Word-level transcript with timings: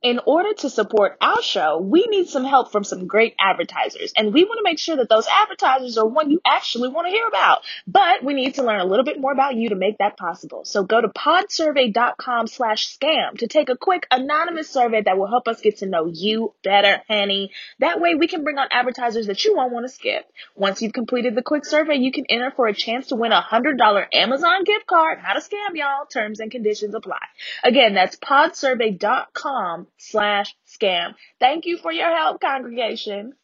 in 0.00 0.20
order 0.26 0.54
to 0.54 0.70
support 0.70 1.16
our 1.20 1.42
show, 1.42 1.78
we 1.78 2.06
need 2.06 2.28
some 2.28 2.44
help 2.44 2.70
from 2.70 2.84
some 2.84 3.08
great 3.08 3.34
advertisers. 3.40 4.12
And 4.16 4.32
we 4.32 4.44
want 4.44 4.58
to 4.58 4.62
make 4.62 4.78
sure 4.78 4.96
that 4.96 5.08
those 5.08 5.26
advertisers 5.26 5.98
are 5.98 6.06
one 6.06 6.30
you 6.30 6.40
actually 6.46 6.88
want 6.88 7.08
to 7.08 7.10
hear 7.10 7.26
about. 7.26 7.62
But 7.86 8.22
we 8.22 8.34
need 8.34 8.54
to 8.54 8.62
learn 8.62 8.80
a 8.80 8.84
little 8.84 9.04
bit 9.04 9.20
more 9.20 9.32
about 9.32 9.56
you 9.56 9.70
to 9.70 9.74
make 9.74 9.98
that 9.98 10.16
possible. 10.16 10.64
So 10.64 10.84
go 10.84 11.00
to 11.00 11.08
podsurvey.com 11.08 12.46
slash 12.46 12.96
scam 12.96 13.38
to 13.38 13.48
take 13.48 13.70
a 13.70 13.76
quick 13.76 14.06
anonymous 14.10 14.70
survey 14.70 15.02
that 15.02 15.18
will 15.18 15.26
help 15.26 15.48
us 15.48 15.60
get 15.60 15.78
to 15.78 15.86
know 15.86 16.06
you 16.06 16.54
better, 16.62 17.02
honey. 17.08 17.50
That 17.80 18.00
way 18.00 18.14
we 18.14 18.28
can 18.28 18.44
bring 18.44 18.58
on 18.58 18.68
advertisers 18.70 19.26
that 19.26 19.44
you 19.44 19.56
won't 19.56 19.72
want 19.72 19.84
to 19.84 19.92
skip. 19.92 20.30
Once 20.54 20.80
you've 20.80 20.92
completed 20.92 21.34
the 21.34 21.42
quick 21.42 21.64
survey, 21.64 21.96
you 21.96 22.12
can 22.12 22.24
enter 22.28 22.52
for 22.54 22.68
a 22.68 22.74
chance 22.74 23.08
to 23.08 23.16
win 23.16 23.32
a 23.32 23.42
$100 23.42 24.06
Amazon 24.12 24.62
gift 24.64 24.86
card. 24.86 25.18
Not 25.24 25.36
a 25.36 25.40
scam, 25.40 25.74
y'all. 25.74 26.06
Terms 26.06 26.38
and 26.38 26.52
conditions 26.52 26.94
apply. 26.94 27.18
Again, 27.64 27.94
that's 27.94 28.16
podsurvey.com 28.16 29.87
slash 29.98 30.54
scam. 30.66 31.14
Thank 31.40 31.66
you 31.66 31.78
for 31.78 31.92
your 31.92 32.14
help, 32.16 32.40
congregation. 32.40 33.34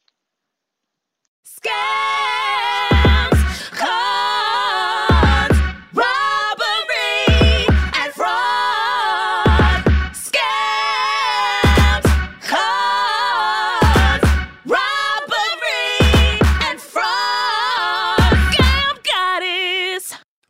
Scams, 1.45 2.94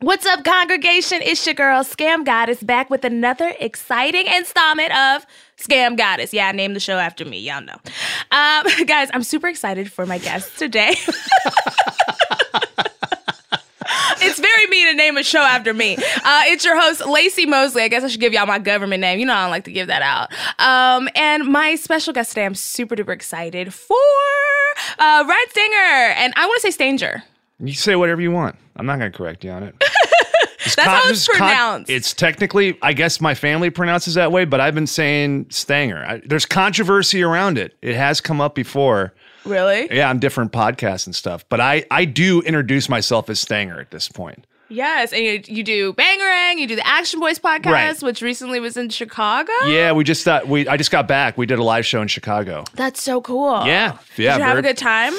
What's 0.04 0.26
up, 0.26 0.44
congregation? 0.44 1.20
It's 1.22 1.46
your 1.46 1.54
girl, 1.54 1.82
Scam 1.82 2.26
Goddess, 2.26 2.62
back 2.62 2.90
with 2.90 3.06
another 3.06 3.54
exciting 3.58 4.26
installment 4.26 4.94
of 4.94 5.24
Scam 5.56 5.96
Goddess. 5.96 6.34
Yeah, 6.34 6.48
I 6.48 6.52
named 6.52 6.76
the 6.76 6.80
show 6.80 6.98
after 6.98 7.24
me. 7.24 7.38
Y'all 7.38 7.62
know. 7.62 7.78
Um, 8.30 8.66
guys, 8.86 9.08
I'm 9.14 9.22
super 9.22 9.48
excited 9.48 9.90
for 9.90 10.04
my 10.04 10.18
guest 10.18 10.58
today. 10.58 10.90
it's 14.20 14.38
very 14.38 14.66
mean 14.66 14.88
to 14.88 14.94
name 14.94 15.16
a 15.16 15.22
show 15.22 15.40
after 15.40 15.72
me. 15.72 15.96
Uh, 15.96 16.42
it's 16.48 16.66
your 16.66 16.78
host, 16.78 17.00
Laci 17.00 17.48
Mosley. 17.48 17.80
I 17.80 17.88
guess 17.88 18.04
I 18.04 18.08
should 18.08 18.20
give 18.20 18.34
y'all 18.34 18.44
my 18.44 18.58
government 18.58 19.00
name. 19.00 19.18
You 19.18 19.24
know, 19.24 19.32
I 19.32 19.44
don't 19.44 19.52
like 19.52 19.64
to 19.64 19.72
give 19.72 19.86
that 19.86 20.02
out. 20.02 20.30
Um, 20.58 21.08
and 21.14 21.46
my 21.46 21.76
special 21.76 22.12
guest 22.12 22.32
today, 22.32 22.44
I'm 22.44 22.54
super 22.54 22.94
duper 22.94 23.14
excited 23.14 23.72
for 23.72 23.96
uh, 24.98 25.24
Ryan 25.26 25.46
Stanger. 25.48 26.12
And 26.18 26.34
I 26.36 26.44
want 26.46 26.60
to 26.60 26.66
say 26.66 26.72
Stanger. 26.72 27.24
You 27.60 27.72
say 27.74 27.96
whatever 27.96 28.20
you 28.20 28.30
want. 28.30 28.56
I'm 28.76 28.86
not 28.86 28.98
going 28.98 29.10
to 29.10 29.16
correct 29.16 29.44
you 29.44 29.50
on 29.50 29.62
it. 29.62 29.74
It's 30.66 30.76
That's 30.76 30.88
how 30.88 31.10
it's 31.10 31.28
pronounced. 31.28 31.90
it's 31.90 32.14
technically, 32.14 32.78
I 32.80 32.94
guess 32.94 33.20
my 33.20 33.34
family 33.34 33.68
pronounces 33.68 34.14
that 34.14 34.32
way, 34.32 34.46
but 34.46 34.62
I've 34.62 34.74
been 34.74 34.86
saying 34.86 35.48
Stanger. 35.50 36.02
I, 36.02 36.22
there's 36.24 36.46
controversy 36.46 37.22
around 37.22 37.58
it. 37.58 37.76
It 37.82 37.94
has 37.96 38.22
come 38.22 38.40
up 38.40 38.54
before. 38.54 39.12
Really? 39.44 39.94
Yeah, 39.94 40.08
on 40.08 40.20
different 40.20 40.52
podcasts 40.52 41.04
and 41.04 41.14
stuff. 41.14 41.44
But 41.50 41.60
I, 41.60 41.84
I 41.90 42.06
do 42.06 42.40
introduce 42.40 42.88
myself 42.88 43.28
as 43.28 43.40
Stanger 43.40 43.78
at 43.78 43.90
this 43.90 44.08
point. 44.08 44.46
Yes, 44.70 45.12
and 45.12 45.22
you, 45.22 45.42
you 45.46 45.62
do 45.62 45.92
Bangarang, 45.92 46.56
you 46.56 46.66
do 46.66 46.76
the 46.76 46.86
Action 46.86 47.20
Boyz 47.20 47.38
podcast, 47.38 47.66
Right. 47.70 48.02
which 48.02 48.22
recently 48.22 48.58
was 48.58 48.78
in 48.78 48.88
Chicago. 48.88 49.52
Yeah, 49.66 49.92
we 49.92 50.02
just 50.02 50.24
thought 50.24 50.48
we. 50.48 50.66
I 50.66 50.78
just 50.78 50.90
got 50.90 51.06
back. 51.06 51.36
We 51.36 51.44
did 51.44 51.58
a 51.58 51.62
live 51.62 51.84
show 51.84 52.00
in 52.00 52.08
Chicago. 52.08 52.64
That's 52.72 53.02
so 53.02 53.20
cool. 53.20 53.66
Yeah, 53.66 53.98
yeah. 54.16 54.32
Did 54.32 54.38
you 54.38 54.44
have 54.44 54.56
a 54.58 54.62
good 54.62 54.78
time? 54.78 55.12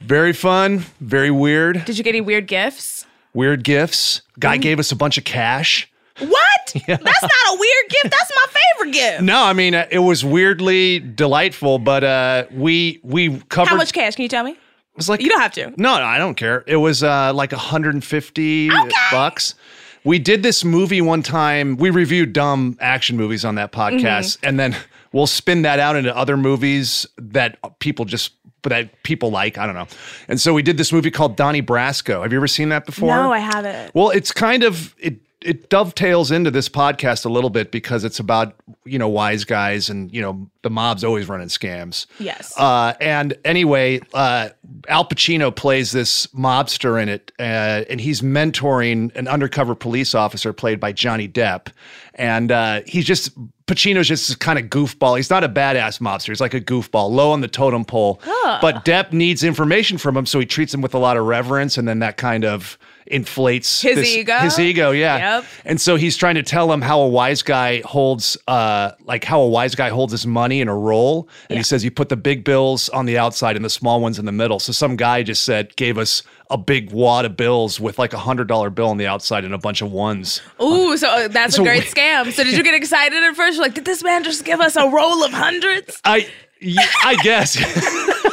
Very 0.00 0.32
fun. 0.32 0.78
Very 1.00 1.30
weird. 1.30 1.84
Did 1.84 1.98
you 1.98 2.04
get 2.04 2.10
any 2.10 2.20
weird 2.20 2.46
gifts? 2.46 3.06
Weird 3.34 3.62
gifts. 3.64 4.22
Guy 4.38 4.56
gave 4.56 4.78
us 4.78 4.90
a 4.92 4.96
bunch 4.96 5.18
of 5.18 5.24
cash. 5.24 5.90
What? 6.18 6.74
That's 6.86 7.02
not 7.04 7.12
a 7.22 7.56
weird 7.58 7.88
gift. 7.90 8.04
That's 8.10 8.32
my 8.34 8.46
favorite 8.48 8.92
gift. 8.94 9.22
No, 9.22 9.42
I 9.44 9.52
mean 9.52 9.74
it 9.74 10.02
was 10.02 10.24
weirdly 10.24 10.98
delightful, 10.98 11.78
but 11.78 12.04
uh, 12.04 12.46
we 12.52 13.00
we 13.02 13.38
covered. 13.48 13.68
How 13.70 13.76
much 13.76 13.92
cash? 13.92 14.16
Can 14.16 14.22
you 14.24 14.28
tell 14.28 14.44
me? 14.44 14.52
It 14.52 14.58
was 14.96 15.08
like 15.08 15.20
You 15.22 15.28
don't 15.28 15.40
have 15.40 15.52
to. 15.52 15.70
No, 15.70 15.96
no, 15.98 16.04
I 16.04 16.18
don't 16.18 16.34
care. 16.34 16.64
It 16.66 16.76
was 16.76 17.02
uh, 17.02 17.32
like 17.32 17.52
150 17.52 18.70
bucks. 19.10 19.54
We 20.04 20.18
did 20.18 20.42
this 20.42 20.64
movie 20.64 21.00
one 21.02 21.22
time. 21.22 21.76
We 21.76 21.90
reviewed 21.90 22.32
dumb 22.32 22.76
action 22.80 23.16
movies 23.16 23.44
on 23.44 23.54
that 23.56 23.70
podcast, 23.72 24.00
Mm-hmm. 24.38 24.46
and 24.46 24.58
then 24.60 24.76
we'll 25.12 25.26
spin 25.26 25.62
that 25.62 25.78
out 25.78 25.94
into 25.96 26.14
other 26.16 26.36
movies 26.36 27.06
that 27.18 27.58
people 27.80 28.04
just 28.04 28.32
that 28.64 29.02
people 29.02 29.30
like. 29.30 29.58
I 29.58 29.66
don't 29.66 29.74
know. 29.74 29.86
And 30.28 30.40
so 30.40 30.52
we 30.52 30.62
did 30.62 30.76
this 30.76 30.92
movie 30.92 31.10
called 31.10 31.36
Donnie 31.36 31.62
Brasco. 31.62 32.22
Have 32.22 32.32
you 32.32 32.38
ever 32.38 32.48
seen 32.48 32.68
that 32.68 32.86
before? 32.86 33.08
No, 33.08 33.32
I 33.32 33.38
haven't. 33.38 33.94
Well, 33.94 34.10
it's 34.10 34.32
kind 34.32 34.62
of 34.62 34.94
it 34.98 35.16
it 35.42 35.70
dovetails 35.70 36.30
into 36.30 36.50
this 36.50 36.68
podcast 36.68 37.24
a 37.24 37.28
little 37.28 37.50
bit 37.50 37.70
because 37.70 38.04
it's 38.04 38.18
about 38.18 38.54
you 38.84 38.98
know 38.98 39.08
wise 39.08 39.44
guys 39.44 39.88
and 39.88 40.12
you 40.12 40.20
know 40.20 40.50
the 40.62 40.70
mob's 40.70 41.02
always 41.02 41.28
running 41.28 41.48
scams. 41.48 42.06
Yes. 42.18 42.52
Uh, 42.58 42.92
and 43.00 43.36
anyway, 43.44 44.00
uh, 44.12 44.50
Al 44.88 45.06
Pacino 45.06 45.54
plays 45.54 45.92
this 45.92 46.26
mobster 46.28 47.02
in 47.02 47.08
it, 47.08 47.32
uh, 47.38 47.84
and 47.88 48.00
he's 48.00 48.20
mentoring 48.20 49.14
an 49.16 49.28
undercover 49.28 49.74
police 49.74 50.14
officer 50.14 50.52
played 50.52 50.78
by 50.78 50.92
Johnny 50.92 51.28
Depp, 51.28 51.68
and 52.14 52.52
uh, 52.52 52.82
he's 52.86 53.04
just. 53.04 53.32
Pacino's 53.66 54.08
just 54.08 54.40
kind 54.40 54.58
of 54.58 54.64
goofball. 54.64 55.16
He's 55.16 55.30
not 55.30 55.44
a 55.44 55.48
badass 55.48 56.00
mobster. 56.00 56.30
He's 56.30 56.40
like 56.40 56.54
a 56.54 56.60
goofball, 56.60 57.08
low 57.08 57.30
on 57.30 57.40
the 57.40 57.46
totem 57.46 57.84
pole. 57.84 58.20
But 58.60 58.84
Depp 58.84 59.12
needs 59.12 59.44
information 59.44 59.96
from 59.96 60.16
him, 60.16 60.26
so 60.26 60.40
he 60.40 60.46
treats 60.46 60.74
him 60.74 60.80
with 60.80 60.92
a 60.92 60.98
lot 60.98 61.16
of 61.16 61.24
reverence, 61.24 61.78
and 61.78 61.86
then 61.86 62.00
that 62.00 62.16
kind 62.16 62.44
of 62.44 62.76
inflates 63.10 63.82
His 63.82 63.96
this- 63.96 64.08
ego? 64.08 64.38
His 64.38 64.58
ego, 64.58 64.92
yeah. 64.92 65.36
Yep. 65.38 65.44
And 65.64 65.80
so 65.80 65.96
he's 65.96 66.16
trying 66.16 66.36
to 66.36 66.42
tell 66.42 66.72
him 66.72 66.80
how 66.80 67.00
a 67.00 67.08
wise 67.08 67.42
guy 67.42 67.82
holds, 67.84 68.36
uh, 68.48 68.92
like 69.04 69.24
how 69.24 69.40
a 69.40 69.48
wise 69.48 69.74
guy 69.74 69.90
holds 69.90 70.12
his 70.12 70.26
money 70.26 70.60
in 70.60 70.68
a 70.68 70.74
roll. 70.76 71.28
And 71.48 71.58
he 71.58 71.62
says 71.62 71.84
you 71.84 71.90
put 71.90 72.08
the 72.08 72.16
big 72.16 72.44
bills 72.44 72.88
on 72.90 73.06
the 73.06 73.18
outside 73.18 73.56
and 73.56 73.64
the 73.64 73.70
small 73.70 74.00
ones 74.00 74.18
in 74.18 74.24
the 74.26 74.32
middle. 74.32 74.60
So 74.60 74.72
some 74.72 74.96
guy 74.96 75.22
just 75.22 75.44
said 75.44 75.74
gave 75.76 75.98
us 75.98 76.22
a 76.50 76.56
big 76.58 76.90
wad 76.92 77.24
of 77.24 77.36
bills 77.36 77.78
with 77.80 77.98
like 77.98 78.12
a 78.12 78.18
hundred 78.18 78.48
dollar 78.48 78.70
bill 78.70 78.88
on 78.88 78.96
the 78.96 79.06
outside 79.06 79.44
and 79.44 79.54
a 79.54 79.58
bunch 79.58 79.82
of 79.82 79.92
ones. 79.92 80.40
Ooh, 80.62 80.96
so 80.96 81.08
uh, 81.08 81.28
that's 81.28 81.56
So 81.56 81.62
a 81.62 81.64
great 81.66 81.84
we- 81.84 81.90
scam. 81.90 82.32
So 82.32 82.42
did 82.44 82.56
you 82.56 82.62
get 82.64 82.74
excited 82.74 83.22
at 83.22 83.34
first? 83.36 83.56
You're 83.56 83.64
like, 83.64 83.74
did 83.74 83.84
this 83.84 84.02
man 84.02 84.24
just 84.24 84.44
give 84.44 84.60
us 84.60 84.76
a 84.76 84.88
roll 84.88 85.22
of 85.24 85.32
hundreds? 85.32 86.00
I, 86.04 86.28
yeah, 86.60 86.86
I 87.04 87.16
guess. 87.22 87.56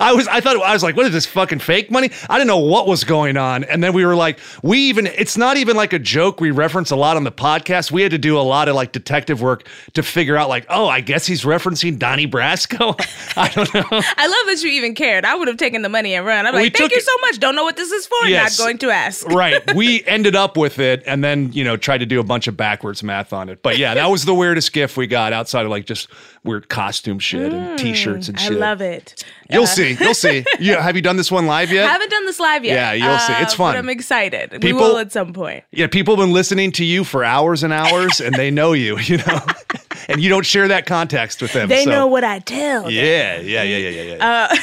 I 0.00 0.12
was, 0.12 0.26
I 0.28 0.40
thought, 0.40 0.56
I 0.62 0.72
was 0.72 0.82
like, 0.82 0.96
what 0.96 1.06
is 1.06 1.12
this 1.12 1.26
fucking 1.26 1.60
fake 1.60 1.90
money? 1.90 2.10
I 2.28 2.38
didn't 2.38 2.48
know 2.48 2.58
what 2.58 2.86
was 2.86 3.04
going 3.04 3.36
on. 3.36 3.64
And 3.64 3.82
then 3.82 3.92
we 3.92 4.04
were 4.04 4.16
like, 4.16 4.38
we 4.62 4.78
even, 4.88 5.06
it's 5.06 5.36
not 5.36 5.56
even 5.56 5.76
like 5.76 5.92
a 5.92 5.98
joke 5.98 6.40
we 6.40 6.50
reference 6.50 6.90
a 6.90 6.96
lot 6.96 7.16
on 7.16 7.24
the 7.24 7.32
podcast. 7.32 7.90
We 7.90 8.02
had 8.02 8.10
to 8.12 8.18
do 8.18 8.38
a 8.38 8.40
lot 8.40 8.68
of 8.68 8.74
like 8.74 8.92
detective 8.92 9.40
work 9.42 9.66
to 9.94 10.02
figure 10.02 10.36
out, 10.36 10.48
like, 10.48 10.66
oh, 10.68 10.86
I 10.88 11.00
guess 11.00 11.26
he's 11.26 11.42
referencing 11.44 11.98
Donnie 11.98 12.26
Brasco. 12.26 12.94
I 13.36 13.48
don't 13.48 13.72
know. 13.74 13.84
I 13.90 14.26
love 14.26 14.46
that 14.46 14.60
you 14.62 14.70
even 14.70 14.94
cared. 14.94 15.24
I 15.24 15.34
would 15.34 15.48
have 15.48 15.56
taken 15.56 15.82
the 15.82 15.88
money 15.88 16.14
and 16.14 16.26
run. 16.26 16.46
I'm 16.46 16.54
like, 16.54 16.76
thank 16.76 16.92
you 16.92 17.00
so 17.00 17.16
much. 17.22 17.38
Don't 17.38 17.54
know 17.54 17.64
what 17.64 17.76
this 17.76 17.90
is 17.90 18.06
for. 18.06 18.26
Yes. 18.26 18.58
Not 18.58 18.64
going 18.64 18.78
to 18.78 18.90
ask. 18.90 19.26
right. 19.28 19.62
We 19.74 20.04
ended 20.04 20.36
up 20.36 20.56
with 20.56 20.78
it 20.78 21.02
and 21.04 21.24
then, 21.24 21.52
you 21.52 21.64
know, 21.64 21.76
tried 21.76 21.98
to 21.98 22.06
do 22.06 22.20
a 22.20 22.22
bunch 22.22 22.46
of 22.46 22.56
backwards 22.56 23.02
math 23.02 23.32
on 23.32 23.48
it. 23.48 23.60
But 23.60 23.76
yeah, 23.76 23.94
that 23.94 24.06
was 24.06 24.24
the 24.24 24.34
weirdest 24.34 24.72
gift 24.72 24.96
we 24.96 25.06
got 25.08 25.32
outside 25.32 25.64
of 25.64 25.70
like 25.70 25.84
just 25.84 26.08
weird 26.44 26.68
costume 26.68 27.18
shit 27.18 27.52
and 27.52 27.78
t 27.78 27.94
shirts 27.94 28.28
and 28.28 28.38
shit. 28.38 28.52
I 28.52 28.54
love 28.56 28.80
it. 28.80 29.24
You'll 29.50 29.66
see. 29.66 29.96
You'll 30.00 30.14
see. 30.14 30.44
Yeah. 30.60 30.80
Have 30.82 30.96
you 30.96 31.02
done 31.02 31.16
this 31.16 31.30
one 31.30 31.46
live 31.46 31.72
yet? 31.72 31.88
I 31.88 31.92
haven't 31.92 32.10
done 32.10 32.24
this 32.26 32.38
live 32.38 32.64
yet. 32.64 32.74
Yeah, 32.74 32.92
you'll 32.92 33.18
see. 33.18 33.32
It's 33.42 33.54
uh, 33.54 33.56
fun. 33.56 33.76
I'm 33.76 33.88
excited. 33.88 34.52
we 34.52 34.58
People- 34.58 34.80
will 34.82 34.98
at 34.98 35.12
some 35.12 35.32
point. 35.32 35.64
Yeah, 35.72 35.88
people 35.88 36.16
have 36.16 36.22
been 36.24 36.32
listening 36.32 36.72
to 36.72 36.84
you 36.84 37.04
for 37.04 37.24
hours 37.24 37.62
and 37.62 37.72
hours, 37.72 38.20
and 38.20 38.34
they 38.34 38.50
know 38.50 38.72
you, 38.72 38.98
you 39.00 39.18
know, 39.18 39.40
and 40.08 40.22
you 40.22 40.28
don't 40.28 40.46
share 40.46 40.68
that 40.68 40.86
context 40.86 41.42
with 41.42 41.52
them. 41.52 41.68
They 41.68 41.84
so- 41.84 41.90
know 41.90 42.06
what 42.06 42.24
I 42.24 42.38
tell. 42.38 42.90
Yeah, 42.90 43.40
yeah, 43.40 43.62
yeah, 43.62 43.76
yeah, 43.76 43.88
yeah. 43.88 44.14
yeah. 44.14 44.46
Uh, 44.52 44.56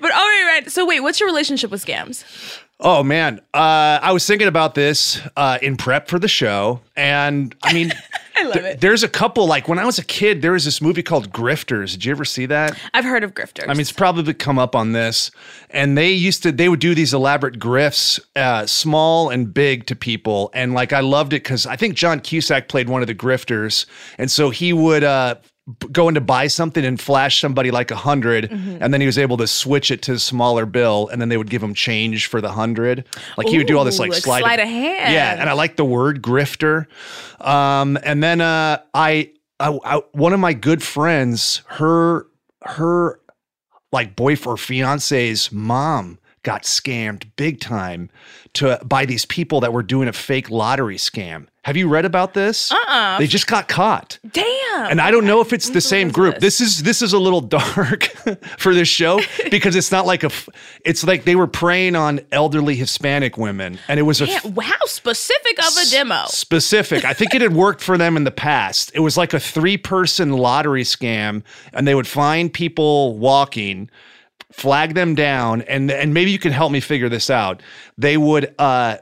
but 0.00 0.12
all 0.12 0.18
right, 0.18 0.44
right. 0.60 0.70
So 0.70 0.84
wait, 0.86 1.00
what's 1.00 1.20
your 1.20 1.28
relationship 1.28 1.70
with 1.70 1.84
scams? 1.84 2.24
oh 2.82 3.02
man, 3.02 3.40
uh, 3.52 3.98
I 4.02 4.12
was 4.12 4.26
thinking 4.26 4.48
about 4.48 4.74
this 4.74 5.20
uh, 5.36 5.58
in 5.60 5.76
prep 5.76 6.08
for 6.08 6.18
the 6.18 6.28
show, 6.28 6.80
and 6.96 7.54
I 7.62 7.72
mean, 7.72 7.92
I 8.40 8.42
love 8.44 8.56
it. 8.64 8.80
there's 8.80 9.02
a 9.02 9.08
couple. 9.08 9.46
Like 9.46 9.68
when 9.68 9.78
I 9.78 9.84
was 9.84 9.98
a 9.98 10.04
kid, 10.04 10.42
there 10.42 10.52
was 10.52 10.64
this 10.64 10.80
movie 10.80 11.02
called 11.02 11.30
Grifters. 11.30 11.92
Did 11.92 12.04
you 12.04 12.12
ever 12.12 12.24
see 12.24 12.46
that? 12.46 12.78
I've 12.94 13.04
heard 13.04 13.24
of 13.24 13.34
grifters. 13.34 13.64
I 13.64 13.72
mean, 13.72 13.80
it's 13.80 13.92
probably 13.92 14.34
come 14.34 14.58
up 14.58 14.74
on 14.74 14.92
this. 14.92 15.30
And 15.70 15.96
they 15.96 16.10
used 16.10 16.42
to, 16.44 16.52
they 16.52 16.68
would 16.68 16.80
do 16.80 16.94
these 16.94 17.14
elaborate 17.14 17.58
grifts, 17.58 18.18
uh, 18.36 18.66
small 18.66 19.28
and 19.30 19.52
big 19.52 19.86
to 19.86 19.96
people. 19.96 20.50
And 20.54 20.74
like, 20.74 20.92
I 20.92 21.00
loved 21.00 21.32
it 21.32 21.42
because 21.42 21.66
I 21.66 21.76
think 21.76 21.94
John 21.94 22.20
Cusack 22.20 22.68
played 22.68 22.88
one 22.88 23.02
of 23.02 23.08
the 23.08 23.14
grifters. 23.14 23.86
And 24.18 24.30
so 24.30 24.50
he 24.50 24.72
would, 24.72 25.04
uh, 25.04 25.36
b- 25.78 25.86
go 25.92 26.08
in 26.08 26.14
to 26.14 26.20
buy 26.20 26.46
something 26.46 26.84
and 26.84 27.00
flash 27.00 27.40
somebody 27.40 27.70
like 27.70 27.90
a 27.90 27.94
100 27.94 28.50
Mm-hmm. 28.50 28.78
and 28.82 28.92
then 28.92 29.00
he 29.00 29.06
was 29.06 29.18
able 29.18 29.36
to 29.36 29.46
switch 29.46 29.90
it 29.90 30.02
to 30.02 30.12
a 30.12 30.18
smaller 30.18 30.66
bill 30.66 31.08
and 31.12 31.20
then 31.20 31.28
they 31.28 31.36
would 31.36 31.50
give 31.50 31.62
him 31.62 31.74
change 31.74 32.26
for 32.26 32.40
the 32.40 32.50
hundred 32.52 33.04
like 33.36 33.46
he 33.48 33.58
would 33.58 33.66
do 33.66 33.76
all 33.78 33.84
this 33.84 33.98
like 33.98 34.10
like 34.10 34.22
sleight, 34.22 34.42
sleight 34.42 34.60
of 34.60 34.68
hand. 34.68 35.12
yeah 35.12 35.36
and 35.40 35.48
i 35.48 35.52
like 35.52 35.76
the 35.76 35.84
word 35.84 36.22
grifter 36.22 36.86
um 37.40 37.98
and 38.02 38.22
then 38.22 38.40
uh 38.40 38.80
I, 38.94 39.30
I 39.58 39.78
i 39.84 39.96
one 40.12 40.32
of 40.32 40.40
my 40.40 40.52
good 40.52 40.82
friends 40.82 41.62
her 41.66 42.26
her 42.62 43.20
like 43.92 44.14
boyfriend 44.16 44.54
or 44.54 44.56
fiance's 44.56 45.50
mom 45.52 46.18
got 46.42 46.62
scammed 46.62 47.24
big 47.36 47.60
time 47.60 48.08
to 48.54 48.78
by 48.84 49.04
these 49.04 49.24
people 49.26 49.60
that 49.60 49.72
were 49.72 49.82
doing 49.82 50.08
a 50.08 50.12
fake 50.12 50.50
lottery 50.50 50.96
scam. 50.96 51.46
Have 51.64 51.76
you 51.76 51.88
read 51.88 52.06
about 52.06 52.32
this? 52.32 52.72
Uh-uh. 52.72 53.18
They 53.18 53.26
just 53.26 53.46
got 53.46 53.68
caught. 53.68 54.18
Damn. 54.32 54.90
And 54.90 54.98
I 54.98 55.10
don't 55.10 55.26
know 55.26 55.42
if 55.42 55.52
it's 55.52 55.68
the 55.68 55.82
same 55.82 56.08
group. 56.08 56.38
this. 56.38 56.58
Is 56.62 56.82
this 56.82 57.02
is 57.02 57.12
a 57.12 57.18
little 57.18 57.40
dark 57.58 58.04
for 58.58 58.74
this 58.74 58.88
show 58.88 59.20
because 59.50 59.76
it's 59.76 59.92
not 59.92 60.06
like 60.06 60.22
a. 60.22 60.26
f- 60.28 60.48
It's 60.86 61.04
like 61.04 61.24
they 61.24 61.36
were 61.36 61.46
preying 61.46 61.96
on 61.96 62.20
elderly 62.32 62.76
Hispanic 62.76 63.36
women, 63.36 63.78
and 63.88 64.00
it 64.00 64.04
was 64.04 64.22
a 64.22 64.26
wow, 64.48 64.72
specific 64.86 65.58
of 65.58 65.76
a 65.86 65.90
demo. 65.90 66.24
specific. 66.28 67.04
I 67.04 67.12
think 67.12 67.34
it 67.34 67.42
had 67.42 67.52
worked 67.54 67.82
for 67.82 67.98
them 67.98 68.16
in 68.16 68.24
the 68.24 68.30
past. 68.30 68.90
It 68.94 69.00
was 69.00 69.18
like 69.18 69.34
a 69.34 69.40
three 69.40 69.76
person 69.76 70.32
lottery 70.32 70.82
scam, 70.84 71.42
and 71.74 71.86
they 71.86 71.94
would 71.94 72.06
find 72.08 72.50
people 72.52 73.18
walking, 73.18 73.90
flag 74.52 74.94
them 74.94 75.14
down, 75.14 75.62
and 75.62 75.90
and 75.90 76.14
maybe 76.14 76.30
you 76.30 76.38
can 76.38 76.52
help 76.52 76.72
me 76.72 76.80
figure 76.80 77.08
this 77.08 77.30
out. 77.30 77.62
They 77.98 78.16
would 78.16 78.54
uh 78.58 78.98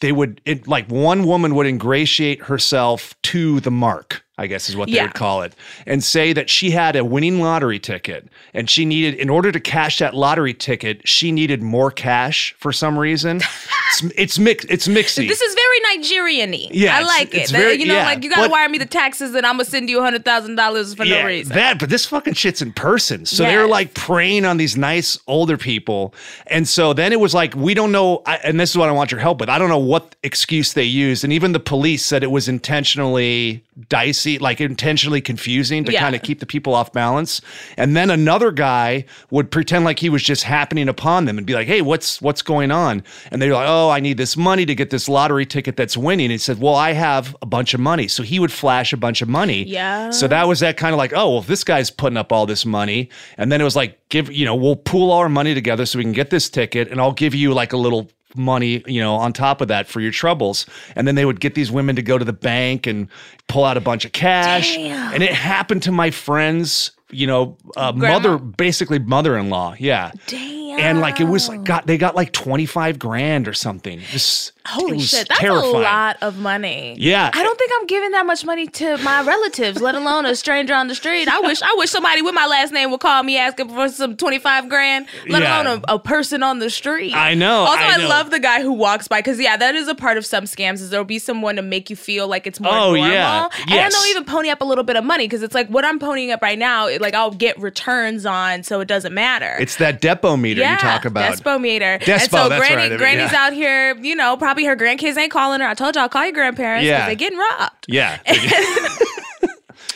they 0.00 0.12
would 0.12 0.40
it 0.44 0.66
like 0.68 0.88
one 0.90 1.24
woman 1.24 1.54
would 1.54 1.66
ingratiate 1.66 2.42
herself 2.42 3.14
to 3.22 3.60
the 3.60 3.70
mark. 3.70 4.24
I 4.38 4.46
guess 4.46 4.68
is 4.70 4.76
what 4.76 4.88
they 4.88 4.94
Yeah. 4.94 5.02
would 5.04 5.14
call 5.14 5.42
it, 5.42 5.52
and 5.86 6.02
say 6.02 6.32
that 6.32 6.48
she 6.48 6.70
had 6.70 6.94
a 6.96 7.04
winning 7.04 7.40
lottery 7.40 7.78
ticket, 7.78 8.28
and 8.54 8.70
she 8.70 8.84
needed, 8.84 9.14
in 9.14 9.28
order 9.28 9.50
to 9.52 9.58
cash 9.60 9.98
that 9.98 10.14
lottery 10.14 10.54
ticket, 10.54 11.06
she 11.06 11.32
needed 11.32 11.60
more 11.62 11.90
cash 11.90 12.54
for 12.58 12.72
some 12.72 12.98
reason. 12.98 13.38
it's 13.90 14.02
it's 14.16 14.38
mix, 14.38 14.64
it's 14.66 14.86
mixy. 14.88 15.26
This 15.28 15.40
is 15.42 15.54
very 15.54 15.96
Nigerian-y. 15.96 16.68
Yeah, 16.70 16.96
I 16.96 17.02
like 17.02 17.34
it. 17.34 17.50
Very- 17.50 17.78
you 17.80 17.86
know, 17.86 17.94
yeah, 17.94 18.04
like 18.06 18.22
you 18.22 18.30
gotta 18.30 18.42
but- 18.42 18.50
wire 18.52 18.68
me 18.68 18.78
the 18.78 18.86
taxes, 18.86 19.34
and 19.34 19.44
I'm 19.44 19.54
gonna 19.54 19.64
send 19.64 19.90
you 19.90 19.98
a 19.98 20.02
hundred 20.02 20.24
thousand 20.24 20.54
dollars 20.54 20.94
for 20.94 21.04
no 21.04 21.24
reason. 21.24 21.54
That, 21.54 21.78
but 21.78 21.90
this 21.90 22.06
fucking 22.06 22.34
shit's 22.34 22.62
in 22.62 22.72
person. 22.72 23.26
So 23.26 23.42
they're 23.42 23.66
like 23.66 23.94
preying 23.94 24.44
on 24.44 24.56
these 24.56 24.76
nice 24.76 25.18
older 25.26 25.56
people. 25.58 26.14
And 26.46 26.68
so 26.68 26.92
then 26.92 27.12
it 27.12 27.20
was 27.20 27.34
like, 27.34 27.54
we 27.56 27.74
don't 27.74 27.90
know. 27.92 28.22
I, 28.26 28.36
and 28.44 28.58
this 28.60 28.70
is 28.70 28.76
what 28.78 28.88
I 28.88 28.92
want 28.92 29.10
your 29.10 29.20
help 29.20 29.40
with. 29.40 29.48
I 29.48 29.58
don't 29.58 29.68
know 29.68 29.78
what 29.78 30.14
excuse 30.22 30.72
they 30.74 30.84
used. 30.84 31.24
And 31.24 31.32
even 31.32 31.52
the 31.52 31.60
police 31.60 32.04
said 32.04 32.22
it 32.22 32.30
was 32.30 32.48
intentionally 32.48 33.64
dicey, 33.88 34.38
like 34.38 34.60
intentionally 34.60 35.20
confusing 35.20 35.84
to 35.84 35.92
Yeah. 35.92 36.00
kind 36.00 36.16
of 36.16 36.22
keep 36.22 36.40
the 36.40 36.46
people 36.46 36.74
off 36.74 36.92
balance. 36.92 37.40
And 37.76 37.96
then 37.96 38.10
another 38.10 38.50
guy 38.50 39.04
would 39.30 39.50
pretend 39.50 39.84
like 39.84 39.98
he 39.98 40.08
was 40.08 40.22
just 40.22 40.42
happening 40.42 40.88
upon 40.88 41.26
them 41.26 41.38
and 41.38 41.46
be 41.46 41.54
like, 41.54 41.66
hey, 41.68 41.82
what's 41.82 42.20
what's 42.20 42.42
going 42.42 42.70
on? 42.70 43.02
And 43.30 43.40
they're 43.40 43.52
like, 43.54 43.68
oh, 43.68 43.90
I 43.90 44.00
need 44.00 44.16
this 44.16 44.36
money 44.36 44.66
to 44.66 44.74
get 44.74 44.90
this 44.90 45.08
lottery 45.08 45.46
ticket 45.46 45.76
that's 45.76 45.96
winning. 45.96 46.26
And 46.26 46.32
he 46.32 46.38
said, 46.38 46.60
well, 46.60 46.74
I 46.74 46.92
have 46.92 47.36
a 47.42 47.46
bunch 47.46 47.74
of 47.74 47.80
money. 47.80 48.08
So 48.08 48.22
he 48.22 48.38
would 48.40 48.52
flash 48.52 48.92
a 48.92 48.96
bunch 48.96 49.22
of 49.22 49.28
money. 49.28 49.64
Yeah. 49.64 50.10
So 50.10 50.26
that 50.28 50.48
was 50.48 50.60
that 50.60 50.76
kind 50.76 50.92
of 50.92 50.98
like, 50.98 51.12
oh, 51.12 51.30
well, 51.30 51.38
if 51.40 51.46
this 51.46 51.64
guy's 51.64 51.90
putting 51.90 52.16
up 52.16 52.32
all 52.32 52.46
this 52.46 52.66
money, 52.66 53.08
and 53.36 53.52
then 53.52 53.60
it 53.60 53.64
was 53.64 53.76
like, 53.76 53.98
give, 54.08 54.32
you 54.32 54.44
know, 54.44 54.54
we'll 54.56 54.76
pool 54.76 55.10
all 55.10 55.18
our 55.20 55.28
money 55.28 55.54
together 55.54 55.86
so 55.86 55.98
we 55.98 56.04
can 56.04 56.12
get 56.12 56.30
this 56.30 56.48
ticket, 56.50 56.88
and 56.90 57.00
I'll 57.00 57.12
give 57.12 57.34
you 57.34 57.52
like 57.54 57.72
a 57.72 57.76
little 57.76 58.08
money, 58.36 58.82
you 58.86 59.00
know, 59.00 59.14
on 59.14 59.32
top 59.32 59.60
of 59.60 59.68
that 59.68 59.86
for 59.86 60.00
your 60.00 60.12
troubles. 60.12 60.66
And 60.94 61.06
then 61.06 61.14
they 61.14 61.24
would 61.24 61.40
get 61.40 61.54
these 61.54 61.70
women 61.70 61.96
to 61.96 62.02
go 62.02 62.18
to 62.18 62.24
the 62.24 62.32
bank 62.32 62.86
and 62.86 63.08
pull 63.48 63.64
out 63.64 63.76
a 63.76 63.80
bunch 63.80 64.04
of 64.04 64.12
cash. 64.12 64.74
Damn. 64.74 65.14
And 65.14 65.22
it 65.22 65.32
happened 65.32 65.82
to 65.84 65.92
my 65.92 66.10
friend's, 66.10 66.92
you 67.10 67.26
know, 67.26 67.56
uh, 67.76 67.92
mother, 67.92 68.38
basically 68.38 68.98
mother-in-law. 68.98 69.76
Yeah. 69.78 70.10
Damn. 70.26 70.58
And 70.78 71.00
like 71.00 71.18
it 71.20 71.24
was 71.24 71.48
like 71.48 71.64
got 71.64 71.86
they 71.86 71.98
got 71.98 72.14
like 72.14 72.30
25 72.32 72.98
grand 73.00 73.48
or 73.48 73.52
something. 73.54 73.98
Just 73.98 74.50
it 74.50 74.54
Holy 74.68 74.92
was 74.98 75.08
shit, 75.08 75.26
that's 75.28 75.40
terrifying. 75.40 75.74
a 75.74 75.78
lot 75.78 76.18
of 76.22 76.38
money. 76.38 76.94
Yeah. 76.98 77.30
I 77.32 77.42
don't 77.42 77.58
think 77.58 77.72
I'm 77.80 77.86
giving 77.86 78.10
that 78.12 78.26
much 78.26 78.44
money 78.44 78.66
to 78.68 78.96
my 78.98 79.22
relatives, 79.22 79.80
let 79.80 79.94
alone 79.96 80.24
a 80.26 80.36
stranger 80.36 80.74
on 80.74 80.86
the 80.86 80.94
street. 80.94 81.26
I 81.26 81.40
wish 81.40 81.62
I 81.62 81.74
wish 81.78 81.90
somebody 81.90 82.22
with 82.22 82.34
my 82.34 82.46
last 82.46 82.72
name 82.72 82.90
would 82.92 83.00
call 83.00 83.22
me 83.24 83.38
asking 83.38 83.70
for 83.70 83.88
some 83.88 84.16
25 84.16 84.68
grand, 84.68 85.06
let 85.28 85.42
Yeah. 85.42 85.62
alone 85.62 85.82
a, 85.88 85.94
a 85.94 85.98
person 85.98 86.42
on 86.44 86.58
the 86.60 86.70
street. 86.70 87.14
I 87.14 87.34
know, 87.34 87.60
Also, 87.62 87.82
I 87.82 87.94
I, 87.94 88.06
love 88.06 88.30
the 88.30 88.38
guy 88.38 88.60
who 88.62 88.72
walks 88.72 89.08
by 89.08 89.18
because 89.20 89.40
yeah, 89.40 89.56
that 89.56 89.74
is 89.74 89.88
a 89.88 89.94
part 89.96 90.16
of 90.18 90.26
some 90.26 90.44
scams 90.44 90.74
is 90.74 90.90
there'll 90.90 91.04
be 91.06 91.18
someone 91.18 91.56
to 91.56 91.62
make 91.62 91.90
you 91.90 91.96
feel 91.96 92.28
like 92.28 92.46
it's 92.46 92.60
more 92.60 92.72
Oh, 92.72 92.94
normal. 92.94 93.10
yeah. 93.10 93.48
And 93.68 93.92
they'll 93.92 94.10
even 94.10 94.24
pony 94.26 94.50
up 94.50 94.60
a 94.60 94.64
little 94.64 94.84
bit 94.84 94.94
of 94.96 95.02
money 95.02 95.24
because 95.24 95.42
it's 95.42 95.54
like 95.54 95.68
what 95.68 95.84
I'm 95.84 95.98
ponying 95.98 96.30
up 96.32 96.42
right 96.42 96.58
now, 96.58 96.86
it, 96.86 96.97
like 97.00 97.14
I'll 97.14 97.30
get 97.30 97.58
returns 97.58 98.26
on, 98.26 98.62
so 98.62 98.80
it 98.80 98.88
doesn't 98.88 99.14
matter. 99.14 99.56
It's 99.58 99.76
that 99.76 100.00
depo 100.02 100.38
meter 100.40 100.62
you 100.68 100.76
talk 100.78 101.04
about. 101.04 101.34
Despo 101.34 101.60
meter. 101.60 101.98
and 102.06 102.22
so 102.22 102.48
Granny, 102.48 102.74
right, 102.90 102.98
Granny's 102.98 103.32
yeah. 103.32 103.46
out 103.46 103.52
here, 103.52 103.96
you 103.96 104.14
know, 104.16 104.36
probably 104.36 104.64
her 104.64 104.76
grandkids 104.76 105.16
ain't 105.16 105.32
calling 105.32 105.60
her. 105.60 105.66
I 105.66 105.74
told 105.74 105.96
y'all, 105.96 106.08
call 106.08 106.24
your 106.24 106.32
grandparents 106.32 106.84
because 106.84 106.98
Yeah. 106.98 107.06
they're 107.06 107.14
getting 107.14 107.38
robbed. 107.38 107.86
yeah. 107.88 108.18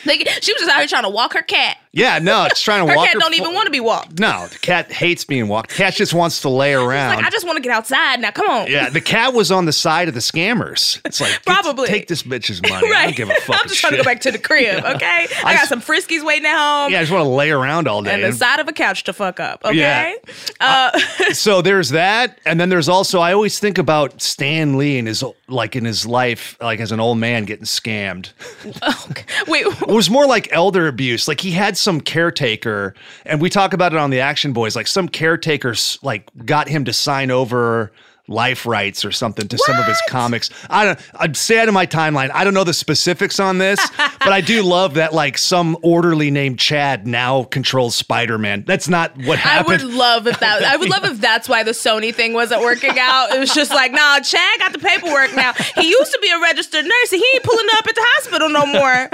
They, 0.05 0.17
she 0.17 0.51
was 0.51 0.59
just 0.59 0.69
out 0.69 0.79
here 0.79 0.87
trying 0.87 1.03
to 1.03 1.09
walk 1.09 1.31
her 1.33 1.41
cat. 1.41 1.77
Yeah, 1.95 2.17
no, 2.17 2.45
it's 2.45 2.59
trying 2.59 2.83
to 2.85 2.91
Her 2.91 2.97
walk. 2.97 3.07
cat 3.07 3.17
don't 3.19 3.35
even 3.35 3.53
want 3.53 3.67
to 3.67 3.71
be 3.71 3.79
walked. 3.79 4.19
No, 4.19 4.47
the 4.47 4.57
cat 4.57 4.91
hates 4.91 5.25
being 5.25 5.47
walked. 5.47 5.69
The 5.69 5.75
Cat 5.75 5.93
just 5.93 6.11
wants 6.11 6.41
to 6.41 6.49
lay 6.49 6.73
around. 6.73 7.17
Like, 7.17 7.25
I 7.25 7.29
just 7.29 7.45
want 7.45 7.57
to 7.57 7.61
get 7.61 7.71
outside. 7.71 8.19
Now, 8.19 8.31
come 8.31 8.49
on. 8.49 8.67
yeah, 8.67 8.89
the 8.89 8.99
cat 8.99 9.35
was 9.35 9.51
on 9.51 9.65
the 9.65 9.71
side 9.73 10.07
of 10.07 10.15
the 10.15 10.19
scammers. 10.19 10.99
It's 11.05 11.21
like 11.21 11.45
Probably. 11.45 11.87
take 11.87 12.07
this 12.07 12.23
bitch's 12.23 12.63
money. 12.63 12.89
right. 12.89 13.01
I 13.01 13.03
don't 13.05 13.15
give 13.15 13.29
a 13.29 13.35
fuck. 13.35 13.59
I'm 13.61 13.67
just 13.69 13.79
trying 13.79 13.91
to 13.93 13.97
go 13.97 14.03
back 14.03 14.21
to 14.21 14.31
the 14.31 14.39
crib, 14.39 14.83
okay? 14.95 15.27
I, 15.29 15.41
I 15.45 15.53
got 15.53 15.63
s- 15.63 15.69
some 15.69 15.81
friskies 15.81 16.25
waiting 16.25 16.47
at 16.47 16.57
home. 16.57 16.91
Yeah, 16.91 16.97
I 16.97 17.01
just 17.03 17.11
want 17.11 17.25
to 17.25 17.29
lay 17.29 17.51
around 17.51 17.87
all 17.87 18.01
day. 18.01 18.15
And 18.15 18.23
the 18.23 18.31
side 18.33 18.59
of 18.59 18.67
a 18.67 18.73
couch 18.73 19.03
to 19.03 19.13
fuck 19.13 19.39
up, 19.39 19.63
okay? 19.63 19.75
Yeah. 19.75 20.13
Uh, 20.59 20.99
so 21.33 21.61
there's 21.61 21.89
that, 21.89 22.39
and 22.43 22.59
then 22.59 22.69
there's 22.69 22.89
also 22.89 23.19
I 23.19 23.33
always 23.33 23.59
think 23.59 23.77
about 23.77 24.19
Stan 24.19 24.79
Lee 24.79 24.97
and 24.97 25.07
his 25.07 25.23
like 25.47 25.75
in 25.75 25.85
his 25.85 26.07
life, 26.07 26.57
like 26.59 26.79
as 26.79 26.91
an 26.91 26.99
old 26.99 27.19
man 27.19 27.45
getting 27.45 27.65
scammed. 27.65 28.31
wait, 29.47 29.65
It 29.67 29.87
was 29.87 30.09
more 30.09 30.25
like 30.25 30.47
elder 30.51 30.87
abuse. 30.87 31.27
Like 31.27 31.39
he 31.39 31.51
had 31.51 31.77
some 31.83 32.01
caretaker, 32.01 32.95
and 33.25 33.41
we 33.41 33.49
talk 33.49 33.73
about 33.73 33.93
it 33.93 33.99
on 33.99 34.09
the 34.09 34.19
Action 34.19 34.53
Boyz. 34.53 34.75
Like 34.75 34.87
some 34.87 35.07
caretakers 35.07 35.99
like 36.01 36.29
got 36.45 36.67
him 36.67 36.85
to 36.85 36.93
sign 36.93 37.29
over 37.29 37.91
life 38.29 38.65
rights 38.65 39.03
or 39.03 39.11
something 39.11 39.47
to 39.49 39.57
some 39.57 39.77
of 39.77 39.85
his 39.85 40.01
comics. 40.07 40.49
I 40.69 40.85
don't. 40.85 40.99
I'd 41.15 41.35
say 41.35 41.61
it 41.61 41.67
in 41.67 41.73
my 41.73 41.85
timeline. 41.85 42.31
I 42.33 42.43
don't 42.45 42.53
know 42.53 42.63
the 42.63 42.73
specifics 42.73 43.39
on 43.39 43.57
this, 43.57 43.79
but 43.97 44.31
I 44.31 44.39
do 44.41 44.63
love 44.63 44.93
that 44.93 45.13
like 45.13 45.37
some 45.37 45.77
orderly 45.81 46.31
named 46.31 46.57
Chad 46.59 47.05
now 47.05 47.43
controls 47.43 47.95
Spider 47.95 48.37
Man. 48.37 48.63
That's 48.65 48.87
not 48.87 49.17
what 49.25 49.45
I 49.45 49.61
would 49.61 49.83
love 49.83 50.27
if 50.27 50.39
that. 50.39 50.63
I 50.63 50.77
would 50.77 50.89
love 50.89 51.03
if 51.03 51.19
that's 51.19 51.49
why 51.49 51.63
the 51.63 51.71
Sony 51.71 52.13
thing 52.15 52.33
wasn't 52.33 52.61
working 52.61 52.97
out. 52.97 53.31
It 53.35 53.39
was 53.39 53.53
just 53.53 53.71
like, 53.71 53.91
nah, 53.91 54.19
Chad 54.21 54.59
got 54.59 54.71
the 54.73 54.79
paperwork 54.79 55.35
now. 55.35 55.53
He 55.75 55.89
used 55.89 56.11
to 56.13 56.19
be 56.21 56.29
a 56.29 56.39
registered 56.39 56.85
nurse, 56.85 57.11
and 57.11 57.19
he 57.19 57.27
ain't 57.35 57.43
pulling 57.43 57.67
up 57.75 57.87
at 57.87 57.95
the 57.95 58.05
hospital 58.15 58.49
no 58.49 58.65
more. 58.65 59.09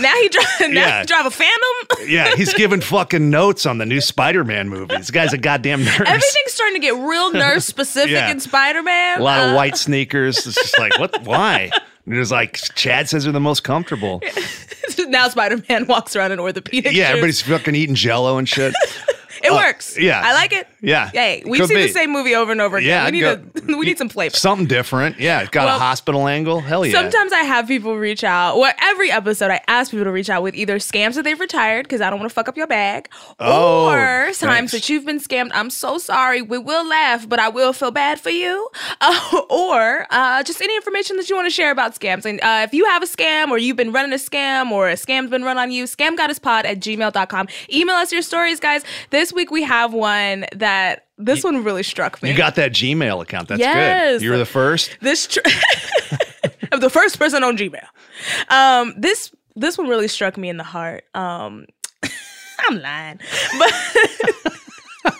Now 0.00 0.14
he 0.20 0.28
drive. 0.28 0.46
Now 0.60 0.66
Yeah. 0.68 1.00
he 1.00 1.06
drive 1.06 1.26
a 1.26 1.30
Phantom. 1.30 1.58
yeah, 2.08 2.34
he's 2.36 2.54
giving 2.54 2.80
fucking 2.80 3.28
notes 3.28 3.66
on 3.66 3.78
the 3.78 3.86
new 3.86 4.00
Spider 4.00 4.44
Man 4.44 4.68
movie. 4.68 4.96
This 4.96 5.10
guy's 5.10 5.32
a 5.32 5.38
goddamn 5.38 5.84
nurse. 5.84 6.00
Everything's 6.06 6.52
starting 6.52 6.74
to 6.80 6.80
get 6.80 6.94
real 6.94 7.32
nurse 7.32 7.64
specific 7.64 8.12
Yeah. 8.12 8.30
in 8.30 8.38
Spider 8.52 8.82
Man. 8.82 9.18
a 9.18 9.22
lot 9.22 9.40
of 9.44 9.50
uh. 9.52 9.54
white 9.54 9.78
sneakers. 9.78 10.46
It's 10.46 10.56
just 10.56 10.78
like, 10.78 10.98
what? 10.98 11.22
Why? 11.22 11.70
And 12.04 12.14
it 12.14 12.18
was 12.18 12.30
like 12.30 12.60
Chad 12.74 13.08
says 13.08 13.24
they're 13.24 13.32
the 13.32 13.40
most 13.40 13.64
comfortable. 13.64 14.20
now 15.08 15.26
Spider 15.30 15.62
Man 15.70 15.86
walks 15.86 16.14
around 16.14 16.32
in 16.32 16.38
orthopedic. 16.38 16.92
Yeah, 16.92 17.04
shoes. 17.04 17.10
everybody's 17.10 17.40
fucking 17.40 17.74
eating 17.74 17.94
Jello 17.94 18.36
and 18.38 18.48
shit. 18.48 18.74
It 19.44 19.50
uh, 19.50 19.56
works. 19.56 19.98
yeah. 19.98 20.22
I 20.24 20.34
like 20.34 20.52
it. 20.52 20.68
Yeah. 20.82 21.10
Hey, 21.12 21.42
we've 21.46 21.60
Could 21.60 21.68
seen 21.68 21.76
be. 21.78 21.82
the 21.86 21.92
same 21.92 22.10
movie 22.10 22.34
over 22.34 22.50
and 22.52 22.60
over 22.60 22.76
again. 22.76 22.88
Yeah, 22.88 23.04
we 23.06 23.10
need 23.12 23.20
go- 23.64 23.72
a 23.74 23.76
we 23.78 23.86
need 23.86 23.98
some 23.98 24.08
flavor. 24.08 24.36
Something 24.36 24.66
different. 24.66 25.18
Yeah, 25.20 25.40
it's 25.40 25.50
got 25.50 25.66
Well, 25.66 25.76
a 25.76 25.78
hospital 25.78 26.26
angle. 26.26 26.60
Hell 26.60 26.84
yeah. 26.84 26.92
Sometimes 26.92 27.32
I 27.32 27.40
have 27.44 27.68
people 27.68 27.96
reach 27.96 28.24
out. 28.24 28.58
Well, 28.58 28.72
every 28.80 29.10
episode 29.10 29.50
I 29.52 29.60
ask 29.68 29.92
people 29.92 30.04
to 30.04 30.10
reach 30.12 30.28
out 30.28 30.42
with 30.42 30.54
either 30.56 30.78
scams 30.78 31.14
that 31.14 31.22
they've 31.22 31.38
retired 31.38 31.84
because 31.84 32.00
I 32.00 32.10
don't 32.10 32.18
want 32.18 32.30
to 32.30 32.34
fuck 32.34 32.48
up 32.48 32.56
your 32.56 32.66
bag, 32.66 33.08
Oh, 33.38 33.86
or 33.90 34.24
thanks. 34.24 34.40
times 34.40 34.72
that 34.72 34.88
you've 34.88 35.06
been 35.06 35.20
scammed. 35.20 35.50
I'm 35.54 35.70
so 35.70 35.98
sorry. 35.98 36.42
We 36.42 36.58
will 36.58 36.86
laugh, 36.86 37.28
but 37.28 37.38
I 37.38 37.48
will 37.48 37.72
feel 37.72 37.90
bad 37.92 38.20
for 38.20 38.30
you. 38.30 38.68
Uh, 39.04 39.40
or 39.50 40.06
uh, 40.10 40.42
just 40.44 40.60
any 40.62 40.76
information 40.76 41.16
that 41.16 41.28
you 41.28 41.34
want 41.34 41.46
to 41.46 41.50
share 41.50 41.72
about 41.72 41.92
scams. 41.98 42.24
And 42.24 42.40
uh, 42.40 42.60
if 42.64 42.72
you 42.72 42.84
have 42.86 43.02
a 43.02 43.06
scam 43.06 43.48
or 43.50 43.58
you've 43.58 43.76
been 43.76 43.90
running 43.92 44.12
a 44.12 44.16
scam 44.16 44.70
or 44.70 44.88
a 44.88 44.94
scam's 44.94 45.28
been 45.28 45.42
run 45.42 45.58
on 45.58 45.72
you, 45.72 45.84
scamgoddesspod 45.84 46.64
at 46.64 46.78
gmail.com. 46.78 47.48
Email 47.72 47.96
us 47.96 48.12
your 48.12 48.22
stories, 48.22 48.60
guys. 48.60 48.84
This 49.10 49.32
week 49.32 49.50
we 49.50 49.62
have 49.64 49.92
one 49.92 50.44
that 50.54 50.71
this 51.18 51.44
one 51.44 51.62
really 51.64 51.82
struck 51.82 52.22
me. 52.22 52.30
you 52.30 52.36
got 52.36 52.54
that 52.56 52.72
Gmail 52.72 53.22
account. 53.22 53.48
That's 53.48 53.60
Yes. 53.60 54.14
good. 54.18 54.22
You 54.24 54.30
were 54.30 54.38
the 54.38 54.46
first. 54.46 54.96
this 55.00 55.26
tr- 55.26 55.40
I'm 56.72 56.80
the 56.80 56.90
first 56.90 57.18
person 57.18 57.44
on 57.44 57.56
Gmail. 57.56 57.86
Um, 58.48 58.94
this 58.96 59.32
this 59.56 59.76
one 59.78 59.88
really 59.88 60.08
struck 60.08 60.36
me 60.36 60.48
in 60.48 60.56
the 60.56 60.64
heart. 60.64 61.04
Um, 61.14 61.66
I'm 62.68 62.80
lying, 62.80 63.20
but 63.58 63.72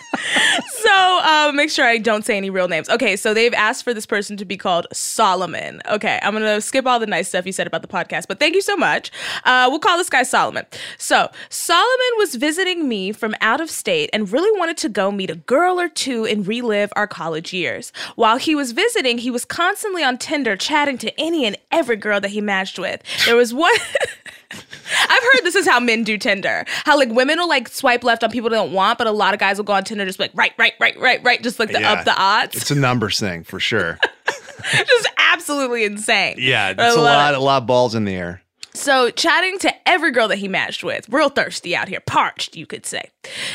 so 0.83 1.19
uh, 1.23 1.51
make 1.53 1.69
sure 1.69 1.85
I 1.85 1.97
don't 1.97 2.25
say 2.25 2.37
any 2.37 2.49
real 2.49 2.67
names. 2.67 2.89
Okay, 2.89 3.15
so 3.15 3.33
they've 3.33 3.53
asked 3.53 3.83
for 3.83 3.93
this 3.93 4.05
person 4.05 4.37
to 4.37 4.45
be 4.45 4.57
called 4.57 4.87
Solomon. 4.91 5.81
Okay, 5.89 6.19
I'm 6.21 6.33
gonna 6.33 6.61
skip 6.61 6.85
all 6.85 6.99
the 6.99 7.07
nice 7.07 7.29
stuff 7.29 7.45
you 7.45 7.51
said 7.51 7.67
about 7.67 7.81
the 7.81 7.87
podcast, 7.87 8.27
but 8.27 8.39
thank 8.39 8.55
you 8.55 8.61
so 8.61 8.75
much. 8.75 9.11
Uh, 9.45 9.67
we'll 9.69 9.79
call 9.79 9.97
this 9.97 10.09
guy 10.09 10.23
Solomon. 10.23 10.65
So 10.97 11.29
Solomon 11.49 12.11
was 12.17 12.35
visiting 12.35 12.87
me 12.87 13.11
from 13.11 13.35
out 13.41 13.61
of 13.61 13.69
state 13.69 14.09
and 14.13 14.31
really 14.31 14.57
wanted 14.59 14.77
to 14.77 14.89
go 14.89 15.11
meet 15.11 15.29
a 15.29 15.35
girl 15.35 15.79
or 15.79 15.89
two 15.89 16.25
and 16.25 16.45
relive 16.45 16.91
our 16.95 17.07
college 17.07 17.53
years. 17.53 17.91
While 18.15 18.37
he 18.37 18.55
was 18.55 18.71
visiting, 18.71 19.17
he 19.17 19.31
was 19.31 19.45
constantly 19.45 20.03
on 20.03 20.17
Tinder 20.17 20.55
chatting 20.55 20.97
to 20.99 21.19
any 21.19 21.45
and 21.45 21.57
every 21.71 21.95
girl 21.95 22.19
that 22.19 22.31
he 22.31 22.41
matched 22.41 22.77
with. 22.77 23.01
There 23.25 23.35
was 23.35 23.53
one. 23.53 23.73
I've 25.09 25.23
heard 25.23 25.43
this 25.43 25.55
is 25.55 25.67
how 25.67 25.79
men 25.79 26.03
do 26.03 26.17
Tinder. 26.17 26.65
How 26.67 26.97
like 26.97 27.09
women 27.09 27.39
will 27.39 27.49
like 27.49 27.67
swipe 27.67 28.03
left 28.03 28.23
on 28.23 28.31
people 28.31 28.49
they 28.49 28.55
don't 28.55 28.73
want, 28.73 28.97
but 28.97 29.07
a 29.07 29.11
lot 29.11 29.33
of 29.33 29.39
guys 29.39 29.57
will 29.57 29.63
go 29.63 29.73
on 29.73 29.83
Tinder 29.83 30.05
just 30.05 30.19
like 30.19 30.31
right, 30.33 30.53
right, 30.57 30.72
right, 30.79 30.97
right, 30.99 31.23
right, 31.23 31.41
just 31.41 31.59
like 31.59 31.69
to 31.71 31.79
Yeah. 31.79 31.93
up 31.93 32.05
the 32.05 32.15
odds. 32.15 32.55
It's 32.55 32.71
a 32.71 32.75
numbers 32.75 33.19
thing 33.19 33.43
for 33.43 33.59
sure. 33.59 33.97
just 34.71 35.09
absolutely 35.17 35.83
insane. 35.85 36.35
Yeah, 36.37 36.69
it's 36.77 36.95
a 36.95 37.01
lot, 37.01 37.33
it. 37.33 37.37
a 37.37 37.41
lot 37.41 37.61
of 37.63 37.67
balls 37.67 37.95
in 37.95 38.05
the 38.05 38.13
air. 38.15 38.41
So, 38.75 39.11
chatting 39.11 39.59
to 39.59 39.73
every 39.87 40.11
girl 40.11 40.27
that 40.29 40.37
he 40.37 40.47
matched 40.47 40.83
with, 40.83 41.07
real 41.09 41.29
thirsty 41.29 41.75
out 41.75 41.87
here, 41.87 41.99
parched, 41.99 42.55
you 42.55 42.65
could 42.65 42.85
say. 42.85 43.11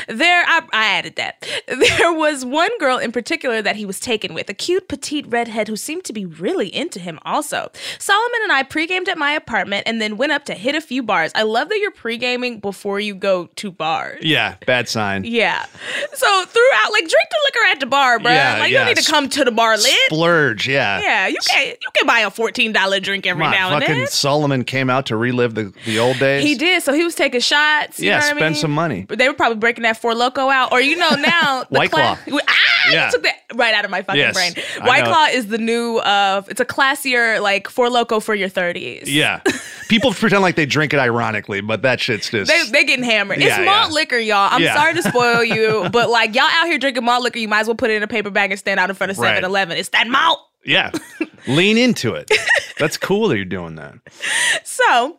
There, 0.07 0.43
I, 0.47 0.61
I 0.71 0.85
added 0.85 1.15
that. 1.17 1.45
There 1.99 2.13
was 2.13 2.45
one 2.45 2.75
girl 2.79 2.97
in 2.97 3.11
particular 3.11 3.61
that 3.61 3.75
he 3.75 3.85
was 3.85 3.99
taken 3.99 4.33
with, 4.33 4.49
a 4.49 4.53
cute 4.53 4.87
petite 4.87 5.25
redhead 5.27 5.67
who 5.67 5.75
seemed 5.75 6.03
to 6.05 6.13
be 6.13 6.25
really 6.25 6.73
into 6.73 6.99
him 6.99 7.19
also. 7.23 7.71
Solomon 7.99 8.39
and 8.43 8.51
I 8.51 8.63
pre-gamed 8.63 9.09
at 9.09 9.17
my 9.17 9.31
apartment 9.31 9.83
and 9.85 10.01
then 10.01 10.17
went 10.17 10.31
up 10.31 10.45
to 10.45 10.53
hit 10.53 10.75
a 10.75 10.81
few 10.81 11.03
bars. 11.03 11.31
I 11.35 11.43
love 11.43 11.69
that 11.69 11.79
you're 11.79 11.91
pre-gaming 11.91 12.59
before 12.59 12.99
you 12.99 13.15
go 13.15 13.47
to 13.47 13.71
bars. 13.71 14.23
Yeah, 14.23 14.55
bad 14.65 14.87
sign. 14.87 15.23
Yeah. 15.25 15.65
So 16.13 16.45
throughout, 16.45 16.91
like, 16.91 17.03
drink 17.03 17.29
the 17.29 17.39
liquor 17.45 17.65
at 17.71 17.79
the 17.79 17.85
bar, 17.85 18.19
bro. 18.19 18.31
Yeah, 18.31 18.59
like, 18.59 18.59
yeah. 18.59 18.65
you 18.67 18.73
don't 18.75 18.95
need 18.95 19.03
to 19.03 19.11
come 19.11 19.29
to 19.29 19.43
the 19.43 19.51
bar 19.51 19.77
lit. 19.77 19.97
Splurge, 20.07 20.67
yeah. 20.67 21.01
Yeah, 21.01 21.27
you 21.27 21.37
can 21.47 21.67
you 21.67 21.89
can 21.95 22.07
buy 22.07 22.19
a 22.19 22.29
fourteen 22.31 22.71
dollar 22.71 22.99
drink 22.99 23.25
every 23.25 23.45
on, 23.45 23.51
now 23.51 23.75
and 23.75 23.83
fucking. 23.83 24.07
Solomon 24.07 24.63
came 24.63 24.89
out 24.89 25.05
to 25.09 25.17
relive 25.17 25.53
the, 25.53 25.71
the 25.85 25.99
old 25.99 26.17
days. 26.17 26.43
He 26.43 26.55
did. 26.55 26.81
So 26.81 26.93
he 26.93 27.03
was 27.03 27.13
taking 27.13 27.41
shots. 27.41 27.99
You 27.99 28.07
Yeah, 28.07 28.13
know 28.13 28.17
what 28.17 28.23
I 28.33 28.37
spend 28.37 28.53
mean? 28.55 28.61
some 28.61 28.71
money. 28.71 29.05
But 29.07 29.17
they 29.19 29.27
were 29.27 29.33
probably 29.35 29.57
breaking 29.57 29.83
that 29.83 29.97
Four 29.97 30.15
Loco 30.15 30.49
out, 30.49 30.71
or 30.71 30.81
you 30.81 30.95
know 30.95 31.09
now 31.11 31.63
the 31.69 31.77
White 31.77 31.91
Claw. 31.91 32.17
Ah, 32.47 32.89
Yeah. 32.91 33.05
you 33.07 33.11
took 33.11 33.23
that 33.23 33.35
right 33.55 33.73
out 33.73 33.85
of 33.85 33.91
my 33.91 34.01
fucking 34.01 34.19
Yes, 34.19 34.33
brain. 34.33 34.53
White. 34.87 35.03
Claw 35.03 35.25
is 35.25 35.47
the 35.47 35.57
new. 35.57 35.97
Uh, 35.97 36.41
it's 36.47 36.61
a 36.61 36.65
classier 36.65 37.41
like 37.41 37.67
Four 37.69 37.89
Loco 37.89 38.19
for 38.19 38.33
your 38.33 38.49
thirties. 38.49 39.11
Yeah. 39.11 39.41
People 39.89 40.13
pretend 40.13 40.41
like 40.43 40.55
they 40.55 40.65
drink 40.65 40.93
it 40.93 40.99
ironically, 40.99 41.61
but 41.61 41.81
that 41.81 41.99
shit's 41.99 42.29
just. 42.29 42.49
They, 42.51 42.63
they 42.71 42.83
getting 42.85 43.03
hammered. 43.03 43.39
Yeah, 43.41 43.57
it's 43.59 43.65
malt 43.65 43.89
yeah. 43.89 43.93
liquor, 43.95 44.17
y'all. 44.17 44.49
I'm 44.51 44.61
Yeah. 44.61 44.75
sorry 44.75 44.93
to 44.93 45.01
spoil 45.03 45.43
you, 45.43 45.89
but 45.91 46.09
like 46.09 46.35
y'all 46.35 46.43
out 46.45 46.67
here 46.67 46.77
drinking 46.77 47.03
malt 47.05 47.23
liquor, 47.23 47.39
you 47.39 47.47
might 47.47 47.61
as 47.61 47.67
well 47.67 47.75
put 47.75 47.89
it 47.89 47.95
in 47.95 48.03
a 48.03 48.07
paper 48.07 48.29
bag 48.29 48.51
and 48.51 48.59
stand 48.59 48.79
out 48.79 48.89
in 48.89 48.95
front 48.95 49.11
of 49.11 49.17
Right. 49.17 49.29
7 49.35 49.43
Eleven. 49.43 49.77
It's 49.77 49.89
that 49.89 50.07
malt. 50.07 50.39
Yeah. 50.69 50.91
Lean 51.47 51.77
into 51.77 52.13
it. 52.13 52.29
That's 52.77 52.97
cool 52.97 53.27
that 53.29 53.35
you're 53.35 53.45
doing 53.45 53.75
that. 53.75 53.95
So, 54.63 55.17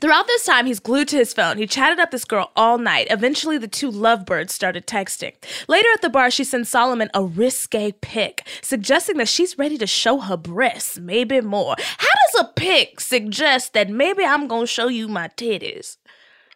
throughout 0.00 0.26
this 0.26 0.44
time, 0.44 0.66
he's 0.66 0.80
glued 0.80 1.08
to 1.08 1.16
his 1.16 1.32
phone. 1.34 1.58
He 1.58 1.66
chatted 1.66 1.98
up 1.98 2.10
this 2.10 2.24
girl 2.24 2.50
all 2.56 2.78
night. 2.78 3.08
Eventually, 3.10 3.58
the 3.58 3.68
two 3.68 3.90
lovebirds 3.90 4.52
started 4.54 4.86
texting. 4.86 5.32
Later 5.68 5.88
at 5.92 6.02
the 6.02 6.08
bar, 6.08 6.30
she 6.30 6.44
sends 6.44 6.68
Solomon 6.68 7.10
a 7.14 7.24
risque 7.24 7.92
pic, 8.00 8.46
suggesting 8.62 9.16
that 9.18 9.28
she's 9.28 9.58
ready 9.58 9.76
to 9.78 9.86
show 9.86 10.20
her 10.20 10.36
breasts, 10.36 10.98
maybe 10.98 11.40
more. 11.40 11.74
How 11.98 12.08
does 12.32 12.44
a 12.44 12.52
pic 12.54 13.00
suggest 13.00 13.72
that 13.74 13.90
maybe 13.90 14.24
I'm 14.24 14.46
gonna 14.46 14.66
show 14.66 14.88
you 14.88 15.08
my 15.08 15.28
titties? 15.36 15.96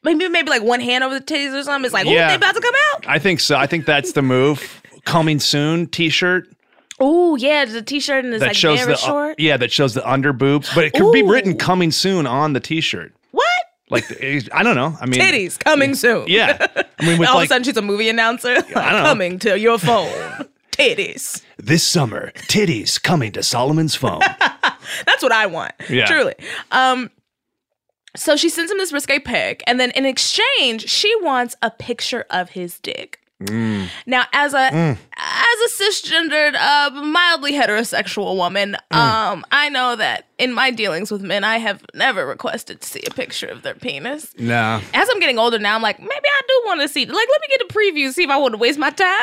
Maybe, 0.03 0.29
maybe 0.29 0.51
like 0.51 0.63
one 0.63 0.81
hand 0.81 1.03
over 1.03 1.19
the 1.19 1.25
titties 1.25 1.59
or 1.59 1.65
something. 1.65 1.87
It's 1.87 1.95
like, 1.95 2.07
oh, 2.07 2.11
Yeah. 2.11 2.29
they 2.29 2.35
about 2.35 2.55
to 2.55 2.61
come 2.61 2.75
out. 2.93 3.05
I 3.09 3.19
think 3.19 3.41
so. 3.41 3.57
I 3.57 3.67
think 3.67 3.87
that's 3.87 4.13
the 4.13 4.23
move. 4.23 4.83
Coming 5.07 5.41
soon 5.41 5.87
t 5.87 6.09
shirt 6.11 6.47
Oh 7.01 7.35
yeah, 7.37 7.65
the 7.65 7.83
t-shirt 7.83 8.25
and 8.25 8.33
it's 8.35 8.41
that 8.41 8.49
like 8.49 8.57
shows 8.57 8.79
very 8.79 8.93
the 8.93 8.97
short. 8.97 9.41
yeah 9.41 9.57
that 9.57 9.73
shows 9.73 9.95
the 9.95 10.09
under 10.09 10.33
boobs, 10.33 10.71
but 10.75 10.85
it 10.85 10.93
could 10.93 11.13
be 11.13 11.23
written 11.23 11.57
coming 11.57 11.91
soon 11.91 12.27
on 12.27 12.53
the 12.53 12.61
t 12.61 12.81
shirt. 12.81 13.13
what? 13.33 13.45
Like 13.91 14.07
the- 14.09 14.49
I 14.53 14.63
don't 14.63 14.77
know. 14.77 14.97
I 15.01 15.07
mean 15.07 15.21
Titties 15.21 15.59
coming 15.59 15.95
soon. 15.95 16.27
Yeah. 16.29 16.57
I 16.99 17.07
mean 17.07 17.19
with 17.19 17.29
All 17.29 17.35
like 17.37 17.45
of 17.47 17.51
a 17.51 17.55
sudden, 17.55 17.65
she's 17.65 17.77
a 17.77 17.83
movie 17.83 18.09
announcer. 18.09 18.55
don't 18.55 18.69
know. 18.71 19.03
coming 19.03 19.39
to 19.41 19.59
your 19.59 19.79
phone. 19.79 20.47
Titties. 20.73 21.43
this 21.59 21.85
summer, 21.85 22.33
titties 22.49 23.01
coming 23.01 23.31
to 23.33 23.43
Solomon's 23.43 23.95
phone. 23.95 24.21
That's 25.07 25.23
what 25.23 25.33
I 25.33 25.47
want. 25.47 25.73
Yeah. 25.89 26.07
Truly. 26.07 26.35
Um 26.73 27.11
so 28.17 28.37
she 28.37 28.49
sends 28.49 28.71
him 28.71 28.79
this 28.79 28.93
risque 28.93 29.19
pic, 29.19 29.65
and 29.67 29.81
then 29.81 29.91
in 29.93 30.07
exchange, 30.07 30.89
she 30.89 31.13
wants 31.23 31.57
a 31.63 31.71
picture 31.71 32.25
of 32.31 32.51
his 32.51 32.79
dick. 32.79 33.21
Mm. 33.43 33.89
Now, 34.07 34.25
as 34.33 34.55
a 34.55 34.59
as 34.73 34.99
a 35.17 35.83
cisgendered, 35.83 36.55
uh, 36.55 36.91
mildly 37.05 37.53
heterosexual 37.53 38.37
woman, 38.37 38.77
Mm. 38.93 38.97
um, 38.97 39.45
I 39.51 39.69
know 39.69 39.97
that 39.97 40.27
in 40.39 40.53
my 40.53 40.71
dealings 40.71 41.11
with 41.11 41.23
men, 41.23 41.45
I 41.45 41.59
have 41.59 41.83
never 41.95 42.27
requested 42.27 42.81
to 42.81 42.89
see 42.89 43.03
a 43.07 43.11
picture 43.11 43.47
of 43.47 43.63
their 43.63 43.75
penis. 43.75 44.33
no. 44.39 44.81
As 44.95 45.09
I'm 45.11 45.21
getting 45.21 45.39
older 45.39 45.59
now, 45.59 45.75
I'm 45.75 45.83
like, 45.83 45.99
maybe 46.01 46.11
I 46.11 46.41
do 46.49 46.63
want 46.67 46.81
to 46.83 46.89
see. 46.89 47.07
Like, 47.07 47.29
let 47.31 47.41
me 47.41 47.47
get 47.51 47.61
a 47.63 47.67
preview, 47.73 48.13
see 48.13 48.25
if 48.25 48.31
I 48.31 48.37
want 48.37 48.53
to 48.55 48.59
waste 48.59 48.79
my 48.79 48.91
time. 48.91 49.15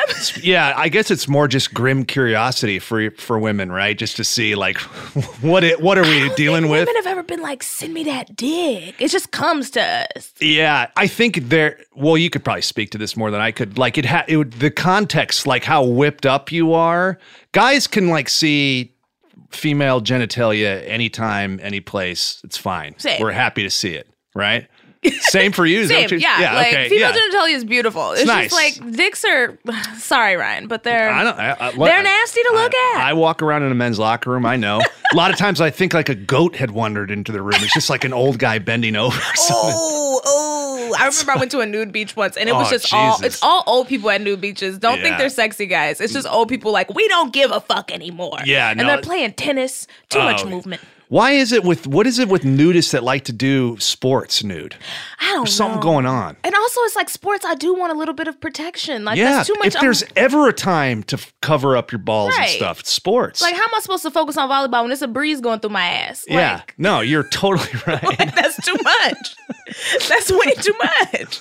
Yeah, 0.42 0.72
I 0.76 0.88
guess 0.88 1.10
it's 1.10 1.28
more 1.28 1.48
just 1.48 1.72
grim 1.74 2.04
curiosity 2.04 2.78
for 2.78 3.10
for 3.12 3.38
women, 3.38 3.72
right? 3.72 3.96
Just 3.96 4.16
to 4.16 4.24
see 4.24 4.54
like 4.54 4.78
what 5.40 5.64
it 5.64 5.80
what 5.80 5.98
are 5.98 6.02
we 6.04 6.28
dealing 6.34 6.68
with? 6.68 6.86
Women 6.86 6.96
have 6.96 7.06
ever 7.06 7.22
been 7.22 7.40
like, 7.42 7.62
send 7.62 7.94
me 7.94 8.04
that 8.04 8.36
dick. 8.36 8.94
It 9.00 9.08
just 9.08 9.30
comes 9.30 9.70
to 9.70 10.06
us. 10.16 10.32
Yeah, 10.40 10.88
I 10.96 11.06
think 11.06 11.48
there. 11.48 11.78
Well, 11.94 12.16
you 12.16 12.30
could 12.30 12.42
probably 12.44 12.62
speak 12.62 12.90
to 12.92 12.98
this 12.98 13.16
more 13.16 13.30
than 13.30 13.40
I 13.40 13.50
could. 13.52 13.76
Like 13.78 13.98
it 14.02 14.08
had 14.08 14.24
it 14.28 14.36
would, 14.36 14.52
the 14.54 14.70
context, 14.70 15.46
like 15.46 15.64
how 15.64 15.84
whipped 15.84 16.26
up 16.26 16.50
you 16.50 16.72
are. 16.72 17.18
Guys 17.52 17.86
can 17.86 18.08
like 18.08 18.28
see 18.28 18.94
female 19.50 20.00
genitalia 20.00 20.82
anytime, 20.88 21.60
any 21.62 21.80
place. 21.80 22.40
It's 22.42 22.56
fine. 22.56 22.98
Same. 22.98 23.20
We're 23.20 23.32
happy 23.32 23.62
to 23.62 23.70
see 23.70 23.94
it. 23.94 24.08
Right. 24.34 24.66
Same 25.20 25.50
for 25.52 25.66
you. 25.66 25.86
Same, 25.86 26.08
you- 26.10 26.18
yeah. 26.18 26.54
like 26.54 26.68
okay, 26.68 26.88
female 26.88 27.10
yeah. 27.10 27.16
genitalia 27.16 27.54
is 27.54 27.64
beautiful. 27.64 28.12
It's, 28.12 28.24
nice. 28.24 28.50
just 28.52 28.82
like 28.84 28.96
dicks 28.96 29.24
are. 29.24 29.58
Sorry, 29.96 30.36
Ryan, 30.36 30.68
but 30.68 30.84
they're 30.84 31.10
I 31.10 31.24
don't. 31.24 31.38
I, 31.38 31.56
I, 31.58 31.70
they're 31.72 32.02
nasty 32.02 32.40
to 32.42 32.50
look 32.52 32.72
at. 32.74 33.00
I 33.00 33.12
walk 33.12 33.42
around 33.42 33.64
in 33.64 33.72
a 33.72 33.74
men's 33.74 33.98
locker 33.98 34.30
room. 34.30 34.46
I 34.46 34.56
know. 34.56 34.80
a 35.12 35.16
lot 35.16 35.32
of 35.32 35.38
times, 35.38 35.60
I 35.60 35.70
think 35.70 35.92
like 35.92 36.08
a 36.08 36.14
goat 36.14 36.54
had 36.54 36.70
wandered 36.70 37.10
into 37.10 37.32
the 37.32 37.42
room. 37.42 37.56
It's 37.56 37.74
just 37.74 37.90
like 37.90 38.04
an 38.04 38.12
old 38.12 38.38
guy 38.38 38.58
bending 38.60 38.94
over. 38.94 39.18
Oh, 39.50 40.20
oh! 40.24 40.94
I 40.98 41.06
remember 41.06 41.32
I 41.32 41.36
went 41.36 41.50
to 41.52 41.60
a 41.60 41.66
nude 41.66 41.90
beach 41.92 42.14
once, 42.14 42.36
and 42.36 42.48
it 42.48 42.54
was 42.54 42.68
Oh, 42.68 42.70
just 42.70 42.92
all 42.94 43.22
it's 43.24 43.42
all 43.42 43.64
old 43.66 43.88
people 43.88 44.08
at 44.10 44.20
nude 44.20 44.40
beaches. 44.40 44.78
Don't 44.78 45.00
think 45.00 45.18
they're 45.18 45.28
sexy 45.30 45.66
guys. 45.66 46.00
It's 46.00 46.12
just 46.12 46.28
old 46.28 46.48
people 46.48 46.70
like 46.70 46.94
we 46.94 47.08
don't 47.08 47.32
give 47.32 47.50
a 47.50 47.60
fuck 47.60 47.90
anymore. 47.90 48.38
Yeah, 48.44 48.70
and 48.70 48.78
they're 48.80 49.00
playing 49.00 49.32
tennis. 49.34 49.86
Too 50.10 50.18
much 50.20 50.44
Oh. 50.44 50.48
movement. 50.48 50.80
Why 51.12 51.32
is 51.32 51.52
it 51.52 51.62
with 51.62 51.86
what 51.86 52.06
is 52.06 52.18
it 52.18 52.30
with 52.30 52.42
nudists 52.42 52.92
that 52.92 53.04
like 53.04 53.24
to 53.24 53.34
do 53.34 53.76
sports 53.78 54.42
nude? 54.42 54.76
I 55.20 55.24
don't 55.26 55.34
know. 55.34 55.40
There's 55.42 55.54
something 55.54 55.76
know. 55.76 55.82
going 55.82 56.06
on. 56.06 56.38
And 56.42 56.54
also, 56.54 56.80
it's 56.84 56.96
like 56.96 57.10
sports. 57.10 57.44
I 57.44 57.54
do 57.54 57.74
want 57.74 57.92
a 57.92 57.94
little 57.94 58.14
bit 58.14 58.28
of 58.28 58.40
protection. 58.40 59.04
Like 59.04 59.18
yeah, 59.18 59.32
that's 59.32 59.48
too 59.48 59.54
much. 59.58 59.74
if 59.74 59.80
there's 59.82 60.02
I'm- 60.04 60.12
ever 60.16 60.48
a 60.48 60.54
time 60.54 61.02
to 61.02 61.16
f- 61.18 61.30
cover 61.42 61.76
up 61.76 61.92
your 61.92 61.98
balls 61.98 62.32
and 62.38 62.48
stuff, 62.48 62.80
it's 62.80 62.90
sports. 62.92 63.42
like, 63.42 63.54
how 63.54 63.62
am 63.62 63.74
I 63.74 63.80
supposed 63.80 64.04
to 64.04 64.10
focus 64.10 64.38
on 64.38 64.48
volleyball 64.48 64.84
when 64.84 64.90
it's 64.90 65.02
a 65.02 65.06
breeze 65.06 65.42
going 65.42 65.60
through 65.60 65.68
my 65.70 65.84
ass? 65.86 66.24
yeah, 66.26 66.62
no, 66.78 67.00
you're 67.00 67.28
totally 67.28 67.68
right. 67.86 68.32
that's 68.34 68.64
too 68.64 68.76
much. 68.82 69.36
That's 70.08 70.30
way 70.30 70.52
too 70.60 70.74
much. 71.12 71.40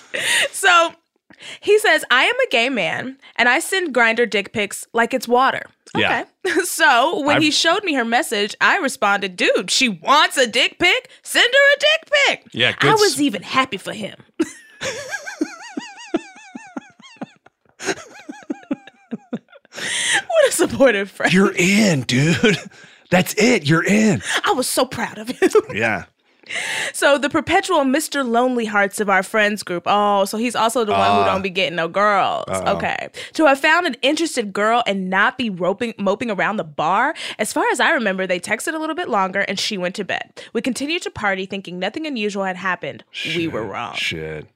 So 0.51 0.94
he 1.60 1.77
says, 1.79 2.03
I 2.12 2.24
am 2.25 2.36
a 2.36 2.50
gay 2.50 2.69
man 2.69 3.17
and 3.36 3.50
I 3.50 3.60
send 3.60 3.93
Grindr 3.93 4.29
dick 4.29 4.53
pics 4.53 4.86
like 4.93 5.13
it's 5.13 5.27
water. 5.27 5.65
Yeah. 5.98 6.21
Okay. 6.45 6.62
So 6.63 7.19
when 7.21 7.36
I've- 7.38 7.45
he 7.45 7.51
showed 7.51 7.83
me 7.83 7.93
her 7.93 8.05
message, 8.05 8.55
I 8.62 8.77
responded, 8.77 9.36
dude, 9.36 9.69
she 9.69 9.89
wants 9.89 10.38
a 10.38 10.48
dick 10.48 10.79
pic? 10.79 11.10
Send 11.21 11.51
her 11.53 11.75
a 11.75 11.79
dick 11.79 12.12
pic. 12.27 12.53
Yeah, 12.53 12.74
I 12.81 12.93
was 12.95 13.21
even 13.21 13.43
happy 13.43 13.77
for 13.77 13.93
him. 13.93 14.15
what 20.27 20.48
a 20.48 20.51
supportive 20.51 21.10
friend. 21.10 21.33
you're 21.33 21.53
in, 21.55 22.01
dude. 22.01 22.57
That's 23.10 23.33
it. 23.38 23.65
You're 23.67 23.83
in. 23.83 24.21
I 24.45 24.53
was 24.53 24.67
so 24.67 24.86
proud 24.86 25.17
of 25.17 25.27
him. 25.29 25.50
Yeah. 25.74 26.05
So 26.93 27.17
the 27.17 27.29
perpetual 27.29 27.79
Mr. 27.81 28.27
Lonely 28.27 28.65
Hearts 28.65 29.00
of 29.00 29.10
our 29.10 29.24
friends 29.24 29.63
group. 29.63 29.84
Oh, 29.86 30.25
so 30.25 30.38
he's 30.38 30.55
also 30.55 30.84
the 30.86 30.91
one 30.91 31.12
who 31.12 31.17
Ah. 31.22 31.25
don't 31.25 31.41
be 31.41 31.50
getting 31.50 31.75
no 31.75 31.88
girls. 31.88 32.46
Okay. 32.50 33.10
To 33.34 33.46
have 33.46 33.60
found 33.60 33.88
an 33.88 33.96
interested 34.01 34.53
girl 34.53 34.84
and 34.86 35.10
not 35.10 35.38
be 35.38 35.50
roping 35.50 35.93
moping 35.98 36.29
around 36.31 36.58
the 36.58 36.63
bar. 36.63 37.13
As 37.39 37.53
far 37.53 37.65
as 37.72 37.79
I 37.79 37.91
remember, 37.91 38.27
they 38.27 38.39
texted 38.39 38.74
a 38.74 38.77
little 38.77 38.96
bit 38.96 39.10
longer 39.10 39.41
and 39.41 39.60
she 39.60 39.77
went 39.77 39.96
to 39.96 40.03
bed. 40.03 40.41
We 40.53 40.62
continued 40.62 41.01
to 41.03 41.12
party 41.12 41.46
thinking 41.46 41.79
nothing 41.79 42.05
unusual 42.05 42.43
had 42.43 42.58
happened. 42.58 43.03
we 43.25 43.48
were 43.48 43.63
wrong. 43.63 43.96
Shit. 43.96 44.48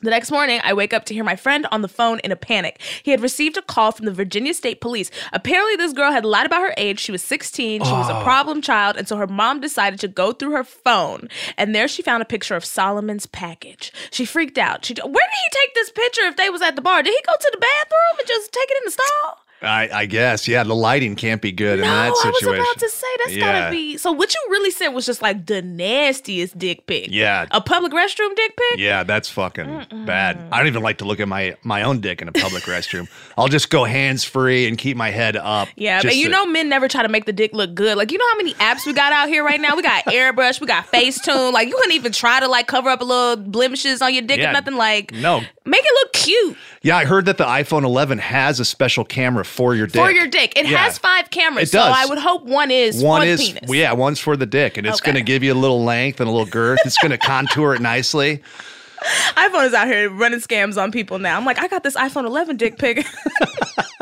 The 0.00 0.10
next 0.10 0.30
morning, 0.30 0.60
I 0.62 0.74
wake 0.74 0.92
up 0.92 1.06
to 1.06 1.14
hear 1.14 1.24
my 1.24 1.34
friend 1.34 1.66
on 1.72 1.82
the 1.82 1.88
phone 1.88 2.20
in 2.20 2.30
a 2.30 2.36
panic. 2.36 2.80
He 3.02 3.10
had 3.10 3.20
received 3.20 3.56
a 3.56 3.62
call 3.62 3.90
from 3.90 4.06
the 4.06 4.12
Virginia 4.12 4.54
State 4.54 4.80
Police. 4.80 5.10
Apparently, 5.32 5.74
this 5.74 5.92
girl 5.92 6.12
had 6.12 6.24
lied 6.24 6.46
about 6.46 6.60
her 6.60 6.74
age. 6.76 7.00
She 7.00 7.10
was 7.10 7.20
16, 7.22 7.82
she 7.82 7.90
was 7.90 8.08
a 8.08 8.20
oh. 8.20 8.22
problem 8.22 8.62
child, 8.62 8.96
and 8.96 9.08
so 9.08 9.16
her 9.16 9.26
mom 9.26 9.60
decided 9.60 9.98
to 10.00 10.06
go 10.06 10.32
through 10.32 10.52
her 10.52 10.62
phone. 10.62 11.28
And 11.56 11.74
there 11.74 11.88
she 11.88 12.02
found 12.02 12.22
a 12.22 12.26
picture 12.26 12.54
of 12.54 12.64
Solomon's 12.64 13.26
package. 13.26 13.92
She 14.12 14.24
freaked 14.24 14.56
out. 14.56 14.84
She, 14.84 14.94
where 14.94 15.04
did 15.04 15.12
he 15.12 15.60
take 15.60 15.74
this 15.74 15.90
picture 15.90 16.26
if 16.26 16.36
they 16.36 16.48
was 16.48 16.62
at 16.62 16.76
the 16.76 16.82
bar? 16.82 17.02
Did 17.02 17.14
he 17.14 17.22
go 17.26 17.32
to 17.32 17.50
the 17.50 17.58
bathroom 17.58 18.18
and 18.20 18.28
just 18.28 18.52
take 18.52 18.70
it 18.70 18.78
in 18.78 18.84
the 18.84 18.90
stall? 18.92 19.47
I, 19.62 19.88
I 19.92 20.06
guess. 20.06 20.46
Yeah, 20.46 20.62
the 20.62 20.74
lighting 20.74 21.16
can't 21.16 21.42
be 21.42 21.50
good 21.52 21.78
in 21.80 21.84
No, 21.84 21.90
that 21.90 22.10
I 22.12 22.14
situation. 22.14 22.48
was 22.50 22.58
about 22.58 22.78
to 22.78 22.88
say 22.88 23.06
that's 23.24 23.34
Yeah. 23.36 23.60
gotta 23.62 23.70
be. 23.72 23.96
So 23.98 24.12
what 24.12 24.32
you 24.34 24.40
really 24.50 24.70
said 24.70 24.88
was 24.88 25.04
just 25.06 25.20
like 25.22 25.46
the 25.46 25.62
nastiest 25.62 26.56
dick 26.58 26.86
pic. 26.86 27.08
Yeah. 27.10 27.46
a 27.50 27.60
public 27.60 27.92
restroom 27.92 28.34
dick 28.36 28.56
pic. 28.56 28.78
Yeah, 28.78 29.02
that's 29.02 29.28
fucking 29.28 29.86
bad. 30.06 30.38
I 30.52 30.58
don't 30.58 30.66
even 30.68 30.82
like 30.82 30.98
to 30.98 31.04
look 31.04 31.18
at 31.20 31.28
my 31.28 31.56
my 31.64 31.82
own 31.82 32.00
dick 32.00 32.22
in 32.22 32.28
a 32.28 32.32
public 32.32 32.62
restroom. 32.74 33.08
I'll 33.36 33.48
just 33.48 33.70
go 33.70 33.84
hands 33.84 34.22
free 34.24 34.68
and 34.68 34.78
keep 34.78 34.96
my 34.96 35.10
head 35.10 35.36
up. 35.36 35.68
Yeah, 35.76 36.02
but 36.02 36.16
you 36.16 36.26
to- 36.26 36.30
know, 36.30 36.46
men 36.46 36.68
never 36.68 36.86
try 36.88 37.02
to 37.02 37.08
make 37.08 37.24
the 37.24 37.32
dick 37.32 37.52
look 37.52 37.74
good. 37.74 37.96
Like, 37.96 38.12
you 38.12 38.18
know 38.18 38.28
how 38.30 38.36
many 38.36 38.54
apps 38.54 38.86
we 38.86 38.92
got 38.92 39.12
out 39.12 39.28
here 39.28 39.44
right 39.44 39.60
now? 39.60 39.74
We 39.76 39.82
got 39.82 40.04
Airbrush, 40.06 40.60
we 40.60 40.66
got 40.66 40.86
Facetune. 40.86 41.52
Like, 41.52 41.68
you 41.68 41.74
couldn't 41.74 41.92
even 41.92 42.12
try 42.12 42.38
to 42.40 42.48
like 42.48 42.66
cover 42.68 42.88
up 42.90 43.00
a 43.00 43.04
little 43.04 43.36
blemishes 43.36 44.02
on 44.02 44.12
your 44.14 44.22
dick 44.22 44.38
Yeah. 44.38 44.50
or 44.50 44.52
nothing. 44.52 44.74
Like, 44.76 45.12
No. 45.12 45.40
make 45.64 45.82
it 45.84 45.92
look 45.94 46.12
cute 46.12 46.56
Yeah, 46.82 46.96
I 46.96 47.04
heard 47.04 47.26
that 47.26 47.38
the 47.38 47.44
iPhone 47.44 47.84
11 47.84 48.18
has 48.18 48.60
a 48.60 48.64
special 48.64 49.04
camera 49.04 49.44
for 49.44 49.74
your 49.74 49.86
dick. 49.88 50.00
for 50.00 50.10
your 50.10 50.26
dick. 50.28 50.56
It 50.56 50.66
Yeah. 50.66 50.78
has 50.78 50.96
five 50.98 51.30
cameras, 51.30 51.68
It 51.70 51.72
so 51.72 51.78
does. 51.78 51.94
I 51.96 52.06
would 52.06 52.18
hope 52.18 52.44
one 52.44 52.70
is 52.70 53.02
One 53.02 53.22
the 53.22 53.26
is 53.28 53.40
penis. 53.50 53.70
yeah, 53.72 53.92
one's 53.92 54.20
for 54.20 54.36
the 54.36 54.46
dick, 54.46 54.76
and 54.76 54.86
it's 54.86 55.00
Okay. 55.00 55.12
going 55.12 55.16
to 55.24 55.26
give 55.26 55.42
you 55.42 55.52
a 55.52 55.58
little 55.58 55.82
length 55.84 56.20
and 56.20 56.28
a 56.28 56.30
little 56.32 56.46
girth. 56.46 56.78
It's 56.84 56.98
going 56.98 57.10
to 57.10 57.18
contour 57.18 57.74
it 57.74 57.80
nicely. 57.80 58.42
iPhone 59.36 59.66
is 59.66 59.74
out 59.74 59.86
here 59.88 60.08
running 60.10 60.40
scams 60.40 60.80
on 60.80 60.90
people 60.92 61.18
now. 61.18 61.36
I'm 61.36 61.44
like, 61.44 61.58
I 61.60 61.68
got 61.68 61.82
this 61.82 61.94
iPhone 61.96 62.24
11 62.26 62.56
dick 62.56 62.78
pic. 62.78 62.98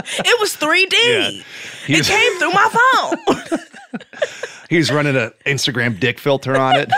it 0.08 0.40
was 0.40 0.54
3D. 0.56 1.42
Yeah. 1.88 1.96
It 1.98 2.04
came 2.06 2.38
through 2.38 2.52
my 2.52 2.68
phone. 3.48 3.58
he's 4.70 4.90
running 4.90 5.16
an 5.16 5.30
Instagram 5.46 5.98
dick 6.00 6.18
filter 6.18 6.56
on 6.56 6.76
it. 6.76 6.90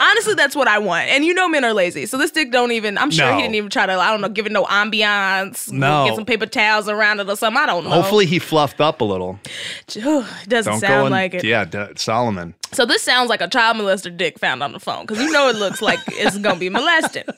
Honestly, 0.00 0.34
that's 0.34 0.54
what 0.56 0.68
I 0.68 0.78
want. 0.78 1.08
And 1.08 1.24
you 1.24 1.34
know 1.34 1.48
men 1.48 1.64
are 1.64 1.72
lazy. 1.72 2.06
So 2.06 2.16
this 2.18 2.30
dick 2.30 2.50
don't 2.52 2.72
even 2.72 2.96
I'm 2.98 3.10
sure 3.10 3.26
No. 3.26 3.36
he 3.36 3.42
didn't 3.42 3.54
even 3.56 3.70
try 3.70 3.86
to, 3.86 3.92
I 3.92 4.10
don't 4.10 4.20
know, 4.20 4.28
give 4.28 4.46
it 4.46 4.52
no 4.52 4.64
ambiance. 4.64 5.70
No. 5.70 6.06
Get 6.06 6.14
some 6.16 6.24
paper 6.24 6.46
towels 6.46 6.88
around 6.88 7.20
it 7.20 7.28
or 7.28 7.36
something. 7.36 7.60
I 7.62 7.66
don't 7.66 7.84
know. 7.84 7.90
Hopefully, 7.90 8.26
he 8.26 8.38
fluffed 8.38 8.80
up 8.80 9.00
a 9.00 9.04
little. 9.04 9.38
It 9.88 10.02
doesn't 10.48 10.72
Don't 10.72 10.80
sound 10.80 11.02
and, 11.06 11.10
like 11.10 11.34
it. 11.34 11.44
Yeah, 11.44 11.64
D- 11.64 11.84
Solomon. 11.96 12.54
So 12.72 12.84
this 12.84 13.02
sounds 13.02 13.28
like 13.30 13.40
a 13.40 13.48
child 13.48 13.76
molester 13.76 14.14
dick 14.16 14.38
found 14.38 14.62
on 14.62 14.72
the 14.72 14.80
phone 14.80 15.06
because 15.06 15.22
you 15.22 15.30
know 15.30 15.48
it 15.48 15.56
looks 15.56 15.80
like 15.80 16.00
it's 16.08 16.36
gonna 16.38 16.58
be 16.58 16.68
molested. 16.70 17.28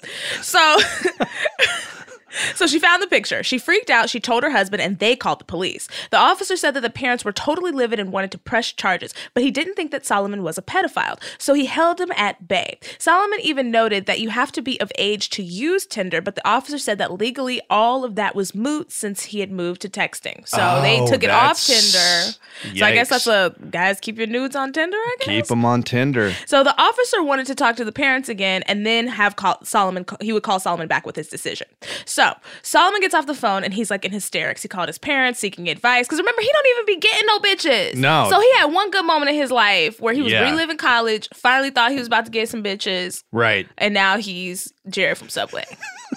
So, 0.41 0.59
so 2.55 2.67
she 2.67 2.79
found 2.79 3.03
the 3.03 3.07
picture. 3.07 3.43
She 3.43 3.59
freaked 3.59 3.91
out. 3.91 4.11
She 4.11 4.21
told 4.21 4.43
her 4.43 4.51
husband, 4.51 4.83
and 4.83 4.99
they 4.99 5.17
called 5.17 5.41
the 5.41 5.45
police. 5.45 5.89
The 6.11 6.17
officer 6.19 6.57
said 6.57 6.73
that 6.75 6.81
the 6.81 6.91
parents 6.91 7.25
were 7.25 7.33
totally 7.33 7.73
livid 7.73 7.99
and 8.01 8.13
wanted 8.13 8.31
to 8.33 8.39
press 8.39 8.73
charges, 8.73 9.13
but 9.35 9.43
he 9.43 9.51
didn't 9.51 9.75
think 9.75 9.91
that 9.91 10.07
Solomon 10.07 10.43
was 10.43 10.59
a 10.59 10.63
pedophile, 10.63 11.21
so 11.39 11.55
he 11.55 11.67
held 11.67 12.01
him 12.01 12.11
at 12.17 12.49
bay. 12.49 12.79
Solomon 12.99 13.39
even 13.43 13.71
noted 13.71 14.07
that 14.07 14.21
you 14.21 14.31
have 14.31 14.53
to 14.53 14.63
be 14.63 14.81
of 14.81 14.91
age 14.99 15.31
to 15.31 15.43
use 15.43 15.87
Tinder, 15.87 16.21
but 16.21 16.35
the 16.35 16.47
officer 16.49 16.79
said 16.79 16.99
that 16.99 17.13
legally 17.13 17.61
all 17.71 18.05
of 18.05 18.15
that 18.17 18.35
was 18.35 18.55
moot 18.55 18.91
since 18.93 19.25
he 19.25 19.41
had 19.41 19.51
moved 19.51 19.81
to 19.83 19.89
texting. 19.89 20.47
So 20.49 20.81
they 20.83 21.01
Oh, 21.01 21.07
took 21.07 21.23
it 21.23 21.31
off 21.31 21.63
Tinder. 21.65 22.33
So 22.79 22.85
I 22.87 22.93
guess 22.95 23.09
that's 23.11 23.27
a 23.27 23.55
guys 23.71 24.01
keep 24.01 24.17
your 24.19 24.27
nudes 24.27 24.57
on 24.57 24.73
Tinder. 24.73 24.97
I 24.97 25.17
guess 25.19 25.27
Keep 25.29 25.47
them 25.47 25.65
on 25.65 25.83
Tinder. 25.83 26.33
so 26.47 26.65
the 26.65 26.75
officer 26.81 27.23
wanted 27.23 27.47
to 27.47 27.55
talk 27.55 27.77
to 27.77 27.85
the 27.85 27.93
parents 27.93 28.29
again 28.29 28.63
and 28.65 28.87
then 28.87 29.07
have 29.09 29.37
call 29.37 29.59
Solomon 29.65 30.05
he 30.21 30.33
would 30.33 30.43
call 30.43 30.59
Solomon 30.59 30.89
back 30.89 31.07
with 31.07 31.17
his 31.17 31.29
decision. 31.29 31.67
So, 32.05 32.26
Solomon 32.63 33.01
gets 33.01 33.15
off 33.15 33.27
the 33.27 33.35
phone 33.35 33.65
and 33.65 33.73
he's 33.75 33.91
like 33.91 34.05
in 34.05 34.13
hysterics. 34.13 34.63
He 34.63 34.69
called 34.69 34.89
his 34.89 34.99
parents 34.99 35.39
seeking 35.41 35.69
advice 35.69 36.07
cuz 36.09 36.19
remember 36.19 36.41
he 36.43 36.51
don't 36.53 36.67
even 36.75 36.87
be 36.87 36.97
getting 37.01 37.27
no 37.27 37.39
bitches. 37.41 37.95
No. 37.97 38.29
So 38.31 38.41
he 38.41 38.53
had 38.57 38.67
one 38.67 38.91
good 38.91 39.05
moment 39.05 39.31
in 39.31 39.37
his 39.37 39.51
life 39.51 40.01
where 40.01 40.15
he 40.15 40.23
was 40.23 40.33
Yeah. 40.33 40.49
reliving 40.51 40.77
college, 40.77 41.29
finally 41.35 41.71
thought 41.71 41.91
he 41.93 41.99
was 41.99 42.07
about 42.07 42.25
to 42.27 42.31
get 42.31 42.49
some 42.49 42.63
bitches, 42.63 43.23
Right. 43.33 43.69
and 43.79 43.93
now 43.95 44.17
he's 44.19 44.73
Jared 44.89 45.19
from 45.19 45.29
Subway. 45.29 45.65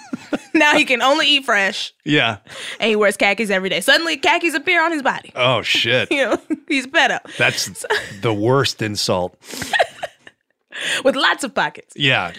now 0.53 0.73
he 0.75 0.85
can 0.85 1.01
only 1.01 1.27
eat 1.27 1.45
fresh 1.45 1.93
Yeah. 2.05 2.37
and 2.79 2.89
he 2.89 2.95
wears 2.95 3.17
khakis 3.17 3.49
every 3.49 3.69
day. 3.69 3.81
Suddenly 3.81 4.17
khakis 4.17 4.53
appear 4.53 4.83
on 4.83 4.91
his 4.91 5.01
body. 5.01 5.31
Oh 5.35 5.61
shit. 5.61 6.11
You 6.19 6.25
know, 6.25 6.41
he's 6.67 6.87
pedo 6.87 7.19
That's 7.37 7.85
the 8.21 8.33
worst 8.33 8.81
insult. 8.81 9.35
with 11.03 11.15
lots 11.15 11.43
of 11.43 11.53
pockets. 11.53 11.93
Yeah. 11.95 12.31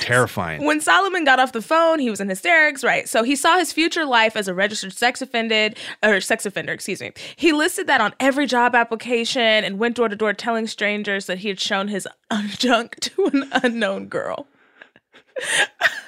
Terrifying. 0.00 0.64
When 0.64 0.80
Solomon 0.80 1.24
got 1.24 1.38
off 1.38 1.52
the 1.52 1.62
phone, 1.62 2.00
he 2.00 2.10
was 2.10 2.20
in 2.20 2.28
hysterics, 2.28 2.82
right? 2.82 3.08
So 3.08 3.22
he 3.22 3.36
saw 3.36 3.56
his 3.56 3.72
future 3.72 4.04
life 4.04 4.34
as 4.34 4.48
a 4.48 4.54
registered 4.54 4.92
sex 4.92 5.22
offended 5.22 5.78
or 6.02 6.20
sex 6.20 6.44
offender, 6.44 6.72
excuse 6.72 7.00
me. 7.00 7.12
He 7.36 7.52
listed 7.52 7.86
that 7.86 8.00
on 8.00 8.12
every 8.18 8.46
job 8.46 8.74
application 8.74 9.42
and 9.42 9.78
went 9.78 9.96
door 9.96 10.08
to 10.08 10.16
door 10.16 10.32
telling 10.32 10.66
strangers 10.66 11.26
that 11.26 11.38
he 11.38 11.48
had 11.48 11.60
shown 11.60 11.88
his 11.88 12.08
junk 12.58 12.98
to 13.00 13.26
an 13.26 13.48
unknown 13.62 14.06
girl. 14.08 14.46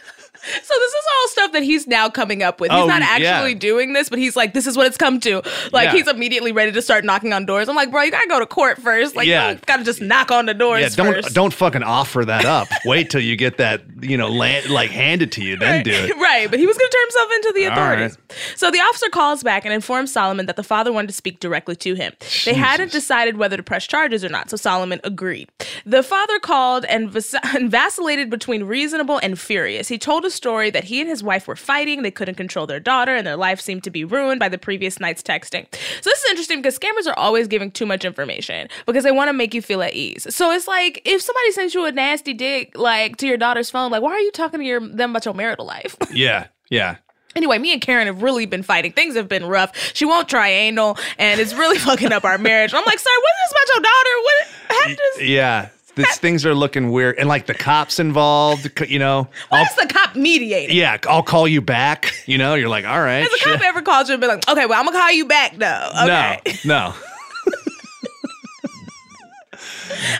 So 0.63 0.75
this 0.79 0.93
is 0.93 1.05
all 1.15 1.29
stuff 1.29 1.53
that 1.53 1.63
he's 1.63 1.87
now 1.87 2.09
coming 2.09 2.43
up 2.43 2.61
with. 2.61 2.71
He's 2.71 2.81
Oh, 2.81 2.87
not 2.87 3.01
yeah. 3.01 3.09
actually 3.37 3.55
doing 3.55 3.93
this, 3.93 4.09
but 4.09 4.19
he's 4.19 4.37
like, 4.37 4.55
this 4.55 4.67
is 4.67 4.77
what 4.77 4.87
it's 4.87 4.97
come 4.97 5.21
to. 5.21 5.43
Like 5.73 5.87
Yeah. 5.87 5.93
he's 5.93 6.09
immediately 6.09 6.53
ready 6.53 6.73
to 6.73 6.83
start 6.83 7.05
knocking 7.05 7.33
on 7.33 7.45
doors. 7.47 7.69
I'm 7.69 7.77
like, 7.77 7.91
bro, 7.91 8.03
you 8.03 8.11
gotta 8.11 8.29
go 8.29 8.39
to 8.41 8.47
court 8.47 8.81
first. 8.81 9.15
Like, 9.17 9.27
Yeah. 9.27 9.51
you 9.53 9.59
gotta 9.67 9.85
just 9.85 10.01
knock 10.01 10.31
on 10.31 10.47
the 10.47 10.55
doors 10.55 10.81
Yeah, 10.83 10.89
don't 11.05 11.15
first. 11.15 11.35
don't 11.35 11.53
fucking 11.53 11.83
offer 11.83 12.25
that 12.25 12.45
up. 12.45 12.69
Wait 12.85 13.11
till 13.11 13.21
you 13.21 13.37
get 13.37 13.59
that, 13.59 13.83
you 14.01 14.17
know, 14.17 14.29
land, 14.29 14.69
like 14.71 14.91
handed 14.91 15.33
to 15.33 15.43
you, 15.43 15.57
then 15.57 15.83
do 15.85 15.91
it. 15.93 16.17
right, 16.21 16.49
but 16.51 16.59
he 16.59 16.67
was 16.67 16.77
to 16.77 16.89
turn 16.93 17.03
himself 17.05 17.31
into 17.35 17.53
the 17.55 17.65
authorities. 17.65 18.19
So 18.57 18.71
the 18.71 18.79
officer 18.81 19.09
calls 19.09 19.43
back 19.43 19.65
and 19.65 19.75
informs 19.75 20.13
Solomon 20.13 20.47
that 20.47 20.57
the 20.57 20.63
father 20.63 20.93
wanted 20.93 21.09
to 21.09 21.15
speak 21.15 21.41
directly 21.41 21.77
to 21.77 21.95
him. 21.95 22.13
They 22.45 22.55
hadn't 22.55 22.93
decided 22.93 23.37
whether 23.37 23.57
to 23.57 23.63
press 23.63 23.87
charges 23.87 24.25
or 24.25 24.29
not, 24.29 24.51
so 24.51 24.57
Solomon 24.57 25.01
agreed. 25.05 25.49
The 25.85 26.03
father 26.03 26.39
called 26.39 26.85
and, 26.87 27.11
vas- 27.11 27.35
and 27.55 27.71
vacillated 27.71 28.31
between 28.31 28.65
reasonable 28.65 29.19
and 29.23 29.39
furious. 29.39 29.89
He 29.89 29.99
told 29.99 30.25
a 30.25 30.31
story 30.39 30.71
that 30.71 30.85
he 30.85 31.01
and 31.01 31.09
his 31.11 31.23
wife 31.23 31.47
were 31.47 31.57
fighting, 31.57 32.03
they 32.03 32.11
couldn't 32.11 32.37
control 32.37 32.67
their 32.67 32.81
daughter, 32.81 33.15
and 33.15 33.27
their 33.27 33.37
life 33.37 33.61
seemed 33.61 33.85
to 33.85 33.91
be 33.91 34.05
ruined 34.05 34.41
by 34.41 34.49
the 34.49 34.57
previous 34.57 34.99
night's 34.99 35.23
texting. 35.23 35.67
So 36.01 36.09
this 36.11 36.25
is 36.25 36.31
interesting 36.31 36.63
because 36.63 36.79
scammers 36.79 37.07
are 37.07 37.19
always 37.19 37.47
giving 37.47 37.71
too 37.71 37.85
much 37.85 38.05
information 38.07 38.69
because 38.87 39.05
they 39.05 39.13
want 39.13 39.29
to 39.29 39.35
make 39.35 39.53
you 39.53 39.61
feel 39.61 39.83
at 39.83 39.93
ease. 39.93 40.27
So 40.35 40.51
it's 40.53 40.67
like 40.67 41.03
if 41.05 41.21
somebody 41.21 41.53
sends 41.53 41.75
you 41.75 41.85
a 41.85 41.93
nasty 41.93 42.33
dick 42.33 42.73
like 42.79 43.17
to 43.19 43.27
your 43.27 43.37
daughter's 43.37 43.69
phone, 43.69 43.91
like 43.91 44.01
why 44.03 44.13
are 44.13 44.21
you 44.21 44.33
talking 44.33 44.61
to 44.61 44.67
your 44.67 44.81
them 44.81 45.11
about 45.11 45.25
your 45.27 45.35
marital 45.35 45.67
life? 45.67 45.95
Yeah. 46.11 46.47
Yeah. 46.71 46.97
Anyway, 47.37 47.59
me 47.59 47.73
and 47.73 47.81
Karen 47.81 48.07
have 48.07 48.23
really 48.23 48.47
been 48.47 48.63
fighting. 48.63 48.93
Things 48.93 49.15
have 49.15 49.29
been 49.29 49.45
rough. 49.45 49.77
She 49.95 50.05
won't 50.05 50.29
try 50.29 50.49
anal, 50.49 50.99
and 51.19 51.41
it's 51.41 51.55
really 51.55 51.79
fucking 51.89 52.13
up 52.13 52.25
our 52.25 52.39
marriage. 52.39 52.75
I'm 52.75 52.85
like, 52.85 52.99
sir, 52.99 53.11
what 53.11 53.33
is 53.45 53.51
this 53.51 53.53
about 53.53 53.75
your 53.75 53.83
daughter? 53.83 54.11
What 54.23 54.79
happened? 54.81 54.97
to 54.97 55.03
this? 55.19 55.29
Yeah. 55.29 55.69
These 55.99 56.17
things 56.19 56.47
are 56.47 56.55
looking 56.55 56.91
weird. 56.91 57.19
And 57.19 57.29
like 57.29 57.47
the 57.47 57.55
cops 57.55 57.99
involved, 57.99 58.81
you 58.89 58.99
know. 58.99 59.29
What's 59.51 59.75
the 59.75 59.87
cop 59.87 60.17
mediating? 60.17 60.77
yeah, 60.77 60.97
I'll 61.09 61.23
call 61.23 61.47
you 61.47 61.61
back. 61.61 62.13
You 62.27 62.39
know, 62.39 62.55
you're 62.55 62.69
like, 62.69 62.87
all 62.87 63.01
right. 63.01 63.21
Has 63.21 63.31
the 63.31 63.51
cop 63.51 63.61
ever 63.61 63.83
called 63.83 64.09
you 64.09 64.15
and 64.15 64.21
been 64.21 64.31
like, 64.31 64.49
okay, 64.49 64.67
well, 64.67 64.79
I'm 64.79 64.87
gonna 64.87 64.99
call 64.99 65.13
you 65.13 65.27
back 65.27 65.57
though. 65.57 65.91
Okay. 66.05 66.41
No, 66.65 66.95
no. 66.95 66.95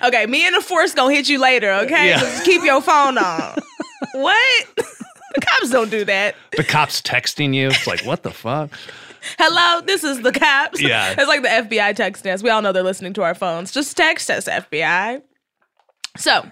Okay, 0.03 0.27
me 0.27 0.47
and 0.47 0.55
the 0.55 0.61
force 0.61 0.95
gonna 0.95 1.15
hit 1.15 1.29
you 1.29 1.41
later, 1.41 1.71
okay? 1.71 2.09
Yeah. 2.09 2.21
Just 2.21 2.45
keep 2.45 2.63
your 2.63 2.81
phone 2.81 3.19
on. 3.19 3.57
what? 4.13 4.67
the 4.77 5.41
cops 5.41 5.71
don't 5.71 5.91
do 5.91 6.05
that. 6.05 6.35
The 6.57 6.65
cops 6.65 7.01
texting 7.03 7.55
you. 7.55 7.69
It's 7.69 7.87
like, 7.87 8.05
what 8.05 8.23
the 8.23 8.31
fuck? 8.31 8.71
Hello, 9.39 9.81
this 9.85 10.05
is 10.05 10.23
the 10.23 10.33
cops. 10.33 10.81
Yeah. 10.81 11.15
It's 11.17 11.29
like 11.29 11.43
the 11.43 11.49
FBI 11.49 11.95
texting 11.97 12.33
us. 12.33 12.43
We 12.43 12.51
all 12.51 12.63
know 12.63 12.73
they're 12.73 12.83
listening 12.83 13.13
to 13.15 13.23
our 13.23 13.35
phones. 13.35 13.73
Just 13.73 13.97
text 13.97 14.31
us, 14.31 14.49
FBI. 14.49 15.23
So, 16.19 16.47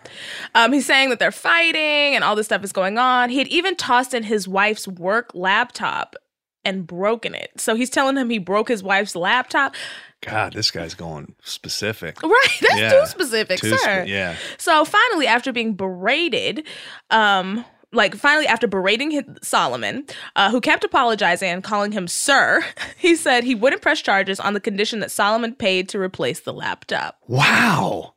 um, 0.55 0.73
he's 0.73 0.87
saying 0.87 1.11
that 1.11 1.19
they're 1.19 1.31
fighting 1.33 2.15
and 2.15 2.25
all 2.25 2.35
this 2.37 2.47
stuff 2.47 2.65
is 2.65 2.73
going 2.73 2.97
on. 2.99 3.29
He 3.31 3.39
had 3.39 3.49
even 3.49 3.77
tossed 3.77 4.15
in 4.15 4.23
his 4.23 4.49
wife's 4.49 4.89
work 4.89 5.31
laptop 5.35 6.17
and 6.65 6.87
broken 6.87 7.35
it. 7.35 7.51
So 7.59 7.75
he's 7.77 7.91
telling 7.91 8.17
him 8.17 8.31
he 8.31 8.39
broke 8.39 8.69
his 8.69 8.83
wife's 8.83 9.15
laptop. 9.15 9.75
God, 10.23 10.53
this 10.55 10.71
guy's 10.71 10.95
going 10.95 11.35
specific. 11.45 12.21
Right, 12.23 12.49
that's 12.61 12.77
Yeah. 12.77 12.91
too 13.01 13.07
specific, 13.07 13.61
Too 13.61 13.77
sir. 13.77 14.03
spe- 14.05 14.09
yeah. 14.09 14.37
So 14.59 14.85
finally, 14.85 15.27
after 15.27 15.53
being 15.53 15.75
berated, 15.75 16.67
um, 17.11 17.65
like 17.93 18.17
finally 18.17 18.47
after 18.49 18.67
berating 18.67 19.11
his, 19.13 19.23
Solomon, 19.43 20.05
uh, 20.35 20.51
who 20.51 20.61
kept 20.61 20.83
apologizing 20.83 21.49
and 21.51 21.63
calling 21.63 21.93
him 21.93 22.09
sir, 22.09 22.65
he 22.99 23.15
said 23.15 23.45
he 23.45 23.55
wouldn't 23.55 23.83
press 23.83 24.01
charges 24.01 24.41
on 24.41 24.55
the 24.55 24.61
condition 24.61 24.99
that 25.01 25.11
Solomon 25.13 25.55
paid 25.55 25.89
to 25.91 26.01
replace 26.01 26.41
the 26.41 26.53
laptop. 26.53 27.19
Wow. 27.29 28.15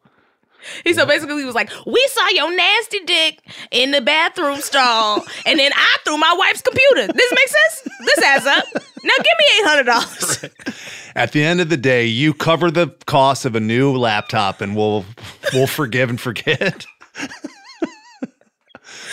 He 0.84 0.94
so 0.94 1.06
basically 1.06 1.40
he 1.40 1.46
was 1.46 1.56
like, 1.56 1.70
"We 1.86 2.06
saw 2.12 2.28
your 2.30 2.56
nasty 2.56 3.00
dick 3.06 3.40
in 3.72 3.92
the 3.92 4.02
bathroom 4.02 4.62
stall, 4.62 5.24
and 5.46 5.60
then 5.60 5.72
I 5.76 5.98
threw 6.06 6.18
my 6.18 6.36
wife's 6.38 6.62
computer. 6.62 7.12
This 7.14 7.32
makes 7.32 7.52
sense. 7.52 7.96
This 8.00 8.24
adds 8.24 8.46
up. 8.46 8.66
Now 9.04 9.14
give 9.18 9.38
me 9.38 9.46
eight 9.60 9.66
hundred 9.66 9.84
dollars." 9.86 10.46
At 11.16 11.32
the 11.32 11.44
end 11.44 11.60
of 11.60 11.70
the 11.70 11.78
day, 11.78 12.06
you 12.06 12.34
cover 12.34 12.72
the 12.72 12.88
cost 13.06 13.46
of 13.46 13.56
a 13.56 13.60
new 13.60 13.96
laptop 13.96 14.62
and 14.62 14.76
we'll 14.76 15.06
we'll 15.54 15.68
forgive 15.68 16.10
and 16.10 16.20
forget. 16.20 16.86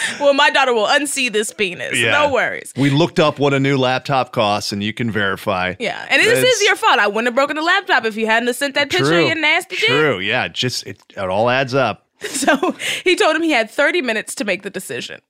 Well, 0.20 0.34
my 0.34 0.50
daughter 0.50 0.72
will 0.74 0.86
unsee 0.86 1.32
this 1.32 1.52
penis. 1.52 1.98
Yeah. 1.98 2.12
No 2.12 2.32
worries. 2.32 2.72
We 2.76 2.90
looked 2.90 3.18
up 3.20 3.38
what 3.38 3.52
a 3.54 3.60
new 3.60 3.76
laptop 3.76 4.32
costs 4.32 4.72
and 4.72 4.82
you 4.82 4.92
can 4.92 5.10
verify. 5.10 5.74
Yeah, 5.78 6.06
and 6.10 6.22
this 6.22 6.42
is 6.42 6.66
your 6.66 6.76
fault. 6.76 6.98
I 6.98 7.06
wouldn't 7.06 7.26
have 7.26 7.34
broken 7.34 7.56
the 7.56 7.62
laptop 7.62 8.04
if 8.04 8.16
you 8.16 8.26
hadn't 8.26 8.52
sent 8.54 8.74
that 8.74 8.90
picture 8.90 9.18
of 9.18 9.26
your 9.26 9.34
nasty 9.36 9.76
dick. 9.76 9.86
True. 9.88 10.18
Yeah. 10.20 10.48
Just 10.48 10.86
it, 10.86 11.02
it 11.10 11.18
all 11.18 11.50
adds 11.50 11.74
up. 11.74 12.06
So 12.26 12.74
he 13.04 13.14
told 13.14 13.36
him 13.36 13.42
he 13.42 13.50
had 13.52 13.70
30 13.70 14.00
minutes 14.02 14.34
to 14.36 14.44
make 14.44 14.62
the 14.62 14.70
decision. 14.70 15.20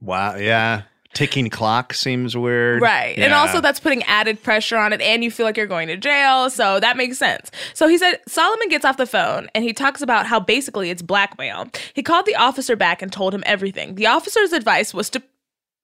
Wow. 0.00 0.36
Yeah. 0.36 0.82
Ticking 1.16 1.48
clock 1.48 1.94
seems 1.94 2.36
weird. 2.36 2.82
Right. 2.82 3.18
And 3.18 3.32
also 3.32 3.62
that's 3.62 3.80
putting 3.80 4.02
added 4.02 4.42
pressure 4.42 4.76
on 4.76 4.92
it 4.92 5.00
and 5.00 5.24
you 5.24 5.30
feel 5.30 5.46
like 5.46 5.56
you're 5.56 5.66
going 5.66 5.88
to 5.88 5.96
jail. 5.96 6.50
So 6.50 6.78
that 6.78 6.98
makes 6.98 7.16
sense. 7.16 7.50
So 7.72 7.88
he 7.88 7.96
said 7.96 8.20
Solomon 8.28 8.68
gets 8.68 8.84
off 8.84 8.98
the 8.98 9.06
phone 9.06 9.48
and 9.54 9.64
he 9.64 9.72
talks 9.72 10.02
about 10.02 10.26
how 10.26 10.38
basically 10.38 10.90
it's 10.90 11.00
blackmail. 11.00 11.70
He 11.94 12.02
called 12.02 12.26
the 12.26 12.36
officer 12.36 12.76
back 12.76 13.00
and 13.00 13.10
told 13.10 13.34
him 13.34 13.42
everything. 13.46 13.94
The 13.94 14.06
officer's 14.06 14.52
advice 14.52 14.92
was 14.92 15.08
to 15.10 15.22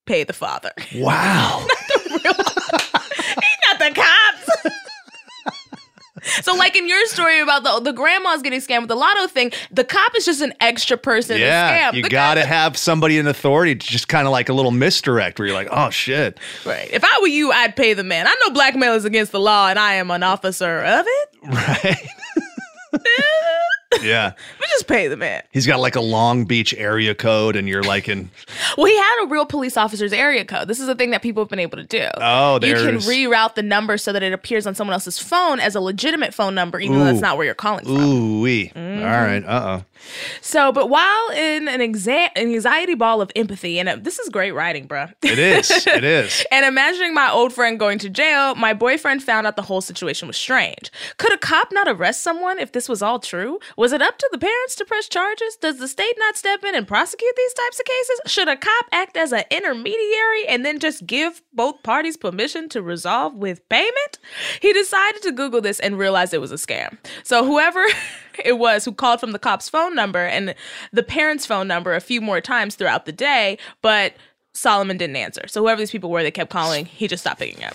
pay 0.04 0.22
the 0.22 0.34
father. 0.34 0.72
wow. 0.96 1.66
Not 2.06 3.78
the 3.78 3.90
cops. 3.94 4.66
So 6.42 6.54
like 6.54 6.76
in 6.76 6.88
your 6.88 7.04
story 7.06 7.40
about 7.40 7.64
the 7.64 7.80
the 7.80 7.92
grandma's 7.92 8.42
getting 8.42 8.60
scammed 8.60 8.80
with 8.80 8.88
the 8.88 8.96
lotto 8.96 9.26
thing, 9.26 9.52
the 9.70 9.84
cop 9.84 10.14
is 10.16 10.24
just 10.24 10.40
an 10.40 10.52
extra 10.60 10.96
person 10.96 11.38
yeah, 11.38 11.92
you 11.92 12.02
The 12.02 12.08
got 12.08 12.34
to 12.34 12.40
guy- 12.42 12.46
have 12.46 12.76
somebody 12.76 13.18
in 13.18 13.26
authority 13.26 13.74
to 13.74 13.86
just 13.86 14.08
kind 14.08 14.26
of 14.26 14.32
like 14.32 14.48
a 14.48 14.52
little 14.52 14.70
misdirect 14.70 15.38
where 15.38 15.46
you're 15.48 15.56
like, 15.56 15.68
oh 15.70 15.90
shit. 15.90 16.38
Right. 16.64 16.88
If 16.92 17.04
I 17.04 17.18
were 17.20 17.26
you, 17.28 17.50
I'd 17.52 17.74
pay 17.76 17.94
the 17.94 18.04
man. 18.04 18.26
I 18.26 18.34
know 18.44 18.52
blackmail 18.54 18.94
is 18.94 19.04
against 19.04 19.32
the 19.32 19.40
law 19.40 19.68
and 19.68 19.78
I 19.78 19.94
am 19.94 20.10
an 20.10 20.22
officer 20.22 20.80
of 20.82 21.06
it. 21.08 21.28
Right. 21.48 22.06
yeah. 24.02 24.32
But 24.58 24.68
just 24.70 24.86
pay 24.86 25.08
the 25.08 25.16
man. 25.16 25.42
He's 25.50 25.66
got 25.66 25.80
like 25.80 25.96
a 25.96 26.00
Long 26.00 26.44
Beach 26.44 26.72
area 26.74 27.14
code, 27.14 27.56
and 27.56 27.68
you're 27.68 27.82
like 27.82 28.08
in. 28.08 28.30
Well, 28.78 28.86
he 28.86 28.96
had 28.96 29.24
a 29.24 29.26
real 29.26 29.44
police 29.44 29.76
officer's 29.76 30.12
area 30.14 30.44
code. 30.46 30.66
This 30.68 30.80
is 30.80 30.88
a 30.88 30.94
thing 30.94 31.10
that 31.10 31.20
people 31.20 31.42
have 31.42 31.50
been 31.50 31.58
able 31.58 31.76
to 31.76 31.84
do. 31.84 32.08
Oh, 32.16 32.54
You 32.62 32.74
can 32.74 32.96
reroute 32.96 33.54
the 33.54 33.62
number 33.62 33.98
so 33.98 34.12
that 34.14 34.22
it 34.22 34.32
appears 34.32 34.66
on 34.66 34.74
someone 34.74 34.94
else's 34.94 35.18
phone 35.18 35.60
as 35.60 35.74
a 35.74 35.80
legitimate 35.80 36.32
phone 36.32 36.54
number, 36.54 36.80
even 36.80 36.98
though 36.98 37.04
that's 37.04 37.20
not 37.20 37.36
where 37.36 37.44
you're 37.44 37.54
calling 37.54 37.84
from. 37.84 37.96
Ooh 37.98 38.40
wee. 38.40 38.72
Mm-hmm. 38.74 39.02
All 39.04 39.10
right. 39.10 39.44
Uh 39.44 39.80
oh. 39.80 39.84
So, 40.40 40.72
but 40.72 40.88
while 40.88 41.28
in 41.30 41.68
an 41.68 41.80
exa- 41.80 42.30
an 42.34 42.52
anxiety 42.52 42.94
ball 42.94 43.20
of 43.20 43.30
empathy, 43.36 43.78
and 43.78 43.88
uh, 43.88 43.96
this 44.00 44.18
is 44.18 44.28
great 44.30 44.50
writing, 44.52 44.88
bruh. 44.88 45.12
It 45.22 45.38
is. 45.38 45.70
It 45.92 46.04
is. 46.04 46.44
And 46.50 46.64
imagining 46.64 47.12
my 47.14 47.30
old 47.30 47.52
friend 47.52 47.78
going 47.78 47.98
to 48.00 48.08
jail, 48.08 48.54
my 48.54 48.72
boyfriend 48.72 49.22
found 49.22 49.46
out 49.46 49.56
the 49.56 49.62
whole 49.62 49.80
situation 49.80 50.26
was 50.26 50.36
strange. 50.36 50.90
Could 51.18 51.32
a 51.32 51.38
cop 51.38 51.68
not 51.70 51.86
arrest 51.86 52.22
someone 52.22 52.58
if 52.58 52.72
this 52.72 52.88
was 52.88 53.02
all 53.02 53.18
true? 53.20 53.60
Was 53.82 53.92
it 53.92 54.00
up 54.00 54.16
to 54.16 54.28
the 54.30 54.38
parents 54.38 54.76
to 54.76 54.84
press 54.84 55.08
charges? 55.08 55.56
Does 55.56 55.78
the 55.78 55.88
state 55.88 56.14
not 56.16 56.36
step 56.36 56.62
in 56.62 56.76
and 56.76 56.86
prosecute 56.86 57.34
these 57.36 57.52
types 57.52 57.80
of 57.80 57.84
cases? 57.84 58.20
Should 58.26 58.46
a 58.46 58.56
cop 58.56 58.86
act 58.92 59.16
as 59.16 59.32
an 59.32 59.42
intermediary 59.50 60.46
and 60.46 60.64
then 60.64 60.78
just 60.78 61.04
give 61.04 61.42
both 61.52 61.82
parties 61.82 62.16
permission 62.16 62.68
to 62.68 62.80
resolve 62.80 63.34
with 63.34 63.68
payment? 63.68 64.20
He 64.60 64.72
decided 64.72 65.22
to 65.22 65.32
Google 65.32 65.60
this 65.60 65.80
and 65.80 65.98
realized 65.98 66.32
it 66.32 66.40
was 66.40 66.52
a 66.52 66.54
scam. 66.54 66.96
So 67.24 67.44
whoever 67.44 67.84
it 68.44 68.56
was 68.60 68.84
who 68.84 68.92
called 68.92 69.18
from 69.18 69.32
the 69.32 69.40
cop's 69.40 69.68
phone 69.68 69.96
number 69.96 70.24
and 70.24 70.54
the 70.92 71.02
parents' 71.02 71.44
phone 71.44 71.66
number 71.66 71.92
a 71.92 72.00
few 72.00 72.20
more 72.20 72.40
times 72.40 72.76
throughout 72.76 73.04
the 73.04 73.10
day, 73.10 73.58
but 73.82 74.14
Solomon 74.54 74.96
didn't 74.96 75.16
answer. 75.16 75.48
So 75.48 75.60
whoever 75.60 75.80
these 75.80 75.90
people 75.90 76.08
were, 76.08 76.22
they 76.22 76.30
kept 76.30 76.52
calling. 76.52 76.84
He 76.84 77.08
just 77.08 77.24
stopped 77.24 77.40
picking 77.40 77.64
up. 77.64 77.74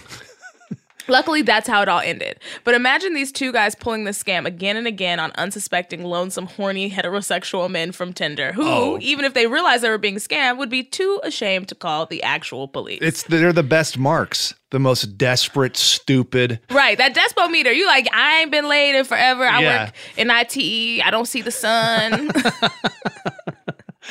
Luckily, 1.07 1.41
that's 1.41 1.67
how 1.67 1.81
it 1.81 1.87
all 1.87 1.99
ended. 2.01 2.39
But 2.63 2.73
imagine 2.75 3.13
these 3.13 3.31
two 3.31 3.51
guys 3.51 3.75
pulling 3.75 4.03
this 4.03 4.21
scam 4.21 4.45
again 4.45 4.75
and 4.77 4.87
again 4.87 5.19
on 5.19 5.31
unsuspecting, 5.35 6.03
lonesome, 6.03 6.47
horny, 6.47 6.89
heterosexual 6.91 7.69
men 7.69 7.91
from 7.91 8.13
Tinder, 8.13 8.51
who, 8.53 8.67
Oh. 8.67 8.97
even 9.01 9.25
if 9.25 9.33
they 9.33 9.47
realized 9.47 9.83
they 9.83 9.89
were 9.89 9.97
being 9.97 10.15
scammed, 10.15 10.57
would 10.57 10.69
be 10.69 10.83
too 10.83 11.19
ashamed 11.23 11.67
to 11.69 11.75
call 11.75 12.05
the 12.05 12.21
actual 12.23 12.67
police. 12.67 12.99
It's 13.01 13.23
they're 13.23 13.53
the 13.53 13.63
best 13.63 13.97
marks. 13.97 14.53
The 14.69 14.79
most 14.79 15.17
desperate, 15.17 15.77
stupid. 15.77 16.59
right, 16.69 16.97
that 16.97 17.15
despo 17.15 17.49
meter. 17.49 17.71
You 17.71 17.85
like, 17.87 18.05
I 18.13 18.41
ain't 18.41 18.51
been 18.51 18.67
laid 18.67 18.95
in 18.97 19.05
forever. 19.05 19.45
I 19.45 19.61
Yeah. 19.61 19.83
work 19.85 19.93
in 20.17 20.29
IT. 20.29 21.01
I 21.01 21.09
don't 21.09 21.25
see 21.25 21.41
the 21.41 21.51
sun. 21.51 22.29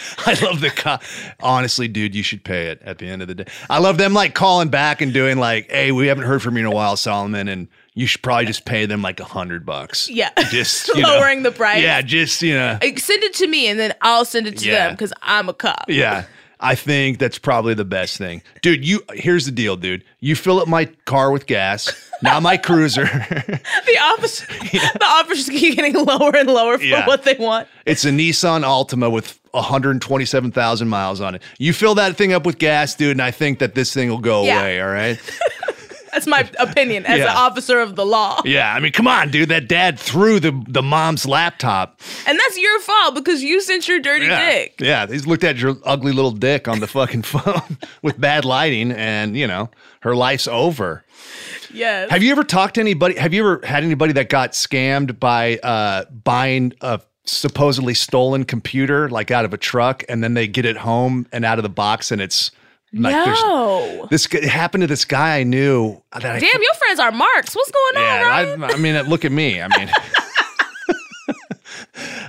I 0.26 0.34
love 0.42 0.60
the 0.60 0.70
co- 0.70 0.98
honestly, 1.40 1.88
dude. 1.88 2.14
You 2.14 2.22
should 2.22 2.44
pay 2.44 2.68
it 2.68 2.82
at 2.84 2.98
the 2.98 3.08
end 3.08 3.22
of 3.22 3.28
the 3.28 3.34
day. 3.34 3.46
I 3.70 3.78
love 3.78 3.98
them 3.98 4.12
like 4.14 4.34
calling 4.34 4.68
back 4.68 5.00
and 5.00 5.12
doing 5.12 5.38
like, 5.38 5.70
"Hey, 5.70 5.92
we 5.92 6.06
haven't 6.08 6.24
heard 6.24 6.42
from 6.42 6.56
you 6.56 6.60
in 6.60 6.66
a 6.66 6.74
while, 6.74 6.96
Solomon, 6.96 7.48
and 7.48 7.68
you 7.94 8.06
should 8.06 8.22
probably 8.22 8.46
just 8.46 8.64
pay 8.64 8.86
them 8.86 9.02
like 9.02 9.20
a 9.20 9.24
hundred 9.24 9.64
bucks." 9.66 10.08
yeah. 10.10 10.30
just 10.50 10.88
you 10.94 11.02
know. 11.02 11.08
lowering 11.08 11.42
the 11.42 11.52
price. 11.52 11.82
Yeah, 11.82 12.02
just 12.02 12.42
you 12.42 12.54
know. 12.54 12.78
Send 12.82 13.22
it 13.24 13.34
to 13.34 13.46
me 13.46 13.66
and 13.68 13.78
then 13.78 13.94
I'll 14.02 14.24
send 14.24 14.46
it 14.46 14.58
to 14.58 14.66
Yeah. 14.66 14.86
them 14.86 14.94
because 14.94 15.12
I'm 15.22 15.48
a 15.48 15.54
cop. 15.54 15.84
Yeah. 15.88 16.24
I 16.58 16.74
think 16.74 17.18
that's 17.18 17.38
probably 17.38 17.74
the 17.74 17.84
best 17.84 18.16
thing. 18.16 18.42
Dude, 18.62 18.84
you 18.84 19.02
here's 19.12 19.44
the 19.44 19.52
deal, 19.52 19.76
dude. 19.76 20.04
You 20.20 20.34
fill 20.34 20.58
up 20.58 20.68
my 20.68 20.86
car 21.04 21.30
with 21.30 21.46
gas, 21.46 21.92
not 22.22 22.42
my 22.42 22.56
cruiser. 22.56 23.04
The 23.86 23.98
officer, 24.02 24.46
the 24.48 25.04
officers 25.04 25.48
keep 25.48 25.76
getting 25.76 25.94
lower 26.04 26.34
and 26.36 26.48
lower 26.48 26.78
for 26.78 26.84
Yeah. 26.84 27.06
what 27.06 27.22
they 27.24 27.34
want. 27.34 27.68
it's 27.84 28.04
a 28.04 28.10
Nissan 28.10 28.64
Altima 28.64 29.10
with 29.12 29.38
127,000 29.52 30.88
miles 30.88 31.20
on 31.20 31.34
it. 31.34 31.42
You 31.58 31.72
fill 31.72 31.94
that 31.96 32.16
thing 32.16 32.32
up 32.32 32.44
with 32.46 32.58
gas, 32.58 32.94
dude, 32.94 33.12
and 33.12 33.22
I 33.22 33.30
think 33.30 33.58
that 33.60 33.74
this 33.74 33.92
thing 33.94 34.08
will 34.08 34.18
go 34.18 34.44
Yeah. 34.44 34.60
away, 34.60 34.80
all 34.80 34.88
right? 34.88 35.18
That's 36.16 36.26
my 36.26 36.48
opinion 36.58 37.04
as 37.04 37.18
Yeah. 37.18 37.24
an 37.24 37.36
officer 37.36 37.78
of 37.78 37.94
the 37.94 38.06
law. 38.06 38.40
Yeah, 38.46 38.72
I 38.72 38.80
mean, 38.80 38.90
come 38.92 39.06
on, 39.06 39.30
dude. 39.30 39.50
That 39.50 39.68
dad 39.68 39.98
threw 39.98 40.40
the 40.40 40.58
the 40.66 40.80
mom's 40.82 41.26
laptop. 41.26 42.00
And 42.26 42.38
that's 42.38 42.56
your 42.56 42.80
fault 42.80 43.14
because 43.14 43.42
you 43.42 43.60
sent 43.60 43.86
your 43.86 44.00
dirty 44.00 44.24
Yeah. 44.24 44.50
dick. 44.50 44.74
Yeah, 44.80 45.06
he's 45.06 45.26
looked 45.26 45.44
at 45.44 45.58
your 45.58 45.76
ugly 45.84 46.12
little 46.12 46.30
dick 46.30 46.68
on 46.68 46.80
the 46.80 46.86
fucking 46.86 47.20
phone 47.34 47.76
with 48.00 48.18
bad 48.18 48.46
lighting 48.46 48.92
and, 48.92 49.36
you 49.36 49.46
know, 49.46 49.68
her 50.00 50.16
life's 50.16 50.48
over. 50.48 51.04
Yes. 51.70 52.08
Have 52.10 52.22
you 52.22 52.32
ever 52.32 52.44
talked 52.44 52.76
to 52.76 52.80
anybody? 52.80 53.16
Have 53.18 53.34
you 53.34 53.42
ever 53.42 53.66
had 53.66 53.84
anybody 53.84 54.14
that 54.14 54.30
got 54.30 54.52
scammed 54.52 55.20
by 55.20 55.58
uh, 55.58 56.06
buying 56.24 56.72
a 56.80 56.98
supposedly 57.26 57.92
stolen 57.92 58.44
computer, 58.44 59.10
like 59.10 59.30
out 59.30 59.44
of 59.44 59.52
a 59.52 59.58
truck, 59.58 60.02
and 60.08 60.24
then 60.24 60.32
they 60.32 60.46
get 60.48 60.64
it 60.64 60.78
home 60.78 61.26
and 61.30 61.44
out 61.44 61.58
of 61.58 61.62
the 61.62 61.68
box, 61.68 62.10
and 62.10 62.22
it's 62.22 62.50
like 62.96 63.14
no. 63.14 64.06
this. 64.10 64.26
It 64.26 64.44
happened 64.44 64.82
to 64.82 64.86
this 64.86 65.04
guy 65.04 65.38
I 65.38 65.42
knew. 65.44 66.00
That 66.12 66.24
I, 66.24 66.38
Damn, 66.38 66.62
your 66.62 66.74
friends 66.74 67.00
are 67.00 67.12
marks. 67.12 67.54
What's 67.54 67.70
going 67.70 67.96
on, 67.96 68.02
yeah, 68.02 68.22
Ryan? 68.22 68.64
I, 68.64 68.68
I 68.68 68.76
mean, 68.76 69.08
look 69.08 69.24
at 69.24 69.32
me. 69.32 69.60
I 69.60 69.68
mean. 69.68 69.90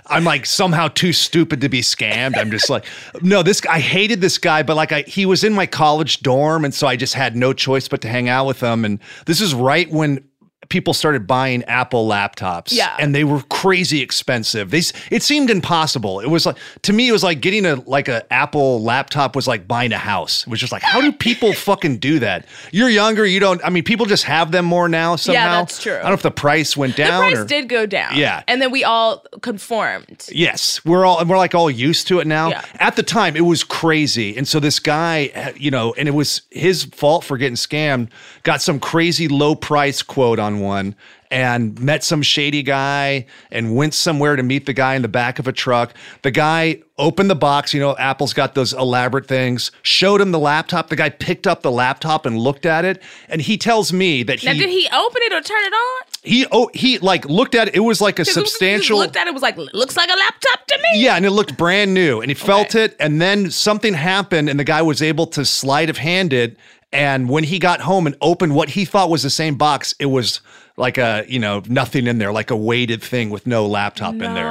I'm 0.08 0.24
like 0.24 0.46
somehow 0.46 0.88
too 0.88 1.14
stupid 1.14 1.62
to 1.62 1.70
be 1.70 1.82
scammed. 1.82 2.38
I'm 2.38 2.52
just 2.52 2.70
like, 2.70 2.86
no, 3.22 3.44
this 3.44 3.62
I 3.70 3.80
hated 3.80 4.22
this 4.22 4.38
guy, 4.38 4.64
but 4.64 4.76
like 4.76 4.92
I 4.92 5.02
he 5.02 5.26
was 5.26 5.44
in 5.44 5.54
my 5.54 5.66
college 5.66 6.22
dorm, 6.22 6.64
and 6.66 6.74
so 6.74 6.88
I 6.88 6.96
just 6.96 7.14
had 7.14 7.36
no 7.36 7.54
choice 7.54 7.88
but 7.88 8.02
to 8.02 8.08
hang 8.08 8.30
out 8.30 8.46
with 8.46 8.62
him. 8.62 8.86
And 8.86 9.00
this 9.26 9.42
is 9.42 9.54
right 9.54 9.90
when 9.92 10.24
people 10.70 10.94
started 10.94 11.28
buying 11.28 11.64
Apple 11.64 12.08
laptops. 12.08 12.72
Yeah. 12.72 12.96
And 13.00 13.14
they 13.14 13.24
were 13.24 13.42
crazy 13.44 14.02
expensive. 14.02 14.72
They 14.72 14.82
it 15.12 15.24
seemed 15.24 15.50
impossible. 15.50 16.20
It 16.20 16.28
was 16.28 16.46
like 16.46 16.58
to 16.84 16.94
me, 16.94 17.10
it 17.10 17.12
was 17.12 17.24
like 17.24 17.42
getting 17.42 17.66
a 17.66 17.76
like 17.86 18.08
a 18.08 18.32
Apple 18.34 18.82
laptop 18.82 19.36
was 19.36 19.48
like 19.48 19.68
buying 19.68 19.92
a 19.92 19.98
house. 19.98 20.44
It 20.44 20.50
was 20.50 20.60
just 20.60 20.72
like, 20.72 20.84
how 20.84 21.02
do 21.02 21.12
people 21.12 21.54
fucking 21.68 21.98
do 21.98 22.20
that? 22.20 22.46
You're 22.72 22.90
younger, 22.90 23.26
you 23.26 23.40
don't 23.40 23.64
I 23.64 23.70
mean, 23.70 23.84
people 23.84 24.06
just 24.06 24.24
have 24.26 24.52
them 24.52 24.66
more 24.66 24.90
now 24.90 25.16
somehow. 25.16 25.60
that's 25.60 25.82
true. 25.82 25.94
I 25.94 26.02
don't 26.02 26.10
know 26.10 26.14
if 26.14 26.24
the 26.24 26.32
price 26.32 26.76
went 26.76 26.96
down. 26.96 27.24
the 27.24 27.36
price 27.36 27.44
or 27.44 27.46
did 27.46 27.70
go 27.70 27.86
down. 27.86 28.18
Yeah. 28.18 28.44
And 28.48 28.62
then 28.62 28.72
we 28.72 28.84
all 28.84 29.24
conformed. 29.42 30.28
Yes, 30.32 30.84
we're 30.86 31.06
all 31.06 31.20
and 31.20 31.30
we're 31.30 31.38
like 31.38 31.56
all 31.56 31.70
used 31.70 32.08
to 32.08 32.20
it 32.20 32.28
now. 32.28 32.50
Yeah. 32.50 32.66
At 32.76 32.96
the 32.96 33.04
time, 33.04 33.36
it 33.36 33.42
was 33.42 33.64
crazy, 33.64 34.38
and 34.38 34.48
so 34.48 34.60
this 34.60 34.80
guy, 34.80 35.32
uh, 35.36 35.52
you 35.56 35.72
know, 35.72 35.94
and 35.98 36.08
it 36.08 36.12
was 36.12 36.42
his 36.52 36.84
fault 36.86 37.24
for 37.24 37.38
getting 37.38 37.56
scammed. 37.56 38.10
Got 38.44 38.62
some 38.62 38.80
crazy 38.80 39.28
low 39.28 39.56
price 39.56 40.02
quote 40.02 40.40
on 40.40 40.57
one, 40.60 40.96
and 41.30 41.80
met 41.80 42.04
some 42.04 42.22
shady 42.22 42.64
guy, 42.64 43.26
and 43.52 43.76
went 43.76 43.94
somewhere 43.94 44.36
to 44.36 44.44
meet 44.44 44.66
the 44.66 44.74
guy 44.74 44.96
in 44.96 45.02
the 45.02 45.08
back 45.08 45.40
of 45.40 45.48
a 45.48 45.52
truck. 45.54 45.94
The 46.22 46.32
guy 46.32 46.82
opened 46.98 47.30
the 47.30 47.36
box. 47.36 47.74
You 47.74 47.80
know, 47.80 47.96
Apple's 47.98 48.34
got 48.34 48.56
those 48.56 48.74
elaborate 48.74 49.28
things. 49.28 49.72
Showed 49.82 50.22
him 50.22 50.32
the 50.32 50.40
laptop. 50.40 50.90
The 50.90 50.96
guy 50.96 51.10
picked 51.10 51.46
up 51.48 51.62
the 51.62 51.72
laptop 51.72 52.26
and 52.26 52.38
looked 52.38 52.66
at 52.66 52.86
it, 52.86 53.02
and 53.30 53.42
he 53.42 53.58
tells 53.58 53.92
me 53.94 54.24
that 54.24 54.44
Now, 54.44 54.54
did 54.54 54.70
he 54.70 54.88
open 54.94 55.22
it 55.24 55.34
or 55.34 55.42
turn 55.42 55.64
it 55.64 55.74
on? 55.74 56.04
he 56.24 56.46
oh 56.52 56.70
he 56.74 56.98
like 57.00 57.24
looked 57.26 57.56
at 57.56 57.70
it. 57.70 57.76
It 57.76 57.80
was 57.82 58.02
like 58.02 58.20
a 58.20 58.24
he 58.24 58.32
substantial. 58.32 58.98
looked 58.98 59.16
at 59.16 59.28
it 59.28 59.30
it 59.30 59.34
was 59.34 59.44
like, 59.44 59.56
looks 59.58 59.96
like 59.96 60.10
a 60.10 60.16
laptop 60.16 60.66
to 60.68 60.78
me. 60.78 61.04
Yeah, 61.04 61.16
and 61.16 61.26
it 61.26 61.32
looked 61.32 61.58
brand 61.58 61.94
new, 61.94 62.22
and 62.22 62.30
he 62.30 62.36
felt 62.36 62.76
Okay. 62.76 62.86
it, 62.86 62.96
and 63.00 63.22
then 63.22 63.50
something 63.52 63.94
happened, 63.94 64.50
and 64.50 64.60
the 64.60 64.64
guy 64.64 64.82
was 64.82 65.02
able 65.02 65.28
to 65.28 65.46
sleight 65.46 65.90
of 65.90 65.98
hand 65.98 66.34
it. 66.34 66.58
And 66.98 67.30
when 67.30 67.44
he 67.44 67.60
got 67.60 67.80
home 67.80 68.08
and 68.08 68.16
opened 68.22 68.56
what 68.56 68.70
he 68.70 68.84
thought 68.84 69.12
was 69.12 69.22
the 69.22 69.30
same 69.30 69.56
box, 69.56 69.94
it 70.00 70.08
was 70.08 70.42
like 70.78 70.98
a 70.98 71.26
you 71.28 71.38
know 71.38 71.62
nothing 71.70 72.08
in 72.08 72.18
there, 72.18 72.32
like 72.32 72.50
a 72.50 72.56
weighted 72.58 73.04
thing 73.04 73.30
with 73.30 73.46
no 73.46 73.68
laptop 73.68 74.14
in 74.16 74.34
there. 74.34 74.50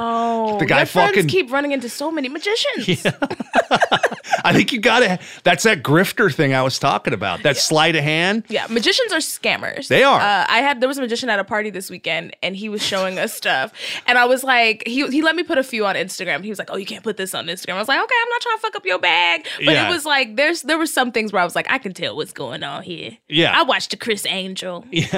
The 0.59 0.66
guy 0.66 0.78
Your 0.78 0.87
friends 0.87 1.11
fucking. 1.16 1.28
keep 1.28 1.50
running 1.52 1.72
into 1.72 1.88
so 1.88 2.11
many 2.11 2.28
magicians. 2.28 3.04
Yeah. 3.68 3.78
I 4.44 4.52
think 4.52 4.72
you 4.72 4.80
gotta. 4.80 5.18
That's 5.42 5.64
that 5.64 5.82
grifter 5.82 6.32
thing 6.32 6.54
I 6.54 6.62
was 6.62 6.78
talking 6.78 7.12
about. 7.12 7.42
That 7.42 7.56
sleight 7.56 7.96
of 7.96 8.04
hand. 8.04 8.44
Yeah, 8.48 8.66
magicians 8.70 9.12
are 9.12 9.18
scammers. 9.18 9.88
They 9.88 10.04
are. 10.04 10.20
Uh, 10.20 10.46
I 10.48 10.59
had 10.59 10.80
there 10.80 10.88
was 10.88 10.98
a 10.98 11.00
magician 11.00 11.28
at 11.30 11.40
a 11.40 11.44
party 11.44 11.70
this 11.70 11.90
weekend, 11.90 12.37
and 12.44 12.54
he 12.54 12.68
was 12.68 12.80
showing 12.82 13.18
us 13.18 13.35
stuff, 13.35 13.72
and 14.06 14.18
I 14.18 14.24
was 14.26 14.44
like, 14.44 14.85
he 14.87 15.04
he 15.09 15.20
let 15.22 15.35
me 15.35 15.42
put 15.42 15.59
a 15.59 15.64
few 15.64 15.85
on 15.85 15.96
Instagram. 15.96 16.44
He 16.44 16.48
was 16.50 16.59
like, 16.61 16.70
oh, 16.70 16.76
you 16.76 16.87
can't 16.87 17.02
put 17.02 17.16
this 17.16 17.35
on 17.35 17.46
Instagram. 17.46 17.74
I 17.74 17.78
was 17.78 17.88
like, 17.88 18.00
okay, 18.00 18.14
I'm 18.22 18.28
not 18.28 18.40
trying 18.40 18.56
to 18.56 18.61
fuck 18.62 18.76
up 18.76 18.87
your 18.87 18.98
bag, 19.00 19.46
but 19.59 19.64
Yeah. 19.74 19.88
it 19.88 19.90
was 19.90 20.04
like 20.06 20.37
there's 20.37 20.62
there 20.62 20.78
were 20.78 20.87
some 20.87 21.11
things 21.11 21.32
where 21.32 21.42
I 21.42 21.44
was 21.44 21.56
like, 21.56 21.66
I 21.68 21.78
can 21.78 21.92
tell 21.92 22.14
what's 22.14 22.32
going 22.32 22.62
on 22.62 22.85
here. 22.85 23.18
Yeah. 23.28 23.59
I 23.59 23.64
watched 23.64 23.90
the 23.90 23.96
Criss 23.96 24.26
Angel. 24.26 24.85
Yeah, 24.92 25.11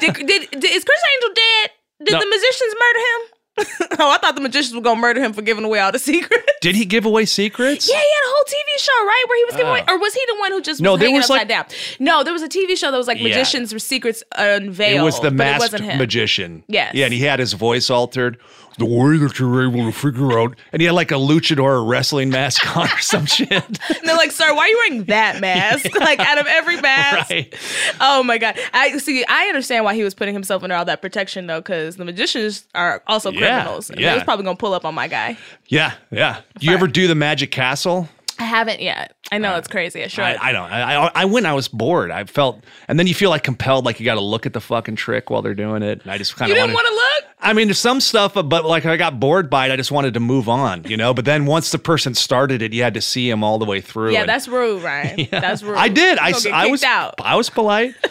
did, 0.00 0.14
did, 0.14 0.26
did- 0.50 0.64
is 0.64 0.84
Criss 0.84 1.02
Angel 1.14 1.34
dead? 1.34 1.70
Did 2.06 2.12
No. 2.14 2.20
the 2.20 2.26
musicians 2.26 2.74
murder 2.74 2.98
him? 2.98 3.33
oh, 3.58 4.10
I 4.10 4.18
thought 4.18 4.34
the 4.34 4.40
magicians 4.40 4.74
were 4.74 4.80
gonna 4.80 5.00
murder 5.00 5.20
him 5.20 5.32
for 5.32 5.42
giving 5.42 5.64
away 5.64 5.78
all 5.78 5.92
the 5.92 5.98
secrets. 5.98 6.42
Did 6.60 6.74
he 6.74 6.84
give 6.84 7.04
away 7.04 7.24
secrets? 7.24 7.88
Yeah, 7.88 7.94
he 7.94 8.00
had 8.00 8.26
a 8.26 8.30
whole 8.30 8.44
TV 8.44 8.80
show, 8.80 8.92
right? 9.06 9.24
Where 9.28 9.38
he 9.38 9.44
was 9.44 9.54
giving 9.54 9.70
away, 9.70 9.84
oh. 9.86 9.94
or 9.94 9.98
was 9.98 10.14
he 10.14 10.24
the 10.26 10.36
one 10.40 10.50
who 10.52 10.60
just 10.60 10.80
Oh. 10.80 10.84
No, 10.84 10.92
was 10.92 11.00
there 11.00 11.08
hanging 11.08 11.18
was, 11.18 11.30
upside 11.30 11.48
like- 11.48 11.68
down? 11.68 11.76
No, 12.00 12.24
there 12.24 12.32
was 12.32 12.42
a 12.42 12.48
TV 12.48 12.76
show 12.76 12.90
that 12.90 12.96
was 12.96 13.06
like 13.06 13.18
Yeah. 13.18 13.28
magicians 13.28 13.72
with 13.72 13.82
secrets 13.82 14.24
unveiled. 14.36 15.00
It 15.00 15.02
was 15.02 15.20
the 15.20 15.30
but 15.30 15.72
it 15.72 15.80
masked 15.80 15.98
magician. 15.98 16.64
Yes. 16.66 16.94
Yeah, 16.94 17.04
and 17.04 17.14
he 17.14 17.20
had 17.20 17.38
his 17.38 17.52
voice 17.52 17.90
altered. 17.90 18.38
The 18.78 18.84
way 18.84 19.18
that 19.18 19.38
you're 19.38 19.68
able 19.68 19.84
to 19.84 19.92
figure 19.92 20.38
out, 20.38 20.56
and 20.72 20.82
he 20.82 20.86
had 20.86 20.94
like 20.94 21.10
a 21.12 21.14
luchador 21.14 21.88
wrestling 21.88 22.30
mask 22.30 22.76
on 22.76 22.86
or 22.86 22.98
some 22.98 23.26
shit. 23.26 23.50
And 23.52 23.78
they're 24.04 24.16
like, 24.16 24.32
"Sir, 24.32 24.52
why 24.54 24.62
are 24.62 24.68
you 24.68 24.76
wearing 24.88 25.04
that 25.04 25.40
mask? 25.40 25.94
like 26.00 26.18
out 26.18 26.38
of 26.38 26.46
every 26.46 26.80
mask." 26.80 27.30
right. 27.30 27.54
Oh 28.00 28.22
my 28.24 28.38
god! 28.38 28.58
I 28.72 28.96
see. 28.98 29.24
I 29.28 29.44
understand 29.46 29.84
why 29.84 29.94
he 29.94 30.02
was 30.02 30.14
putting 30.14 30.34
himself 30.34 30.62
under 30.62 30.74
all 30.74 30.84
that 30.86 31.00
protection 31.02 31.46
though, 31.46 31.60
because 31.60 31.96
the 31.96 32.04
magicians 32.04 32.66
are 32.74 33.02
also 33.06 33.30
Yeah, 33.30 33.62
criminals. 33.62 33.90
Yeah. 33.90 34.10
They 34.10 34.14
was 34.14 34.24
probably 34.24 34.44
gonna 34.44 34.56
pull 34.56 34.74
up 34.74 34.84
on 34.84 34.94
my 34.94 35.06
guy. 35.08 35.38
Yeah, 35.68 35.92
yeah. 36.10 36.40
Do 36.58 36.66
you 36.66 36.72
ever 36.74 36.86
do 36.88 37.06
the 37.06 37.14
Magic 37.14 37.50
Castle? 37.50 38.08
I 38.38 38.44
haven't 38.44 38.80
yet. 38.80 39.16
I 39.30 39.38
know 39.38 39.54
uh, 39.54 39.58
it's 39.58 39.68
crazy. 39.68 40.02
I 40.02 40.08
should. 40.08 40.24
I, 40.24 40.48
I 40.48 40.52
don't. 40.52 40.70
I, 40.72 41.06
I 41.06 41.10
I 41.14 41.24
went. 41.24 41.46
I 41.46 41.52
was 41.52 41.68
bored. 41.68 42.10
I 42.10 42.24
felt, 42.24 42.64
and 42.88 42.98
then 42.98 43.06
you 43.06 43.14
feel 43.14 43.30
like 43.30 43.42
compelled, 43.44 43.84
like 43.84 44.00
you 44.00 44.04
got 44.04 44.14
to 44.14 44.20
look 44.20 44.46
at 44.46 44.52
the 44.52 44.60
fucking 44.60 44.96
trick 44.96 45.30
while 45.30 45.42
they're 45.42 45.54
doing 45.54 45.82
it. 45.82 46.02
And 46.02 46.10
I 46.10 46.18
just 46.18 46.34
kind 46.36 46.50
of 46.50 46.56
you 46.56 46.60
didn't 46.62 46.74
want 46.74 46.86
to 46.88 46.94
look. 46.94 47.34
I 47.40 47.52
mean, 47.52 47.68
there's 47.68 47.78
some 47.78 48.00
stuff, 48.00 48.34
but 48.34 48.64
like 48.64 48.86
I 48.86 48.96
got 48.96 49.20
bored 49.20 49.50
by 49.50 49.66
it. 49.68 49.72
I 49.72 49.76
just 49.76 49.92
wanted 49.92 50.14
to 50.14 50.20
move 50.20 50.48
on, 50.48 50.84
you 50.84 50.96
know. 50.96 51.14
But 51.14 51.26
then 51.26 51.46
once 51.46 51.70
the 51.70 51.78
person 51.78 52.14
started 52.14 52.62
it, 52.62 52.72
you 52.72 52.82
had 52.82 52.94
to 52.94 53.00
see 53.00 53.28
him 53.30 53.44
all 53.44 53.58
the 53.58 53.66
way 53.66 53.80
through. 53.80 54.12
Yeah, 54.12 54.20
and- 54.20 54.28
that's 54.28 54.48
rude, 54.48 54.82
Ryan. 54.82 55.28
That's 55.30 55.62
rude. 55.62 55.76
I 55.76 55.88
did. 55.88 56.18
I, 56.18 56.32
gonna 56.32 56.36
s- 56.36 56.44
get 56.44 56.54
I 56.54 56.66
was 56.68 56.82
out. 56.82 57.14
I 57.20 57.36
was 57.36 57.50
polite. 57.50 57.94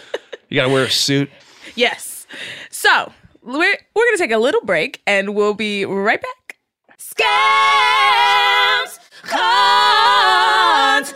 You 0.49 0.59
got 0.61 0.67
to 0.67 0.73
wear 0.73 0.83
a 0.83 0.89
suit. 0.91 1.31
Yes. 1.73 2.27
So 2.69 3.11
we're 3.41 3.75
we're 3.95 4.05
gonna 4.05 4.17
take 4.19 4.29
a 4.31 4.37
little 4.37 4.61
break, 4.61 5.01
and 5.07 5.33
we'll 5.33 5.55
be 5.55 5.83
right 5.83 6.21
back. 6.21 6.57
Scams, 6.99 8.92
cons. 9.23 11.13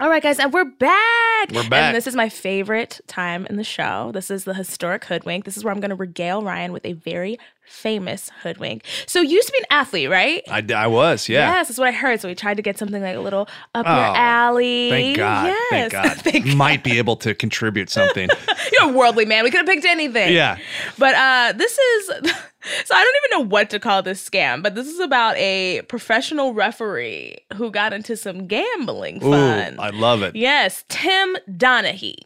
All 0.00 0.08
right, 0.10 0.22
guys, 0.22 0.40
and 0.40 0.52
we're 0.52 0.64
back. 0.64 1.52
We're 1.52 1.68
back. 1.68 1.84
And 1.84 1.96
this 1.96 2.08
is 2.08 2.16
my 2.16 2.28
favorite 2.28 3.00
time 3.06 3.46
in 3.46 3.54
the 3.56 3.62
show. 3.62 4.10
This 4.12 4.28
is 4.28 4.42
the 4.42 4.52
historic 4.54 5.04
hoodwink. 5.04 5.44
This 5.44 5.56
is 5.56 5.62
where 5.62 5.72
I'm 5.72 5.78
going 5.78 5.90
to 5.90 5.94
regale 5.96 6.42
Ryan 6.42 6.72
with 6.72 6.84
a 6.84 6.94
very 6.94 7.38
famous 7.64 8.28
hoodwink. 8.42 8.84
So, 9.06 9.20
you 9.20 9.36
used 9.36 9.46
to 9.46 9.52
be 9.52 9.58
an 9.58 9.66
athlete, 9.70 10.10
right? 10.10 10.42
I, 10.50 10.64
I 10.74 10.88
was, 10.88 11.28
yeah. 11.28 11.48
Yes, 11.52 11.68
that's 11.68 11.78
what 11.78 11.86
I 11.86 11.92
heard. 11.92 12.20
So 12.20 12.26
we 12.28 12.34
tried 12.34 12.56
to 12.56 12.62
get 12.62 12.76
something 12.76 13.00
like 13.00 13.14
a 13.14 13.20
little 13.20 13.48
up 13.74 13.86
Oh, 13.88 13.94
your 13.94 14.16
alley. 14.16 14.90
Thank 14.90 15.16
God. 15.16 15.46
Yes. 15.46 15.66
Thank 15.70 15.92
God. 15.92 16.16
Thank 16.22 16.46
Might 16.56 16.82
be 16.82 16.98
able 16.98 17.14
to 17.18 17.32
contribute 17.32 17.88
something. 17.88 18.28
You're 18.72 18.90
a 18.90 18.92
worldly 18.92 19.26
man. 19.26 19.44
We 19.44 19.52
could 19.52 19.58
have 19.58 19.66
picked 19.66 19.84
anything. 19.84 20.32
yeah. 20.34 20.58
But 20.98 21.14
uh 21.14 21.52
this 21.56 21.78
is 21.78 22.10
so 22.84 22.94
I 22.94 23.02
don't 23.04 23.16
even 23.24 23.38
know 23.44 23.48
what 23.50 23.70
to 23.70 23.78
call 23.78 24.02
this 24.02 24.26
scam, 24.28 24.62
but 24.62 24.74
this 24.74 24.86
is 24.88 24.98
about 25.00 25.36
a 25.36 25.82
professional 25.88 26.54
referee 26.54 27.36
who 27.56 27.70
got 27.70 27.92
into 27.92 28.16
some 28.16 28.46
gambling 28.46 29.16
Ooh, 29.24 29.30
fun. 29.30 29.76
I 29.78 29.90
love 29.90 30.22
it. 30.22 30.34
yes, 30.36 30.84
Tim 30.88 31.36
Donaghy. 31.50 32.16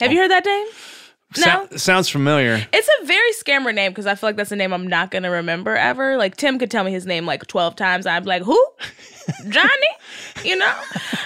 Have 0.00 0.12
you 0.12 0.18
heard 0.18 0.30
that 0.30 0.44
name? 0.46 0.66
No. 1.46 1.68
Sou- 1.70 1.78
sounds 1.78 2.08
familiar. 2.08 2.66
It's 2.72 2.88
a 3.00 3.04
very 3.04 3.30
scammer 3.34 3.72
name 3.72 3.92
because 3.92 4.06
I 4.06 4.16
feel 4.16 4.28
like 4.28 4.36
that's 4.36 4.50
a 4.50 4.56
name 4.56 4.72
I'm 4.72 4.86
not 4.88 5.10
gonna 5.12 5.30
remember 5.30 5.76
ever. 5.76 6.16
Like 6.16 6.36
Tim 6.36 6.58
could 6.58 6.70
tell 6.72 6.82
me 6.82 6.90
his 6.90 7.06
name 7.06 7.24
like 7.26 7.46
12 7.46 7.76
times. 7.76 8.04
I'd 8.06 8.24
be 8.24 8.28
like, 8.30 8.42
who? 8.42 8.66
Johnny? 9.48 9.70
You 10.44 10.56
know? 10.56 10.74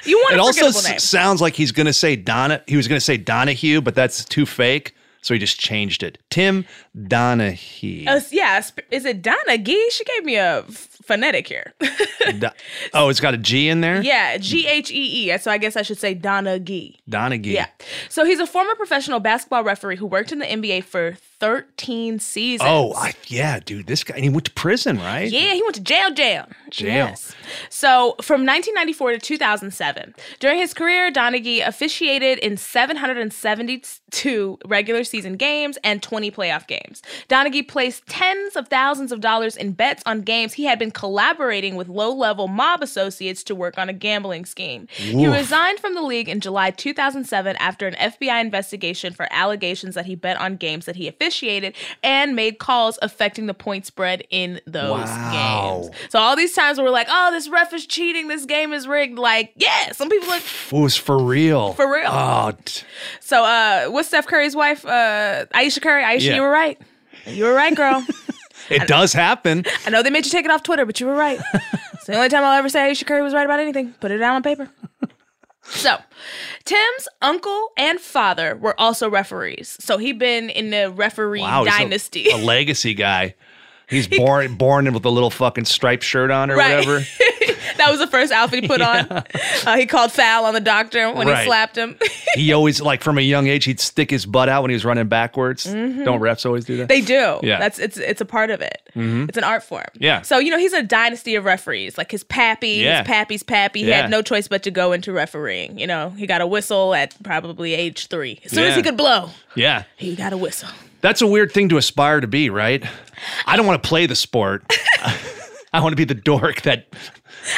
You 0.05 0.19
want 0.19 0.35
It 0.35 0.41
also 0.41 0.67
s- 0.67 1.03
sounds 1.03 1.41
like 1.41 1.55
he's 1.55 1.73
going 1.73 1.87
to 1.87 1.93
say 1.95 2.17
Donna. 2.17 2.61
He 2.67 2.77
was 2.77 2.87
going 2.87 2.99
to 2.99 3.05
say 3.05 3.17
Donahue, 3.17 3.81
but 3.81 3.95
that's 3.95 4.25
too 4.27 4.45
fake. 4.45 4.95
So 5.25 5.33
he 5.33 5.41
just 5.41 5.59
changed 5.59 6.03
it. 6.03 6.19
Tim 6.29 6.67
Donahue. 7.09 8.05
Uh, 8.07 8.21
yeah, 8.31 8.61
sp- 8.61 8.85
is 8.91 9.07
it 9.07 9.23
Donaghy? 9.23 9.81
She 9.91 10.05
gave 10.05 10.23
me 10.23 10.37
a 10.37 10.65
phonetic 10.69 11.49
here. 11.49 11.73
Do- 12.39 12.51
oh, 12.93 13.09
it's 13.09 13.21
got 13.21 13.33
a 13.33 13.39
G 13.39 13.71
in 13.71 13.81
there? 13.81 14.03
yeah, 14.03 14.37
G 14.37 14.67
H 14.67 14.91
E 14.91 15.31
E. 15.33 15.39
So 15.39 15.51
I 15.51 15.57
guess 15.57 15.77
I 15.77 15.83
should 15.83 15.97
say 15.99 16.15
Donaghy. 16.15 16.97
Donahue. 17.09 17.53
Yeah. 17.53 17.69
So 18.11 18.27
he's 18.27 18.39
a 18.39 18.47
former 18.47 18.75
professional 18.75 19.19
basketball 19.19 19.65
referee 19.65 19.97
who 19.97 20.05
worked 20.05 20.31
in 20.31 20.41
the 20.41 20.47
NBA 20.47 20.85
for 20.85 21.17
13 21.45 22.19
seasons. 22.21 22.67
Oh, 22.67 22.95
I, 22.95 23.13
yeah, 23.27 23.61
dude. 23.61 23.87
This 23.87 24.03
guy, 24.03 24.15
and 24.15 24.25
he 24.25 24.31
went 24.31 24.47
to 24.47 24.51
prison, 24.53 24.97
right? 24.97 25.31
Yeah, 25.31 25.53
he 25.53 25.63
went 25.63 25.75
to 25.75 25.83
jail, 25.83 26.11
jail. 26.11 26.47
Jail. 26.71 26.87
Yes. 26.87 27.35
So 27.69 28.17
from 28.23 28.47
1994 28.47 29.13
to 29.13 29.19
2007, 29.19 30.15
during 30.41 30.59
his 30.59 30.73
career, 30.73 31.13
Donaghy 31.13 31.63
officiated 31.67 32.39
in 32.39 32.57
772 32.57 34.59
regular 34.65 35.05
season 35.05 35.37
games 35.37 35.77
and 35.85 36.03
20 36.03 36.31
playoff 36.31 36.67
games. 36.67 37.03
Donaghy 37.29 37.69
placed 37.69 38.07
tens 38.07 38.57
of 38.57 38.69
thousands 38.69 39.13
of 39.13 39.21
dollars 39.21 39.55
in 39.55 39.73
bets 39.73 40.03
on 40.07 40.23
games 40.23 40.55
he 40.55 40.65
had 40.65 40.79
been 40.79 40.91
collaborating 40.91 41.77
with 41.77 41.89
low 41.89 42.11
level 42.11 42.49
mob 42.49 42.83
associates 42.83 43.45
to 43.45 43.55
work 43.55 43.77
on 43.77 43.91
a 43.91 43.93
gambling 43.93 44.47
scheme. 44.47 44.89
He 44.93 45.27
resigned 45.27 45.79
from 45.79 45.95
the 45.95 46.01
league 46.01 46.31
in 46.31 46.41
July 46.41 46.71
2007 46.71 47.55
after 47.57 47.87
an 47.87 47.97
FBI 47.97 48.41
investigation 48.41 49.13
for 49.13 49.29
allegations 49.31 49.95
that 49.95 50.07
he 50.07 50.15
bet 50.15 50.41
on 50.41 50.57
games 50.57 50.87
that 50.87 50.97
he 50.97 51.07
officiated 51.07 51.34
and 52.03 52.35
made 52.37 52.59
calls 52.59 52.99
affecting 53.03 53.47
the 53.47 53.55
point 53.55 53.87
spread 53.87 54.23
in 54.31 54.61
those 54.67 55.09
Wow. 55.09 55.81
games. 55.83 55.97
So 56.11 56.19
all 56.19 56.37
these 56.37 56.55
times 56.55 56.79
where 56.79 56.85
we're 56.87 56.91
like, 56.93 57.09
oh, 57.11 57.31
this 57.33 57.49
ref 57.49 57.73
is 57.73 57.87
cheating, 57.87 58.29
this 58.29 58.45
game 58.45 58.73
is 58.73 58.87
rigged. 58.87 59.19
Like, 59.19 59.53
yeah, 59.57 59.93
some 59.93 60.09
people 60.09 60.31
are. 60.33 60.37
It 60.39 60.73
was 60.73 60.97
for 60.97 61.19
real. 61.19 61.73
For 61.75 61.91
real. 61.93 62.07
Oh, 62.11 62.53
t- 62.65 62.85
So, 63.21 63.45
uh, 63.45 63.87
what's 63.87 64.09
Steph 64.09 64.27
Curry's 64.27 64.55
wife? 64.57 64.85
Uh, 64.87 65.47
Ayesha 65.55 65.81
Curry. 65.81 66.05
Ayesha, 66.05 66.29
Yeah. 66.29 66.37
you 66.37 66.43
were 66.43 66.51
right. 66.51 66.79
You 67.27 67.45
were 67.45 67.55
right, 67.55 67.75
girl. 67.75 68.05
it 68.71 68.87
does 68.87 69.13
happen. 69.13 69.65
I 69.87 69.91
know 69.91 70.03
they 70.03 70.11
made 70.11 70.25
you 70.27 70.31
take 70.31 70.45
it 70.45 70.51
off 70.51 70.63
Twitter, 70.63 70.85
but 70.87 71.01
you 71.01 71.07
were 71.07 71.15
right. 71.15 71.41
it's 71.95 72.07
the 72.07 72.15
only 72.17 72.29
time 72.29 72.45
I'll 72.45 72.59
ever 72.59 72.69
say 72.69 72.83
Ayesha 72.89 73.05
Curry 73.05 73.23
was 73.23 73.33
right 73.35 73.45
about 73.45 73.61
anything. 73.61 73.93
Put 74.01 74.11
it 74.11 74.19
down 74.19 74.35
on 74.37 74.43
paper. 74.43 74.69
So, 75.75 75.97
Tim's 76.65 77.09
uncle 77.21 77.71
and 77.77 78.01
father 78.01 78.57
were 78.57 78.79
also 78.81 79.11
referees. 79.11 79.77
So 79.81 79.99
he'd 79.99 80.19
been 80.19 80.49
in 80.51 80.71
the 80.71 80.91
referee 80.91 81.41
Wow, 81.41 81.65
he's 81.65 81.75
a- 81.75 81.79
dynasty. 81.79 82.31
A, 82.31 82.37
legacy 82.37 82.95
guy. 82.95 83.35
He's 83.89 84.09
born 84.09 84.55
born 84.57 84.93
with 84.93 85.05
a 85.05 85.11
little 85.11 85.31
fucking 85.31 85.67
striped 85.67 86.05
shirt 86.05 86.31
on 86.31 86.51
or 86.51 86.57
Right. 86.57 86.77
whatever. 86.77 87.01
that 87.77 87.89
was 87.91 87.99
the 87.99 88.07
first 88.07 88.33
outfit 88.33 88.63
he 88.63 88.69
put 88.69 88.81
on. 88.83 89.07
Uh, 89.11 89.77
he 89.77 89.87
called 89.87 90.11
foul 90.13 90.45
on 90.47 90.55
the 90.55 90.61
doctor 90.61 91.13
when 91.13 91.27
Right. 91.29 91.41
he 91.41 91.45
slapped 91.47 91.77
him. 91.77 91.97
he 92.35 92.53
always 92.53 92.81
like 92.81 93.03
from 93.03 93.19
a 93.19 93.21
young 93.21 93.47
age 93.47 93.65
he'd 93.65 93.81
stick 93.81 94.11
his 94.11 94.25
butt 94.27 94.49
out 94.49 94.63
when 94.63 94.71
he 94.71 94.75
was 94.75 94.85
running 94.85 95.07
backwards. 95.09 95.65
Don't 95.65 96.21
refs 96.21 96.47
always 96.47 96.65
do 96.65 96.77
that? 96.79 96.85
Mm-hmm. 96.85 96.89
They 96.89 97.01
do. 97.01 97.41
Yeah. 97.47 97.59
That's 97.59 97.79
it's 97.79 97.97
it's 97.99 98.21
a 98.21 98.25
part 98.25 98.51
of 98.51 98.61
it. 98.61 98.81
It's 98.95 99.37
an 99.39 99.45
art 99.45 99.63
form. 99.63 99.85
Yeah. 99.95 100.23
So 100.23 100.39
you 100.39 100.51
know 100.51 100.59
he's 100.59 100.73
a 100.73 100.83
dynasty 100.83 101.35
of 101.35 101.45
referees. 101.45 101.99
Like 101.99 102.11
his 102.11 102.25
pappy, 102.25 102.69
Yeah. 102.85 102.99
his 102.99 103.07
pappy's 103.07 103.43
pappy. 103.43 103.83
He 103.83 103.89
Yeah. 103.91 104.03
had 104.03 104.11
no 104.11 104.23
choice 104.23 104.49
but 104.49 104.63
to 104.65 104.71
go 104.71 104.93
into 104.93 105.13
refereeing. 105.13 105.79
You 105.79 105.87
know 105.87 106.11
he 106.11 106.27
got 106.27 106.41
a 106.41 106.47
whistle 106.47 106.95
at 106.95 107.15
probably 107.23 107.75
age 107.75 108.07
three. 108.09 108.41
As 108.45 108.53
soon 108.53 108.65
as 108.65 108.77
he 108.77 108.83
could 108.83 108.97
blow, 108.97 109.31
yeah. 109.55 109.83
he 109.97 110.17
got 110.17 110.33
a 110.33 110.37
whistle. 110.39 110.69
That's 111.05 111.21
a 111.21 111.27
weird 111.27 111.53
thing 111.53 111.69
to 111.69 111.77
aspire 111.77 112.23
to 112.23 112.27
be, 112.27 112.49
right? 112.49 112.83
I 113.45 113.59
don't 113.59 113.67
want 113.67 113.83
to 113.83 113.87
play 113.87 114.07
the 114.07 114.15
sport. 114.15 114.65
I 115.75 115.81
want 115.83 115.93
to 115.93 115.97
be 115.97 116.05
the 116.07 116.15
dork 116.15 116.63
that 116.63 116.87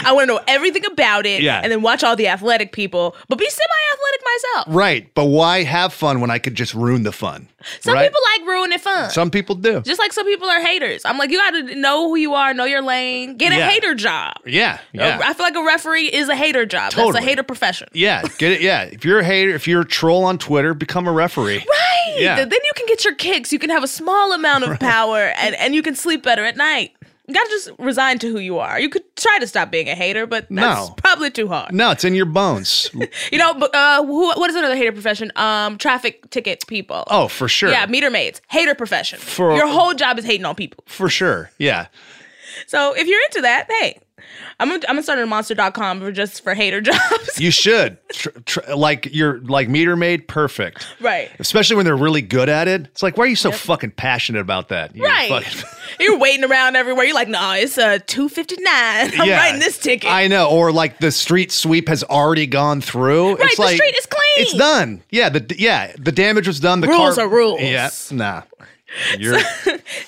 I 0.04 0.12
want 0.14 0.28
to 0.28 0.35
know 0.35 0.40
everything 0.48 0.85
about 0.85 1.26
it. 1.26 1.42
Yeah. 1.42 1.61
And 1.62 1.70
then 1.70 1.80
watch 1.80 2.02
all 2.02 2.16
the 2.16 2.26
athletic 2.26 2.72
people, 2.72 3.14
but 3.28 3.38
be 3.38 3.48
semi-athletic. 4.38 4.75
Right, 4.79 5.14
but 5.14 5.25
why 5.27 5.62
have 5.64 5.92
fun 5.92 6.20
when 6.20 6.31
I 6.31 6.38
could 6.38 6.55
just 6.55 6.75
ruin 6.75 7.03
the 7.03 7.12
fun? 7.12 7.49
Some 7.81 7.94
right? 7.94 8.07
people 8.09 8.20
like 8.38 8.49
ruining 8.49 8.79
fun. 8.79 9.11
Some 9.11 9.31
people 9.31 9.55
do. 9.57 9.81
just 9.81 9.99
like 9.99 10.12
some 10.12 10.25
people 10.27 10.49
are 10.49 10.61
haters. 10.61 11.03
I'm 11.05 11.18
like, 11.18 11.31
you 11.31 11.38
got 11.38 11.51
to 11.51 11.75
know 11.75 12.09
who 12.09 12.16
you 12.16 12.35
are, 12.35 12.55
know 12.55 12.64
your 12.64 12.83
lane, 12.83 13.37
get 13.37 13.53
a 13.53 13.57
Yeah. 13.57 13.68
hater 13.70 13.94
job. 13.94 14.35
yeah, 14.46 14.79
yeah. 14.92 15.20
I 15.22 15.33
feel 15.35 15.44
like 15.44 15.57
a 15.57 15.64
referee 15.64 16.07
is 16.12 16.29
a 16.29 16.37
hater 16.37 16.64
job. 16.66 16.92
That's 16.92 17.16
a 17.16 17.20
hater 17.20 17.42
profession. 17.42 17.88
yeah, 17.92 18.22
get 18.38 18.53
it. 18.53 18.61
Yeah, 18.61 18.83
if 18.85 19.05
you're 19.05 19.20
a 19.20 19.25
hater, 19.25 19.51
if 19.55 19.66
you're 19.66 19.83
a 19.83 19.87
troll 19.87 20.25
on 20.25 20.38
Twitter, 20.38 20.75
become 20.75 21.07
a 21.09 21.12
referee. 21.12 21.59
Right. 21.59 22.16
Yeah. 22.18 22.37
Then 22.37 22.51
you 22.53 22.70
can 22.77 22.87
get 22.87 23.05
your 23.05 23.14
kicks. 23.14 23.53
You 23.53 23.59
can 23.59 23.68
have 23.70 23.83
a 23.83 23.88
small 23.88 24.33
amount 24.33 24.64
of 24.64 24.79
power 24.81 25.35
and, 25.37 25.55
and 25.57 25.75
you 25.75 25.83
can 25.83 25.94
sleep 25.94 26.22
better 26.22 26.44
at 26.44 26.57
night. 26.57 26.92
You 27.29 27.35
gotta 27.35 27.51
just 27.51 27.71
resign 27.79 28.19
to 28.21 28.31
who 28.31 28.39
you 28.39 28.59
are. 28.59 28.79
You 28.79 28.89
could 28.89 29.03
try 29.17 29.39
to 29.41 29.47
stop 29.47 29.71
being 29.71 29.89
a 29.89 29.95
hater, 29.95 30.27
but 30.27 30.47
that's 30.49 30.89
No. 30.89 30.95
probably 30.97 31.31
too 31.31 31.49
hard. 31.49 31.73
No, 31.75 31.91
it's 31.91 32.05
in 32.05 32.15
your 32.15 32.27
bones. 32.27 32.89
You 33.33 33.39
know, 33.39 33.51
uh, 33.53 34.05
who, 34.05 34.29
what 34.35 34.49
is 34.51 34.55
another 34.57 34.77
hater 34.77 34.93
profession? 34.93 35.33
Um, 35.37 35.77
traffic 35.79 36.31
ticket 36.31 36.65
people. 36.69 37.03
Oh, 37.09 37.27
for 37.29 37.49
sure. 37.49 37.71
Yeah, 37.71 37.87
meter 37.87 38.11
maids. 38.11 38.41
Hater 38.49 38.75
profession. 38.75 39.19
For- 39.19 39.57
Your 39.57 39.67
whole 39.67 39.95
job 39.95 40.19
is 40.19 40.25
hating 40.25 40.45
on 40.47 40.55
people. 40.55 40.85
for 40.87 41.09
sure. 41.09 41.51
Yeah. 41.59 41.89
So 42.67 42.93
if 42.95 43.07
you're 43.09 43.23
into 43.25 43.41
that, 43.43 43.71
hey, 43.81 43.99
I'm 44.59 44.68
gonna, 44.68 44.81
I'm 44.88 44.94
gonna 44.94 45.02
start 45.02 45.18
a 45.18 45.26
monster.com 45.26 46.00
for 46.00 46.11
just 46.11 46.42
for 46.42 46.55
hater 46.55 46.81
jobs. 46.83 47.38
You 47.38 47.50
should. 47.50 47.98
Tr- 48.09 48.29
tr- 48.46 48.74
like 48.74 49.09
you're 49.12 49.40
like 49.40 49.68
meter 49.68 49.94
maid, 49.96 50.26
perfect. 50.26 50.87
right. 51.00 51.31
Especially 51.38 51.76
when 51.76 51.85
they're 51.85 51.96
really 51.96 52.22
good 52.22 52.48
at 52.48 52.66
it. 52.66 52.83
It's 52.87 53.02
like, 53.02 53.16
why 53.16 53.24
are 53.24 53.29
you 53.29 53.37
so 53.37 53.52
fucking 53.52 53.90
passionate 53.92 54.40
about 54.40 54.68
that? 54.68 54.96
You're 54.96 55.07
Right. 55.07 55.29
fucking- 55.29 55.68
You're 56.00 56.18
waiting 56.18 56.44
around 56.44 56.76
everywhere. 56.76 57.05
You're 57.05 57.14
like, 57.14 57.29
nah, 57.29 57.55
it's 57.55 57.79
uh, 57.79 57.98
259. 58.07 58.64
I'm 59.20 59.29
Yeah. 59.29 59.38
writing 59.38 59.61
this 59.61 59.79
ticket. 59.79 60.11
I 60.11 60.26
know. 60.29 60.48
Or 60.50 60.72
like 60.72 60.98
the 60.98 61.11
street 61.11 61.52
sweep 61.52 61.88
has 61.88 62.02
already 62.05 62.46
gone 62.46 62.81
through. 62.81 63.35
Right, 63.37 63.44
it's 63.46 63.57
the 63.57 63.62
like, 63.62 63.76
street 63.76 63.94
is 63.96 64.07
clean. 64.07 64.22
It's 64.38 64.52
done. 64.55 65.02
Yeah, 65.11 65.29
the 65.31 65.55
yeah, 65.59 65.92
the 65.98 66.12
damage 66.12 66.46
was 66.46 66.61
done. 66.61 66.81
The 66.81 66.88
Rules 66.88 67.14
car- 67.16 67.24
are 67.24 67.29
rules. 67.29 67.61
Yeah, 67.61 67.90
nah. 68.11 68.42
You're 69.18 69.38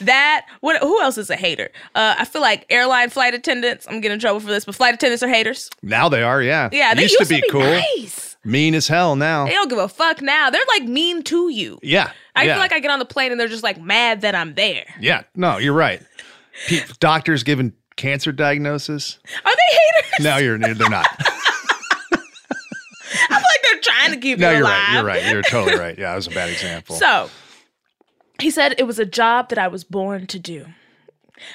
That 0.00 0.46
what? 0.60 0.80
Who 0.82 1.00
else 1.00 1.18
is 1.18 1.30
a 1.30 1.36
hater? 1.36 1.70
Uh, 1.94 2.14
I 2.18 2.24
feel 2.24 2.42
like 2.42 2.64
airline 2.70 3.10
flight 3.10 3.34
attendants. 3.34 3.86
I'm 3.88 4.00
getting 4.00 4.14
in 4.14 4.20
trouble 4.20 4.40
for 4.40 4.46
this, 4.48 4.64
but 4.64 4.74
flight 4.74 4.94
attendants 4.94 5.22
are 5.22 5.28
haters. 5.28 5.68
now 5.82 6.08
they 6.08 6.22
are, 6.22 6.42
yeah. 6.42 6.68
Yeah, 6.72 6.94
they 6.94 7.02
used, 7.02 7.18
to 7.18 7.26
be, 7.26 7.42
cool. 7.50 7.60
nice. 7.60 8.36
Mean 8.44 8.74
as 8.74 8.86
hell 8.88 9.16
now. 9.16 9.46
They 9.46 9.52
don't 9.52 9.68
give 9.68 9.78
a 9.78 9.88
fuck 9.88 10.22
now. 10.22 10.48
They're 10.50 10.62
like 10.68 10.84
mean 10.84 11.22
to 11.24 11.48
you. 11.50 11.78
Yeah. 11.82 12.12
I 12.36 12.44
yeah. 12.44 12.54
feel 12.54 12.60
like 12.60 12.72
I 12.72 12.78
get 12.78 12.90
on 12.90 13.00
the 13.00 13.04
plane 13.04 13.32
and 13.32 13.40
they're 13.40 13.48
just 13.48 13.64
like 13.64 13.80
mad 13.80 14.20
that 14.20 14.34
I'm 14.34 14.54
there. 14.54 14.84
Yeah. 15.00 15.24
No, 15.34 15.58
you're 15.58 15.74
right. 15.74 16.00
Pe- 16.68 16.84
doctors 17.00 17.42
giving 17.42 17.72
cancer 17.96 18.30
diagnosis. 18.32 19.18
Are 19.44 19.52
they 19.52 19.76
haters? 19.76 20.24
No, 20.24 20.36
you're 20.36 20.58
they're 20.58 20.88
not. 20.88 21.06
I 22.10 22.16
feel 23.26 23.36
like 23.36 23.62
they're 23.64 23.80
trying 23.80 24.12
to 24.12 24.18
keep 24.18 24.38
No, 24.38 24.50
you 24.50 24.58
you're 24.58 24.64
right. 24.64 24.94
You're 24.94 25.04
right. 25.04 25.30
You're 25.30 25.42
totally 25.42 25.78
right. 25.80 25.98
Yeah, 25.98 26.10
that 26.10 26.16
was 26.16 26.28
a 26.28 26.30
bad 26.30 26.50
example. 26.50 26.96
So 26.96 27.28
he 28.40 28.50
said 28.50 28.74
it 28.78 28.86
was 28.86 28.98
a 28.98 29.06
job 29.06 29.48
that 29.48 29.58
I 29.58 29.68
was 29.68 29.84
born 29.84 30.26
to 30.28 30.38
do. 30.38 30.66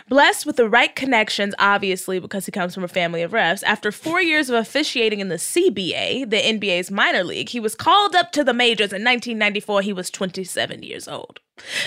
Blessed 0.08 0.46
with 0.46 0.56
the 0.56 0.70
right 0.70 0.96
connections, 0.96 1.54
obviously, 1.60 2.18
because 2.18 2.46
he 2.46 2.54
comes 2.54 2.74
from 2.74 2.86
a 2.86 2.88
family 2.88 3.22
of 3.22 3.32
refs. 3.32 3.64
After 3.64 3.92
four 3.92 4.22
years 4.22 4.50
of 4.50 4.56
officiating 4.56 5.20
in 5.20 5.28
the 5.28 5.36
CBA, 5.36 6.30
the 6.30 6.38
NBA's 6.38 6.90
minor 6.90 7.22
league, 7.24 7.50
he 7.50 7.60
was 7.60 7.76
called 7.76 8.16
up 8.16 8.32
to 8.32 8.46
the 8.46 8.54
majors 8.54 8.94
in 8.94 9.04
1994. 9.04 9.82
He 9.82 9.92
was 9.92 10.10
27 10.10 10.84
years 10.84 11.06
old. 11.10 11.42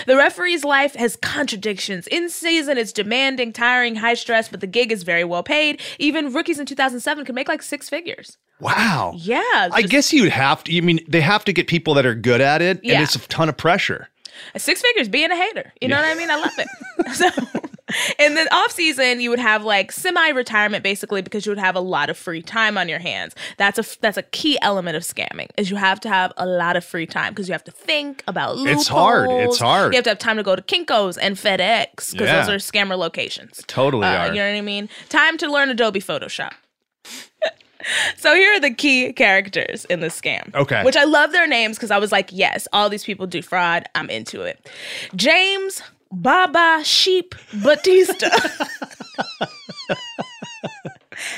The 0.05 0.15
referee's 0.15 0.63
life 0.63 0.93
has 0.93 1.15
contradictions. 1.15 2.05
In 2.07 2.29
season, 2.29 2.77
it's 2.77 2.93
demanding, 2.93 3.51
tiring, 3.51 3.95
high 3.95 4.13
stress, 4.13 4.47
but 4.47 4.61
the 4.61 4.67
gig 4.67 4.91
is 4.91 5.01
very 5.01 5.23
well 5.23 5.41
paid. 5.43 5.81
Even 5.97 6.31
rookies 6.33 6.59
in 6.59 6.67
2007 6.67 7.25
could 7.25 7.33
make 7.35 7.47
like 7.47 7.63
six 7.63 7.89
figures. 7.89 8.37
wow. 8.59 9.13
Yeah. 9.15 9.41
I 9.71 9.81
just- 9.81 9.91
guess 9.91 10.13
you'd 10.13 10.31
have 10.31 10.63
to. 10.65 10.71
You 10.71 10.81
mean 10.83 10.99
they 11.07 11.21
have 11.21 11.43
to 11.45 11.53
get 11.53 11.67
people 11.67 11.95
that 11.95 12.05
are 12.05 12.15
good 12.15 12.41
at 12.41 12.61
it, 12.61 12.79
Yeah. 12.83 12.95
and 12.95 13.03
it's 13.03 13.15
a 13.15 13.19
ton 13.27 13.49
of 13.49 13.57
pressure. 13.57 14.09
Six 14.57 14.81
figures 14.81 15.09
being 15.09 15.31
a 15.31 15.35
hater. 15.35 15.73
You 15.81 15.87
know 15.87 15.95
what 15.97 16.05
I 16.05 16.15
mean? 16.15 16.29
I 16.31 16.35
love 16.35 16.51
it. 16.57 16.67
so 17.15 17.29
in 18.19 18.33
the 18.35 18.53
off 18.53 18.71
season, 18.71 19.21
you 19.21 19.29
would 19.29 19.39
have 19.39 19.63
like 19.63 19.91
semi-retirement 19.93 20.83
basically 20.83 21.21
because 21.21 21.45
you 21.45 21.51
would 21.51 21.57
have 21.59 21.75
a 21.75 21.79
lot 21.79 22.09
of 22.09 22.17
free 22.17 22.41
time 22.41 22.77
on 22.77 22.89
your 22.89 22.99
hands. 22.99 23.33
That's 23.57 23.79
a 23.79 23.99
that's 24.01 24.17
a 24.17 24.23
key 24.23 24.57
element 24.61 24.97
of 24.97 25.03
scamming 25.03 25.47
is 25.57 25.69
you 25.69 25.77
have 25.77 25.99
to 26.01 26.09
have 26.09 26.33
a 26.37 26.45
lot 26.45 26.75
of 26.75 26.83
free 26.83 27.05
time 27.05 27.31
because 27.33 27.47
you 27.47 27.53
have 27.53 27.63
to 27.63 27.71
think 27.71 28.23
about 28.27 28.57
loopholes. 28.57 28.81
It's 28.81 28.87
hard. 28.89 29.29
It's 29.31 29.59
hard. 29.59 29.93
You 29.93 29.97
have 29.97 30.03
to 30.03 30.09
have 30.11 30.19
time 30.19 30.37
to 30.37 30.43
go 30.43 30.55
to 30.55 30.61
Kinkos 30.61 31.17
and 31.21 31.35
FedEx 31.37 32.11
because 32.11 32.27
Yeah. 32.27 32.45
those 32.45 32.49
are 32.49 32.57
scammer 32.57 32.97
locations. 32.97 33.61
Totally 33.67 34.05
Uh, 34.05 34.17
are. 34.17 34.27
You 34.27 34.41
know 34.41 34.49
what 34.51 34.57
I 34.57 34.61
mean? 34.61 34.89
Time 35.09 35.37
to 35.37 35.49
learn 35.51 35.69
Adobe 35.69 36.01
Photoshop. 36.01 36.51
so 38.17 38.33
here 38.35 38.53
are 38.53 38.59
the 38.59 38.73
key 38.73 39.13
characters 39.13 39.85
in 39.85 39.99
the 39.99 40.07
scam. 40.07 40.53
Okay. 40.55 40.83
Which 40.83 40.95
I 40.95 41.03
love 41.03 41.31
their 41.31 41.47
names 41.47 41.77
because 41.77 41.91
I 41.91 41.97
was 41.97 42.11
like, 42.11 42.29
yes, 42.31 42.67
all 42.73 42.89
these 42.89 43.03
people 43.03 43.27
do 43.27 43.41
fraud. 43.41 43.85
I'm 43.95 44.09
into 44.09 44.41
it. 44.41 44.69
James 45.15 45.81
Baba 46.11 46.81
Sheep 46.83 47.35
Batista. 47.63 48.29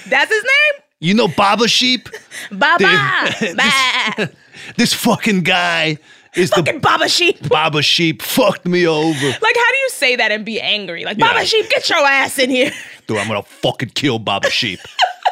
That's 0.07 0.31
his 0.31 0.43
name? 0.43 0.83
You 0.99 1.13
know 1.13 1.27
Baba 1.27 1.67
Sheep? 1.67 2.09
Baba. 2.51 3.33
Bah. 3.55 4.27
This 4.75 4.93
fucking 4.93 5.43
guy 5.43 5.97
is 6.35 6.49
the 6.51 6.57
Fucking 6.57 6.79
Baba 6.79 7.07
Sheep. 7.09 7.47
Baba 7.47 7.81
Sheep 7.81 8.21
fucked 8.21 8.65
me 8.65 8.85
over. 8.85 9.25
Like, 9.25 9.55
how 9.55 9.71
do 9.71 9.77
you 9.77 9.89
say 9.89 10.15
that 10.17 10.31
and 10.31 10.45
be 10.45 10.59
angry? 10.59 11.05
Like, 11.05 11.17
Baba 11.17 11.45
Sheep, 11.45 11.69
get 11.69 11.89
your 11.89 11.99
ass 11.99 12.37
in 12.37 12.49
here. 12.49 12.71
Dude, 13.07 13.17
I'm 13.17 13.27
gonna 13.27 13.41
fucking 13.41 13.89
kill 13.95 14.19
Baba 14.19 14.49
Sheep. 14.49 14.79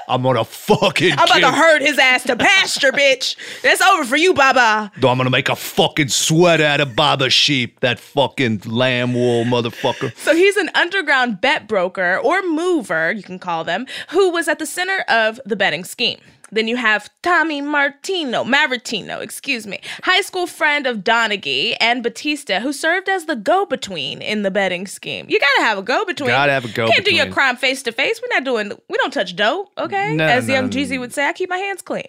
I'm 0.08 0.24
gonna 0.24 0.46
fucking 0.46 1.12
I'm 1.14 1.26
about 1.26 1.40
to 1.40 1.52
herd 1.52 1.82
his 1.82 1.98
ass 2.00 2.24
to 2.24 2.36
pasture, 2.36 2.92
bitch. 2.92 3.36
That's 3.62 3.82
over 3.82 4.06
for 4.06 4.16
you, 4.16 4.34
Baba. 4.34 4.92
Dude, 4.96 5.06
I'm 5.06 5.18
gonna 5.18 5.30
make 5.30 5.50
a 5.50 5.56
fucking 5.56 6.08
sweat 6.08 6.62
out 6.62 6.80
of 6.80 6.96
Baba 6.96 7.30
Sheep. 7.30 7.82
That 7.82 8.00
fucking 8.00 8.62
lamb 8.66 9.14
wool 9.14 9.44
motherfucker. 9.44 10.16
So 10.18 10.34
he's 10.34 10.56
an 10.56 10.70
underground 10.76 11.42
bet 11.42 11.68
broker 11.68 12.18
or 12.24 12.42
mover, 12.42 13.12
you 13.12 13.24
can 13.24 13.38
call 13.38 13.64
them, 13.64 13.86
who 14.10 14.30
was 14.30 14.48
at 14.48 14.60
the 14.60 14.66
center 14.66 15.00
of 15.10 15.40
the 15.46 15.56
betting 15.56 15.84
scheme. 15.84 16.20
Then 16.52 16.68
you 16.68 16.78
have 16.78 17.10
Tommy 17.24 17.62
Martino, 17.62 18.44
Maritino, 18.44 19.22
excuse 19.22 19.68
me, 19.68 19.80
high 20.04 20.22
school 20.22 20.48
friend 20.48 20.88
of 20.88 21.00
Donaghy 21.00 21.76
and 21.80 22.02
Batista, 22.02 22.60
who 22.60 22.72
served 22.72 23.10
as 23.10 23.26
the 23.26 23.36
go-between 23.36 24.22
in 24.22 24.44
the 24.44 24.52
betting 24.52 24.88
scheme. 24.88 25.26
You 25.30 25.40
gotta 25.40 25.62
have 25.62 25.78
a 25.78 25.82
go-between. 25.82 26.30
Gotta 26.30 26.52
have 26.54 26.66
a 26.66 26.68
go-between. 26.68 26.94
Can't 26.94 27.06
do 27.06 27.14
your 27.14 27.28
crime 27.28 27.56
face 27.58 27.84
to 27.84 27.92
face. 27.92 28.22
We're 28.22 28.36
not 28.36 28.44
doing. 28.44 28.72
We 28.90 28.98
don't 28.98 29.14
touch 29.14 29.36
dough, 29.36 29.70
okay? 29.78 30.16
No, 30.16 30.26
As 30.26 30.48
no, 30.48 30.54
young 30.54 30.66
no. 30.66 30.70
Jeezy 30.72 31.00
would 31.00 31.14
say, 31.14 31.28
I 31.28 31.34
keep 31.34 31.50
my 31.50 31.58
hands 31.58 31.82
clean. 31.82 32.08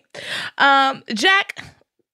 Um, 0.58 1.02
Jack 1.14 1.58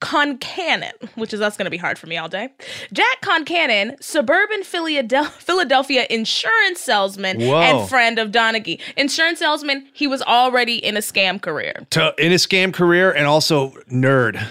Concannon, 0.05 0.93
which 1.17 1.33
is 1.33 1.41
that's 1.41 1.57
going 1.57 1.65
to 1.65 1.71
be 1.71 1.77
hard 1.77 1.99
for 1.99 2.07
me 2.07 2.17
all 2.17 2.29
day. 2.29 2.49
Jack 2.93 3.21
Concannon, 3.23 4.01
suburban 4.03 4.63
Philadel- 4.63 5.31
Philadelphia 5.31 6.07
insurance 6.11 6.81
salesman 6.81 7.41
Whoa. 7.41 7.61
and 7.61 7.89
friend 7.89 8.19
of 8.19 8.31
Donaghy. 8.31 8.81
Insurance 8.97 9.39
salesman, 9.39 9.89
he 9.93 10.07
was 10.07 10.23
already 10.23 10.77
in 10.77 10.97
a 10.97 11.01
scam 11.01 11.41
career. 11.41 11.87
To, 11.91 12.15
in 12.19 12.33
a 12.33 12.37
scam 12.37 12.73
career 12.73 13.13
and 13.13 13.27
also 13.27 13.71
nerd. 13.91 14.45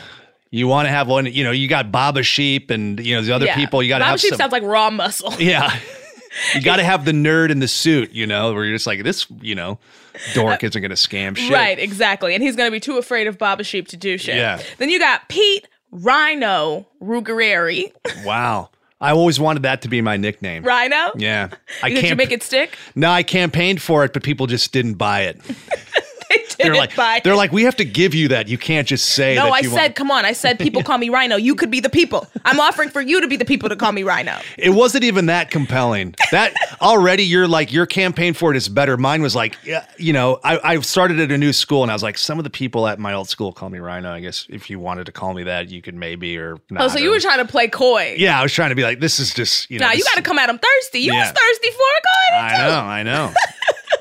You 0.50 0.68
want 0.68 0.86
to 0.88 0.92
have 0.92 1.08
one, 1.08 1.26
you 1.26 1.44
know, 1.44 1.52
you 1.52 1.68
got 1.68 1.92
Baba 1.92 2.22
Sheep 2.24 2.70
and, 2.70 3.00
you 3.00 3.16
know, 3.16 3.22
the 3.22 3.32
other 3.34 3.46
Yeah. 3.48 3.56
people. 3.56 3.82
You 3.82 3.90
got 3.90 3.98
to 4.00 4.04
Baba 4.04 4.12
have 4.12 4.20
Sheep 4.20 4.30
some. 4.30 4.38
sounds 4.38 4.52
like 4.52 4.64
raw 4.64 4.90
muscle. 4.90 5.34
yeah. 5.40 5.76
You 6.56 6.62
got 6.64 6.78
to 6.78 6.84
have 6.84 7.06
the 7.06 7.12
nerd 7.12 7.52
in 7.52 7.60
the 7.60 7.68
suit, 7.68 8.12
you 8.12 8.26
know, 8.26 8.54
where 8.56 8.66
you're 8.66 8.74
just 8.76 8.88
like, 8.88 9.04
this, 9.04 9.28
you 9.40 9.54
know, 9.54 9.78
dork 10.34 10.64
isn't 10.64 10.82
going 10.82 10.90
to 10.90 10.96
scam 10.96 11.36
shit. 11.38 11.52
Right, 11.52 11.78
exactly. 11.80 12.34
And 12.34 12.44
he's 12.44 12.56
going 12.56 12.68
to 12.68 12.72
be 12.72 12.80
too 12.80 12.98
afraid 12.98 13.28
of 13.28 13.38
Baba 13.38 13.64
Sheep 13.64 13.88
to 13.90 13.98
do 13.98 14.18
shit. 14.18 14.36
Yeah. 14.36 14.62
Then 14.78 14.90
you 14.90 15.00
got 15.00 15.28
Pete 15.30 15.68
Rhino 15.92 16.88
Ruggieri. 17.02 17.92
Wow. 18.26 18.70
I 19.02 19.12
always 19.12 19.38
wanted 19.40 19.64
that 19.64 19.82
to 19.82 19.90
be 19.90 20.02
my 20.02 20.16
nickname. 20.16 20.64
Rhino? 20.64 21.12
Yeah. 21.18 21.50
I 21.84 21.90
Did 21.90 21.96
you 21.98 22.02
can't. 22.04 22.18
make 22.18 22.32
it 22.32 22.42
stick? 22.42 22.78
no, 22.96 23.10
I 23.10 23.24
campaigned 23.24 23.82
for 23.82 24.06
it, 24.06 24.14
but 24.14 24.24
people 24.24 24.48
just 24.48 24.72
didn't 24.72 24.94
buy 24.94 25.22
it. 25.24 25.42
They 26.56 26.66
They're 26.66 26.76
like, 26.76 27.24
they're 27.24 27.36
like, 27.36 27.52
we 27.52 27.64
have 27.64 27.76
to 27.78 27.86
give 27.86 28.14
you 28.14 28.28
that. 28.30 28.48
You 28.48 28.58
can't 28.58 28.88
just 28.88 29.10
say 29.10 29.36
No, 29.36 29.50
I 29.50 29.62
said, 29.62 29.72
want. 29.72 29.96
come 29.96 30.12
on. 30.12 30.26
I 30.26 30.34
said, 30.34 30.60
people 30.60 30.84
call 30.90 30.98
me 30.98 31.10
Rhino. 31.10 31.36
You 31.36 31.56
could 31.56 31.72
be 31.72 31.80
the 31.80 31.90
people. 31.90 32.28
I'm 32.46 32.60
offering 32.60 32.90
for 32.90 33.02
you 33.02 33.22
to 33.22 33.28
be 33.28 33.36
the 33.38 33.46
people 33.46 33.70
to 33.70 33.76
call 33.76 33.92
me 33.92 34.04
Rhino. 34.04 34.38
It 34.58 34.70
wasn't 34.72 35.04
even 35.04 35.28
that 35.28 35.52
compelling. 35.52 36.16
That 36.32 36.54
already, 36.82 37.24
you're 37.24 37.48
like, 37.48 37.72
your 37.72 37.86
campaign 37.86 38.34
for 38.34 38.52
it 38.52 38.58
is 38.58 38.70
better. 38.70 38.98
Mine 38.98 39.22
was 39.22 39.36
like, 39.36 39.58
yeah, 39.64 39.86
you 39.98 40.14
know, 40.14 40.40
I, 40.44 40.60
I 40.76 40.80
started 40.82 41.20
at 41.20 41.32
a 41.32 41.38
new 41.38 41.54
school 41.54 41.84
and 41.84 41.92
I 41.92 41.96
was 41.96 42.04
like, 42.04 42.18
some 42.18 42.38
of 42.38 42.44
the 42.44 42.50
people 42.50 42.88
at 42.88 43.00
my 43.00 43.14
old 43.14 43.30
school 43.30 43.52
call 43.52 43.70
me 43.70 43.80
Rhino. 43.80 44.12
I 44.12 44.20
guess 44.20 44.46
if 44.50 44.70
you 44.70 44.80
wanted 44.80 45.06
to 45.06 45.12
call 45.12 45.34
me 45.34 45.44
that, 45.44 45.70
you 45.70 45.82
could 45.82 45.96
maybe 45.96 46.38
or 46.38 46.58
not. 46.70 46.84
Oh, 46.84 46.88
so 46.88 47.00
you 47.00 47.10
or- 47.10 47.14
were 47.14 47.20
trying 47.20 47.40
to 47.46 47.52
play 47.52 47.68
coy. 47.68 48.16
Yeah, 48.18 48.40
I 48.40 48.44
was 48.44 48.52
trying 48.54 48.70
to 48.70 48.76
be 48.76 48.84
like, 48.84 49.00
this 49.00 49.20
is 49.20 49.34
just, 49.34 49.70
you 49.72 49.80
know. 49.80 49.88
Nah, 49.88 49.94
you 49.94 50.04
got 50.04 50.16
to 50.16 50.22
come 50.22 50.38
at 50.40 50.50
him 50.50 50.60
thirsty. 50.60 51.00
You 51.00 51.14
Yeah. 51.14 51.20
was 51.22 51.28
thirsty 51.30 51.70
for 51.70 51.78
it. 51.78 52.04
Go 52.04 52.38
ahead. 52.38 52.54
I 52.54 52.68
know, 52.68 52.80
I 52.80 53.04
know. 53.04 53.34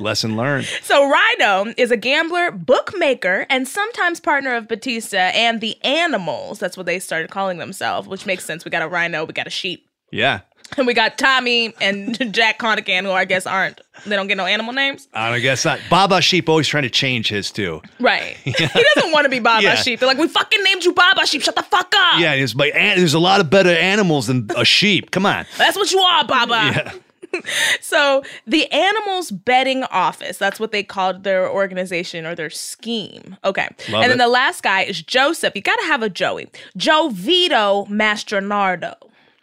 Lesson 0.02 0.36
learned. 0.36 0.66
So 0.82 1.08
Rhino 1.08 1.72
is 1.76 1.90
a 1.90 1.96
gambler, 1.96 2.50
bookmaker, 2.50 3.46
and 3.48 3.66
sometimes 3.66 4.20
partner 4.20 4.54
of 4.54 4.68
Batista 4.68 5.16
and 5.16 5.60
the 5.60 5.82
Animals. 5.84 6.58
That's 6.58 6.76
what 6.76 6.86
they 6.86 6.98
started 6.98 7.30
calling 7.30 7.58
themselves, 7.58 8.08
which 8.08 8.26
makes 8.26 8.44
sense. 8.44 8.64
We 8.64 8.70
got 8.70 8.82
a 8.82 8.88
rhino, 8.88 9.24
we 9.24 9.32
got 9.32 9.46
a 9.46 9.50
sheep, 9.50 9.88
Yeah. 10.10 10.40
and 10.76 10.86
we 10.86 10.94
got 10.94 11.18
Tommy 11.18 11.74
and 11.80 12.16
Jack 12.34 12.58
Connican, 12.58 13.02
who 13.02 13.10
I 13.12 13.24
guess 13.24 13.46
aren't. 13.46 13.80
They 14.06 14.16
don't 14.16 14.26
get 14.26 14.36
no 14.38 14.46
animal 14.46 14.72
names. 14.72 15.06
I 15.12 15.30
don't 15.30 15.40
guess 15.42 15.64
not. 15.64 15.78
Baba 15.90 16.20
Sheep 16.22 16.48
always 16.48 16.66
trying 16.66 16.84
to 16.84 16.90
change 16.90 17.28
his 17.28 17.50
too. 17.50 17.82
Right. 18.00 18.36
He 18.44 18.52
doesn't 18.94 19.12
want 19.12 19.24
to 19.24 19.28
be 19.30 19.38
Baba 19.38 19.62
Yeah. 19.62 19.74
Sheep. 19.76 20.00
They're 20.00 20.08
like, 20.08 20.18
we 20.18 20.28
fucking 20.28 20.62
named 20.64 20.84
you 20.84 20.92
Baba 20.94 21.26
Sheep. 21.26 21.42
Shut 21.42 21.54
the 21.56 21.62
fuck 21.62 21.92
up. 21.96 22.18
Yeah, 22.20 22.32
it's 22.32 22.54
like 22.54 22.72
there's 22.72 23.14
a 23.14 23.18
lot 23.18 23.40
of 23.40 23.50
better 23.50 23.68
animals 23.70 24.26
than 24.28 24.48
a 24.56 24.64
sheep. 24.64 25.10
Come 25.10 25.26
on. 25.26 25.44
That's 25.58 25.76
what 25.76 25.92
you 25.92 25.98
are, 26.00 26.24
Baba. 26.26 26.52
Yeah. 26.74 26.92
So 27.80 28.22
the 28.46 28.70
animals 28.72 29.30
betting 29.30 29.84
office, 29.84 30.38
that's 30.38 30.58
what 30.58 30.72
they 30.72 30.82
called 30.82 31.24
their 31.24 31.48
organization 31.50 32.24
or 32.26 32.34
their 32.34 32.50
scheme. 32.50 33.36
Okay. 33.44 33.68
Love 33.90 34.02
and 34.02 34.10
then 34.10 34.20
it. 34.20 34.24
the 34.24 34.28
last 34.28 34.62
guy 34.62 34.82
is 34.82 35.02
Joseph. 35.02 35.54
You 35.54 35.62
gotta 35.62 35.84
have 35.84 36.02
a 36.02 36.08
Joey. 36.08 36.48
Joe 36.76 37.10
Vito 37.12 37.86
Mastronardo. 37.86 38.94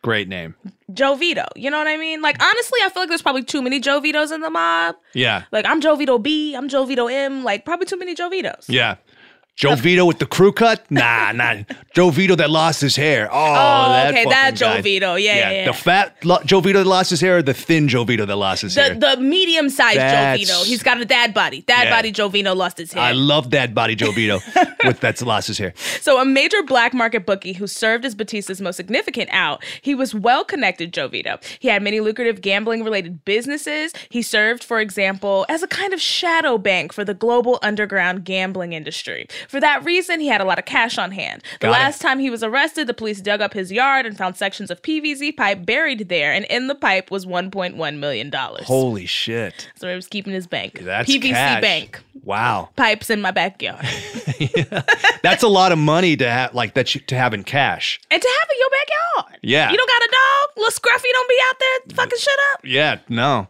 Great 0.02 0.28
name. 0.28 0.56
Joe 0.94 1.16
Vito. 1.16 1.46
You 1.56 1.70
know 1.70 1.78
what 1.78 1.88
I 1.88 1.98
mean? 1.98 2.22
Like 2.22 2.42
honestly, 2.42 2.80
I 2.84 2.90
feel 2.90 3.04
like 3.04 3.10
there's 3.10 3.22
probably 3.22 3.44
too 3.44 3.62
many 3.62 3.80
Jovitos 3.80 4.32
in 4.32 4.42
the 4.42 4.50
mob. 4.50 4.96
Yeah. 5.14 5.44
Like 5.52 5.66
I'm 5.66 5.82
Joe 5.82 5.96
Vito 5.96 6.18
B, 6.18 6.56
I'm 6.56 6.70
Joe 6.70 6.86
Vito 6.86 7.08
M, 7.08 7.44
like 7.44 7.66
probably 7.66 7.86
too 7.86 7.98
many 7.98 8.16
Jovitos. 8.16 8.66
Yeah. 8.68 8.96
Joe 9.60 9.76
Vito 9.76 10.06
with 10.06 10.20
the 10.20 10.26
crew 10.26 10.54
cut? 10.54 10.90
Nah, 10.90 11.32
nah. 11.34 11.58
Joe 11.94 12.12
Vito 12.12 12.34
that 12.38 12.50
lost 12.50 12.80
his 12.80 12.96
hair. 12.96 13.28
Oh, 13.30 13.36
Oh, 13.36 13.90
that 13.92 14.12
okay, 14.14 14.24
that 14.30 14.56
Joe 14.56 14.76
guy. 14.76 14.82
Vito. 14.82 15.16
Yeah, 15.16 15.36
yeah, 15.36 15.52
yeah. 15.52 15.66
The 15.66 15.74
fat 15.74 16.16
lo- 16.24 16.40
Joe 16.46 16.62
Vito 16.62 16.80
that 16.80 16.88
lost 16.88 17.10
his 17.10 17.20
hair 17.20 17.40
or 17.40 17.42
the 17.42 17.54
thin 17.54 17.90
Joe 17.90 18.06
Vito 18.06 18.26
that 18.26 18.36
lost 18.38 18.62
his 18.62 18.74
hair? 18.76 18.94
The 18.96 19.18
the 19.18 19.22
medium 19.22 19.70
sized 19.70 20.00
Joe 20.00 20.34
Vito. 20.38 20.64
He's 20.64 20.82
got 20.82 21.02
a 21.02 21.04
dad 21.06 21.34
body. 21.34 21.62
Dad 21.68 21.84
Yeah. 21.84 21.90
body 21.98 22.12
Joe 22.12 22.30
Vito 22.30 22.56
lost 22.56 22.78
his 22.78 22.94
hair. 22.94 23.04
I 23.04 23.12
love 23.12 23.50
that 23.52 23.74
body 23.76 23.96
Joe 23.96 24.12
Vito 24.14 24.40
with 24.86 25.02
that's 25.02 25.22
lost 25.22 25.48
his 25.50 25.58
hair. 25.58 25.74
So, 26.00 26.22
a 26.22 26.26
major 26.26 26.64
black 26.64 26.94
market 26.94 27.26
bookie 27.26 27.52
who 27.54 27.68
served 27.68 28.06
as 28.06 28.16
Batista's 28.16 28.62
most 28.62 28.78
significant 28.78 29.30
out, 29.34 29.62
he 29.82 29.94
was 29.94 30.16
well 30.16 30.46
connected, 30.46 30.94
Joe 30.94 31.10
Vito. 31.10 31.38
He 31.60 31.68
had 31.68 31.84
many 31.84 32.00
lucrative 32.00 32.40
gambling 32.40 32.82
related 32.86 33.26
businesses. 33.26 33.92
He 34.10 34.22
served, 34.22 34.64
for 34.64 34.80
example, 34.80 35.46
as 35.50 35.64
a 35.64 35.68
kind 35.68 35.94
of 35.94 36.00
shadow 36.00 36.58
bank 36.58 36.94
for 36.94 37.04
the 37.04 37.14
global 37.14 37.60
underground 37.62 38.24
gambling 38.24 38.72
industry. 38.72 39.28
For 39.50 39.60
that 39.60 39.84
reason, 39.84 40.20
he 40.20 40.28
had 40.28 40.42
a 40.42 40.46
lot 40.46 40.60
of 40.60 40.66
cash 40.66 40.98
on 41.00 41.12
hand. 41.12 41.42
The 41.60 41.68
Got 41.68 41.70
it. 41.70 41.72
last 41.72 42.02
time 42.02 42.20
he 42.20 42.30
was 42.30 42.44
arrested, 42.44 42.86
the 42.86 42.94
police 42.94 43.20
dug 43.20 43.42
up 43.42 43.54
his 43.54 43.72
yard 43.72 44.06
and 44.06 44.16
found 44.16 44.38
sections 44.38 44.70
of 44.70 44.82
PVC 44.84 45.36
pipe 45.36 45.66
buried 45.66 46.08
there, 46.08 46.32
and 46.32 46.46
in 46.46 46.68
the 46.68 46.76
pipe 46.76 47.10
was 47.10 47.26
$1.1 47.26 47.98
million. 47.98 48.32
Holy 48.32 49.06
shit. 49.08 49.68
so 49.76 49.90
he 49.90 49.96
was 49.96 50.08
keeping 50.08 50.34
his 50.34 50.46
bank. 50.46 50.80
That's 50.84 51.10
PVC 51.10 51.32
cash. 51.32 51.62
bank. 51.62 52.00
Wow. 52.24 52.70
Pipes 52.76 53.10
in 53.10 53.22
my 53.22 53.32
backyard. 53.32 53.84
That's 55.24 55.42
a 55.44 55.48
lot 55.48 55.72
of 55.72 55.80
money 55.80 56.16
to 56.18 56.30
have 56.30 56.54
like 56.54 56.74
that 56.76 56.94
you, 56.94 57.02
to 57.02 57.16
have 57.16 57.34
in 57.34 57.44
cash. 57.44 58.00
and 58.12 58.22
to 58.22 58.28
have 58.42 58.50
in 58.52 58.58
your 58.60 58.70
backyard. 58.70 59.40
Yeah. 59.42 59.72
You 59.72 59.78
don't 59.78 59.90
got 59.90 60.02
a 60.02 60.12
dog? 60.12 60.58
Little 60.58 60.72
Scruffy 60.72 61.12
don't 61.12 61.30
be 61.30 61.38
out 61.50 61.60
there 61.60 61.96
fucking 61.96 62.20
shit 62.20 62.40
up? 62.54 62.60
Yeah, 62.64 63.00
no. 63.10 63.48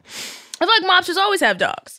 I 0.62 0.66
feel 0.66 0.88
like 0.90 1.04
mobsters 1.04 1.18
always 1.18 1.40
have 1.42 1.58
dogs. 1.58 1.99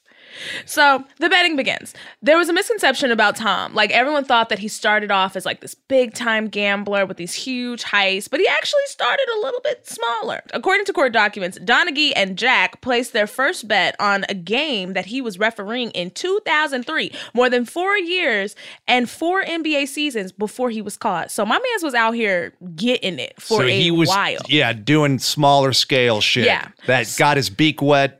So 0.66 1.05
the 1.18 1.28
betting 1.28 1.57
begins. 1.57 1.95
There 2.22 2.37
was 2.37 2.49
a 2.49 2.53
misconception 2.53 3.11
about 3.11 3.37
Tom. 3.37 3.74
Like 3.74 3.91
everyone 3.91 4.24
thought 4.24 4.49
that 4.49 4.59
he 4.59 4.68
started 4.68 5.11
off 5.11 5.37
as 5.37 5.45
like 5.45 5.61
this 5.61 5.74
big 5.74 6.14
time 6.14 6.49
gambler 6.49 7.07
with 7.07 7.16
these 7.16 7.35
huge 7.35 7.85
heists, 7.85 8.28
but 8.31 8.41
he 8.41 8.47
actually 8.47 8.87
started 8.87 9.26
a 9.37 9.41
little 9.41 9.61
bit 9.62 9.87
smaller. 9.87 10.43
According 10.53 10.85
to 10.87 10.93
court 10.93 11.12
documents, 11.12 11.59
Donaghy 11.59 12.12
and 12.16 12.37
Jack 12.39 12.81
placed 12.81 13.12
their 13.12 13.26
first 13.26 13.68
bet 13.68 13.97
on 13.99 14.24
a 14.28 14.35
game 14.35 14.93
that 14.95 15.07
he 15.07 15.20
was 15.20 15.39
refereeing 15.39 15.91
in 15.91 16.11
2003, 16.11 17.12
more 17.35 17.51
than 17.51 17.64
four 17.64 17.97
years 17.97 18.55
and 18.87 19.09
four 19.09 19.43
NBA 19.43 19.89
seasons 19.89 20.33
before 20.33 20.70
he 20.70 20.83
was 20.83 20.97
caught. 20.97 21.31
So 21.31 21.45
my 21.45 21.59
man's 21.59 21.83
was 21.83 21.95
out 21.95 22.12
here 22.14 22.53
getting 22.76 23.18
it 23.18 23.41
for 23.41 23.61
so 23.61 23.62
a 23.62 23.70
he 23.70 23.91
was 23.91 24.09
while. 24.09 24.39
yeah, 24.49 24.72
doing 24.72 25.18
smaller 25.18 25.72
scale 25.72 26.20
shit. 26.20 26.45
Yeah. 26.45 26.68
That 26.87 27.12
got 27.18 27.37
his 27.37 27.51
beak 27.51 27.83
wet, 27.83 28.19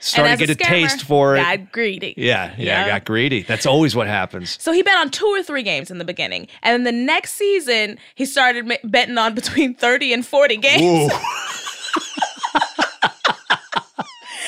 started 0.00 0.38
to 0.38 0.46
get 0.46 0.50
a 0.50 0.54
scammer, 0.64 0.68
taste 0.68 1.02
for 1.04 1.36
it. 1.36 1.40
Got 1.40 1.72
greedy. 1.72 2.14
yeah, 2.16 2.54
yeah, 2.58 2.64
Yeah. 2.64 2.88
got 2.88 3.04
greedy. 3.04 3.42
That's 3.42 3.66
always 3.66 3.94
what 3.94 4.06
happens. 4.08 4.56
So 4.60 4.72
he 4.72 4.82
bet 4.82 4.96
on 4.96 5.10
two 5.10 5.26
or 5.26 5.42
three 5.42 5.62
games 5.62 5.90
in 5.90 5.98
the 5.98 6.04
beginning. 6.04 6.48
And 6.62 6.74
then 6.74 6.84
the 6.94 7.04
next 7.04 7.34
season, 7.34 7.98
he 8.14 8.24
started 8.26 8.70
betting 8.84 9.18
on 9.18 9.34
between 9.34 9.74
30 9.74 10.12
and 10.12 10.26
40 10.26 10.56
games. 10.56 11.12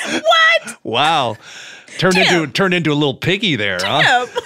What? 0.04 0.76
wow. 0.82 1.36
Turned 1.98 2.16
into 2.18 2.46
turned 2.48 2.74
into 2.74 2.90
a 2.92 2.94
little 2.94 3.14
piggy 3.14 3.56
there, 3.56 3.78
huh? 3.80 4.26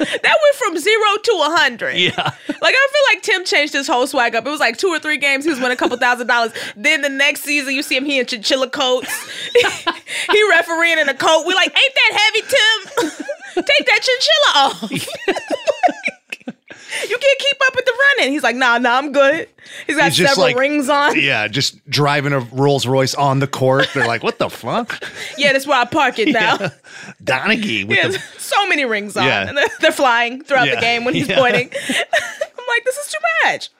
That 0.22 0.36
went 0.42 0.56
from 0.56 0.78
zero 0.78 1.16
to 1.22 1.32
a 1.32 1.50
100. 1.50 1.96
Yeah. 1.96 2.10
Like, 2.16 2.74
I 2.74 2.88
feel 2.92 3.14
like 3.14 3.22
Tim 3.22 3.44
changed 3.44 3.72
his 3.74 3.86
whole 3.86 4.06
swag 4.06 4.34
up. 4.34 4.46
It 4.46 4.50
was 4.50 4.60
like 4.60 4.76
two 4.78 4.88
or 4.88 4.98
three 4.98 5.18
games, 5.18 5.44
he 5.44 5.50
was 5.50 5.58
winning 5.58 5.72
a 5.72 5.76
couple 5.76 5.96
thousand 5.98 6.26
dollars. 6.26 6.52
Then 6.76 7.02
the 7.02 7.08
next 7.08 7.42
season, 7.42 7.74
you 7.74 7.82
see 7.82 7.96
him, 7.96 8.04
he 8.04 8.18
in 8.18 8.26
chinchilla 8.26 8.70
coats. 8.70 9.12
he 9.52 10.48
refereeing 10.50 10.98
in 10.98 11.08
a 11.08 11.14
coat. 11.14 11.44
We're 11.46 11.54
like, 11.54 11.68
ain't 11.68 11.94
that 11.94 12.12
heavy, 12.18 13.10
Tim? 13.12 13.24
Take 13.64 13.86
that 13.86 14.00
chinchilla 14.02 14.50
off. 14.54 16.16
You 17.08 17.18
can't 17.18 17.38
keep 17.38 17.56
up 17.66 17.74
with 17.76 17.84
the 17.84 17.92
running. 18.18 18.32
He's 18.32 18.42
like, 18.42 18.56
nah, 18.56 18.78
nah, 18.78 18.98
I'm 18.98 19.12
good. 19.12 19.48
He's 19.86 19.96
got 19.96 20.06
He's 20.06 20.16
just 20.16 20.34
several 20.34 20.46
like- 20.48 20.56
rings 20.56 20.88
on. 20.88 21.18
Yeah, 21.20 21.48
just 21.48 21.84
driving 21.88 22.32
a 22.32 22.40
Rolls 22.40 22.86
Royce 22.86 23.14
on 23.14 23.38
the 23.38 23.46
court. 23.46 23.88
They're 23.94 24.06
like, 24.06 24.22
what 24.22 24.38
the 24.38 24.50
fuck? 24.50 25.02
Yeah, 25.38 25.52
that's 25.52 25.66
where 25.66 25.78
I 25.80 25.84
park 25.86 26.18
it 26.18 26.28
now. 26.28 26.56
Yeah. 26.60 26.70
Donaghy 27.22 27.86
with 27.86 28.12
the 28.12 28.18
so 28.38 28.66
many 28.66 28.84
rings 28.84 29.16
on. 29.16 29.24
Yeah. 29.26 29.48
And 29.48 29.56
they're, 29.56 29.68
they're 29.80 29.92
flying 29.92 30.42
throughout 30.44 30.68
the 30.68 30.76
game 30.80 31.04
when 31.04 31.14
he's 31.14 31.28
Yeah. 31.28 31.38
pointing. 31.38 31.70
I'm 31.88 32.66
like, 32.68 32.84
this 32.84 32.96
is 32.96 33.12
too 33.12 33.18
much. 33.46 33.70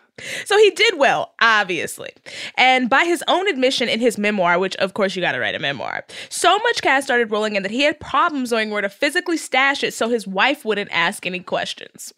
So 0.44 0.56
he 0.58 0.70
did 0.70 0.98
well, 0.98 1.32
obviously. 1.40 2.10
And 2.56 2.88
by 2.90 3.04
his 3.04 3.24
own 3.26 3.48
admission 3.48 3.88
in 3.88 4.00
his 4.00 4.18
memoir, 4.18 4.58
which 4.58 4.76
of 4.76 4.94
course 4.94 5.16
you 5.16 5.22
got 5.22 5.32
to 5.32 5.38
write 5.40 5.54
a 5.54 5.58
memoir, 5.58 6.04
so 6.28 6.56
much 6.58 6.82
cash 6.82 7.04
started 7.04 7.30
rolling 7.30 7.56
in 7.56 7.62
that 7.62 7.72
he 7.72 7.82
had 7.82 7.98
problems 8.00 8.52
knowing 8.52 8.70
where 8.70 8.82
to 8.82 8.88
physically 8.90 9.36
stash 9.38 9.82
it 9.82 9.92
so 9.94 10.08
his 10.08 10.26
wife 10.26 10.64
wouldn't 10.64 10.90
ask 10.92 11.26
any 11.26 11.40
questions. 11.40 12.12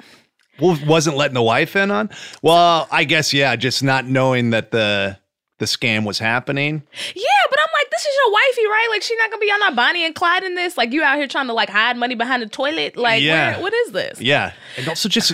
Well, 0.60 0.78
wasn't 0.86 1.16
letting 1.16 1.34
the 1.34 1.42
wife 1.42 1.76
in 1.76 1.90
on. 1.90 2.10
Well, 2.42 2.86
I 2.90 3.04
guess 3.04 3.32
yeah, 3.32 3.56
just 3.56 3.82
not 3.82 4.06
knowing 4.06 4.50
that 4.50 4.70
the 4.70 5.18
the 5.58 5.64
scam 5.66 6.04
was 6.04 6.18
happening. 6.18 6.82
Yeah, 7.14 7.22
but 7.50 7.58
I'm 7.60 7.72
like, 7.72 7.90
this 7.90 8.02
is 8.02 8.14
your 8.24 8.32
wifey, 8.32 8.66
right? 8.66 8.88
Like, 8.90 9.02
she's 9.02 9.18
not 9.18 9.30
gonna 9.30 9.40
be 9.40 9.50
on 9.50 9.60
not 9.60 9.76
Bonnie 9.76 10.04
and 10.04 10.14
Clyde 10.14 10.42
in 10.42 10.54
this. 10.56 10.76
Like, 10.76 10.92
you 10.92 11.02
out 11.02 11.16
here 11.18 11.28
trying 11.28 11.46
to 11.46 11.52
like 11.52 11.68
hide 11.70 11.96
money 11.96 12.14
behind 12.16 12.42
the 12.42 12.48
toilet. 12.48 12.96
Like, 12.96 13.22
Yeah. 13.22 13.52
where, 13.52 13.62
what 13.62 13.72
is 13.74 13.92
this? 13.92 14.20
Yeah, 14.20 14.52
and 14.76 14.88
also 14.88 15.08
just 15.08 15.32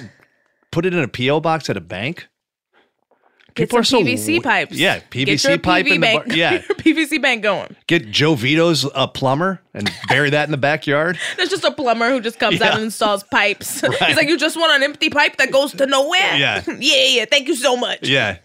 put 0.71 0.85
it 0.87 0.93
in 0.95 1.01
a 1.01 1.09
PO 1.09 1.41
box 1.41 1.71
at 1.71 1.77
a 1.77 1.81
bank. 1.81 2.29
Get 3.55 3.65
People 3.69 3.79
are 3.81 3.85
so 3.85 4.01
PVC 4.03 4.43
pipes. 4.43 4.77
Yeah, 4.77 5.01
PVC 5.11 5.61
pipe 5.63 5.87
PV 5.87 5.91
in 5.95 6.01
the 6.01 6.13
bar- 6.13 6.25
bank. 6.25 6.37
yeah. 6.37 6.59
PVC 6.69 7.21
bank 7.21 7.43
going. 7.43 7.75
Get 7.89 8.11
Joe 8.11 8.35
Vito's 8.37 8.87
a 8.95 9.09
plumber 9.09 9.61
and 9.75 9.91
bury 10.09 10.31
that 10.31 10.45
in 10.45 10.53
the 10.53 10.57
backyard. 10.57 11.19
There's 11.37 11.49
just 11.49 11.65
a 11.65 11.73
plumber 11.73 12.09
who 12.11 12.21
just 12.21 12.39
comes 12.39 12.61
out 12.61 12.75
and 12.75 12.85
installs 12.85 13.25
pipes. 13.25 13.83
Right. 13.83 14.03
He's 14.07 14.17
like, 14.17 14.29
you 14.29 14.39
just 14.39 14.57
want 14.57 14.73
an 14.77 14.83
empty 14.85 15.11
pipe 15.11 15.37
that 15.39 15.51
goes 15.51 15.73
to 15.73 15.87
nowhere. 15.87 16.37
Yeah. 16.37 16.63
yeah, 16.69 17.05
yeah. 17.07 17.25
Thank 17.25 17.49
you 17.49 17.57
so 17.57 17.77
much. 17.77 18.07
Yeah, 18.09 18.39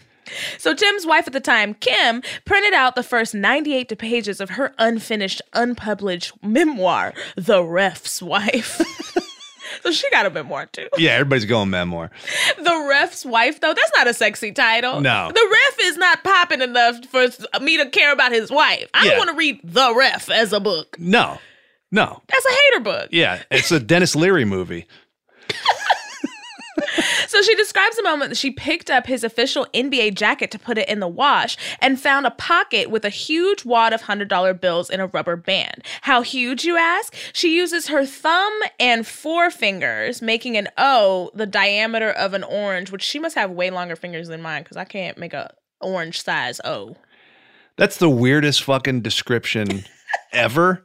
So 0.58 0.74
Tim's 0.74 1.06
wife 1.06 1.28
at 1.28 1.34
the 1.34 1.40
time, 1.40 1.76
Kim, 1.76 2.24
printed 2.46 2.74
out 2.74 2.96
the 2.96 3.04
first 3.04 3.36
98 3.36 3.96
pages 4.00 4.40
of 4.42 4.52
her 4.52 4.74
unfinished, 4.80 5.42
unpublished 5.54 6.34
memoir, 6.44 7.14
The 7.36 7.64
Ref's 7.64 8.22
Wife. 8.22 8.82
So 9.82 9.92
she 9.92 10.10
got 10.12 10.26
a 10.26 10.30
memoir 10.30 10.68
too. 10.68 10.88
yeah. 10.98 11.12
Everybody's 11.12 11.46
going 11.46 11.70
memoir. 11.70 12.12
The 12.58 12.86
Ref's 12.90 13.26
Wife, 13.26 13.60
though, 13.62 13.74
that's 13.74 13.92
not 13.98 14.08
a 14.08 14.14
sexy 14.14 14.52
title. 14.52 15.02
No. 15.02 15.32
The 15.34 15.50
Ref 15.52 15.80
is 15.88 15.98
not 15.98 16.24
popping 16.24 16.62
enough 16.62 17.04
for 17.06 17.28
me 17.62 17.78
to 17.78 17.90
care 17.90 18.12
about 18.14 18.32
his 18.32 18.50
wife. 18.52 18.88
I 18.94 19.04
Yeah. 19.06 19.10
don't 19.12 19.18
want 19.20 19.30
to 19.32 19.36
read 19.36 19.60
The 19.64 19.94
Ref 19.96 20.30
as 20.30 20.54
a 20.54 20.60
book. 20.60 20.98
No, 21.00 21.40
no. 21.92 22.22
That's 22.28 22.46
a 22.46 22.52
hater 22.52 22.80
book. 22.84 23.10
Yeah, 23.12 23.42
it's 23.52 23.72
a 23.72 23.80
Denis 23.80 24.16
Leary 24.16 24.46
movie. 24.46 24.86
So 27.28 27.42
she 27.42 27.56
describes 27.56 27.96
the 27.96 28.04
moment 28.04 28.30
that 28.30 28.38
she 28.38 28.52
picked 28.52 28.90
up 28.90 29.08
his 29.08 29.24
official 29.24 29.66
NBA 29.74 30.16
jacket 30.16 30.52
to 30.52 30.60
put 30.60 30.78
it 30.78 30.88
in 30.88 31.00
the 31.00 31.08
wash 31.08 31.58
and 31.80 32.00
found 32.00 32.26
a 32.26 32.32
pocket 32.32 32.90
with 32.90 33.06
a 33.06 33.10
huge 33.10 33.66
wad 33.66 33.94
of 33.94 34.04
$100 34.04 34.62
bills 34.62 34.90
in 34.90 35.00
a 35.00 35.08
rubber 35.08 35.36
band. 35.36 35.84
How 36.02 36.22
huge, 36.22 36.64
you 36.64 36.78
ask? 36.78 37.16
She 37.34 37.56
uses 37.56 37.88
her 37.88 38.06
thumb 38.06 38.54
and 38.80 39.04
forefingers, 39.04 40.22
making 40.22 40.58
an 40.58 40.70
O 40.78 41.32
the 41.34 41.46
diameter 41.46 42.12
of 42.12 42.34
an 42.34 42.44
orange, 42.44 42.92
which 42.92 43.04
she 43.04 43.20
must 43.20 43.36
have 43.36 43.52
way 43.52 43.70
longer 43.70 43.96
fingers 43.96 44.28
than 44.28 44.42
mine 44.42 44.64
because 44.64 44.78
I 44.78 44.86
can't 44.86 45.18
make 45.18 45.34
a 45.34 45.54
orange 45.82 46.22
size 46.22 46.62
O. 46.64 46.96
That's 47.78 47.98
the 47.98 48.10
weirdest 48.10 48.64
fucking 48.64 49.02
description 49.02 49.86
ever. 50.32 50.84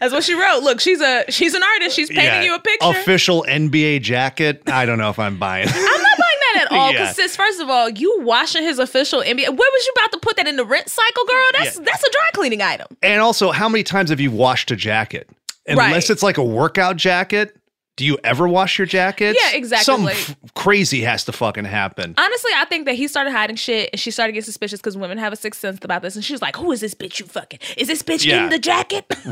That's 0.00 0.12
what 0.12 0.24
she 0.24 0.34
wrote. 0.34 0.62
Look, 0.62 0.80
she's 0.80 1.00
a 1.00 1.24
she's 1.30 1.54
an 1.54 1.62
artist. 1.62 1.96
She's 1.96 2.08
painting 2.08 2.24
Yeah. 2.24 2.42
you 2.42 2.54
a 2.54 2.60
picture. 2.60 2.88
Official 2.88 3.44
NBA 3.48 4.02
jacket. 4.02 4.62
I 4.66 4.86
don't 4.86 4.98
know 4.98 5.10
if 5.10 5.18
I'm 5.18 5.38
buying. 5.38 5.68
I'm 5.68 5.74
not 5.74 5.82
buying 6.18 6.38
that 6.54 6.66
at 6.66 6.72
all. 6.76 6.92
Yeah. 6.92 7.00
Because 7.02 7.16
sis, 7.16 7.36
first 7.36 7.60
of 7.60 7.68
all, 7.70 7.88
you 7.88 8.20
washing 8.22 8.62
his 8.62 8.78
official 8.78 9.20
NBA. 9.20 9.48
Where 9.48 9.56
was 9.56 9.86
you 9.86 9.92
about 9.96 10.12
to 10.12 10.18
put 10.18 10.36
that 10.36 10.46
in 10.46 10.56
the 10.56 10.64
rent 10.64 10.88
cycle, 10.88 11.24
girl? 11.26 11.50
That's 11.52 11.76
Yeah. 11.76 11.84
that's 11.84 12.02
a 12.04 12.10
dry 12.10 12.28
cleaning 12.34 12.62
item. 12.62 12.86
and 13.02 13.20
also, 13.20 13.50
how 13.50 13.68
many 13.68 13.82
times 13.84 14.10
have 14.10 14.20
you 14.20 14.30
washed 14.30 14.70
a 14.70 14.76
jacket? 14.76 15.28
Unless 15.66 15.92
Right. 15.92 16.10
it's 16.10 16.22
like 16.22 16.38
a 16.38 16.44
workout 16.44 16.96
jacket, 16.96 17.54
do 17.98 18.06
you 18.06 18.16
ever 18.22 18.46
wash 18.46 18.78
your 18.78 18.86
jackets? 18.86 19.36
Yeah, 19.42 19.56
exactly. 19.58 19.84
Something 19.84 20.16
f- 20.16 20.36
crazy 20.54 21.00
has 21.02 21.24
to 21.24 21.32
fucking 21.32 21.64
happen. 21.64 22.14
Honestly, 22.16 22.52
I 22.54 22.64
think 22.64 22.86
that 22.86 22.94
he 22.94 23.08
started 23.08 23.32
hiding 23.32 23.56
shit 23.56 23.90
and 23.92 23.98
she 24.00 24.12
started 24.12 24.34
getting 24.34 24.44
suspicious 24.44 24.78
because 24.80 24.96
women 24.96 25.18
have 25.18 25.32
a 25.32 25.36
sixth 25.36 25.60
sense 25.60 25.80
about 25.82 26.02
this. 26.02 26.14
And 26.14 26.24
she 26.24 26.32
was 26.32 26.40
like, 26.40 26.54
Who 26.54 26.70
is 26.70 26.80
this 26.80 26.94
bitch 26.94 27.18
you 27.18 27.26
fucking? 27.26 27.58
Is 27.76 27.88
this 27.88 28.04
bitch 28.04 28.24
Yeah. 28.24 28.44
in 28.44 28.50
the 28.50 28.58
jacket? 28.60 29.04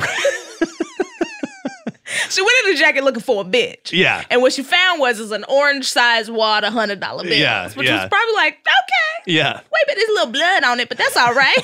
she 2.28 2.40
went 2.42 2.52
in 2.66 2.72
the 2.72 2.78
jacket 2.78 3.04
looking 3.04 3.22
for 3.22 3.42
a 3.42 3.44
bitch. 3.44 3.92
Yeah. 3.92 4.24
And 4.30 4.42
what 4.42 4.52
she 4.52 4.62
found 4.62 5.00
was 5.00 5.20
is 5.20 5.30
an 5.32 5.44
orange 5.48 5.86
sized 5.88 6.30
wad 6.32 6.64
of 6.64 6.72
hundred 6.72 7.00
dollar 7.00 7.22
bills. 7.24 7.36
Yeah, 7.38 7.68
Which 7.70 7.86
yeah. 7.88 8.02
was 8.02 8.08
probably 8.08 8.34
like, 8.34 8.54
okay. 8.60 9.32
Yeah, 9.32 9.54
Wait, 9.54 9.84
but 9.86 9.96
there's 9.96 10.08
a 10.08 10.12
little 10.12 10.32
blood 10.32 10.62
on 10.64 10.78
it, 10.80 10.88
but 10.88 10.98
that's 10.98 11.16
all 11.16 11.34
right. 11.34 11.56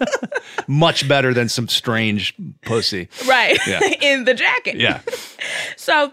much 0.68 1.08
better 1.08 1.32
than 1.32 1.48
some 1.48 1.66
strange 1.66 2.34
pussy. 2.62 3.08
right. 3.26 3.58
Yeah. 3.66 3.80
in 4.02 4.24
the 4.24 4.34
jacket. 4.34 4.76
Yeah. 4.76 5.00
So 5.76 6.12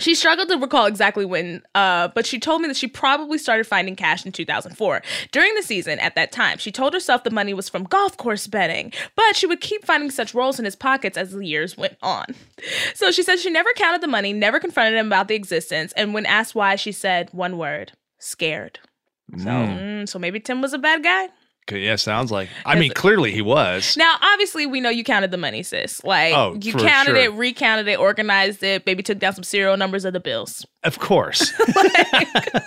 she 0.00 0.14
struggled 0.14 0.48
to 0.48 0.56
recall 0.56 0.86
exactly 0.86 1.24
when, 1.24 1.62
uh, 1.74 2.08
but 2.08 2.26
she 2.26 2.38
told 2.38 2.62
me 2.62 2.68
that 2.68 2.76
she 2.76 2.86
probably 2.86 3.38
started 3.38 3.66
finding 3.66 3.96
cash 3.96 4.26
in 4.26 4.32
2004. 4.32 5.02
During 5.32 5.54
the 5.54 5.62
season, 5.62 5.98
at 6.00 6.14
that 6.14 6.32
time, 6.32 6.58
she 6.58 6.72
told 6.72 6.92
herself 6.92 7.24
the 7.24 7.30
money 7.30 7.54
was 7.54 7.68
from 7.68 7.84
golf 7.84 8.16
course 8.16 8.46
betting, 8.46 8.92
but 9.16 9.36
she 9.36 9.46
would 9.46 9.60
keep 9.60 9.84
finding 9.84 10.10
such 10.10 10.34
rolls 10.34 10.58
in 10.58 10.64
his 10.64 10.76
pockets 10.76 11.16
as 11.16 11.32
the 11.32 11.46
years 11.46 11.76
went 11.76 11.96
on. 12.02 12.26
So 12.94 13.10
she 13.10 13.22
said 13.22 13.38
she 13.38 13.50
never 13.50 13.72
counted 13.74 14.00
the 14.00 14.08
money, 14.08 14.32
never 14.32 14.60
confronted 14.60 14.98
him 14.98 15.06
about 15.06 15.28
the 15.28 15.34
existence, 15.34 15.92
and 15.96 16.12
when 16.14 16.26
asked 16.26 16.54
why, 16.54 16.76
she 16.76 16.92
said 16.92 17.28
one 17.32 17.58
word 17.58 17.92
scared. 18.18 18.78
So, 19.36 19.44
mm, 19.44 20.08
so 20.08 20.18
maybe 20.18 20.40
Tim 20.40 20.60
was 20.60 20.72
a 20.72 20.78
bad 20.78 21.04
guy? 21.04 21.28
Yeah, 21.78 21.96
sounds 21.96 22.30
like. 22.32 22.48
I 22.64 22.78
mean, 22.78 22.92
clearly 22.92 23.32
he 23.32 23.42
was. 23.42 23.96
Now, 23.96 24.16
obviously, 24.20 24.66
we 24.66 24.80
know 24.80 24.90
you 24.90 25.04
counted 25.04 25.30
the 25.30 25.36
money, 25.36 25.62
sis. 25.62 26.02
Like, 26.04 26.34
Oh, 26.34 26.56
you 26.60 26.72
counted 26.74 27.10
sure. 27.12 27.16
it, 27.16 27.32
recounted 27.32 27.88
it, 27.88 27.98
organized 27.98 28.62
it, 28.62 28.84
maybe 28.86 29.02
took 29.02 29.18
down 29.18 29.34
some 29.34 29.44
serial 29.44 29.76
numbers 29.76 30.04
of 30.04 30.12
the 30.12 30.20
bills. 30.20 30.64
Of 30.82 30.98
course. 30.98 31.52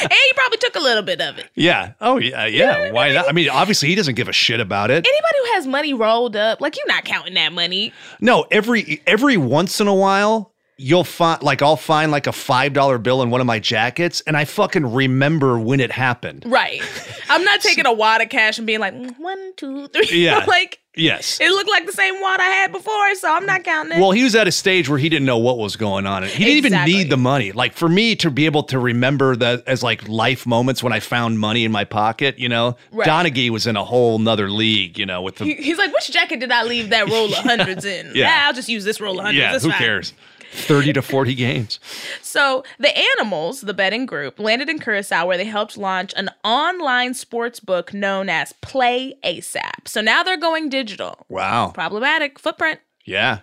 And 0.00 0.10
you 0.12 0.32
probably 0.34 0.56
took 0.58 0.76
a 0.76 0.80
little 0.80 1.02
bit 1.02 1.20
of 1.20 1.38
it. 1.38 1.50
yeah. 1.54 1.92
Oh 2.00 2.18
yeah. 2.18 2.46
Yeah. 2.46 2.90
Why 2.90 3.12
not? 3.12 3.28
I 3.28 3.32
mean, 3.32 3.50
obviously 3.50 3.88
he 3.88 3.94
doesn't 3.94 4.14
give 4.14 4.28
a 4.28 4.32
shit 4.32 4.58
about 4.58 4.90
it. 4.90 5.06
Anybody 5.06 5.36
who 5.44 5.52
has 5.52 5.66
money 5.66 5.92
rolled 5.92 6.36
up, 6.36 6.60
like, 6.62 6.76
you're 6.76 6.86
not 6.88 7.04
counting 7.04 7.34
that 7.34 7.52
money. 7.52 7.92
No. 8.20 8.46
Every 8.50 9.02
every 9.06 9.36
once 9.36 9.80
in 9.80 9.86
a 9.86 9.94
while. 9.94 10.53
You'll 10.76 11.04
find 11.04 11.40
like 11.42 11.62
I'll 11.62 11.76
find 11.76 12.10
like 12.10 12.26
a 12.26 12.32
five 12.32 12.72
dollar 12.72 12.98
bill 12.98 13.22
in 13.22 13.30
one 13.30 13.40
of 13.40 13.46
my 13.46 13.60
jackets, 13.60 14.22
and 14.26 14.36
I 14.36 14.44
fucking 14.44 14.92
remember 14.92 15.56
when 15.58 15.78
it 15.78 15.92
happened. 15.92 16.42
Right. 16.46 16.82
I'm 17.28 17.44
not 17.44 17.60
taking 17.62 17.86
a 17.86 17.92
wad 17.92 18.20
of 18.22 18.28
cash 18.28 18.58
and 18.58 18.66
being 18.66 18.80
like, 18.80 18.92
mm, 18.92 19.16
one, 19.20 19.52
two, 19.56 19.86
three. 19.88 20.08
Yeah. 20.24 20.44
like, 20.46 20.80
Yes. 20.96 21.38
it 21.40 21.48
looked 21.50 21.68
like 21.70 21.86
the 21.86 21.92
same 21.92 22.20
wad 22.20 22.40
I 22.40 22.44
had 22.44 22.70
before, 22.72 23.14
so 23.16 23.32
I'm 23.32 23.46
not 23.46 23.62
counting 23.64 23.98
it. 23.98 24.00
Well, 24.00 24.12
he 24.12 24.22
was 24.24 24.34
at 24.36 24.46
a 24.48 24.52
stage 24.52 24.88
where 24.88 24.98
he 24.98 25.08
didn't 25.08 25.26
know 25.26 25.38
what 25.38 25.58
was 25.58 25.74
going 25.76 26.06
on. 26.06 26.22
He 26.24 26.44
didn't 26.44 26.66
Exactly. 26.66 26.92
even 26.92 27.02
need 27.04 27.10
the 27.10 27.16
money. 27.16 27.50
Like 27.52 27.72
for 27.74 27.88
me 27.88 28.14
to 28.16 28.30
be 28.30 28.46
able 28.46 28.62
to 28.64 28.78
remember 28.78 29.34
that 29.36 29.66
as 29.68 29.82
like 29.82 30.08
life 30.08 30.44
moments 30.46 30.82
when 30.84 30.92
I 30.92 30.98
found 31.00 31.38
money 31.40 31.64
in 31.64 31.72
my 31.72 31.84
pocket, 31.84 32.38
you 32.38 32.48
know, 32.48 32.76
Right. 32.92 33.08
Donaghy 33.08 33.50
was 33.50 33.66
in 33.68 33.76
a 33.76 33.84
whole 33.84 34.18
nother 34.20 34.48
league, 34.50 34.96
you 34.98 35.06
know, 35.06 35.20
with 35.22 35.36
the 35.36 35.44
He- 35.46 35.54
He's 35.54 35.78
like, 35.78 35.92
which 35.92 36.10
jacket 36.12 36.38
did 36.40 36.50
I 36.52 36.62
leave 36.64 36.90
that 36.90 37.08
roll 37.08 37.26
of 37.26 37.34
hundreds 37.44 37.84
in? 37.84 38.12
Yeah. 38.14 38.44
I'll 38.46 38.52
just 38.54 38.68
use 38.68 38.84
this 38.84 39.00
roll 39.00 39.18
of 39.18 39.24
hundreds. 39.24 39.38
yeah, 39.40 39.54
It's 39.54 39.64
who 39.64 39.70
fine. 39.70 39.78
cares? 39.78 40.14
30 40.54 40.92
to 40.94 41.02
40 41.02 41.34
games. 41.34 41.80
So 42.22 42.64
the 42.78 42.96
Animals, 43.18 43.60
the 43.62 43.74
betting 43.74 44.06
group, 44.06 44.38
landed 44.38 44.68
in 44.68 44.78
Curacao 44.78 45.26
where 45.26 45.36
they 45.36 45.44
helped 45.44 45.76
launch 45.76 46.14
an 46.16 46.30
online 46.44 47.14
sports 47.14 47.60
book 47.60 47.92
known 47.92 48.28
as 48.28 48.52
Play 48.62 49.14
ASAP. 49.24 49.86
So 49.86 50.00
now 50.00 50.22
they're 50.22 50.36
going 50.36 50.68
digital. 50.68 51.26
Wow. 51.28 51.70
Problematic 51.74 52.38
footprint. 52.38 52.80
Yeah. 53.04 53.40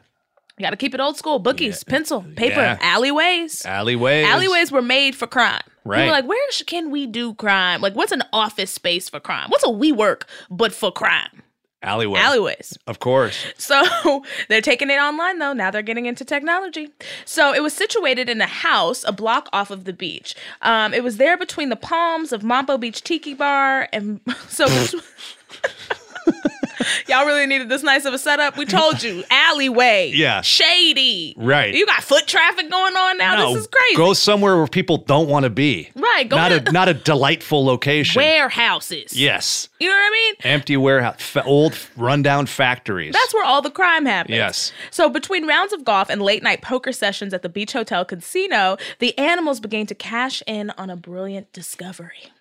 You 0.57 0.63
got 0.63 0.71
to 0.71 0.77
keep 0.77 0.93
it 0.93 0.99
old 0.99 1.17
school. 1.17 1.39
Bookies, 1.39 1.83
pencil, 1.83 2.21
paper, 2.35 2.59
Yeah. 2.61 2.77
alleyways. 2.81 3.65
Alleyways. 3.65 4.27
Alleyways 4.27 4.71
were 4.71 4.81
made 4.81 5.15
for 5.15 5.25
crime. 5.27 5.61
Right. 5.83 5.97
People 6.01 6.09
are 6.09 6.17
like, 6.17 6.27
where 6.27 6.47
can 6.67 6.91
we 6.91 7.07
do 7.07 7.33
crime? 7.33 7.81
Like, 7.81 7.95
what's 7.95 8.11
an 8.11 8.21
office 8.31 8.69
space 8.71 9.09
for 9.09 9.19
crime? 9.19 9.49
What's 9.49 9.63
a 9.63 9.67
WeWork 9.69 10.23
but 10.51 10.71
for 10.73 10.91
crime? 10.91 11.40
Alleyway. 11.83 12.19
Alleyways. 12.19 12.77
Of 12.85 12.99
course. 12.99 13.43
So 13.57 14.23
they're 14.49 14.61
taking 14.61 14.89
it 14.89 14.99
online 14.99 15.39
though. 15.39 15.53
Now 15.53 15.71
they're 15.71 15.81
getting 15.81 16.05
into 16.05 16.23
technology. 16.23 16.89
So 17.25 17.53
it 17.53 17.63
was 17.63 17.73
situated 17.73 18.29
in 18.29 18.39
a 18.39 18.45
house 18.47 19.03
a 19.07 19.11
block 19.11 19.49
off 19.51 19.71
of 19.71 19.85
the 19.85 19.93
beach. 19.93 20.35
Um, 20.61 20.93
it 20.93 21.03
was 21.03 21.17
there 21.17 21.37
between 21.37 21.69
the 21.69 21.75
palms 21.75 22.31
of 22.31 22.43
Mambo 22.43 22.77
Beach 22.77 23.01
Tiki 23.03 23.33
Bar 23.33 23.89
and 23.91 24.19
so. 24.47 24.67
Y'all 27.07 27.25
really 27.25 27.45
needed 27.47 27.69
this 27.69 27.83
nice 27.83 28.05
of 28.05 28.13
a 28.13 28.17
setup. 28.17 28.57
We 28.57 28.65
told 28.65 29.01
you, 29.03 29.23
alleyway, 29.31 30.11
Yeah. 30.13 30.41
shady, 30.41 31.33
Right. 31.37 31.73
You 31.73 31.85
got 31.85 32.03
foot 32.03 32.27
traffic 32.27 32.69
going 32.69 32.95
on 32.95 33.17
now. 33.17 33.35
No, 33.35 33.53
this 33.53 33.61
is 33.63 33.67
crazy, 33.67 33.95
Go 33.95 34.13
somewhere 34.13 34.57
where 34.57 34.67
people 34.67 34.97
don't 34.97 35.27
want 35.29 35.43
to 35.43 35.49
be. 35.49 35.89
right? 35.95 36.27
Go 36.27 36.35
Not 36.37 36.49
to 36.49 36.69
a 36.69 36.71
not 36.71 36.89
a 36.89 36.93
delightful 36.93 37.63
location. 37.65 38.19
warehouses. 38.21 39.13
Yes. 39.13 39.69
you 39.79 39.87
know 39.89 39.95
what 39.95 40.07
I 40.07 40.11
mean. 40.11 40.35
Empty 40.53 40.77
warehouse, 40.77 41.15
fa- 41.21 41.43
old 41.43 41.77
rundown 41.97 42.45
factories. 42.45 43.13
That's 43.13 43.33
where 43.33 43.43
all 43.45 43.61
the 43.61 43.71
crime 43.71 44.05
happens. 44.05 44.35
Yes. 44.35 44.71
So 44.91 45.09
between 45.09 45.47
rounds 45.47 45.73
of 45.73 45.83
golf 45.83 46.09
and 46.09 46.21
late 46.21 46.43
night 46.43 46.61
poker 46.61 46.91
sessions 46.91 47.33
at 47.33 47.41
the 47.41 47.49
Beach 47.49 47.73
Hotel 47.73 48.05
Casino, 48.05 48.77
the 48.99 49.17
animals 49.17 49.59
began 49.59 49.85
to 49.87 49.95
cash 49.95 50.43
in 50.47 50.69
on 50.71 50.89
a 50.89 50.95
brilliant 50.95 51.51
discovery. 51.53 52.31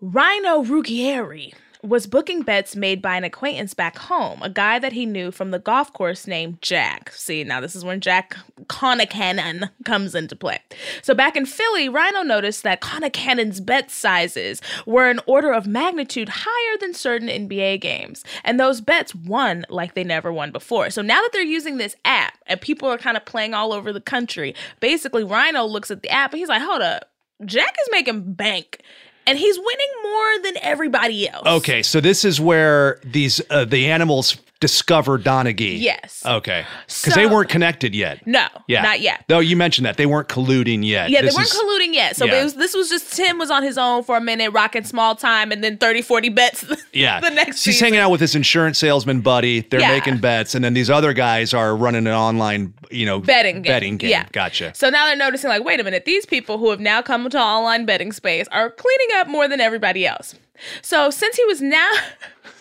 Rhino 0.00 0.62
Ruggieri 0.62 1.52
was 1.82 2.06
booking 2.06 2.42
bets 2.42 2.74
made 2.74 3.00
by 3.00 3.16
an 3.16 3.24
acquaintance 3.24 3.72
back 3.72 3.98
home, 3.98 4.42
a 4.42 4.50
guy 4.50 4.78
that 4.78 4.92
he 4.92 5.06
knew 5.06 5.30
from 5.30 5.50
the 5.50 5.58
golf 5.58 5.92
course 5.92 6.26
named 6.26 6.60
Jack. 6.60 7.12
See, 7.12 7.44
now 7.44 7.60
this 7.60 7.76
is 7.76 7.84
when 7.84 8.00
Jack 8.00 8.36
Connicanan 8.64 9.70
comes 9.84 10.14
into 10.14 10.34
play. 10.34 10.58
So 11.02 11.14
back 11.14 11.36
in 11.36 11.46
Philly, 11.46 11.88
Rhino 11.88 12.22
noticed 12.22 12.62
that 12.64 12.80
Connicanan's 12.80 13.60
bet 13.60 13.90
sizes 13.90 14.60
were 14.86 15.08
an 15.08 15.20
order 15.26 15.52
of 15.52 15.66
magnitude 15.66 16.30
higher 16.32 16.78
than 16.80 16.94
certain 16.94 17.28
NBA 17.28 17.80
games, 17.80 18.24
and 18.44 18.58
those 18.58 18.80
bets 18.80 19.14
won 19.14 19.64
like 19.68 19.94
they 19.94 20.04
never 20.04 20.32
won 20.32 20.50
before. 20.50 20.90
So 20.90 21.02
now 21.02 21.20
that 21.20 21.30
they're 21.32 21.42
using 21.42 21.76
this 21.76 21.94
app 22.04 22.34
and 22.46 22.60
people 22.60 22.88
are 22.88 22.98
kind 22.98 23.16
of 23.16 23.24
playing 23.24 23.54
all 23.54 23.72
over 23.72 23.92
the 23.92 24.00
country, 24.00 24.54
basically 24.80 25.22
Rhino 25.24 25.64
looks 25.64 25.90
at 25.90 26.02
the 26.02 26.10
app 26.10 26.32
and 26.32 26.40
he's 26.40 26.48
like, 26.48 26.62
"Hold 26.62 26.82
up, 26.82 27.10
Jack 27.44 27.76
is 27.80 27.88
making 27.92 28.32
bank." 28.34 28.80
And 29.28 29.38
he's 29.38 29.58
winning 29.58 29.92
more 30.02 30.42
than 30.42 30.54
everybody 30.62 31.28
else. 31.28 31.46
Okay, 31.46 31.82
so 31.82 32.00
this 32.00 32.24
is 32.24 32.40
where 32.40 32.98
these 33.04 33.42
uh, 33.50 33.66
the 33.66 33.90
animals 33.90 34.38
discover 34.60 35.18
Donaghy. 35.18 35.78
Yes. 35.80 36.22
Okay. 36.26 36.64
Because 36.86 37.14
they 37.14 37.26
weren't 37.26 37.48
connected 37.48 37.94
yet. 37.94 38.26
No, 38.26 38.46
Yeah. 38.66 38.82
not 38.82 39.00
yet. 39.00 39.24
No, 39.28 39.38
you 39.38 39.54
mentioned 39.56 39.86
that 39.86 39.96
they 39.96 40.06
weren't 40.06 40.26
colluding 40.28 40.84
yet. 40.84 41.10
Yeah, 41.10 41.22
This 41.22 41.34
they 41.34 41.38
weren't 41.38 41.48
is- 41.48 41.56
colluding 41.56 41.94
yet. 41.94 42.16
So 42.16 42.24
yeah. 42.24 42.40
it 42.40 42.44
was, 42.44 42.54
this 42.54 42.74
was 42.74 42.88
just 42.88 43.12
Tim 43.14 43.38
was 43.38 43.50
on 43.52 43.62
his 43.62 43.78
own 43.78 44.02
for 44.02 44.16
a 44.16 44.20
minute, 44.20 44.50
rocking 44.50 44.82
small 44.82 45.14
time, 45.14 45.52
and 45.52 45.62
then 45.62 45.78
30, 45.78 46.02
40 46.02 46.28
bets. 46.30 46.64
Yeah, 46.92 47.20
the 47.20 47.30
next 47.30 47.64
he's 47.64 47.78
hanging 47.78 48.00
out 48.00 48.10
with 48.10 48.20
his 48.20 48.34
insurance 48.34 48.78
salesman 48.78 49.20
buddy. 49.20 49.60
They're 49.60 49.78
Yeah. 49.78 49.90
making 49.92 50.18
bets, 50.18 50.56
and 50.56 50.64
then 50.64 50.74
these 50.74 50.90
other 50.90 51.12
guys 51.12 51.54
are 51.54 51.76
running 51.76 52.06
an 52.08 52.12
online, 52.14 52.74
you 52.90 53.06
know, 53.06 53.20
betting 53.20 53.56
game. 53.56 53.70
Betting 53.72 53.96
game. 53.98 54.10
Yeah. 54.10 54.26
Gotcha. 54.32 54.72
So 54.74 54.90
now 54.90 55.06
they're 55.06 55.14
noticing, 55.14 55.48
like, 55.50 55.62
wait 55.64 55.78
a 55.78 55.84
minute, 55.84 56.04
these 56.06 56.26
people 56.26 56.58
who 56.58 56.70
have 56.70 56.80
now 56.80 57.00
come 57.02 57.28
to 57.30 57.38
online 57.38 57.84
betting 57.86 58.10
space 58.10 58.46
are 58.50 58.70
cleaning 58.70 59.08
up 59.16 59.28
more 59.28 59.46
than 59.46 59.60
everybody 59.60 60.06
else. 60.06 60.34
So 60.82 61.10
since 61.10 61.36
he 61.36 61.44
was 61.44 61.60
now 61.62 61.88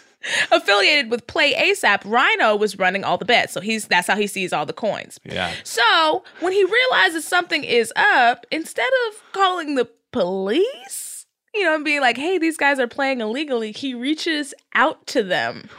affiliated 0.52 1.10
with 1.12 1.28
Play 1.28 1.54
ASAP, 1.54 2.02
Rhino 2.06 2.56
was 2.56 2.78
running 2.78 3.04
all 3.04 3.18
the 3.18 3.26
bets. 3.26 3.54
So 3.54 3.62
he's 3.62 3.88
that's 3.88 4.08
how 4.08 4.16
he 4.16 4.28
sees 4.28 4.54
all 4.54 4.66
the 4.66 4.74
coins. 4.74 5.20
Yeah. 5.24 5.54
So 5.64 6.24
when 6.40 6.54
he 6.54 6.64
realizes 6.64 7.26
something 7.26 7.64
is 7.64 7.92
up, 7.96 8.46
instead 8.52 8.90
of 9.08 9.32
calling 9.34 9.76
the 9.76 9.88
police, 10.12 11.26
you 11.54 11.64
know, 11.64 11.76
and 11.76 11.86
being 11.86 12.02
like, 12.02 12.18
hey, 12.18 12.38
these 12.38 12.58
guys 12.58 12.80
are 12.80 12.88
playing 12.88 13.22
illegally, 13.22 13.72
he 13.72 13.94
reaches 13.94 14.54
out 14.76 15.06
to 15.08 15.24
them 15.24 15.70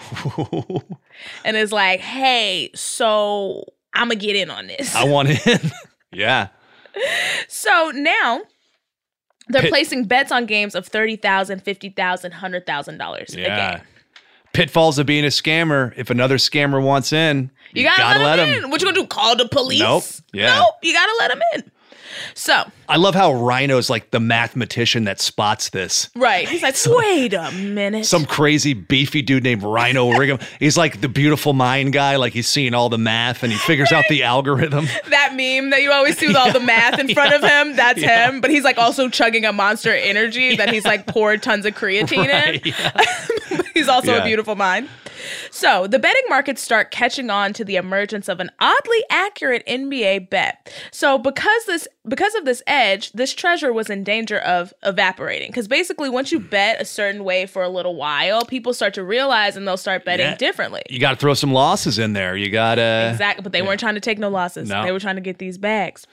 and 1.44 1.56
is 1.56 1.72
like, 1.72 2.00
hey, 2.00 2.70
so 2.74 3.64
I'm 3.94 4.08
going 4.08 4.18
to 4.18 4.26
get 4.26 4.36
in 4.36 4.50
on 4.50 4.66
this. 4.66 4.94
I 4.94 5.04
want 5.04 5.28
in. 5.46 5.72
yeah. 6.12 6.48
So 7.48 7.92
now 7.94 8.42
they're 9.48 9.62
Pit- 9.62 9.70
placing 9.70 10.04
bets 10.04 10.32
on 10.32 10.46
games 10.46 10.74
of 10.74 10.90
$30,000, 10.90 11.62
$50,000, 11.62 12.32
$100,000 12.32 13.32
a 13.32 13.36
game. 13.36 13.80
Pitfalls 14.52 14.98
of 14.98 15.06
being 15.06 15.24
a 15.24 15.28
scammer. 15.28 15.92
If 15.96 16.10
another 16.10 16.36
scammer 16.36 16.82
wants 16.82 17.12
in, 17.12 17.50
You 17.72 17.84
gotta, 17.84 18.22
let, 18.22 18.38
him 18.38 18.64
in. 18.64 18.70
What 18.70 18.80
you 18.80 18.86
gonna 18.86 19.00
do? 19.00 19.06
Call 19.06 19.36
the 19.36 19.48
police? 19.48 19.80
Nope. 19.80 20.04
Yeah. 20.32 20.58
Nope. 20.58 20.74
You 20.82 20.92
gotta 20.92 21.12
let 21.20 21.30
him 21.30 21.42
in. 21.54 21.70
So, 22.34 22.64
I 22.88 22.96
love 22.96 23.14
how 23.14 23.32
Rhino's 23.32 23.88
like 23.88 24.10
the 24.10 24.18
mathematician 24.18 25.04
that 25.04 25.20
spots 25.20 25.68
this. 25.70 26.08
right. 26.16 26.48
He's 26.48 26.62
like, 26.62 26.74
wait 26.86 27.32
a 27.34 27.52
minute. 27.52 28.06
Some 28.06 28.24
crazy 28.26 28.72
beefy 28.74 29.22
dude 29.22 29.44
named 29.44 29.62
Rhino 29.62 30.10
Righam. 30.10 30.38
He's 30.58 30.76
like 30.76 31.00
the 31.00 31.08
beautiful 31.08 31.52
mind 31.52 31.92
guy. 31.92 32.16
Like 32.16 32.32
he's 32.32 32.48
seeing 32.48 32.74
all 32.74 32.88
the 32.88 32.98
math 32.98 33.44
and 33.44 33.52
he 33.52 33.58
figures 33.58 33.92
out 33.92 34.04
the 34.08 34.22
algorithm. 34.24 34.86
that 35.10 35.34
meme 35.36 35.70
that 35.70 35.80
you 35.82 35.92
always 35.92 36.18
see 36.18 36.26
with 36.26 36.36
all 36.36 36.50
the 36.52 36.58
math 36.60 36.98
in 36.98 37.08
front 37.10 37.34
of 37.34 37.42
him, 37.42 37.76
that's 37.76 38.00
Yeah. 38.00 38.30
him. 38.30 38.40
But 38.40 38.50
he's 38.50 38.64
like 38.64 38.78
also 38.78 39.08
chugging 39.08 39.44
a 39.44 39.52
monster 39.52 39.92
energy 39.94 40.56
that 40.56 40.72
he's 40.72 40.84
like 40.86 41.06
poured 41.06 41.42
tons 41.42 41.66
of 41.66 41.74
creatine 41.74 42.26
Right, 42.26 42.66
in. 42.66 43.60
Yeah. 43.78 43.82
He's 43.82 43.88
also 43.88 44.12
Yeah. 44.14 44.22
a 44.22 44.24
beautiful 44.24 44.54
mind. 44.56 44.88
So 45.50 45.86
the 45.86 45.98
betting 45.98 46.22
markets 46.28 46.62
start 46.62 46.90
catching 46.90 47.28
on 47.30 47.52
to 47.54 47.64
the 47.64 47.76
emergence 47.76 48.28
of 48.28 48.38
an 48.40 48.50
oddly 48.60 49.04
accurate 49.10 49.64
NBA 49.66 50.30
bet. 50.30 50.72
So 50.92 51.18
because 51.18 51.64
this 51.66 51.88
because 52.06 52.34
of 52.36 52.44
this 52.44 52.62
edge, 52.66 53.12
this 53.12 53.34
treasure 53.34 53.72
was 53.72 53.90
in 53.90 54.02
danger 54.04 54.38
of 54.38 54.72
evaporating. 54.82 55.48
Because 55.50 55.68
basically, 55.68 56.08
once 56.08 56.32
you 56.32 56.40
bet 56.40 56.80
a 56.80 56.84
certain 56.84 57.24
way 57.24 57.44
for 57.46 57.62
a 57.62 57.68
little 57.68 57.96
while, 57.96 58.44
people 58.44 58.72
start 58.72 58.94
to 58.94 59.04
realize 59.04 59.56
and 59.56 59.66
they'll 59.68 59.76
start 59.76 60.04
betting 60.04 60.26
Yeah. 60.26 60.34
differently. 60.36 60.82
You 60.88 61.00
got 61.00 61.10
to 61.10 61.16
throw 61.16 61.34
some 61.34 61.52
losses 61.52 61.98
in 61.98 62.12
there. 62.14 62.36
You 62.36 62.50
got 62.50 62.76
to. 62.76 63.08
Exactly, 63.12 63.42
but 63.42 63.52
they 63.52 63.60
weren't 63.62 63.80
trying 63.80 63.94
to 63.94 64.00
take 64.00 64.18
no 64.18 64.28
losses. 64.30 64.68
No. 64.68 64.84
They 64.84 64.92
were 64.92 65.00
trying 65.00 65.16
to 65.16 65.20
get 65.20 65.38
these 65.38 65.58
bags. 65.58 66.06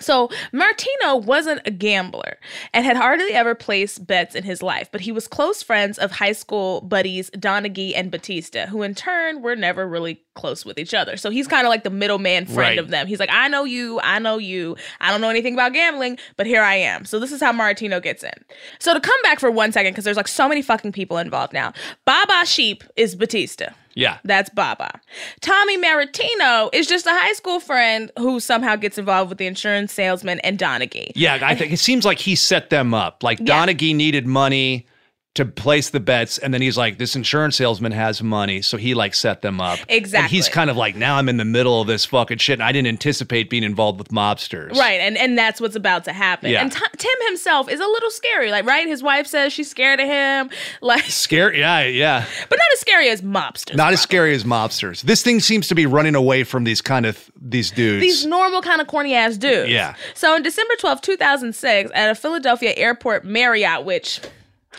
So 0.00 0.30
Martino 0.52 1.16
wasn't 1.16 1.60
a 1.66 1.70
gambler 1.70 2.38
and 2.72 2.84
had 2.84 2.96
hardly 2.96 3.32
ever 3.32 3.54
placed 3.54 4.06
bets 4.06 4.34
in 4.34 4.44
his 4.44 4.62
life, 4.62 4.88
but 4.92 5.00
he 5.02 5.12
was 5.12 5.26
close 5.28 5.62
friends 5.62 5.98
of 5.98 6.12
high 6.12 6.32
school 6.32 6.80
buddies 6.82 7.30
Donaghy 7.30 7.92
and 7.94 8.10
Batista, 8.10 8.66
who 8.66 8.82
in 8.82 8.94
turn 8.94 9.42
were 9.42 9.56
never 9.56 9.86
really 9.88 10.22
close 10.34 10.64
with 10.64 10.78
each 10.78 10.94
other. 10.94 11.16
So 11.16 11.30
he's 11.30 11.48
kind 11.48 11.66
of 11.66 11.70
like 11.70 11.82
the 11.84 11.90
middleman 11.90 12.46
friend 12.46 12.58
Right. 12.58 12.78
of 12.78 12.90
them. 12.90 13.06
He's 13.08 13.18
like, 13.18 13.30
I 13.32 13.48
know 13.48 13.64
you, 13.64 13.98
I 14.02 14.18
know 14.20 14.38
you, 14.38 14.76
I 15.00 15.10
don't 15.10 15.20
know 15.20 15.30
anything 15.30 15.54
about 15.54 15.72
gambling, 15.72 16.18
but 16.36 16.46
here 16.46 16.62
I 16.62 16.76
am. 16.76 17.04
So 17.04 17.18
this 17.18 17.32
is 17.32 17.40
how 17.40 17.50
Martino 17.52 17.98
gets 18.00 18.22
in. 18.22 18.30
So 18.78 18.94
to 18.94 19.00
come 19.00 19.20
back 19.22 19.40
for 19.40 19.50
one 19.50 19.72
second, 19.72 19.92
because 19.92 20.04
there's 20.04 20.16
like 20.16 20.28
so 20.28 20.48
many 20.48 20.62
fucking 20.62 20.92
people 20.92 21.18
involved 21.18 21.52
now. 21.52 21.72
Baba 22.04 22.46
Sheep 22.46 22.84
is 22.96 23.16
Batista. 23.16 23.70
Yeah. 23.98 24.18
That's 24.22 24.48
Baba. 24.50 25.00
Tommy 25.40 25.76
Maritino 25.76 26.70
is 26.72 26.86
just 26.86 27.04
a 27.06 27.10
high 27.10 27.32
school 27.32 27.58
friend 27.58 28.12
who 28.16 28.38
somehow 28.38 28.76
gets 28.76 28.96
involved 28.96 29.28
with 29.28 29.38
the 29.38 29.46
insurance 29.46 29.92
salesman 29.92 30.38
and 30.40 30.56
Donaghy. 30.56 31.10
Yeah, 31.16 31.40
I 31.42 31.56
think 31.56 31.72
it 31.72 31.78
seems 31.78 32.04
like 32.04 32.20
he 32.20 32.36
set 32.36 32.70
them 32.70 32.94
up. 32.94 33.24
Like 33.24 33.40
Yeah. 33.40 33.66
Donaghy 33.66 33.94
needed 33.96 34.24
money 34.24 34.86
to 35.38 35.44
place 35.44 35.90
the 35.90 36.00
bets, 36.00 36.36
and 36.36 36.52
then 36.52 36.60
he's 36.60 36.76
like, 36.76 36.98
"This 36.98 37.14
insurance 37.14 37.54
salesman 37.56 37.92
has 37.92 38.20
money," 38.20 38.60
so 38.60 38.76
he 38.76 38.94
like 38.94 39.14
set 39.14 39.40
them 39.40 39.60
up. 39.60 39.78
And 39.88 40.04
he's 40.26 40.48
kind 40.48 40.68
of 40.68 40.76
like, 40.76 40.96
"Now 40.96 41.14
I'm 41.16 41.28
in 41.28 41.36
the 41.36 41.44
middle 41.44 41.80
of 41.80 41.86
this 41.86 42.04
fucking 42.04 42.38
shit, 42.38 42.54
and 42.54 42.62
I 42.64 42.72
didn't 42.72 42.88
anticipate 42.88 43.48
being 43.48 43.62
involved 43.62 44.00
with 44.00 44.08
mobsters." 44.08 44.72
Right, 44.74 45.00
and 45.00 45.16
and 45.16 45.38
that's 45.38 45.60
what's 45.60 45.76
about 45.76 46.04
to 46.06 46.12
happen. 46.12 46.50
Yeah. 46.50 46.62
And 46.62 46.72
T- 46.72 46.80
Tim 46.96 47.26
himself 47.28 47.70
is 47.70 47.78
a 47.78 47.86
little 47.86 48.10
scary, 48.10 48.50
like 48.50 48.66
right. 48.66 48.88
His 48.88 49.00
wife 49.00 49.28
says 49.28 49.52
she's 49.52 49.70
scared 49.70 50.00
of 50.00 50.08
him, 50.08 50.50
like, 50.80 51.04
Scary. 51.04 51.60
Yeah, 51.60 51.84
yeah. 51.84 52.24
but 52.48 52.58
not 52.58 52.68
as 52.72 52.80
scary 52.80 53.08
as 53.10 53.22
mobsters. 53.22 53.76
Not 53.76 53.92
as 53.92 54.00
scary 54.00 54.34
as 54.34 54.42
mobsters. 54.42 55.02
This 55.02 55.22
thing 55.22 55.38
seems 55.38 55.68
to 55.68 55.76
be 55.76 55.86
running 55.86 56.16
away 56.16 56.42
from 56.42 56.64
these 56.64 56.80
kind 56.80 57.06
of 57.06 57.30
these 57.40 57.70
dudes. 57.70 58.00
These 58.00 58.26
normal 58.26 58.60
kind 58.60 58.80
of 58.80 58.88
corny 58.88 59.14
ass 59.14 59.36
dudes. 59.36 59.70
Yeah. 59.70 59.94
So 60.14 60.34
on 60.34 60.42
December 60.42 60.74
twelfth, 60.80 61.02
2006, 61.02 61.92
at 61.94 62.10
a 62.10 62.16
Philadelphia 62.16 62.74
airport 62.76 63.24
Marriott, 63.24 63.84
which 63.84 64.20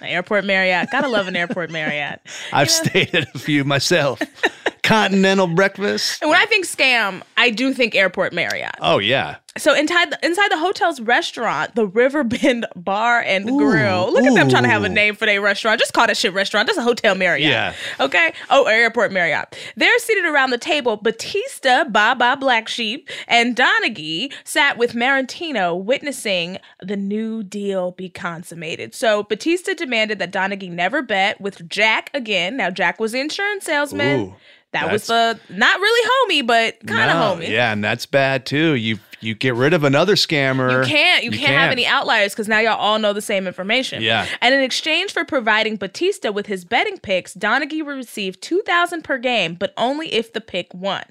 airport 0.08 0.46
Marriott, 0.46 0.90
gotta 0.92 1.08
love 1.08 1.28
an 1.28 1.36
airport 1.36 1.70
Marriott. 1.70 2.22
I've 2.54 2.72
stayed 2.72 3.14
at 3.14 3.34
a 3.36 3.40
few 3.40 3.64
myself. 3.64 4.22
Continental 4.84 5.48
breakfast. 5.48 6.22
And 6.22 6.30
when 6.30 6.40
I 6.40 6.46
think 6.46 6.66
scam, 6.66 7.22
I 7.38 7.50
do 7.50 7.74
think 7.74 7.96
airport 7.96 8.34
Marriott. 8.34 8.76
Oh 8.82 9.00
yeah. 9.00 9.38
So 9.58 9.74
inside 9.74 10.12
the, 10.12 10.26
inside 10.26 10.50
the 10.52 10.58
hotel's 10.58 11.02
restaurant, 11.02 11.76
the 11.76 11.86
Riverbend 11.86 12.66
Bar 12.76 13.22
and 13.22 13.46
Grill. 13.46 14.12
Look 14.14 14.24
at 14.24 14.34
them 14.34 14.48
trying 14.48 14.64
to 14.64 14.70
have 14.70 14.84
a 14.84 14.90
name 14.90 15.16
for 15.16 15.26
their 15.26 15.42
restaurant. 15.42 15.80
Just 15.80 15.94
call 15.94 16.08
that 16.08 16.16
shit 16.16 16.34
restaurant. 16.34 16.68
That's 16.68 16.78
a 16.78 16.84
hotel 16.84 17.16
Marriott. 17.16 17.50
Yeah. 17.50 17.74
Okay. 18.00 18.34
Oh, 18.50 18.66
airport 18.66 19.12
Marriott. 19.12 19.58
They're 19.76 20.00
seated 20.00 20.26
around 20.26 20.52
the 20.52 20.58
table. 20.58 20.98
Batista, 20.98 21.84
Baba 21.84 22.38
Black 22.40 22.68
Sheep, 22.68 23.10
and 23.28 23.56
Donaghy 23.56 24.32
sat 24.44 24.78
with 24.78 24.94
Marantino, 24.94 25.82
witnessing 25.82 26.58
the 26.82 26.96
New 26.96 27.44
Deal 27.44 27.92
be 27.92 28.08
consummated. 28.10 28.94
So 28.96 29.24
Batista 29.24 29.74
demanded 29.74 30.20
that 30.20 30.32
Donaghy 30.32 30.72
never 30.72 31.02
bet 31.02 31.42
with 31.42 31.68
Jack 31.68 32.12
again. 32.14 32.56
Now 32.56 32.70
Jack 32.70 33.00
was 33.00 33.12
the 33.12 33.20
insurance 33.20 33.66
salesman. 33.66 34.20
Ooh, 34.20 34.36
that 34.72 34.92
was 34.92 35.08
the 35.08 35.40
not 35.50 35.80
really 35.80 36.10
homie, 36.10 36.46
but 36.46 36.86
kind 36.86 37.10
of 37.10 37.18
No, 37.18 37.44
homie. 37.44 37.50
Yeah, 37.50 37.72
and 37.72 37.84
that's 37.84 38.06
bad 38.06 38.46
too. 38.46 38.76
You 38.76 39.00
you 39.22 39.36
get 39.36 39.56
rid 39.56 39.74
of 39.74 39.84
another 39.84 40.16
scammer. 40.16 40.86
You 40.86 40.90
can't. 40.90 41.24
You, 41.24 41.32
can't, 41.32 41.52
have 41.52 41.72
any 41.72 41.86
outliers 41.86 42.34
because 42.34 42.48
now 42.48 42.60
y'all 42.60 42.78
all 42.78 43.00
know 43.00 43.12
the 43.12 43.22
same 43.22 43.48
information. 43.48 44.02
Yeah. 44.02 44.26
And 44.42 44.54
in 44.54 44.62
exchange 44.62 45.12
for 45.12 45.26
providing 45.26 45.76
Batista 45.76 46.32
with 46.32 46.46
his 46.46 46.64
betting 46.64 46.98
picks, 46.98 47.34
Donaghy 47.34 47.86
would 47.86 47.96
receive 47.96 48.40
two 48.40 48.62
thousand 48.62 49.04
per 49.04 49.18
game, 49.18 49.56
but 49.56 49.74
only 49.78 50.14
if 50.14 50.34
the 50.34 50.42
pick 50.42 50.74
won. 50.74 51.04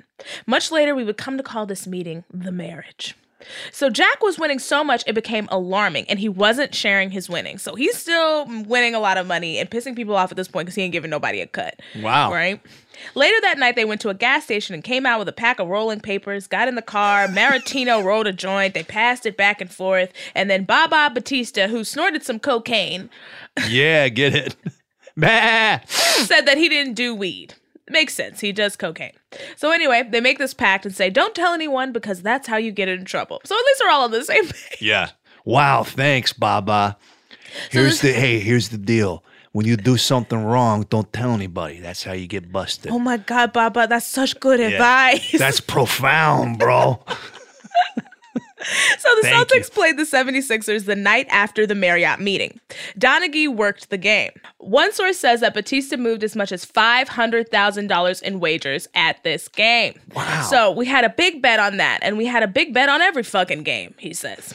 Much 0.46 0.70
later, 0.70 0.94
we 0.94 1.04
would 1.04 1.16
come 1.16 1.36
to 1.36 1.42
call 1.42 1.66
this 1.66 1.86
meeting 1.86 2.24
the 2.32 2.52
marriage. 2.52 3.14
So 3.70 3.88
Jack 3.88 4.22
was 4.22 4.38
winning 4.38 4.58
so 4.58 4.82
much 4.82 5.04
it 5.06 5.14
became 5.14 5.46
alarming, 5.50 6.06
and 6.08 6.18
he 6.18 6.28
wasn't 6.28 6.74
sharing 6.74 7.10
his 7.10 7.28
winnings. 7.28 7.62
So 7.62 7.74
he's 7.74 7.96
still 7.96 8.46
winning 8.64 8.94
a 8.94 9.00
lot 9.00 9.16
of 9.16 9.26
money 9.26 9.58
and 9.58 9.70
pissing 9.70 9.94
people 9.94 10.16
off 10.16 10.30
at 10.30 10.36
this 10.36 10.48
point 10.48 10.66
because 10.66 10.74
he 10.74 10.82
ain't 10.82 10.92
giving 10.92 11.10
nobody 11.10 11.40
a 11.40 11.46
cut. 11.46 11.80
Wow. 12.00 12.32
Right. 12.32 12.60
Later 13.14 13.36
that 13.42 13.58
night, 13.58 13.76
they 13.76 13.84
went 13.84 14.00
to 14.02 14.08
a 14.08 14.14
gas 14.14 14.44
station 14.44 14.74
and 14.74 14.82
came 14.84 15.06
out 15.06 15.18
with 15.18 15.28
a 15.28 15.32
pack 15.32 15.58
of 15.58 15.68
rolling 15.68 16.00
papers, 16.00 16.46
got 16.46 16.68
in 16.68 16.74
the 16.74 16.82
car. 16.82 17.26
Maritino 17.28 18.02
rolled 18.04 18.26
a 18.26 18.32
joint. 18.32 18.74
They 18.74 18.82
passed 18.82 19.26
it 19.26 19.36
back 19.36 19.60
and 19.60 19.70
forth. 19.70 20.12
And 20.34 20.50
then 20.50 20.64
Baba 20.64 21.10
Batista, 21.12 21.68
who 21.68 21.84
snorted 21.84 22.22
some 22.22 22.38
cocaine, 22.38 23.10
Yeah, 23.68 24.08
get 24.08 24.34
it. 24.34 24.56
Said 25.20 26.42
that 26.42 26.56
he 26.58 26.68
didn't 26.68 26.94
do 26.94 27.14
weed. 27.14 27.54
Makes 27.90 28.14
sense. 28.14 28.40
He 28.40 28.52
does 28.52 28.76
cocaine. 28.76 29.12
So 29.56 29.72
anyway, 29.72 30.06
they 30.08 30.20
make 30.20 30.38
this 30.38 30.54
pact 30.54 30.84
and 30.84 30.94
say, 30.94 31.10
don't 31.10 31.34
tell 31.34 31.54
anyone 31.54 31.90
because 31.92 32.22
that's 32.22 32.46
how 32.46 32.56
you 32.56 32.70
get 32.70 32.88
in 32.88 33.04
trouble. 33.04 33.40
So 33.44 33.54
at 33.56 33.64
least 33.64 33.78
they're 33.80 33.90
all 33.90 34.04
on 34.04 34.10
the 34.10 34.24
same 34.24 34.44
page. 34.48 34.78
Yeah. 34.80 35.10
Wow, 35.44 35.82
thanks, 35.84 36.32
Baba. 36.32 36.98
Here's 37.70 38.02
the 38.02 38.12
hey, 38.12 38.40
here's 38.40 38.68
the 38.68 38.76
deal. 38.78 39.24
When 39.58 39.66
you 39.66 39.76
do 39.76 39.96
something 39.96 40.44
wrong, 40.44 40.86
don't 40.88 41.12
tell 41.12 41.32
anybody. 41.32 41.80
That's 41.80 42.04
how 42.04 42.12
you 42.12 42.28
get 42.28 42.52
busted. 42.52 42.92
Oh 42.92 43.00
my 43.00 43.16
God, 43.16 43.52
Baba, 43.52 43.88
that's 43.88 44.06
such 44.06 44.38
good 44.38 44.60
advice. 44.60 45.32
That's 45.36 45.58
profound, 45.58 46.60
bro. 46.60 47.02
So 48.98 49.14
the 49.14 49.22
Thank 49.22 49.54
you. 49.54 49.60
Celtics 49.60 49.72
played 49.72 49.96
the 49.96 50.02
76ers 50.02 50.84
the 50.84 50.96
night 50.96 51.26
after 51.30 51.66
the 51.66 51.74
Marriott 51.74 52.20
meeting. 52.20 52.58
Donaghy 52.98 53.48
worked 53.48 53.90
the 53.90 53.96
game. 53.96 54.32
One 54.58 54.92
source 54.92 55.18
says 55.18 55.40
that 55.40 55.54
Batista 55.54 55.96
moved 55.96 56.24
as 56.24 56.34
much 56.34 56.50
as 56.50 56.66
$500,000 56.66 58.22
in 58.22 58.40
wagers 58.40 58.88
at 58.94 59.22
this 59.22 59.48
game. 59.48 59.98
Wow. 60.14 60.42
So 60.50 60.72
we 60.72 60.86
had 60.86 61.04
a 61.04 61.10
big 61.10 61.40
bet 61.40 61.60
on 61.60 61.76
that, 61.76 62.00
and 62.02 62.18
we 62.18 62.26
had 62.26 62.42
a 62.42 62.48
big 62.48 62.74
bet 62.74 62.88
on 62.88 63.00
every 63.00 63.22
fucking 63.22 63.62
game, 63.62 63.94
he 63.96 64.12
says. 64.12 64.54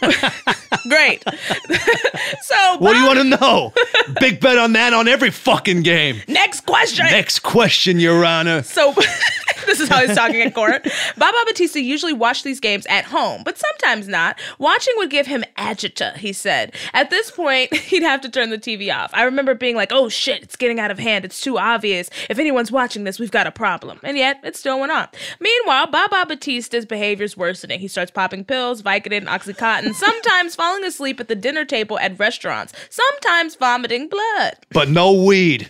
Great. 0.88 1.22
so, 2.42 2.76
What 2.78 2.92
do 2.94 2.98
you 2.98 3.06
want 3.06 3.18
to 3.18 3.24
know? 3.24 3.72
Big 4.20 4.40
bet 4.40 4.58
on 4.58 4.72
that 4.74 4.92
on 4.94 5.08
every 5.08 5.30
fucking 5.30 5.82
game. 5.82 6.22
next 6.28 6.60
question. 6.66 7.06
Next 7.06 7.40
question, 7.40 7.98
Your 8.00 8.24
Honor. 8.24 8.62
So 8.62 8.92
this 9.66 9.80
is 9.80 9.88
how 9.88 10.00
he's 10.06 10.16
talking 10.16 10.40
in 10.40 10.50
court. 10.52 10.86
Baba 11.16 11.36
Batista 11.46 11.78
usually 11.78 12.12
watched 12.12 12.44
these 12.44 12.60
games 12.60 12.86
at 12.86 13.04
home, 13.04 13.42
but 13.44 13.58
sometimes 13.58 14.08
not. 14.08 14.38
Watching 14.58 14.94
would 14.96 15.10
give 15.10 15.26
him 15.26 15.44
agita, 15.56 16.16
he 16.16 16.32
said. 16.32 16.72
At 16.94 17.10
this 17.10 17.30
point, 17.30 17.74
he'd 17.74 18.02
have 18.02 18.20
to 18.22 18.28
turn 18.30 18.50
the 18.50 18.58
TV 18.58 18.94
off. 18.94 19.10
I 19.12 19.24
remember 19.24 19.54
being 19.54 19.76
like, 19.76 19.92
oh 19.92 20.08
shit, 20.08 20.42
it's 20.42 20.56
getting 20.56 20.80
out 20.80 20.90
of 20.90 20.98
hand. 20.98 21.24
It's 21.24 21.40
too 21.40 21.58
obvious. 21.58 22.08
If 22.30 22.38
anyone's 22.38 22.72
watching 22.72 23.04
this, 23.04 23.18
we've 23.18 23.30
got 23.30 23.46
a 23.46 23.52
problem. 23.52 24.00
And 24.02 24.16
yet, 24.16 24.40
it 24.42 24.56
still 24.56 24.80
went 24.80 24.92
on. 24.92 25.08
Meanwhile, 25.40 25.88
Baba 25.88 26.24
Batista's 26.26 26.86
behavior's 26.86 27.36
worsening. 27.36 27.80
He 27.80 27.88
starts 27.88 28.10
popping 28.10 28.44
pills, 28.44 28.82
Vicodin, 28.82 29.26
Oxycontin, 29.26 29.57
sometimes 29.58 30.54
falling 30.54 30.84
asleep 30.84 31.20
at 31.20 31.28
the 31.28 31.34
dinner 31.34 31.64
table 31.64 31.98
at 31.98 32.18
restaurants, 32.18 32.72
sometimes 32.90 33.54
vomiting 33.56 34.08
blood. 34.08 34.54
But 34.70 34.88
no 34.88 35.12
weed. 35.24 35.68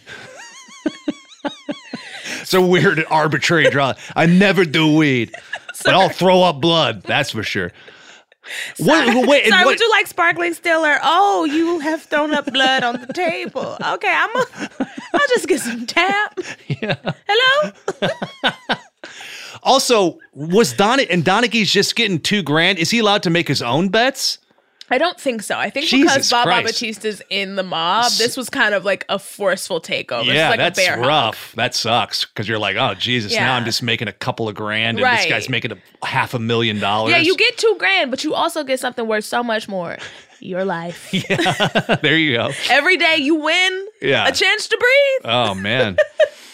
it's 2.40 2.54
a 2.54 2.60
weird 2.60 3.04
arbitrary 3.10 3.70
draw. 3.70 3.94
I 4.14 4.26
never 4.26 4.64
do 4.64 4.96
weed. 4.96 5.34
But 5.84 5.94
I'll 5.94 6.08
throw 6.08 6.42
up 6.42 6.60
blood, 6.60 7.02
that's 7.02 7.30
for 7.30 7.42
sure. 7.42 7.72
What, 8.78 9.28
wait, 9.28 9.46
Sorry, 9.46 9.64
what- 9.64 9.72
would 9.72 9.80
you 9.80 9.90
like 9.90 10.06
sparkling 10.06 10.54
stiller? 10.54 10.98
Oh, 11.02 11.44
you 11.44 11.80
have 11.80 12.02
thrown 12.02 12.32
up 12.32 12.50
blood 12.50 12.82
on 12.82 12.98
the 13.06 13.12
table. 13.12 13.76
Okay, 13.84 14.10
I'm 14.12 14.36
a, 14.36 14.44
I'll 15.14 15.28
just 15.28 15.46
get 15.48 15.60
some 15.60 15.86
tap. 15.86 16.38
Yeah. 16.80 16.96
Hello? 17.28 17.72
also, 19.62 20.18
was 20.32 20.72
Don 20.72 21.00
and 21.00 21.24
Donaghy's 21.24 21.72
just 21.72 21.96
getting 21.96 22.18
two 22.20 22.42
grand? 22.42 22.78
Is 22.78 22.90
he 22.90 22.98
allowed 22.98 23.22
to 23.24 23.30
make 23.30 23.48
his 23.48 23.62
own 23.62 23.88
bets? 23.88 24.38
I 24.90 24.96
don't 24.96 25.20
think 25.20 25.42
so. 25.42 25.58
I 25.58 25.68
think 25.68 25.86
Jesus 25.86 26.14
because 26.14 26.30
Baba 26.30 26.50
Christ. 26.50 26.80
Batista's 26.80 27.22
in 27.28 27.56
the 27.56 27.62
mob, 27.62 28.10
this 28.12 28.38
was 28.38 28.48
kind 28.48 28.74
of 28.74 28.86
like 28.86 29.04
a 29.10 29.18
forceful 29.18 29.82
takeover. 29.82 30.20
It's 30.22 30.28
yeah, 30.28 30.48
like 30.48 30.58
that's 30.58 30.78
a 30.78 30.82
bear 30.82 30.96
hug. 30.96 31.06
rough. 31.06 31.52
That 31.56 31.74
sucks 31.74 32.24
because 32.24 32.48
you're 32.48 32.58
like, 32.58 32.76
oh 32.76 32.94
Jesus, 32.94 33.34
now 33.34 33.54
I'm 33.54 33.66
just 33.66 33.82
making 33.82 34.08
a 34.08 34.12
couple 34.14 34.48
of 34.48 34.54
grand, 34.54 34.98
and 34.98 35.18
this 35.18 35.26
guy's 35.26 35.50
making 35.50 35.72
a 35.72 36.06
half 36.06 36.32
a 36.32 36.38
million 36.38 36.80
dollars. 36.80 37.12
Yeah, 37.12 37.18
you 37.18 37.36
get 37.36 37.58
two 37.58 37.76
grand, 37.78 38.10
but 38.10 38.24
you 38.24 38.32
also 38.32 38.64
get 38.64 38.80
something 38.80 39.06
worth 39.06 39.24
so 39.26 39.42
much 39.42 39.68
more. 39.68 39.98
Your 40.40 40.64
life. 40.64 41.10
there 42.00 42.16
you 42.16 42.36
go. 42.36 42.50
Every 42.70 42.96
day 42.96 43.16
you 43.16 43.34
win 43.34 43.88
Yeah. 44.00 44.26
a 44.26 44.32
chance 44.32 44.68
to 44.68 44.76
breathe. 44.78 45.30
Oh 45.34 45.54
man, 45.54 45.98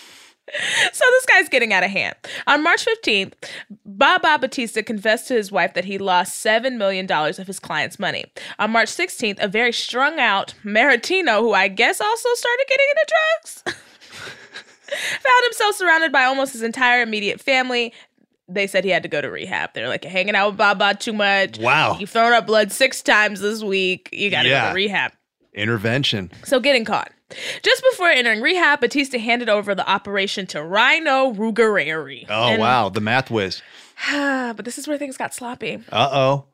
So 0.93 1.05
this 1.11 1.27
guy's 1.27 1.49
getting 1.49 1.73
out 1.73 1.83
of 1.83 1.91
hand. 1.91 2.15
On 2.47 2.63
March 2.63 2.85
15th, 2.87 3.33
Baba 3.85 4.39
Batista 4.41 4.83
confessed 4.83 5.27
to 5.29 5.35
his 5.35 5.51
wife 5.51 5.75
that 5.75 5.85
he 5.85 5.99
lost 5.99 6.45
$7 6.45 6.77
million 6.77 7.11
of 7.11 7.47
his 7.47 7.59
client's 7.59 7.99
money. 7.99 8.27
On 8.61 8.71
March 8.71 8.89
16th, 8.89 9.43
a 9.43 9.49
very 9.49 9.73
strung 9.73 10.21
out 10.21 10.55
Maritino, 10.65 11.41
who 11.41 11.53
I 11.53 11.67
guess 11.67 12.01
also 12.01 12.29
started 12.35 12.65
getting 12.69 12.87
into 12.91 13.07
drugs, 13.09 13.63
found 15.23 15.45
himself 15.45 15.75
surrounded 15.77 16.13
by 16.13 16.25
almost 16.25 16.53
his 16.53 16.63
entire 16.63 17.03
immediate 17.03 17.41
family. 17.41 17.93
They 18.49 18.67
said 18.67 18.85
he 18.85 18.91
had 18.91 19.03
to 19.03 19.09
go 19.09 19.21
to 19.21 19.31
rehab. 19.31 19.71
They're 19.75 19.89
like, 19.89 20.05
hanging 20.05 20.35
out 20.37 20.51
with 20.51 20.59
Baba 20.59 20.95
too 20.95 21.13
much. 21.15 21.59
Wow. 21.59 21.97
You've 21.99 22.11
thrown 22.11 22.33
up 22.33 22.47
blood 22.47 22.71
six 22.71 23.03
times 23.03 23.41
this 23.41 23.63
week. 23.63 24.09
You 24.13 24.31
got 24.31 24.43
to 24.45 24.49
go 24.51 24.55
Yeah. 24.55 24.69
to 24.69 24.75
rehab. 24.75 25.13
intervention. 25.55 26.31
So 26.45 26.61
getting 26.61 26.85
caught. 26.85 27.11
Just 27.62 27.82
before 27.91 28.09
entering 28.09 28.41
rehab, 28.41 28.80
Batista 28.80 29.18
handed 29.18 29.49
over 29.49 29.74
the 29.74 29.89
operation 29.89 30.47
to 30.49 30.62
Rhino 30.62 31.32
Rugereri. 31.32 32.26
Oh 32.28 32.45
And- 32.49 32.61
wow, 32.61 32.89
the 32.89 33.01
math 33.01 33.30
whiz. 33.30 33.62
but 34.11 34.64
this 34.64 34.78
is 34.78 34.87
where 34.89 34.99
things 34.99 35.16
got 35.16 35.35
sloppy. 35.35 35.82
Uh 35.91 36.09
oh. 36.12 36.45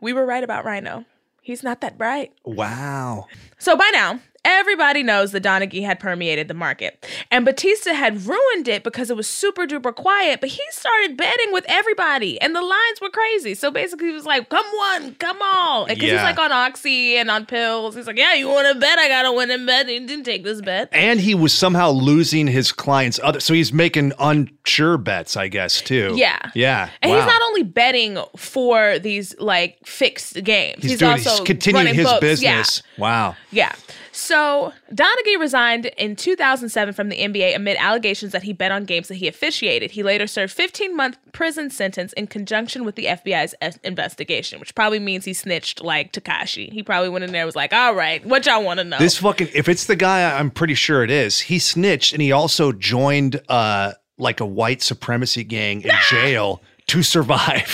We 0.00 0.12
were 0.12 0.24
right 0.26 0.44
about 0.44 0.64
Rhino. 0.64 1.04
He's 1.42 1.62
not 1.62 1.80
that 1.80 1.96
bright. 1.98 2.32
Wow. 2.44 3.26
So 3.58 3.76
by 3.76 3.90
now, 3.92 4.20
everybody 4.48 5.02
knows 5.02 5.32
that 5.32 5.42
Donaghy 5.42 5.84
had 5.84 6.00
permeated 6.00 6.48
the 6.48 6.54
market. 6.54 7.06
And 7.30 7.44
Batista 7.44 7.92
had 7.92 8.26
ruined 8.26 8.66
it 8.66 8.82
because 8.82 9.10
it 9.10 9.16
was 9.16 9.28
super 9.28 9.66
duper 9.66 9.94
quiet, 9.94 10.40
but 10.40 10.48
he 10.48 10.62
started 10.70 11.16
betting 11.16 11.52
with 11.52 11.64
everybody 11.68 12.40
and 12.40 12.56
the 12.56 12.62
lines 12.62 13.00
were 13.00 13.10
crazy. 13.10 13.54
So 13.54 13.70
basically 13.70 14.08
he 14.08 14.12
was 14.14 14.24
like, 14.24 14.48
come 14.48 14.66
one, 14.74 15.14
come 15.16 15.38
all. 15.42 15.86
Because 15.86 16.02
he's 16.02 16.12
like 16.14 16.38
on 16.38 16.50
Oxy 16.50 17.16
and 17.16 17.30
on 17.30 17.44
pills. 17.46 17.94
He's 17.94 18.06
like, 18.06 18.16
yeah, 18.18 18.34
you 18.34 18.48
want 18.48 18.72
to 18.72 18.80
bet? 18.80 18.98
I 18.98 19.08
got 19.08 19.22
to 19.22 19.32
win 19.32 19.50
and 19.50 19.66
bet. 19.66 19.88
He 19.88 20.00
didn't 20.00 20.24
take 20.24 20.44
this 20.44 20.60
bet. 20.60 20.88
And 20.92 21.20
he 21.20 21.34
was 21.34 21.52
somehow 21.52 21.90
losing 21.90 22.46
his 22.46 22.72
clients 22.72 23.20
other 23.22 23.40
so 23.40 23.52
he's 23.54 23.72
making 23.72 24.12
unsure 24.18 24.96
bets, 24.96 25.36
I 25.36 25.48
guess, 25.48 25.82
too. 25.82 26.14
Yeah. 26.16 26.50
Yeah. 26.54 26.90
And 27.02 27.10
wow. 27.12 27.18
he's 27.18 27.26
not 27.26 27.42
only 27.42 27.62
betting 27.62 28.18
for 28.36 28.98
these 28.98 29.38
like 29.38 29.78
fixed 29.84 30.42
games. 30.42 30.82
He's, 30.82 30.92
He's, 30.92 31.00
doing 31.00 31.12
also 31.12 31.30
he's 31.30 31.40
continuing 31.40 31.86
running 31.86 31.94
his 31.94 32.06
books. 32.06 32.20
business. 32.20 32.82
Wow. 32.96 33.36
Yeah. 33.50 33.74
So, 34.20 34.72
Donaghy 34.92 35.38
resigned 35.38 35.86
in 35.96 36.16
2007 36.16 36.92
from 36.92 37.08
the 37.08 37.18
NBA 37.18 37.54
amid 37.54 37.76
allegations 37.76 38.32
that 38.32 38.42
he 38.42 38.52
bet 38.52 38.72
on 38.72 38.84
games 38.84 39.06
that 39.06 39.14
he 39.14 39.28
officiated. 39.28 39.92
He 39.92 40.02
later 40.02 40.26
served 40.26 40.52
15 40.52 40.96
month 40.96 41.18
prison 41.30 41.70
sentence 41.70 42.12
in 42.14 42.26
conjunction 42.26 42.84
with 42.84 42.96
the 42.96 43.04
FBI's 43.04 43.54
es- 43.60 43.78
investigation, 43.84 44.58
which 44.58 44.74
probably 44.74 44.98
means 44.98 45.24
he 45.24 45.32
snitched 45.32 45.84
like 45.84 46.12
Tekashi. 46.12 46.72
He 46.72 46.82
probably 46.82 47.10
went 47.10 47.26
in 47.26 47.30
there 47.30 47.42
and 47.42 47.46
was 47.46 47.54
like, 47.54 47.72
"All 47.72 47.94
right, 47.94 48.26
what 48.26 48.44
y'all 48.44 48.64
want 48.64 48.78
to 48.78 48.84
know?" 48.84 48.98
This 48.98 49.18
fucking 49.18 49.50
if 49.54 49.68
it's 49.68 49.84
the 49.86 49.94
guy 49.94 50.36
I'm 50.36 50.50
pretty 50.50 50.74
sure 50.74 51.04
it 51.04 51.12
is. 51.12 51.38
He 51.38 51.60
snitched 51.60 52.12
and 52.12 52.20
he 52.20 52.32
also 52.32 52.72
joined 52.72 53.40
uh 53.48 53.92
like 54.18 54.40
a 54.40 54.46
white 54.46 54.82
supremacy 54.82 55.44
gang 55.44 55.82
in 55.82 55.92
jail 56.10 56.60
to 56.88 57.04
survive. 57.04 57.72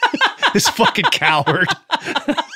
this 0.54 0.68
fucking 0.68 1.04
coward. 1.12 1.68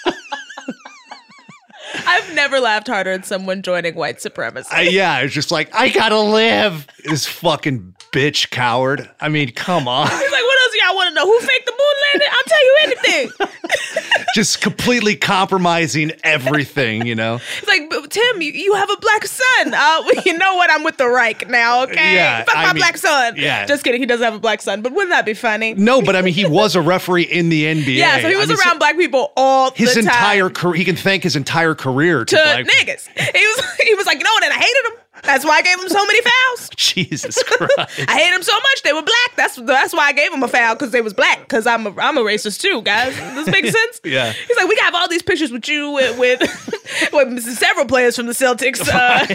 I've 2.09 2.35
never 2.35 2.59
laughed 2.59 2.89
harder 2.89 3.13
at 3.13 3.27
someone 3.27 3.63
joining 3.63 3.95
white 3.95 4.21
supremacy. 4.21 4.69
I, 4.73 4.83
yeah, 4.83 5.21
it's 5.21 5.35
just 5.35 5.51
like 5.51 5.75
I 5.75 5.91
gotta 5.91 6.19
live. 6.19 6.87
This 7.05 7.27
fucking 7.27 7.95
bitch 8.13 8.51
coward. 8.51 9.09
I 9.21 9.29
mean, 9.29 9.53
come 9.53 9.87
on. 9.87 10.07
He's 10.11 10.19
like, 10.19 10.43
"What 10.43 10.59
y'all 10.89 10.97
want 10.97 11.09
to 11.09 11.15
know? 11.15 11.27
Who 11.27 11.39
faked 11.41 11.67
the 11.67 11.73
moon 11.73 11.97
landing? 12.13 12.29
I'll 12.31 12.47
tell 12.47 12.65
you 12.65 12.77
anything." 12.83 13.49
just 14.35 14.61
completely 14.61 15.17
compromising 15.17 16.13
everything, 16.23 17.07
you 17.07 17.15
know? 17.15 17.39
He's 17.39 17.69
like, 17.69 17.91
Tim, 18.11 18.43
you, 18.43 18.53
you 18.53 18.75
have 18.75 18.91
a 18.91 18.97
black 18.97 19.25
son. 19.27 19.75
Uh, 19.75 20.03
you 20.27 20.37
know 20.39 20.55
what? 20.55 20.71
I'm 20.71 20.85
with 20.85 20.97
the 20.97 21.09
Reich 21.09 21.49
now, 21.49 21.83
okay? 21.85 22.15
Yeah, 22.15 22.45
Fuck 22.45 22.57
I 22.57 22.67
my 22.67 22.73
mean, 22.73 22.81
black 22.81 22.97
son. 22.97 23.35
yeah. 23.37 23.67
Just 23.67 23.85
kidding. 23.85 24.01
He 24.01 24.07
doesn't 24.07 24.25
have 24.25 24.35
a 24.35 24.39
black 24.39 24.63
son, 24.63 24.83
but 24.83 24.93
wouldn't 24.93 25.11
that 25.11 25.27
be 25.27 25.35
funny? 25.35 25.75
No, 25.75 26.03
but 26.03 26.17
I 26.17 26.23
mean, 26.23 26.35
he 26.35 26.47
was 26.47 26.77
a 26.77 26.81
referee 26.83 27.25
in 27.25 27.49
the 27.49 27.65
NBA. 27.65 27.97
Yeah, 27.97 28.21
so 28.21 28.29
he 28.29 28.35
I 28.35 28.39
was 28.39 28.49
mean, 28.49 28.59
around 28.59 28.79
black 28.79 28.97
people 28.97 29.33
all 29.37 29.71
his 29.73 29.95
the 29.95 30.03
time. 30.03 30.09
entire 30.11 30.51
career. 30.51 30.75
He 30.75 30.85
can 30.85 30.97
thank 30.97 31.23
his 31.23 31.37
entire 31.37 31.75
career 31.75 32.25
to, 32.25 32.37
to 32.37 32.43
black 32.43 32.67
niggas. 32.67 33.09
He 33.19 33.47
was 33.47 33.77
he 33.81 33.95
was 33.95 34.07
like, 34.07 34.19
you 34.19 34.25
know 34.25 34.31
what? 34.33 34.45
And 34.45 34.53
I 34.53 34.57
hated 34.57 34.93
him. 34.93 34.99
That's 35.25 35.45
why 35.45 35.57
I 35.59 35.63
gave 35.63 35.79
him 35.81 35.89
so 35.89 36.05
many 36.07 36.21
fouls. 36.23 36.71
Jesus 36.77 37.43
Christ. 37.43 37.79
I 38.09 38.19
hate 38.19 38.35
him 38.35 38.43
so 38.43 38.55
much. 38.55 38.83
They 38.85 38.93
were 38.93 39.03
black. 39.03 39.37
That's 39.37 39.57
that's 39.57 39.93
why 39.93 40.07
I 40.09 40.13
gave 40.13 40.33
him 40.33 40.43
a 40.43 40.49
foul 40.49 40.75
because 40.75 40.91
they 40.91 41.01
was 41.01 41.13
black. 41.15 41.41
Because 41.41 41.67
I'm 41.67 41.87
a 41.87 41.95
I'm 41.99 42.17
a 42.17 42.23
racist 42.23 42.61
too, 42.61 42.83
guys. 42.83 43.17
Does 43.17 43.45
this 43.45 43.53
make 43.53 43.67
sense? 43.73 44.01
Yeah. 44.05 44.33
He's 44.33 44.57
like, 44.57 44.69
we 44.69 44.77
got 44.77 44.95
all 44.95 45.09
these 45.09 45.23
pictures 45.23 45.51
with 45.53 45.69
you 45.69 45.91
with 45.91 46.19
with, 46.19 46.41
with 47.13 47.43
several 47.43 47.87
players 47.87 48.17
from 48.17 48.27
the 48.27 48.33
Celtics. 48.33 48.89
Uh, 48.89 49.27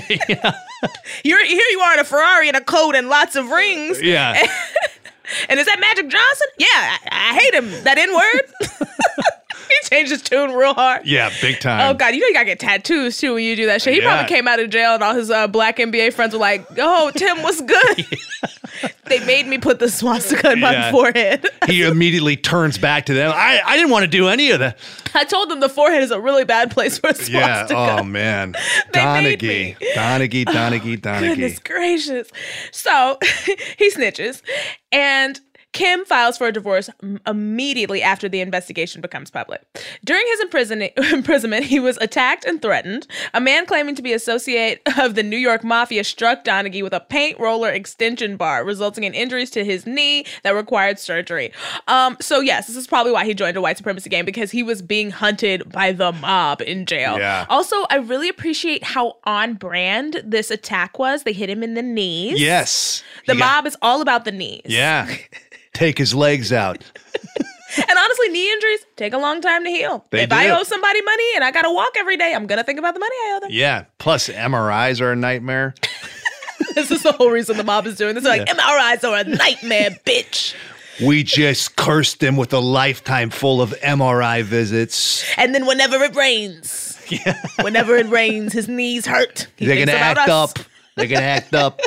you're 1.24 1.46
here. 1.46 1.66
You 1.72 1.80
are 1.80 1.94
in 1.94 2.00
a 2.00 2.04
Ferrari 2.04 2.48
and 2.48 2.58
a 2.58 2.62
coat 2.62 2.96
and 2.96 3.10
lots 3.10 3.36
of 3.36 3.50
rings. 3.50 4.02
yeah. 4.02 4.48
And 5.50 5.58
is 5.60 5.66
that 5.68 5.80
Magic 5.80 6.10
Johnson? 6.10 6.48
Yeah, 6.58 6.68
I, 6.70 6.98
I 7.12 7.40
hate 7.40 7.54
him. 7.54 7.84
That 7.86 7.98
N 7.98 8.14
word. 8.14 8.83
He 9.82 9.90
changed 9.90 10.12
his 10.12 10.22
tune 10.22 10.52
real 10.54 10.74
hard. 10.74 11.06
Yeah, 11.06 11.30
big 11.42 11.60
time. 11.60 11.90
Oh 11.90 11.94
god, 11.98 12.14
you 12.16 12.22
know 12.22 12.28
you 12.28 12.34
gotta 12.34 12.46
get 12.46 12.60
tattoos 12.60 13.18
too 13.18 13.36
when 13.36 13.44
you 13.44 13.56
do 13.56 13.66
that 13.68 13.82
shit. 13.82 13.94
He 13.94 14.02
Yeah. 14.02 14.08
probably 14.16 14.30
came 14.36 14.48
out 14.48 14.60
of 14.60 14.70
jail 14.70 14.94
and 14.96 15.04
all 15.04 15.16
his 15.16 15.30
uh, 15.32 15.48
black 15.48 15.78
NBA 15.78 16.14
friends 16.14 16.34
were 16.34 16.40
like, 16.40 16.66
"Oh, 16.78 17.12
Tim, 17.16 17.42
what's 17.42 17.62
good?" 17.76 18.06
they 19.06 19.20
made 19.26 19.48
me 19.48 19.58
put 19.58 19.80
the 19.80 19.90
swastika 19.90 20.52
in 20.52 20.60
my 20.60 20.72
Yeah. 20.72 20.92
forehead. 20.92 21.46
He 21.68 21.82
immediately 21.84 22.36
turns 22.36 22.78
back 22.78 23.06
to 23.06 23.14
them. 23.14 23.32
I, 23.34 23.62
I 23.66 23.78
didn't 23.78 23.90
want 23.92 24.04
to 24.04 24.08
do 24.10 24.28
any 24.28 24.52
of 24.52 24.60
that. 24.60 24.78
I 25.16 25.24
told 25.24 25.50
them 25.50 25.60
the 25.62 25.70
forehead 25.70 26.04
is 26.04 26.12
a 26.12 26.20
really 26.20 26.44
bad 26.44 26.72
place 26.72 26.98
for 26.98 27.10
a 27.12 27.16
Yeah. 27.30 27.68
Oh 27.70 28.04
man. 28.04 28.52
Made 28.94 29.40
Donaghy. 29.40 29.42
me. 29.42 29.76
Donaghy. 29.96 30.46
Donaghy. 30.46 31.02
Goodness 31.02 31.60
gracious. 31.60 32.30
So 32.72 33.18
he 33.78 33.90
snitches, 33.92 34.42
and 34.92 35.40
Kim 35.74 36.06
files 36.06 36.38
for 36.38 36.48
a 36.48 36.52
divorce 36.52 36.90
immediately 37.28 38.02
after 38.02 38.30
the 38.30 38.42
investigation 38.42 39.02
becomes 39.02 39.30
public. 39.30 39.62
During 40.06 40.26
his 40.28 40.40
imprison- 40.42 40.90
imprisonment, 41.14 41.66
he 41.66 41.80
was 41.80 41.98
attacked 41.98 42.46
and 42.46 42.62
threatened. 42.62 43.08
A 43.34 43.42
man 43.42 43.66
claiming 43.66 43.96
to 43.96 44.02
be 44.02 44.14
associate 44.14 44.82
of 45.00 45.16
the 45.16 45.24
New 45.24 45.38
York 45.38 45.64
Mafia 45.64 46.04
struck 46.04 46.44
Donaghy 46.44 46.84
with 46.84 46.94
a 46.94 47.00
paint 47.00 47.40
roller 47.40 47.70
extension 47.70 48.38
bar, 48.38 48.64
resulting 48.64 49.04
in 49.04 49.14
injuries 49.14 49.50
to 49.52 49.66
his 49.66 49.86
knee 49.88 50.26
that 50.44 50.52
required 50.52 51.00
surgery. 51.00 51.52
Um, 51.88 52.18
so 52.22 52.40
yes, 52.40 52.68
this 52.68 52.76
is 52.76 52.88
probably 52.88 53.12
why 53.12 53.26
he 53.26 53.34
joined 53.34 53.58
a 53.58 53.62
white 53.62 53.78
supremacy 53.78 54.10
gang 54.10 54.26
because 54.26 54.52
he 54.52 54.64
was 54.64 54.82
being 54.82 55.10
hunted 55.12 55.70
by 55.72 55.92
the 55.92 56.12
mob 56.12 56.62
in 56.62 56.86
jail. 56.86 57.18
Yeah. 57.18 57.46
Also, 57.50 57.76
I 57.90 57.96
really 57.98 58.30
appreciate 58.30 58.84
how 58.84 59.18
on 59.24 59.56
brand 59.56 60.22
this 60.24 60.52
attack 60.52 61.00
was. 61.00 61.24
They 61.24 61.34
hit 61.34 61.50
him 61.50 61.64
in 61.64 61.74
the 61.74 61.82
knees. 61.82 62.40
Yes. 62.40 63.04
The 63.26 63.34
He 63.34 63.40
got- 63.40 63.46
mob 63.64 63.66
is 63.68 63.76
all 63.82 64.02
about 64.02 64.26
the 64.26 64.32
knees. 64.32 64.62
Yeah. 64.66 65.12
Take 65.74 65.98
his 65.98 66.14
legs 66.14 66.52
out. 66.52 66.84
And 67.76 67.98
honestly, 67.98 68.30
knee 68.30 68.52
injuries 68.52 68.86
take 68.98 69.14
a 69.14 69.18
long 69.18 69.42
time 69.42 69.64
to 69.64 69.70
heal. 69.70 70.06
They 70.12 70.24
if 70.24 70.32
I 70.32 70.50
owe 70.50 70.64
somebody 70.64 71.02
money 71.02 71.24
and 71.36 71.44
I 71.44 71.50
got 71.50 71.64
to 71.64 71.74
walk 71.74 71.94
every 71.98 72.18
day, 72.18 72.34
I'm 72.36 72.46
going 72.46 72.58
to 72.58 72.64
think 72.64 72.78
about 72.78 72.94
the 72.94 73.00
money 73.00 73.16
I 73.16 73.34
owe 73.36 73.40
them. 73.40 73.50
Yeah. 73.52 73.86
Plus, 73.98 74.30
MRIs 74.30 75.02
are 75.02 75.12
a 75.12 75.16
nightmare. 75.16 75.74
this 76.76 76.92
is 76.92 77.02
the 77.02 77.14
whole 77.14 77.32
reason 77.32 77.58
the 77.58 77.64
mob 77.64 77.88
is 77.88 77.96
doing 77.96 78.16
this. 78.16 78.24
They're 78.24 78.38
like, 78.38 78.48
MRIs 78.48 79.10
are 79.10 79.18
a 79.18 79.24
nightmare, 79.24 79.90
bitch. 80.06 80.54
We 81.04 81.24
just 81.24 81.76
cursed 81.76 82.22
him 82.22 82.38
with 82.38 82.54
a 82.54 82.60
lifetime 82.60 83.32
full 83.32 83.60
of 83.60 83.72
MRI 83.82 84.44
visits. 84.44 85.26
And 85.38 85.56
then 85.56 85.66
whenever 85.66 85.96
it 85.96 86.16
rains, 86.16 87.02
yeah. 87.10 87.42
whenever 87.62 87.96
it 87.96 88.08
rains, 88.10 88.54
his 88.54 88.68
knees 88.68 89.08
hurt. 89.08 89.48
He 89.56 89.66
They're 89.66 89.84
gonna 89.84 89.98
act 89.98 90.20
us. 90.20 90.30
up. 90.30 90.60
They're 90.96 91.08
gonna 91.08 91.26
act 91.26 91.56
up. 91.56 91.80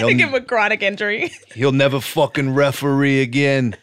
They 0.00 0.14
give 0.14 0.28
him 0.28 0.34
a 0.34 0.40
chronic 0.40 0.82
injury. 0.82 1.30
he'll 1.54 1.72
never 1.72 2.00
fucking 2.00 2.54
referee 2.54 3.22
again. 3.22 3.76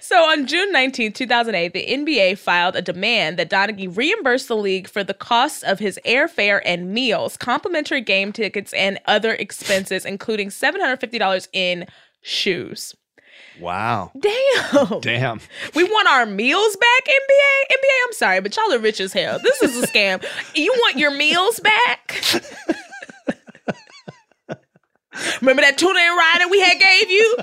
So 0.00 0.24
on 0.24 0.46
June 0.46 0.72
19, 0.72 1.12
2008, 1.12 1.72
the 1.72 1.86
NBA 1.86 2.38
filed 2.38 2.76
a 2.76 2.82
demand 2.82 3.38
that 3.38 3.50
Donaghy 3.50 3.94
reimburse 3.94 4.46
the 4.46 4.56
league 4.56 4.88
for 4.88 5.04
the 5.04 5.14
costs 5.14 5.62
of 5.62 5.78
his 5.78 5.98
airfare 6.04 6.60
and 6.64 6.92
meals, 6.92 7.36
complimentary 7.36 8.00
game 8.00 8.32
tickets, 8.32 8.72
and 8.72 8.98
other 9.06 9.34
expenses, 9.34 10.04
including 10.04 10.48
$750 10.48 11.48
in 11.52 11.86
shoes. 12.22 12.94
Wow. 13.60 14.10
Damn. 14.18 15.00
Damn. 15.00 15.40
We 15.74 15.84
want 15.84 16.08
our 16.08 16.26
meals 16.26 16.76
back, 16.76 17.04
NBA? 17.04 17.76
NBA, 17.76 18.06
I'm 18.06 18.12
sorry, 18.12 18.40
but 18.40 18.56
y'all 18.56 18.72
are 18.72 18.78
rich 18.78 19.00
as 19.00 19.12
hell. 19.12 19.38
This 19.42 19.62
is 19.62 19.82
a 19.82 19.86
scam. 19.86 20.24
You 20.54 20.72
want 20.72 20.96
your 20.96 21.10
meals 21.10 21.60
back? 21.60 22.22
Remember 25.50 25.62
that 25.62 25.78
tuna 25.78 25.98
and 25.98 26.16
rider 26.16 26.48
we 26.48 26.60
had 26.60 26.78
gave 26.78 27.10
you? 27.10 27.36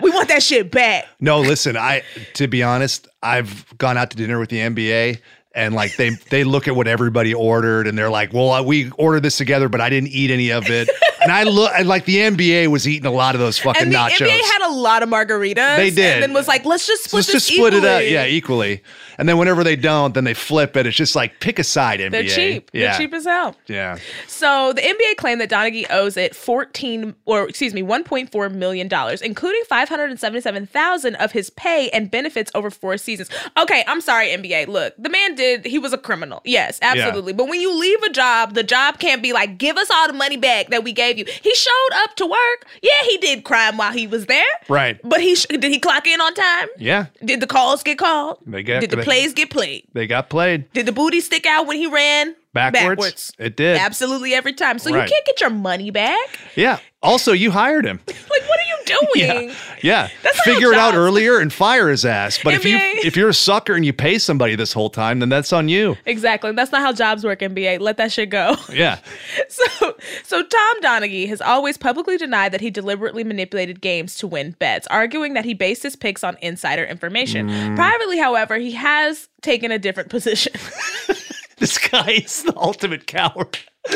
We 0.00 0.10
want 0.10 0.28
that 0.28 0.42
shit 0.42 0.70
back. 0.70 1.06
No, 1.18 1.40
listen, 1.40 1.78
I 1.78 2.02
to 2.34 2.46
be 2.46 2.62
honest, 2.62 3.08
I've 3.22 3.66
gone 3.78 3.96
out 3.96 4.10
to 4.10 4.18
dinner 4.18 4.38
with 4.38 4.50
the 4.50 4.58
NBA 4.58 5.22
and 5.54 5.74
like 5.74 5.96
they 5.96 6.10
they 6.30 6.44
look 6.44 6.68
at 6.68 6.76
what 6.76 6.86
everybody 6.88 7.32
ordered 7.34 7.86
and 7.86 7.96
they're 7.96 8.10
like, 8.10 8.32
"Well, 8.32 8.50
uh, 8.50 8.62
we 8.62 8.90
ordered 8.98 9.20
this 9.22 9.36
together, 9.38 9.68
but 9.68 9.80
I 9.80 9.88
didn't 9.90 10.08
eat 10.10 10.30
any 10.30 10.50
of 10.50 10.68
it." 10.68 10.88
and 11.22 11.32
I 11.32 11.44
look 11.44 11.72
and 11.74 11.88
like 11.88 12.04
the 12.04 12.16
NBA 12.16 12.66
was 12.68 12.86
eating 12.86 13.06
a 13.06 13.10
lot 13.10 13.34
of 13.34 13.40
those 13.40 13.58
fucking 13.58 13.82
And 13.82 13.92
the 13.92 13.96
nachos. 13.96 14.26
NBA 14.26 14.40
had 14.40 14.68
a 14.68 14.72
lot 14.72 15.02
of 15.02 15.08
margaritas. 15.08 15.76
They 15.76 15.90
did. 15.90 16.14
And 16.14 16.22
then 16.22 16.32
was 16.34 16.46
like, 16.46 16.64
let's 16.66 16.86
just 16.86 17.04
split 17.04 17.18
Let's 17.20 17.32
just 17.32 17.46
split 17.46 17.72
it 17.72 17.84
up, 17.84 18.02
yeah, 18.04 18.26
equally. 18.26 18.82
And 19.16 19.26
then 19.28 19.38
whenever 19.38 19.64
they 19.64 19.76
don't, 19.76 20.12
then 20.12 20.24
they 20.24 20.34
flip 20.34 20.76
it. 20.76 20.86
It's 20.86 20.96
just 20.96 21.16
like 21.16 21.40
pick 21.40 21.58
a 21.58 21.64
side, 21.64 22.00
NBA. 22.00 22.10
They're 22.10 22.22
cheap. 22.24 22.70
Yeah, 22.74 22.90
They're 22.90 22.98
cheap 23.06 23.14
as 23.14 23.24
hell. 23.24 23.56
yeah. 23.68 23.96
So 24.26 24.72
the 24.74 24.82
NBA 24.82 25.16
claimed 25.16 25.40
that 25.40 25.48
Donaghy 25.48 25.86
owes 25.88 26.16
it 26.18 26.36
14 26.36 27.14
or 27.24 27.48
excuse 27.48 27.72
me, 27.72 27.82
1.4 27.82 28.52
million 28.52 28.88
dollars, 28.88 29.22
including 29.22 29.62
577,000 29.68 31.14
of 31.16 31.32
his 31.32 31.48
pay 31.50 31.88
and 31.90 32.10
benefits 32.10 32.50
over 32.54 32.70
four 32.70 32.96
seasons. 32.98 33.30
Okay, 33.56 33.84
I'm 33.86 34.00
sorry 34.00 34.28
NBA. 34.28 34.68
Look, 34.68 34.94
the 34.98 35.08
man 35.08 35.34
did 35.36 35.43
he 35.64 35.78
was 35.78 35.92
a 35.92 35.98
criminal. 35.98 36.40
Yes, 36.44 36.78
absolutely. 36.82 37.32
But 37.32 37.48
when 37.48 37.60
you 37.60 37.78
leave 37.78 38.02
a 38.02 38.10
job, 38.10 38.54
the 38.54 38.62
job 38.62 38.98
can't 38.98 39.22
be 39.22 39.32
like, 39.32 39.58
"Give 39.58 39.76
us 39.76 39.90
all 39.90 40.06
the 40.06 40.12
money 40.12 40.36
back 40.36 40.68
that 40.70 40.84
we 40.84 40.92
gave 40.92 41.18
you." 41.18 41.24
He 41.42 41.54
showed 41.54 41.90
up 41.94 42.14
to 42.16 42.26
work. 42.26 42.66
Yeah, 42.82 42.90
he 43.04 43.18
did 43.18 43.44
crime 43.44 43.76
while 43.76 43.92
he 43.92 44.06
was 44.06 44.26
there. 44.26 44.44
Right. 44.68 44.98
But 45.04 45.20
he 45.20 45.34
sh- 45.34 45.46
did 45.46 45.64
he 45.64 45.78
clock 45.78 46.06
in 46.06 46.20
on 46.20 46.34
time? 46.34 46.68
Yeah. 46.78 47.06
Did 47.24 47.40
the 47.40 47.46
calls 47.46 47.82
get 47.82 47.98
called? 47.98 48.38
They 48.46 48.62
get- 48.62 48.80
Did 48.80 48.90
the 48.90 48.96
they- 48.96 49.04
plays 49.04 49.32
get 49.32 49.50
played? 49.50 49.84
They 49.92 50.06
got 50.06 50.28
played 50.30 50.70
Did 50.72 50.86
the 50.86 50.92
booty 50.92 51.20
stick 51.20 51.46
out 51.46 51.66
when 51.66 51.76
he 51.76 51.86
ran? 51.86 52.34
backwards. 52.54 53.32
It 53.36 53.56
did. 53.56 53.76
Absolutely 53.78 54.32
every 54.32 54.52
time. 54.52 54.78
So 54.78 54.92
Right. 54.92 55.02
you 55.02 55.08
can't 55.12 55.26
get 55.26 55.40
your 55.40 55.50
money 55.50 55.90
back. 55.90 56.38
Yeah. 56.54 56.78
Also, 57.02 57.32
you 57.32 57.50
hired 57.50 57.84
him. 57.84 58.00
Like, 58.06 58.48
what 58.48 58.58
are 58.58 58.68
you 58.68 58.73
doing? 58.86 59.08
Yeah. 59.14 59.54
Yeah. 59.82 60.08
That's 60.22 60.40
Figure 60.42 60.72
it 60.72 60.78
out 60.78 60.94
earlier 60.94 61.38
and 61.38 61.52
fire 61.52 61.88
his 61.88 62.04
ass. 62.04 62.38
But 62.42 62.54
if 62.54 62.64
you 62.64 62.76
if 62.78 63.16
you're 63.16 63.28
a 63.28 63.34
sucker 63.34 63.74
and 63.74 63.84
you 63.84 63.92
pay 63.92 64.18
somebody 64.18 64.56
this 64.56 64.72
whole 64.72 64.90
time, 64.90 65.20
then 65.20 65.28
that's 65.28 65.52
on 65.52 65.68
you. 65.68 65.96
Exactly. 66.06 66.52
That's 66.52 66.72
not 66.72 66.80
how 66.82 66.92
jobs 66.92 67.24
work, 67.24 67.40
NBA. 67.40 67.80
Let 67.80 67.96
that 67.98 68.12
shit 68.12 68.30
go. 68.30 68.56
Yeah. 68.72 68.98
So, 69.48 69.96
so 70.24 70.42
Tom 70.42 70.80
Donaghy 70.82 71.28
has 71.28 71.40
always 71.40 71.76
publicly 71.76 72.16
denied 72.16 72.52
that 72.52 72.60
he 72.60 72.70
deliberately 72.70 73.22
manipulated 73.24 73.80
games 73.80 74.16
to 74.16 74.26
win 74.26 74.52
bets, 74.58 74.86
arguing 74.88 75.34
that 75.34 75.44
he 75.44 75.54
based 75.54 75.82
his 75.82 75.96
picks 75.96 76.24
on 76.24 76.36
insider 76.40 76.84
information. 76.84 77.48
Mm. 77.48 77.76
Privately, 77.76 78.18
however, 78.18 78.56
he 78.56 78.72
has 78.72 79.28
taken 79.42 79.70
a 79.70 79.78
different 79.78 80.10
position. 80.10 80.52
This 81.58 81.78
guy 81.78 82.10
is 82.24 82.42
the 82.42 82.52
ultimate 82.56 83.06
coward. 83.06 83.58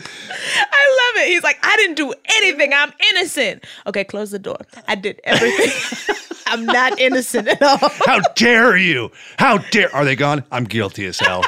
I 0.00 1.12
love 1.14 1.24
it. 1.24 1.28
He's 1.28 1.42
like, 1.42 1.58
I 1.62 1.76
didn't 1.76 1.96
do 1.96 2.12
anything. 2.36 2.72
I'm 2.72 2.92
innocent. 3.10 3.64
Okay, 3.86 4.04
close 4.04 4.30
the 4.30 4.38
door. 4.38 4.58
I 4.88 4.94
did 4.94 5.20
everything. 5.24 6.16
I'm 6.46 6.64
not 6.64 6.98
innocent 7.00 7.48
at 7.48 7.62
all. 7.62 7.78
How 8.06 8.20
dare 8.34 8.76
you? 8.76 9.10
How 9.38 9.58
dare 9.58 9.94
are 9.94 10.04
they 10.04 10.16
gone? 10.16 10.44
I'm 10.52 10.64
guilty 10.64 11.06
as 11.06 11.18
hell. 11.18 11.42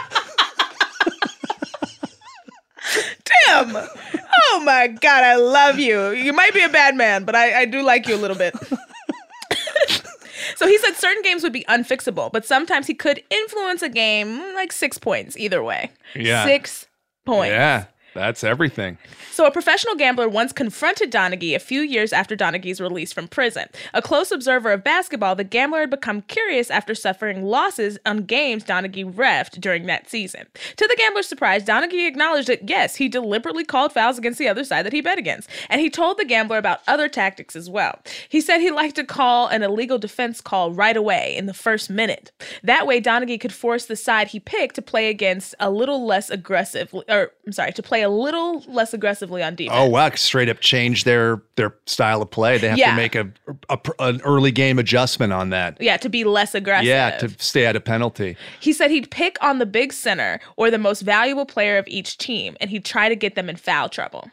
him. 3.48 3.76
Oh 3.76 4.62
my 4.64 4.88
God, 4.88 5.24
I 5.24 5.36
love 5.36 5.78
you. 5.78 6.10
You 6.10 6.32
might 6.32 6.54
be 6.54 6.62
a 6.62 6.68
bad 6.68 6.96
man, 6.96 7.24
but 7.24 7.34
I, 7.34 7.62
I 7.62 7.64
do 7.64 7.82
like 7.82 8.08
you 8.08 8.14
a 8.14 8.16
little 8.16 8.36
bit. 8.36 8.54
so 10.56 10.66
he 10.66 10.78
said 10.78 10.92
certain 10.92 11.22
games 11.22 11.42
would 11.42 11.52
be 11.52 11.64
unfixable, 11.68 12.32
but 12.32 12.44
sometimes 12.44 12.86
he 12.86 12.94
could 12.94 13.22
influence 13.30 13.82
a 13.82 13.88
game 13.88 14.38
like 14.54 14.72
six 14.72 14.98
points 14.98 15.36
either 15.36 15.62
way. 15.62 15.90
Yeah. 16.14 16.44
Six 16.44 16.86
points. 17.24 17.52
Yeah, 17.52 17.86
that's 18.18 18.44
everything. 18.44 18.98
So, 19.30 19.46
a 19.46 19.50
professional 19.50 19.94
gambler 19.94 20.28
once 20.28 20.52
confronted 20.52 21.12
Donaghy 21.12 21.54
a 21.54 21.60
few 21.60 21.80
years 21.80 22.12
after 22.12 22.36
Donaghy's 22.36 22.80
release 22.80 23.12
from 23.12 23.28
prison. 23.28 23.68
A 23.94 24.02
close 24.02 24.32
observer 24.32 24.72
of 24.72 24.82
basketball, 24.82 25.36
the 25.36 25.44
gambler 25.44 25.80
had 25.80 25.90
become 25.90 26.22
curious 26.22 26.70
after 26.70 26.94
suffering 26.94 27.44
losses 27.44 27.98
on 28.04 28.24
games 28.24 28.64
Donaghy 28.64 29.10
refed 29.10 29.60
during 29.60 29.86
that 29.86 30.10
season. 30.10 30.46
To 30.76 30.86
the 30.86 30.96
gambler's 30.96 31.28
surprise, 31.28 31.64
Donaghy 31.64 32.08
acknowledged 32.08 32.48
that 32.48 32.68
yes, 32.68 32.96
he 32.96 33.08
deliberately 33.08 33.64
called 33.64 33.92
fouls 33.92 34.18
against 34.18 34.38
the 34.38 34.48
other 34.48 34.64
side 34.64 34.84
that 34.84 34.92
he 34.92 35.00
bet 35.00 35.18
against, 35.18 35.48
and 35.68 35.80
he 35.80 35.88
told 35.88 36.18
the 36.18 36.24
gambler 36.24 36.58
about 36.58 36.80
other 36.88 37.08
tactics 37.08 37.54
as 37.54 37.70
well. 37.70 38.00
He 38.28 38.40
said 38.40 38.58
he 38.58 38.70
liked 38.70 38.96
to 38.96 39.04
call 39.04 39.46
an 39.46 39.62
illegal 39.62 39.98
defense 39.98 40.40
call 40.40 40.72
right 40.72 40.96
away 40.96 41.36
in 41.36 41.46
the 41.46 41.54
first 41.54 41.88
minute. 41.88 42.32
That 42.62 42.86
way, 42.86 43.00
Donaghy 43.00 43.40
could 43.40 43.52
force 43.52 43.86
the 43.86 43.96
side 43.96 44.28
he 44.28 44.40
picked 44.40 44.74
to 44.74 44.82
play 44.82 45.10
against 45.10 45.54
a 45.60 45.70
little 45.70 46.04
less 46.04 46.28
aggressive, 46.30 46.92
or 47.08 47.32
I'm 47.46 47.52
sorry, 47.52 47.72
to 47.72 47.82
play 47.82 48.02
a 48.02 48.07
little 48.08 48.60
less 48.68 48.92
aggressively 48.94 49.42
on 49.42 49.54
defense. 49.54 49.76
Oh 49.78 49.88
wow! 49.88 50.10
Straight 50.14 50.48
up 50.48 50.60
change 50.60 51.04
their 51.04 51.42
their 51.56 51.74
style 51.86 52.22
of 52.22 52.30
play. 52.30 52.58
They 52.58 52.68
have 52.68 52.78
Yeah. 52.78 52.90
to 52.90 52.96
make 52.96 53.14
a, 53.14 53.30
a 53.68 53.78
an 53.98 54.20
early 54.24 54.50
game 54.52 54.78
adjustment 54.78 55.32
on 55.32 55.50
that. 55.50 55.76
Yeah, 55.80 55.96
to 55.98 56.08
be 56.08 56.24
less 56.24 56.54
aggressive. 56.54 56.86
Yeah, 56.86 57.16
to 57.18 57.28
stay 57.38 57.66
out 57.66 57.76
of 57.76 57.84
penalty. 57.84 58.36
He 58.60 58.72
said 58.72 58.90
he'd 58.90 59.10
pick 59.10 59.36
on 59.42 59.58
the 59.58 59.66
big 59.66 59.92
center 59.92 60.40
or 60.56 60.70
the 60.70 60.78
most 60.78 61.02
valuable 61.02 61.46
player 61.46 61.78
of 61.78 61.86
each 61.88 62.18
team, 62.18 62.56
and 62.60 62.70
he'd 62.70 62.84
try 62.84 63.08
to 63.08 63.16
get 63.16 63.34
them 63.34 63.48
in 63.48 63.56
foul 63.56 63.88
trouble, 63.88 64.30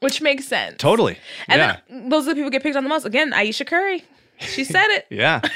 which 0.00 0.20
makes 0.20 0.46
sense. 0.46 0.76
Totally. 0.78 1.18
And 1.48 1.58
yeah. 1.60 1.78
then 1.88 2.08
those 2.08 2.24
are 2.26 2.30
the 2.30 2.34
people 2.34 2.44
who 2.44 2.50
get 2.50 2.62
picked 2.62 2.76
on 2.76 2.82
the 2.84 2.88
most. 2.90 3.04
Again, 3.04 3.32
Ayesha 3.32 3.64
Curry. 3.64 4.04
She 4.38 4.64
said 4.64 4.86
it. 4.90 5.06
yeah. 5.10 5.40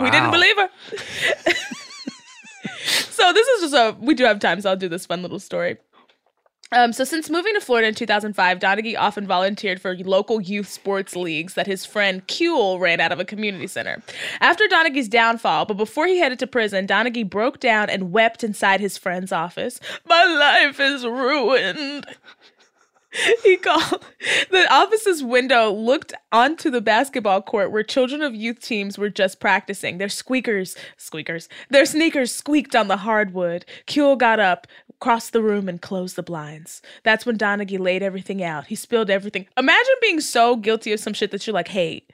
We 0.00 0.10
didn't 0.10 0.30
believe 0.30 0.56
her. 0.56 0.70
so 3.10 3.32
this 3.32 3.46
is 3.46 3.70
just 3.70 3.74
a 3.74 3.94
we 4.00 4.14
do 4.14 4.24
have 4.24 4.38
time, 4.38 4.60
so 4.60 4.70
I'll 4.70 4.76
do 4.76 4.88
this 4.88 5.04
fun 5.06 5.20
little 5.22 5.38
story. 5.38 5.76
Um, 6.72 6.92
so 6.92 7.04
since 7.04 7.28
moving 7.28 7.54
to 7.54 7.60
Florida 7.60 7.88
in 7.88 7.94
2005, 7.94 8.58
Donaghy 8.58 8.96
often 8.98 9.26
volunteered 9.26 9.80
for 9.80 9.94
local 9.98 10.40
youth 10.40 10.68
sports 10.68 11.14
leagues 11.14 11.54
that 11.54 11.66
his 11.66 11.84
friend 11.84 12.26
Kuehl 12.26 12.80
ran 12.80 12.98
out 12.98 13.12
of 13.12 13.20
a 13.20 13.24
community 13.24 13.66
center. 13.66 14.02
After 14.40 14.64
Donaghy's 14.64 15.08
downfall, 15.08 15.66
but 15.66 15.76
before 15.76 16.06
he 16.06 16.18
headed 16.18 16.38
to 16.38 16.46
prison, 16.46 16.86
Donaghy 16.86 17.28
broke 17.28 17.60
down 17.60 17.90
and 17.90 18.10
wept 18.10 18.42
inside 18.42 18.80
his 18.80 18.96
friend's 18.96 19.32
office. 19.32 19.80
My 20.06 20.24
life 20.24 20.80
is 20.80 21.04
ruined. 21.04 22.06
He 23.42 23.58
called 23.58 24.04
the 24.50 24.66
office's 24.72 25.22
window 25.22 25.70
looked 25.70 26.14
onto 26.30 26.70
the 26.70 26.80
basketball 26.80 27.42
court 27.42 27.70
where 27.70 27.82
children 27.82 28.22
of 28.22 28.34
youth 28.34 28.60
teams 28.60 28.96
were 28.96 29.10
just 29.10 29.38
practicing. 29.38 29.98
Their 29.98 30.08
squeakers, 30.08 30.76
squeakers, 30.96 31.48
their 31.68 31.84
sneakers 31.84 32.34
squeaked 32.34 32.74
on 32.74 32.88
the 32.88 32.98
hardwood. 32.98 33.66
Kuehl 33.86 34.16
got 34.16 34.40
up, 34.40 34.66
crossed 35.02 35.32
the 35.32 35.42
room, 35.42 35.68
and 35.68 35.82
closed 35.82 36.14
the 36.14 36.22
blinds. 36.22 36.80
That's 37.02 37.26
when 37.26 37.36
Donaghy 37.36 37.78
laid 37.78 38.02
everything 38.04 38.42
out. 38.42 38.66
He 38.68 38.76
spilled 38.76 39.10
everything. 39.10 39.46
Imagine 39.58 39.94
being 40.00 40.20
so 40.20 40.54
guilty 40.56 40.92
of 40.92 41.00
some 41.00 41.12
shit 41.12 41.32
that 41.32 41.44
you're 41.46 41.52
like, 41.54 41.66
hey, 41.68 42.06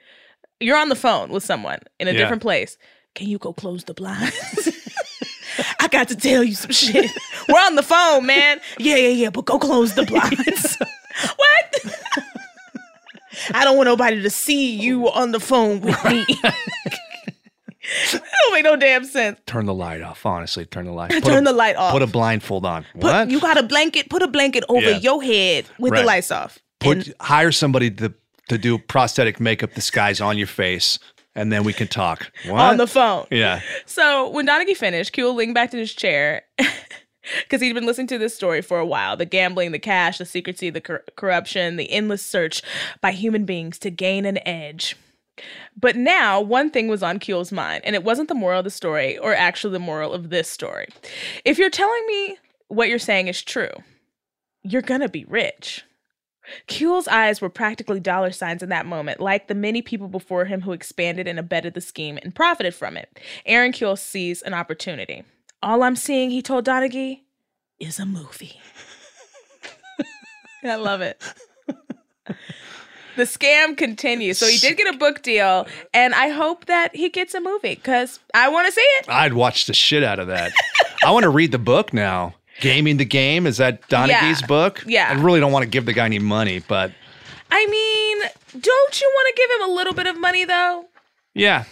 you're 0.59 0.75
on 0.75 0.89
the 0.89 0.95
phone 0.95 1.29
with 1.29 1.43
someone 1.43 1.79
in 1.99 2.07
a 2.07 2.11
Yeah. 2.11 2.17
different 2.17 2.41
place. 2.41 2.77
Can 3.13 3.27
you 3.27 3.37
go 3.37 3.53
close 3.53 3.83
the 3.83 3.93
blinds? 3.93 4.69
I 5.79 5.87
got 5.87 6.07
to 6.09 6.15
tell 6.15 6.43
you 6.43 6.55
some 6.55 6.71
shit. 6.71 7.11
We're 7.47 7.59
on 7.59 7.75
the 7.75 7.83
phone, 7.83 8.25
man. 8.25 8.59
Yeah, 8.79 8.95
yeah, 8.95 9.09
yeah, 9.09 9.29
but 9.29 9.45
go 9.45 9.59
close 9.59 9.93
the 9.93 10.03
blinds. 10.05 10.77
what? 11.35 11.93
I 13.53 13.63
don't 13.63 13.77
want 13.77 13.87
nobody 13.87 14.21
to 14.21 14.29
see 14.29 14.75
you 14.75 15.09
on 15.11 15.31
the 15.31 15.39
phone 15.39 15.81
with 15.81 16.03
me. 16.05 16.25
That 18.11 18.21
don't 18.43 18.53
make 18.53 18.63
no 18.63 18.75
damn 18.75 19.03
sense. 19.03 19.39
Turn 19.45 19.65
the 19.65 19.73
light 19.73 20.01
off. 20.01 20.25
Honestly, 20.25 20.65
turn 20.65 20.85
the 20.85 20.91
light. 20.91 21.13
Off. 21.15 21.23
Turn 21.23 21.43
the 21.43 21.53
light 21.53 21.75
off. 21.75 21.91
Put 21.93 22.01
a 22.01 22.07
blindfold 22.07 22.65
on. 22.65 22.85
Put- 22.93 23.03
what? 23.03 23.29
You 23.29 23.39
got 23.39 23.57
a 23.57 23.63
blanket. 23.63 24.09
Put 24.09 24.21
a 24.21 24.27
blanket 24.27 24.63
over 24.69 24.91
Yeah. 24.91 24.97
your 24.97 25.21
head 25.23 25.65
with 25.79 25.93
the 25.93 26.03
lights 26.03 26.31
off. 26.31 26.59
Put 26.79 27.11
hire 27.21 27.51
somebody 27.51 27.91
to 27.91 28.13
to 28.49 28.57
do 28.57 28.77
prosthetic 28.79 29.39
makeup 29.39 29.73
disguise 29.75 30.19
on 30.21 30.37
your 30.37 30.47
face, 30.47 30.97
and 31.35 31.51
then 31.51 31.63
we 31.63 31.71
can 31.73 31.87
talk. 31.87 32.31
What? 32.47 32.59
on 32.59 32.77
the 32.77 32.87
phone. 32.87 33.27
yeah. 33.29 33.61
So 33.85 34.29
when 34.29 34.47
Donaghy 34.47 34.75
finished, 34.75 35.13
Kuehl 35.13 35.35
leaned 35.35 35.53
back 35.53 35.71
in 35.73 35.79
his 35.79 35.93
chair 35.93 36.43
because 37.43 37.61
he'd 37.61 37.73
been 37.73 37.85
listening 37.85 38.07
to 38.07 38.17
this 38.17 38.35
story 38.35 38.61
for 38.61 38.79
a 38.79 38.85
while 38.85 39.15
the 39.17 39.25
gambling, 39.25 39.71
the 39.71 39.79
cash, 39.79 40.17
the 40.17 40.25
secrecy, 40.25 40.69
the 40.71 40.81
cor- 40.81 41.03
corruption, 41.15 41.75
the 41.75 41.91
endless 41.91 42.25
search 42.25 42.61
by 43.01 43.11
human 43.11 43.45
beings 43.45 43.77
to 43.79 43.91
gain 43.91 44.25
an 44.25 44.39
edge. 44.47 44.95
But 45.79 45.95
now, 45.95 46.41
one 46.41 46.69
thing 46.69 46.87
was 46.87 47.03
on 47.03 47.19
Kuehl's 47.19 47.51
mind, 47.51 47.83
and 47.85 47.95
it 47.95 48.03
wasn't 48.03 48.27
the 48.27 48.35
moral 48.35 48.59
of 48.59 48.65
the 48.65 48.69
story, 48.69 49.17
or 49.17 49.33
actually 49.33 49.73
the 49.73 49.79
moral 49.79 50.13
of 50.13 50.29
this 50.29 50.49
story. 50.49 50.87
If 51.45 51.57
you're 51.57 51.69
telling 51.69 52.05
me 52.07 52.37
what 52.67 52.89
you're 52.89 52.99
saying 52.99 53.27
is 53.27 53.41
true, 53.41 53.71
you're 54.63 54.81
gonna 54.81 55.09
be 55.09 55.25
rich. 55.25 55.83
Kuehl's 56.67 57.07
eyes 57.07 57.41
were 57.41 57.49
practically 57.49 57.99
dollar 57.99 58.31
signs 58.31 58.63
in 58.63 58.69
that 58.69 58.85
moment, 58.85 59.19
like 59.19 59.47
the 59.47 59.55
many 59.55 59.81
people 59.81 60.07
before 60.07 60.45
him 60.45 60.61
who 60.61 60.71
expanded 60.71 61.27
and 61.27 61.39
abetted 61.39 61.73
the 61.73 61.81
scheme 61.81 62.17
and 62.21 62.33
profited 62.33 62.73
from 62.73 62.97
it. 62.97 63.19
Aaron 63.45 63.71
Kuehl 63.71 63.97
sees 63.97 64.41
an 64.41 64.53
opportunity. 64.53 65.23
All 65.61 65.83
I'm 65.83 65.95
seeing, 65.95 66.29
he 66.29 66.41
told 66.41 66.65
Donaghy, 66.65 67.21
is 67.79 67.99
a 67.99 68.05
movie. 68.05 68.59
I 70.63 70.75
love 70.75 71.01
it. 71.01 71.21
The 73.19 73.25
scam 73.25 73.75
continues. 73.75 74.37
So 74.37 74.47
he 74.47 74.57
did 74.57 74.77
get 74.77 74.93
a 74.95 74.97
book 74.97 75.21
deal, 75.23 75.67
and 75.93 76.15
I 76.15 76.29
hope 76.29 76.65
that 76.67 76.95
he 76.95 77.09
gets 77.09 77.33
a 77.33 77.41
movie 77.41 77.75
because 77.75 78.17
I 78.33 78.47
want 78.47 78.67
to 78.67 78.71
see 78.71 78.79
it. 78.81 79.09
I'd 79.09 79.33
watch 79.33 79.65
the 79.65 79.73
shit 79.73 80.03
out 80.03 80.19
of 80.19 80.27
that. 80.27 80.53
I 81.05 81.11
want 81.11 81.23
to 81.23 81.29
read 81.29 81.51
the 81.51 81.59
book 81.59 81.91
now. 81.93 82.35
Gaming 82.61 82.95
the 82.95 83.03
game 83.03 83.45
is 83.45 83.57
that 83.57 83.81
Donaghy's 83.89 84.39
Yeah. 84.39 84.47
book? 84.47 84.83
Yeah. 84.87 85.09
I 85.09 85.21
really 85.21 85.41
don't 85.41 85.51
want 85.51 85.63
to 85.63 85.69
give 85.69 85.85
the 85.85 85.91
guy 85.91 86.05
any 86.05 86.19
money, 86.19 86.59
but 86.65 86.93
I 87.51 87.65
mean, 87.67 88.17
don't 88.61 89.01
you 89.01 89.11
want 89.13 89.35
to 89.35 89.41
give 89.41 89.51
him 89.61 89.69
a 89.69 89.73
little 89.75 89.93
bit 89.93 90.07
of 90.07 90.17
money 90.17 90.45
though? 90.45 90.85
yeah. 91.33 91.65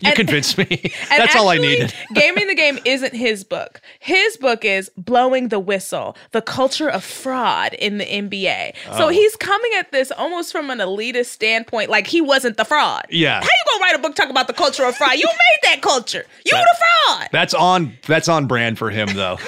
You 0.00 0.08
And- 0.08 0.16
convinced 0.16 0.58
me. 0.58 0.92
That's 1.08 1.36
all 1.36 1.48
I 1.48 1.58
needed. 1.58 1.92
Gaming 2.14 2.46
the 2.48 2.54
Game 2.54 2.78
isn't 2.84 3.14
his 3.14 3.44
book. 3.44 3.80
His 4.00 4.36
book 4.36 4.64
is 4.64 4.90
Blowing 4.96 5.48
the 5.48 5.58
Whistle 5.60 6.16
The 6.32 6.42
Culture 6.42 6.88
of 6.88 7.04
Fraud 7.04 7.74
in 7.74 7.98
the 7.98 8.04
NBA. 8.04 8.74
Oh. 8.90 8.98
So 8.98 9.08
he's 9.08 9.36
coming 9.36 9.70
at 9.78 9.92
this 9.92 10.10
almost 10.12 10.52
from 10.52 10.70
an 10.70 10.78
elitist 10.78 11.26
standpoint, 11.26 11.90
like 11.90 12.06
he 12.06 12.20
wasn't 12.20 12.56
the 12.56 12.64
fraud. 12.64 13.04
Yeah. 13.10 13.40
How 13.40 13.44
you 13.46 13.64
gonna 13.72 13.82
write 13.84 13.94
a 13.96 13.98
book 14.02 14.14
talking 14.14 14.30
about 14.30 14.46
the 14.46 14.52
culture 14.54 14.84
of 14.84 14.96
fraud? 14.96 15.14
You 15.14 15.26
made 15.26 15.70
that 15.70 15.82
culture. 15.82 16.24
You 16.44 16.52
the 16.52 16.76
fraud. 17.06 17.28
That's 17.32 17.54
on 17.54 17.96
that's 18.06 18.28
on 18.28 18.46
brand 18.46 18.78
for 18.78 18.90
him 18.90 19.08
though. 19.14 19.38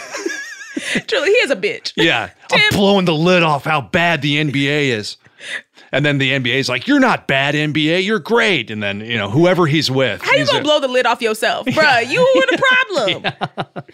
Truly, 1.07 1.29
he 1.31 1.37
is 1.37 1.51
a 1.51 1.57
bitch. 1.57 1.93
Yeah. 1.97 2.31
Tim- 2.49 2.61
I'm 2.61 2.77
blowing 2.79 3.05
the 3.05 3.15
lid 3.15 3.43
off 3.43 3.65
how 3.65 3.81
bad 3.81 4.23
the 4.23 4.37
NBA 4.37 4.89
is. 4.89 5.17
And 5.95 6.05
then 6.05 6.19
the 6.19 6.33
NBA 6.33 6.57
is 6.57 6.69
like, 6.69 6.87
You're 6.89 6.99
not 7.01 7.27
bad, 7.29 7.55
NBA, 7.55 8.05
you're 8.05 8.19
great. 8.19 8.71
And 8.71 8.83
then, 8.83 9.01
you 9.01 9.17
know, 9.17 9.31
whoever 9.31 9.67
he's 9.67 9.91
with. 9.91 10.21
How 10.23 10.33
you 10.35 10.45
gonna 10.45 10.59
a- 10.59 10.63
blow 10.63 10.81
the 10.81 10.89
lid 10.89 11.07
off 11.07 11.23
yourself, 11.23 11.67
bruh? 11.67 12.09
You 12.09 12.21
were 12.35 12.47
the 12.57 12.63
problem. 12.69 13.23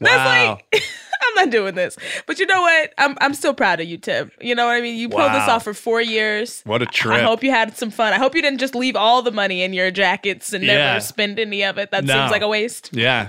That's 0.00 0.16
Wow. 0.16 0.58
like 0.72 0.84
I'm 1.22 1.34
not 1.44 1.50
doing 1.50 1.74
this. 1.74 1.96
But 2.26 2.38
you 2.38 2.46
know 2.46 2.60
what? 2.62 2.92
I'm 2.98 3.16
I'm 3.20 3.34
still 3.34 3.52
proud 3.54 3.80
of 3.80 3.88
you, 3.88 3.98
Tim. 3.98 4.30
You 4.40 4.54
know 4.54 4.66
what 4.66 4.76
I 4.76 4.80
mean? 4.80 4.96
You 4.96 5.08
pulled 5.08 5.32
this 5.32 5.48
off 5.48 5.64
for 5.64 5.74
four 5.74 6.00
years. 6.00 6.62
What 6.64 6.82
a 6.82 6.86
trip. 6.86 7.14
I 7.16 7.22
hope 7.22 7.42
you 7.42 7.50
had 7.50 7.76
some 7.76 7.90
fun. 7.90 8.12
I 8.12 8.18
hope 8.18 8.34
you 8.36 8.42
didn't 8.42 8.58
just 8.60 8.74
leave 8.74 8.94
all 8.96 9.22
the 9.22 9.32
money 9.32 9.62
in 9.62 9.72
your 9.72 9.90
jackets 9.90 10.52
and 10.52 10.64
never 10.66 11.00
spend 11.00 11.38
any 11.40 11.64
of 11.64 11.78
it. 11.78 11.90
That 11.90 12.04
No. 12.04 12.14
seems 12.14 12.30
like 12.30 12.42
a 12.42 12.48
waste. 12.48 12.90
Yeah. 12.92 13.28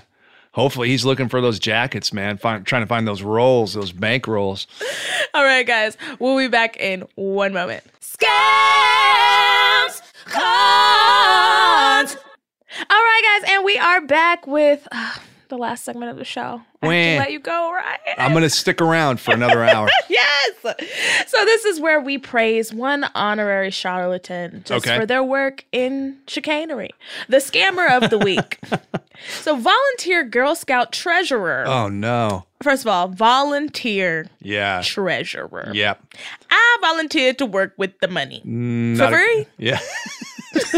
Hopefully 0.53 0.89
he's 0.89 1.05
looking 1.05 1.29
for 1.29 1.41
those 1.41 1.59
jackets, 1.59 2.11
man. 2.11 2.37
Find, 2.37 2.65
trying 2.65 2.81
to 2.81 2.87
find 2.87 3.07
those 3.07 3.21
rolls, 3.21 3.73
those 3.73 3.91
bank 3.91 4.27
rolls. 4.27 4.67
All 5.33 5.43
right, 5.43 5.65
guys. 5.65 5.95
We'll 6.19 6.37
be 6.37 6.47
back 6.47 6.77
in 6.77 7.01
one 7.15 7.53
moment. 7.53 7.83
Scams, 8.01 10.01
cons. 10.25 12.17
All 12.89 12.97
right, 12.97 13.39
guys, 13.41 13.51
and 13.51 13.65
we 13.65 13.77
are 13.77 14.01
back 14.01 14.47
with 14.47 14.87
uh, 14.91 15.15
the 15.49 15.57
last 15.57 15.83
segment 15.83 16.11
of 16.11 16.17
the 16.17 16.23
show. 16.25 16.61
To 16.81 16.87
let 16.87 17.31
you 17.31 17.39
go, 17.39 17.71
right? 17.73 17.99
I'm 18.17 18.33
gonna 18.33 18.49
stick 18.49 18.81
around 18.81 19.19
for 19.19 19.33
another 19.33 19.63
hour. 19.65 19.89
yes. 20.09 20.53
So 21.27 21.45
this 21.45 21.65
is 21.65 21.79
where 21.79 21.99
we 21.99 22.17
praise 22.17 22.73
one 22.73 23.05
honorary 23.15 23.69
charlatan 23.69 24.63
just 24.65 24.87
Okay. 24.87 24.97
for 24.97 25.05
their 25.05 25.23
work 25.23 25.65
in 25.73 26.17
chicanery. 26.27 26.91
The 27.27 27.37
scammer 27.37 27.91
of 28.01 28.09
the 28.09 28.17
week. 28.17 28.59
so 29.41 29.55
volunteer 29.55 30.23
Girl 30.23 30.55
Scout 30.55 30.91
treasurer. 30.91 31.65
Oh 31.67 31.87
no. 31.89 32.45
First 32.61 32.83
of 32.83 32.87
all, 32.87 33.07
volunteer 33.07 34.27
Yeah. 34.41 34.81
treasurer. 34.83 35.71
Yep. 35.73 36.03
I 36.51 36.77
volunteered 36.81 37.37
to 37.39 37.45
work 37.45 37.73
with 37.77 37.97
the 37.99 38.07
money. 38.07 38.41
Mm, 38.45 38.97
not 38.97 39.11
for 39.11 39.17
a- 39.17 39.19
free? 39.21 39.47
yeah. 39.57 39.79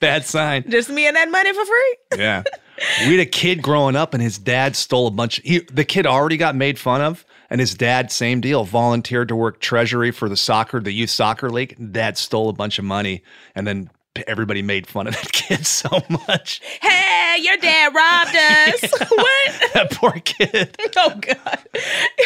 Bad 0.00 0.24
sign. 0.26 0.64
Just 0.68 0.90
me 0.90 1.06
and 1.06 1.16
that 1.16 1.30
money 1.30 1.52
for 1.52 1.64
free? 1.64 1.96
Yeah. 2.18 2.42
We 3.06 3.12
had 3.16 3.20
a 3.20 3.30
kid 3.30 3.62
growing 3.62 3.96
up 3.96 4.12
and 4.12 4.22
his 4.22 4.36
dad 4.36 4.76
stole 4.76 5.06
a 5.06 5.10
bunch. 5.10 5.40
He, 5.42 5.60
the 5.60 5.84
kid 5.84 6.06
already 6.06 6.36
got 6.36 6.54
made 6.54 6.78
fun 6.78 7.00
of 7.00 7.24
And 7.48 7.58
his 7.58 7.74
dad, 7.74 8.12
same 8.12 8.42
deal, 8.42 8.64
volunteered 8.64 9.28
to 9.28 9.36
work 9.36 9.60
treasury 9.60 10.10
for 10.10 10.28
the 10.28 10.36
soccer, 10.36 10.78
the 10.80 10.92
youth 10.92 11.08
soccer 11.08 11.48
league. 11.48 11.74
Dad 11.92 12.18
stole 12.18 12.50
a 12.50 12.52
bunch 12.52 12.78
of 12.78 12.84
money, 12.84 13.22
and 13.54 13.66
then 13.66 13.88
everybody 14.26 14.62
made 14.62 14.86
fun 14.86 15.06
of 15.06 15.14
that 15.14 15.32
kid 15.32 15.66
so 15.66 15.88
much. 16.28 16.60
Hey, 16.82 17.36
your 17.40 17.56
dad 17.58 17.94
robbed 17.94 18.34
us. 18.36 18.90
what? 19.10 19.70
that 19.74 19.88
poor 19.92 20.12
kid. 20.24 20.76
Oh 20.96 21.10
God, 21.20 21.58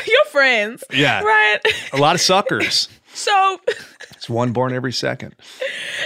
your 0.06 0.24
friends. 0.30 0.84
Yeah. 0.92 1.22
Right. 1.22 1.58
A 1.92 1.96
lot 1.98 2.14
of 2.14 2.20
suckers. 2.20 2.88
So, 3.12 3.60
It's 4.12 4.28
one 4.30 4.52
born 4.52 4.72
every 4.72 4.92
second. 4.92 5.34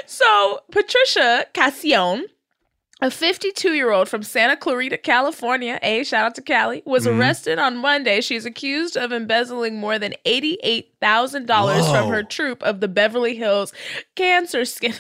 so 0.07 0.61
Patricia 0.71 1.45
Casion, 1.53 2.25
a 3.03 3.11
52 3.11 3.75
year 3.75 3.91
old 3.91 4.09
from 4.09 4.23
Santa 4.23 4.57
Clarita, 4.57 4.97
California, 4.97 5.79
a 5.83 6.03
shout 6.05 6.25
out 6.25 6.35
to 6.37 6.43
Cali, 6.43 6.83
was 6.87 7.05
Mm-hmm. 7.07 7.21
arrested 7.21 7.59
on 7.59 7.77
Monday. 7.77 8.23
She's 8.23 8.47
accused 8.47 8.97
of 8.97 9.13
embezzling 9.13 9.79
more 9.79 9.99
than 9.99 10.15
$88,000 10.25 11.93
from 11.93 12.09
her 12.09 12.23
troop 12.23 12.63
of 12.63 12.81
the 12.81 12.89
Beverly 12.89 13.37
Hills 13.37 13.73
Cancer 14.15 14.65
Skin. 14.65 14.95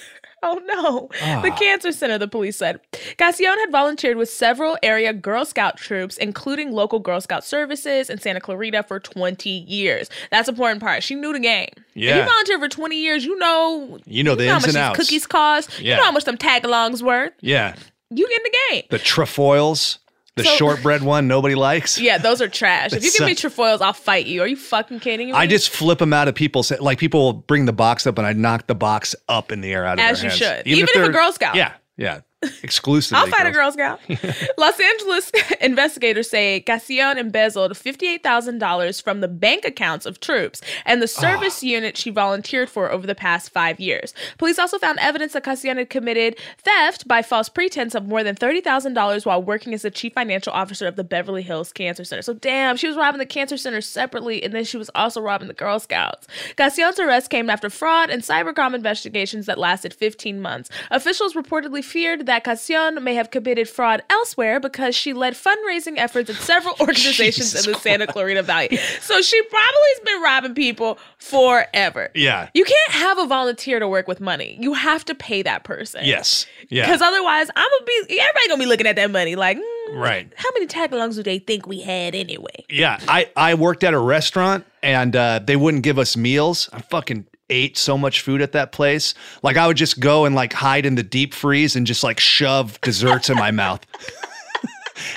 Oh 0.54 0.60
no. 0.66 1.08
The 1.42 1.50
Ah. 1.52 1.56
Cancer 1.58 1.90
Center, 1.92 2.18
the 2.18 2.28
police 2.28 2.56
said. 2.58 2.80
Casion 3.16 3.46
had 3.58 3.70
volunteered 3.72 4.16
with 4.18 4.28
several 4.28 4.76
area 4.82 5.12
Girl 5.12 5.44
Scout 5.44 5.76
troops, 5.78 6.16
including 6.18 6.72
local 6.72 6.98
Girl 7.00 7.20
Scout 7.20 7.44
services 7.44 8.10
in 8.10 8.20
Santa 8.20 8.40
Clarita 8.40 8.82
for 8.82 9.00
20 9.00 9.48
years. 9.48 10.10
That's 10.30 10.46
the 10.46 10.52
important 10.52 10.82
part. 10.82 11.02
She 11.02 11.14
knew 11.14 11.32
the 11.32 11.38
game. 11.40 11.68
If 11.76 11.82
Yeah. 11.94 12.16
you 12.18 12.22
volunteer 12.24 12.58
for 12.58 12.68
20 12.68 12.96
years, 12.96 13.24
you 13.24 13.38
know 13.38 13.98
You 14.06 14.22
know 14.22 14.34
the 14.34 14.46
how 14.48 14.56
ins 14.56 14.62
much 14.66 14.68
and 14.68 14.76
these 14.76 14.82
outs. 14.82 14.98
cookies 14.98 15.26
cost. 15.26 15.70
Yeah. 15.80 15.92
You 15.92 15.96
know 15.98 16.04
how 16.04 16.12
much 16.12 16.24
them 16.24 16.36
tag-alongs 16.36 17.00
worth. 17.02 17.32
Yeah. 17.40 17.74
You 18.10 18.28
get 18.28 18.36
in 18.38 18.42
the 18.44 18.56
game. 18.70 18.82
The 18.90 18.98
trefoils, 18.98 19.98
the 20.36 20.44
So- 20.44 20.56
shortbread 20.56 21.02
one 21.02 21.28
nobody 21.28 21.54
likes. 21.54 21.98
Yeah, 22.04 22.18
those 22.18 22.40
are 22.42 22.48
trash. 22.48 22.92
If 22.92 23.04
you 23.04 23.12
give 23.12 23.26
me 23.26 23.32
uh, 23.32 23.36
trefoils, 23.36 23.80
I'll 23.80 23.92
fight 23.92 24.26
you. 24.26 24.42
Are 24.42 24.46
you 24.48 24.56
fucking 24.56 25.00
kidding 25.00 25.28
me? 25.28 25.32
I 25.32 25.46
just 25.46 25.70
flip 25.70 25.98
them 25.98 26.12
out 26.12 26.28
of 26.28 26.34
people's 26.34 26.70
like 26.80 26.98
people 26.98 27.20
will 27.20 27.32
bring 27.32 27.66
the 27.66 27.72
box 27.72 28.06
up 28.06 28.18
and 28.18 28.26
I 28.26 28.32
knock 28.32 28.66
the 28.66 28.74
box 28.74 29.14
up 29.28 29.52
in 29.52 29.60
the 29.60 29.72
air 29.72 29.86
out 29.86 29.94
of 29.94 30.00
As 30.04 30.20
their 30.22 30.30
you 30.30 30.36
should. 30.36 30.66
Even 30.66 30.88
if 30.88 31.08
a 31.08 31.12
Girl 31.12 31.32
Scout. 31.32 31.54
Yeah, 31.54 31.72
yeah. 31.96 32.20
Exclusively. 32.62 33.18
I'll 33.18 33.26
fight 33.28 33.46
a 33.46 33.50
Girl 33.52 33.70
Scout. 33.72 34.00
Los 34.58 34.78
Angeles 34.80 35.30
investigators 35.60 36.28
say 36.30 36.60
Casion 36.60 37.18
embezzled 37.18 37.72
$58,000 37.72 39.02
from 39.02 39.20
the 39.20 39.28
bank 39.28 39.64
accounts 39.64 40.06
of 40.06 40.20
troops 40.20 40.60
and 40.84 41.00
the 41.02 41.08
service 41.08 41.60
Ah. 41.62 41.66
unit 41.66 41.96
she 41.96 42.10
volunteered 42.10 42.68
for 42.70 42.90
over 42.90 43.06
the 43.06 43.14
past 43.14 43.50
five 43.50 43.78
years. 43.78 44.14
Police 44.38 44.58
also 44.58 44.78
found 44.78 44.98
evidence 45.00 45.32
that 45.34 45.44
Casion 45.44 45.76
had 45.76 45.90
committed 45.90 46.36
theft 46.58 47.06
by 47.06 47.22
false 47.22 47.48
pretense 47.48 47.94
of 47.94 48.06
more 48.06 48.24
than 48.24 48.34
$30,000 48.34 49.24
while 49.26 49.42
working 49.42 49.72
as 49.74 49.82
the 49.82 49.90
chief 49.90 50.12
financial 50.14 50.52
officer 50.52 50.86
of 50.86 50.96
the 50.96 51.04
Beverly 51.04 51.42
Hills 51.42 51.72
Cancer 51.72 52.04
Center. 52.04 52.22
So, 52.22 52.34
damn, 52.34 52.76
she 52.76 52.88
was 52.88 52.96
robbing 52.96 53.18
the 53.18 53.26
Cancer 53.26 53.56
Center 53.56 53.80
separately, 53.80 54.42
and 54.42 54.52
then 54.52 54.64
she 54.64 54.76
was 54.76 54.90
also 54.94 55.20
robbing 55.20 55.48
the 55.48 55.54
Girl 55.54 55.78
Scouts. 55.78 56.26
Casion's 56.56 56.98
arrest 56.98 57.30
came 57.30 57.48
after 57.48 57.70
fraud 57.70 58.10
and 58.10 58.22
cybercrime 58.22 58.74
investigations 58.74 59.46
that 59.46 59.58
lasted 59.58 59.94
15 59.94 60.40
months. 60.40 60.70
Officials 60.90 61.34
reportedly 61.34 61.84
feared 61.84 62.26
that 62.26 62.33
Casion 62.40 63.02
may 63.02 63.14
have 63.14 63.30
committed 63.30 63.68
fraud 63.68 64.02
elsewhere 64.10 64.60
because 64.60 64.94
she 64.94 65.12
led 65.12 65.34
fundraising 65.34 65.96
efforts 65.96 66.30
at 66.30 66.36
several 66.36 66.74
organizations 66.80 67.52
Jesus 67.52 67.66
in 67.66 67.72
the 67.72 67.78
Santa 67.78 68.06
Clarita 68.06 68.42
Valley. 68.42 68.76
So 69.00 69.20
she 69.20 69.40
probably 69.42 69.88
has 69.94 70.00
been 70.04 70.22
robbing 70.22 70.54
people 70.54 70.98
forever. 71.18 72.10
Yeah. 72.14 72.48
You 72.54 72.64
can't 72.64 72.92
have 72.92 73.18
a 73.18 73.26
volunteer 73.26 73.78
to 73.78 73.88
work 73.88 74.08
with 74.08 74.20
money. 74.20 74.58
You 74.60 74.74
have 74.74 75.04
to 75.06 75.14
pay 75.14 75.42
that 75.42 75.64
person. 75.64 76.02
Yes. 76.04 76.46
Yeah. 76.68 76.86
Because 76.86 77.02
otherwise, 77.02 77.48
I'm 77.54 77.68
gonna 77.70 77.84
be 78.08 78.18
everybody 78.20 78.48
gonna 78.48 78.62
be 78.62 78.66
looking 78.66 78.86
at 78.86 78.96
that 78.96 79.10
money 79.10 79.36
like, 79.36 79.58
mm, 79.58 79.64
Right. 79.92 80.32
How 80.36 80.48
many 80.54 80.66
tag-alongs 80.66 81.14
do 81.16 81.22
they 81.22 81.38
think 81.38 81.66
we 81.66 81.80
had 81.80 82.14
anyway? 82.14 82.64
Yeah, 82.70 82.98
I 83.06 83.28
I 83.36 83.54
worked 83.54 83.84
at 83.84 83.92
a 83.94 83.98
restaurant 83.98 84.64
and 84.82 85.14
uh, 85.14 85.40
they 85.44 85.56
wouldn't 85.56 85.82
give 85.82 85.98
us 85.98 86.16
meals. 86.16 86.68
I'm 86.72 86.82
fucking 86.82 87.26
ate 87.50 87.76
so 87.76 87.96
much 87.98 88.20
food 88.20 88.40
at 88.42 88.52
that 88.52 88.72
place. 88.72 89.14
Like 89.42 89.56
I 89.56 89.66
would 89.66 89.76
just 89.76 90.00
go 90.00 90.24
and 90.24 90.34
like 90.34 90.52
hide 90.52 90.86
in 90.86 90.94
the 90.94 91.02
deep 91.02 91.34
freeze 91.34 91.76
and 91.76 91.86
just 91.86 92.02
like 92.02 92.20
shove 92.20 92.80
desserts 92.80 93.30
in 93.30 93.36
my 93.36 93.50
mouth. 93.50 93.84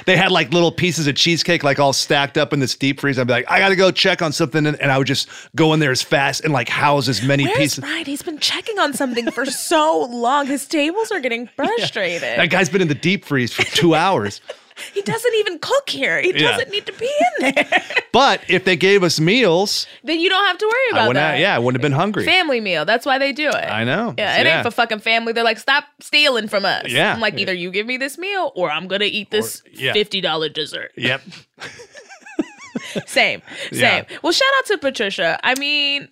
They 0.05 0.17
had 0.17 0.31
like 0.31 0.51
little 0.51 0.71
pieces 0.71 1.07
of 1.07 1.15
cheesecake 1.15 1.63
like 1.63 1.79
all 1.79 1.93
stacked 1.93 2.37
up 2.37 2.53
in 2.53 2.59
this 2.59 2.75
deep 2.75 2.99
freeze. 2.99 3.19
I'd 3.19 3.27
be 3.27 3.33
like, 3.33 3.49
I 3.49 3.59
gotta 3.59 3.75
go 3.75 3.91
check 3.91 4.21
on 4.21 4.31
something, 4.31 4.65
and, 4.65 4.79
and 4.81 4.91
I 4.91 4.97
would 4.97 5.07
just 5.07 5.29
go 5.55 5.73
in 5.73 5.79
there 5.79 5.91
as 5.91 6.01
fast 6.01 6.43
and 6.43 6.51
like 6.53 6.69
house 6.69 7.07
as 7.07 7.21
many 7.21 7.45
Where's 7.45 7.57
pieces. 7.57 7.79
Brian? 7.79 8.05
He's 8.05 8.21
been 8.21 8.39
checking 8.39 8.79
on 8.79 8.93
something 8.93 9.29
for 9.31 9.45
so 9.45 10.07
long. 10.09 10.47
His 10.47 10.65
tables 10.67 11.11
are 11.11 11.19
getting 11.19 11.47
frustrated. 11.55 12.39
That 12.39 12.49
guy's 12.49 12.69
been 12.69 12.81
in 12.81 12.87
the 12.87 12.95
deep 12.95 13.25
freeze 13.25 13.53
for 13.53 13.63
two 13.63 13.95
hours. 13.95 14.41
He 14.93 15.01
doesn't 15.01 15.33
even 15.35 15.59
cook 15.59 15.89
here. 15.89 16.21
He 16.21 16.29
Yeah. 16.31 16.51
doesn't 16.51 16.69
need 16.71 16.85
to 16.85 16.93
be 16.93 17.09
in 17.41 17.53
there. 17.53 17.83
But 18.13 18.41
if 18.47 18.63
they 18.65 18.75
gave 18.75 19.03
us 19.03 19.19
meals, 19.19 19.85
then 20.03 20.19
you 20.19 20.27
don't 20.27 20.43
have 20.47 20.57
to 20.57 20.65
worry 20.65 20.73
I 20.73 20.89
about 20.93 21.07
wouldn't. 21.09 21.21
that. 21.23 21.31
Have, 21.33 21.39
yeah, 21.39 21.55
I 21.55 21.59
wouldn't 21.59 21.77
have 21.79 21.83
been 21.87 21.95
hungry. 21.95 22.25
Family 22.25 22.59
meal. 22.59 22.83
That's 22.83 23.05
why 23.05 23.19
they 23.19 23.31
do 23.31 23.47
it. 23.49 23.53
I 23.55 23.83
know. 23.83 24.15
Yeah, 24.17 24.39
it 24.39 24.47
ain't 24.47 24.63
for 24.63 24.71
fucking 24.71 24.99
family. 24.99 25.33
They're 25.33 25.43
like, 25.43 25.59
stop 25.59 25.83
stealing 25.99 26.47
from 26.47 26.65
us. 26.65 26.87
Yeah. 26.87 27.13
I'm 27.13 27.19
like, 27.19 27.37
either 27.37 27.53
you 27.53 27.69
give 27.69 27.85
me 27.85 27.97
this 27.97 28.17
meal 28.17 28.51
or 28.55 28.71
I'm 28.71 28.87
gonna 28.87 29.05
eat 29.05 29.29
this 29.29 29.61
yeah. 29.71 29.93
fifty 29.93 30.19
dollar 30.19 30.49
dessert. 30.49 30.93
Yep. 30.97 31.21
Same, 33.05 33.41
same. 33.71 33.71
Yeah. 33.71 34.03
Well, 34.21 34.31
shout 34.33 34.47
out 34.59 34.65
to 34.67 34.77
Patricia. 34.77 35.39
I 35.43 35.59
mean, 35.59 36.07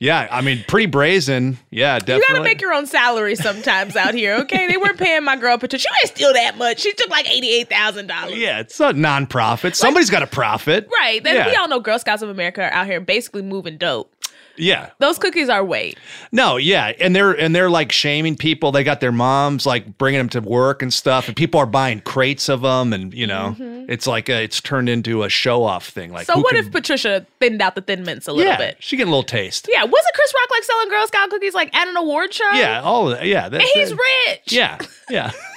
Yeah, 0.00 0.28
I 0.30 0.40
mean, 0.42 0.64
pretty 0.68 0.86
brazen. 0.86 1.56
Yeah, 1.70 1.98
definitely. 1.98 2.16
you 2.20 2.28
gotta 2.28 2.42
make 2.42 2.60
your 2.60 2.74
own 2.74 2.86
salary 2.86 3.36
sometimes 3.36 3.96
out 3.96 4.12
here, 4.12 4.34
okay? 4.40 4.66
They 4.66 4.76
weren't 4.76 4.98
paying 4.98 5.24
my 5.24 5.36
girl 5.36 5.56
Patricia. 5.56 5.88
She 5.88 6.00
didn't 6.06 6.16
steal 6.16 6.32
that 6.34 6.58
much. 6.58 6.80
She 6.80 6.92
took 6.92 7.08
like 7.10 7.30
eighty 7.30 7.48
eight 7.48 7.70
thousand 7.70 8.08
dollars. 8.08 8.36
Yeah, 8.36 8.60
it's 8.60 8.78
a 8.80 8.92
nonprofit. 8.92 9.74
Somebody's 9.74 10.10
got 10.10 10.22
a 10.22 10.26
profit. 10.26 10.88
Right. 10.92 11.22
Then 11.22 11.36
Yeah. 11.36 11.46
we 11.48 11.54
all 11.54 11.68
know 11.68 11.80
Girl 11.80 11.98
Scouts 11.98 12.22
of 12.22 12.28
America 12.28 12.62
are 12.62 12.72
out 12.72 12.86
here 12.86 13.00
basically 13.00 13.42
moving 13.42 13.78
dope. 13.78 14.13
Yeah. 14.56 14.90
Those 14.98 15.18
cookies 15.18 15.48
are 15.48 15.64
weight. 15.64 15.98
No, 16.32 16.56
yeah, 16.56 16.92
and 17.00 17.14
they're 17.14 17.32
and 17.32 17.54
they're 17.54 17.70
like 17.70 17.90
shaming 17.92 18.36
people. 18.36 18.70
They 18.72 18.84
got 18.84 19.00
their 19.00 19.12
moms 19.12 19.66
like 19.66 19.98
bringing 19.98 20.18
them 20.18 20.28
to 20.30 20.40
work 20.40 20.82
and 20.82 20.92
stuff, 20.92 21.26
and 21.28 21.36
people 21.36 21.58
are 21.60 21.66
buying 21.66 22.00
crates 22.00 22.48
of 22.48 22.62
them, 22.62 22.92
and 22.92 23.12
you 23.12 23.26
know, 23.26 23.56
it's 23.88 24.06
like 24.06 24.28
a, 24.28 24.42
it's 24.42 24.60
turned 24.60 24.88
into 24.88 25.22
a 25.24 25.28
show 25.28 25.64
off 25.64 25.88
thing. 25.88 26.12
Like, 26.12 26.26
Mm-hmm. 26.26 26.38
So 26.38 26.42
what 26.42 26.54
can- 26.54 26.64
if 26.66 26.72
Patricia 26.72 27.26
thinned 27.40 27.60
out 27.62 27.74
the 27.74 27.80
thin 27.82 28.04
mints 28.04 28.28
a 28.28 28.32
little 28.32 28.50
yeah, 28.52 28.56
bit? 28.58 28.76
she 28.80 28.96
get 28.96 29.04
a 29.06 29.10
little 29.10 29.22
taste. 29.22 29.68
Yeah, 29.72 29.82
wasn't 29.84 30.14
Chris 30.14 30.34
Rock 30.34 30.50
like 30.50 30.62
selling 30.64 30.88
Girl 30.88 31.06
Scout 31.06 31.30
cookies 31.30 31.54
like 31.54 31.74
at 31.74 31.88
an 31.88 31.96
award 31.96 32.32
show? 32.32 32.50
Yeah, 32.52 32.80
all 32.82 33.10
of 33.10 33.18
that. 33.18 33.26
Yeah, 33.26 33.48
that, 33.48 33.60
And 33.60 33.70
he's 33.74 33.90
that- 33.90 33.98
rich. 34.28 34.52
Yeah, 34.52 34.78
yeah, 35.10 35.32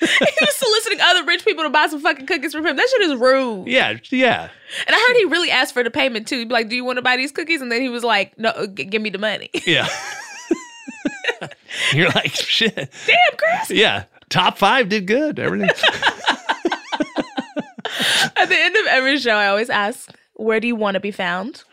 he 0.00 0.36
was 0.40 0.54
soliciting 0.56 1.00
other 1.00 1.24
rich 1.24 1.44
people 1.44 1.64
to 1.64 1.70
buy 1.70 1.86
some 1.88 2.00
fucking 2.00 2.26
cookies 2.26 2.52
from 2.52 2.66
him. 2.66 2.76
That 2.76 2.88
shit 2.88 3.02
is 3.02 3.16
rude. 3.16 3.66
yeah, 3.66 3.96
yeah. 4.10 4.48
And 4.86 4.94
I 4.94 4.98
heard 5.08 5.16
he 5.16 5.24
really 5.24 5.50
asked 5.50 5.74
for 5.74 5.82
the 5.82 5.90
payment 5.90 6.28
too. 6.28 6.38
He'd 6.38 6.48
be 6.48 6.54
like, 6.54 6.68
"Do 6.68 6.76
you 6.76 6.84
want 6.84 6.96
to 6.98 7.02
buy 7.02 7.16
these 7.16 7.32
cookies?" 7.32 7.60
And 7.60 7.70
then 7.72 7.80
he 7.80 7.88
was 7.88 8.04
like, 8.04 8.38
"No, 8.38 8.50
uh, 8.50 8.66
g- 8.66 8.84
give 8.84 9.02
me 9.02 9.10
the 9.10 9.18
money." 9.18 9.50
Yeah. 9.66 9.88
You're 11.92 12.10
like 12.10 12.32
shit. 12.34 12.74
Damn, 12.74 13.36
Chris. 13.36 13.70
Yeah, 13.70 14.04
top 14.28 14.58
five 14.58 14.88
did 14.88 15.06
good. 15.06 15.38
Everything. 15.38 15.70
At 18.36 18.48
the 18.48 18.56
end 18.58 18.76
of 18.76 18.86
every 18.86 19.18
show, 19.18 19.32
I 19.34 19.48
always 19.48 19.70
ask, 19.70 20.10
"Where 20.34 20.60
do 20.60 20.66
you 20.66 20.76
want 20.76 20.94
to 20.94 21.00
be 21.00 21.10
found?" 21.10 21.64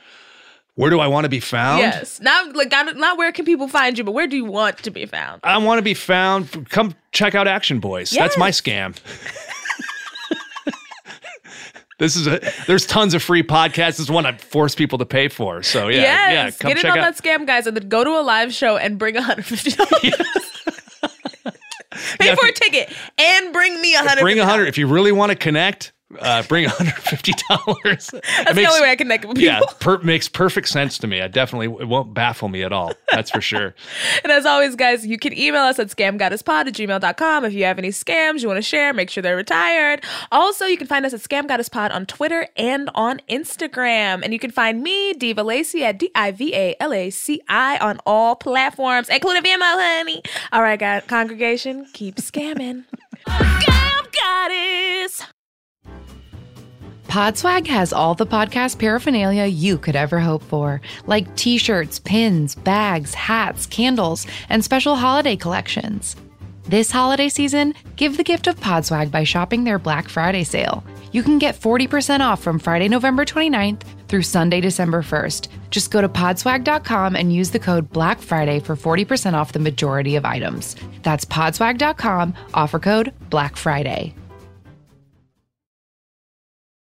Where 0.76 0.89
do 0.89 0.99
I 0.99 1.07
want 1.07 1.23
to 1.23 1.30
be 1.30 1.39
found? 1.39 1.80
Yes, 1.80 2.19
not 2.19 2.53
like 2.53 2.69
not, 2.69 3.17
where 3.17 3.32
can 3.32 3.45
people 3.45 3.69
find 3.69 3.97
you, 3.97 4.03
but 4.03 4.11
where 4.11 4.28
do 4.28 4.36
you 4.36 4.43
want 4.43 4.80
to 4.80 4.91
be 4.91 5.05
found? 5.05 5.39
I 5.43 5.57
want 5.57 5.78
to 5.78 5.82
be 5.82 5.93
found. 5.93 6.69
Come 6.69 6.93
check 7.13 7.34
out 7.34 7.47
Action 7.47 7.80
Boyz. 7.80 8.11
Yes. 8.11 8.15
That's 8.15 8.38
my 8.38 8.51
scam. 8.51 8.93
this 11.97 12.17
is 12.17 12.28
a. 12.28 12.41
There's 12.67 12.86
tons 12.86 13.13
of 13.13 13.23
free 13.23 13.41
podcasts. 13.41 13.91
This 13.91 14.01
is 14.01 14.11
one 14.11 14.26
I 14.26 14.36
force 14.38 14.76
people 14.76 14.97
to 14.97 15.05
pay 15.05 15.30
for. 15.30 15.63
So 15.63 15.88
yeah, 15.88 16.30
yeah. 16.32 16.51
Come 16.51 16.73
get 16.73 16.84
in 16.84 16.91
on 16.91 16.99
out. 16.99 17.15
that 17.15 17.23
scam, 17.23 17.47
guys, 17.47 17.67
and 17.67 17.78
then 17.78 17.88
go 17.88 18.03
to 18.03 18.09
a 18.09 18.21
live 18.21 18.53
show 18.53 18.76
and 18.76 18.99
bring 18.99 19.15
$150. 19.15 19.78
Pay 22.19 22.26
Yeah, 22.28 22.36
for 22.36 22.45
a 22.47 22.51
ticket 22.51 22.91
and 23.17 23.53
bring 23.53 23.80
me 23.82 23.95
$150. 23.95 24.19
Bring 24.19 24.39
a 24.39 24.45
hundred 24.45 24.67
if 24.67 24.78
you 24.78 24.86
really 24.88 25.13
want 25.13 25.32
to 25.32 25.36
connect. 25.38 25.93
Uh, 26.20 26.43
bring 26.43 26.66
$150. 26.70 28.12
That's 28.12 28.12
the 28.12 28.66
only 28.68 28.82
way 28.82 28.91
I 28.91 28.95
connect 28.95 29.26
with 29.26 29.38
people. 29.38 29.43
Yeah, 29.53 29.62
per- 29.80 29.97
makes 29.99 30.30
perfect 30.30 30.68
sense 30.68 30.99
to 30.99 31.08
me. 31.08 31.20
I 31.20 31.28
definitely 31.28 31.66
it 31.82 31.88
won't 31.88 32.14
baffle 32.14 32.47
me 32.47 32.62
at 32.64 32.72
all. 32.72 32.93
That's 33.12 33.32
for 33.32 33.41
sure. 33.41 33.74
And 34.24 34.32
as 34.32 34.45
always, 34.45 34.76
guys, 34.76 35.06
you 35.06 35.18
can 35.18 35.38
email 35.38 35.62
us 35.64 35.78
at 35.78 35.88
scamgoddesspod 35.88 36.68
at 36.68 36.74
gmail.com 36.74 37.45
if 37.45 37.53
you 37.53 37.64
have 37.66 37.78
any 37.78 37.89
scams 37.89 38.41
you 38.41 38.47
want 38.47 38.58
to 38.58 38.62
share. 38.64 38.93
Make 38.93 39.10
sure 39.10 39.22
they're 39.22 39.36
retired. 39.36 40.03
Also, 40.32 40.66
you 40.66 40.78
can 40.78 40.88
find 40.88 41.06
us 41.06 41.14
at 41.14 41.20
scamgoddesspod 41.22 41.91
on 41.93 42.06
Twitter 42.06 42.47
and 42.56 42.89
on 42.95 43.20
Instagram. 43.30 44.24
And 44.24 44.32
you 44.34 44.39
can 44.39 44.51
find 44.51 44.82
me, 44.82 45.14
Diva 45.14 45.43
Laci, 45.43 45.82
at 45.82 45.99
D-I-V-A-L-A-C-I 45.99 47.78
on 47.78 47.99
all 48.06 48.36
platforms, 48.36 49.10
including 49.10 49.43
Venmo, 49.43 49.62
honey. 49.62 50.22
All 50.51 50.62
right, 50.62 50.80
guys, 50.80 51.03
congregation, 51.08 51.86
keep 51.93 52.16
scamming. 52.18 52.86
Scam 53.28 54.12
Goddess. 54.22 55.24
Podswag 57.08 57.68
has 57.68 57.93
all 57.93 58.14
the 58.16 58.26
podcast 58.26 58.80
paraphernalia 58.80 59.45
you 59.45 59.78
could 59.78 59.95
ever 59.95 60.20
hope 60.20 60.43
for, 60.43 60.82
like 61.06 61.34
t 61.36 61.58
shirts, 61.58 61.99
pins, 61.99 62.56
bags, 62.56 63.14
hats, 63.14 63.66
candles, 63.68 64.28
and 64.49 64.64
special 64.64 64.95
holiday 64.95 65.36
collections. 65.36 66.16
This 66.64 66.89
holiday 66.89 67.30
season, 67.30 67.76
give 67.95 68.18
the 68.18 68.24
gift 68.24 68.47
of 68.47 68.60
Podswag 68.60 69.12
by 69.12 69.24
shopping 69.24 69.64
their 69.64 69.78
Black 69.80 70.10
Friday 70.10 70.43
sale. 70.43 70.84
you 71.12 71.24
can 71.24 71.38
get 71.39 71.56
40% 71.56 72.20
off 72.20 72.41
from 72.41 72.60
Friday, 72.60 72.89
November 72.89 73.24
29th 73.24 73.84
through 74.10 74.24
Sunday, 74.24 74.60
December 74.60 75.01
1st. 75.01 75.47
Just 75.70 75.91
go 75.91 76.01
to 76.01 76.10
podswag.com 76.10 77.16
and 77.16 77.32
use 77.34 77.51
the 77.51 77.60
code 77.60 77.89
Black 77.91 78.20
Friday 78.20 78.60
for 78.60 78.76
40% 78.76 79.34
off 79.34 79.53
the 79.53 79.60
majority 79.60 80.18
of 80.18 80.26
items. 80.26 80.76
That's 81.03 81.24
podswag.com, 81.24 82.34
offer 82.53 82.80
code 82.80 83.14
Black 83.30 83.56
Friday. 83.56 84.14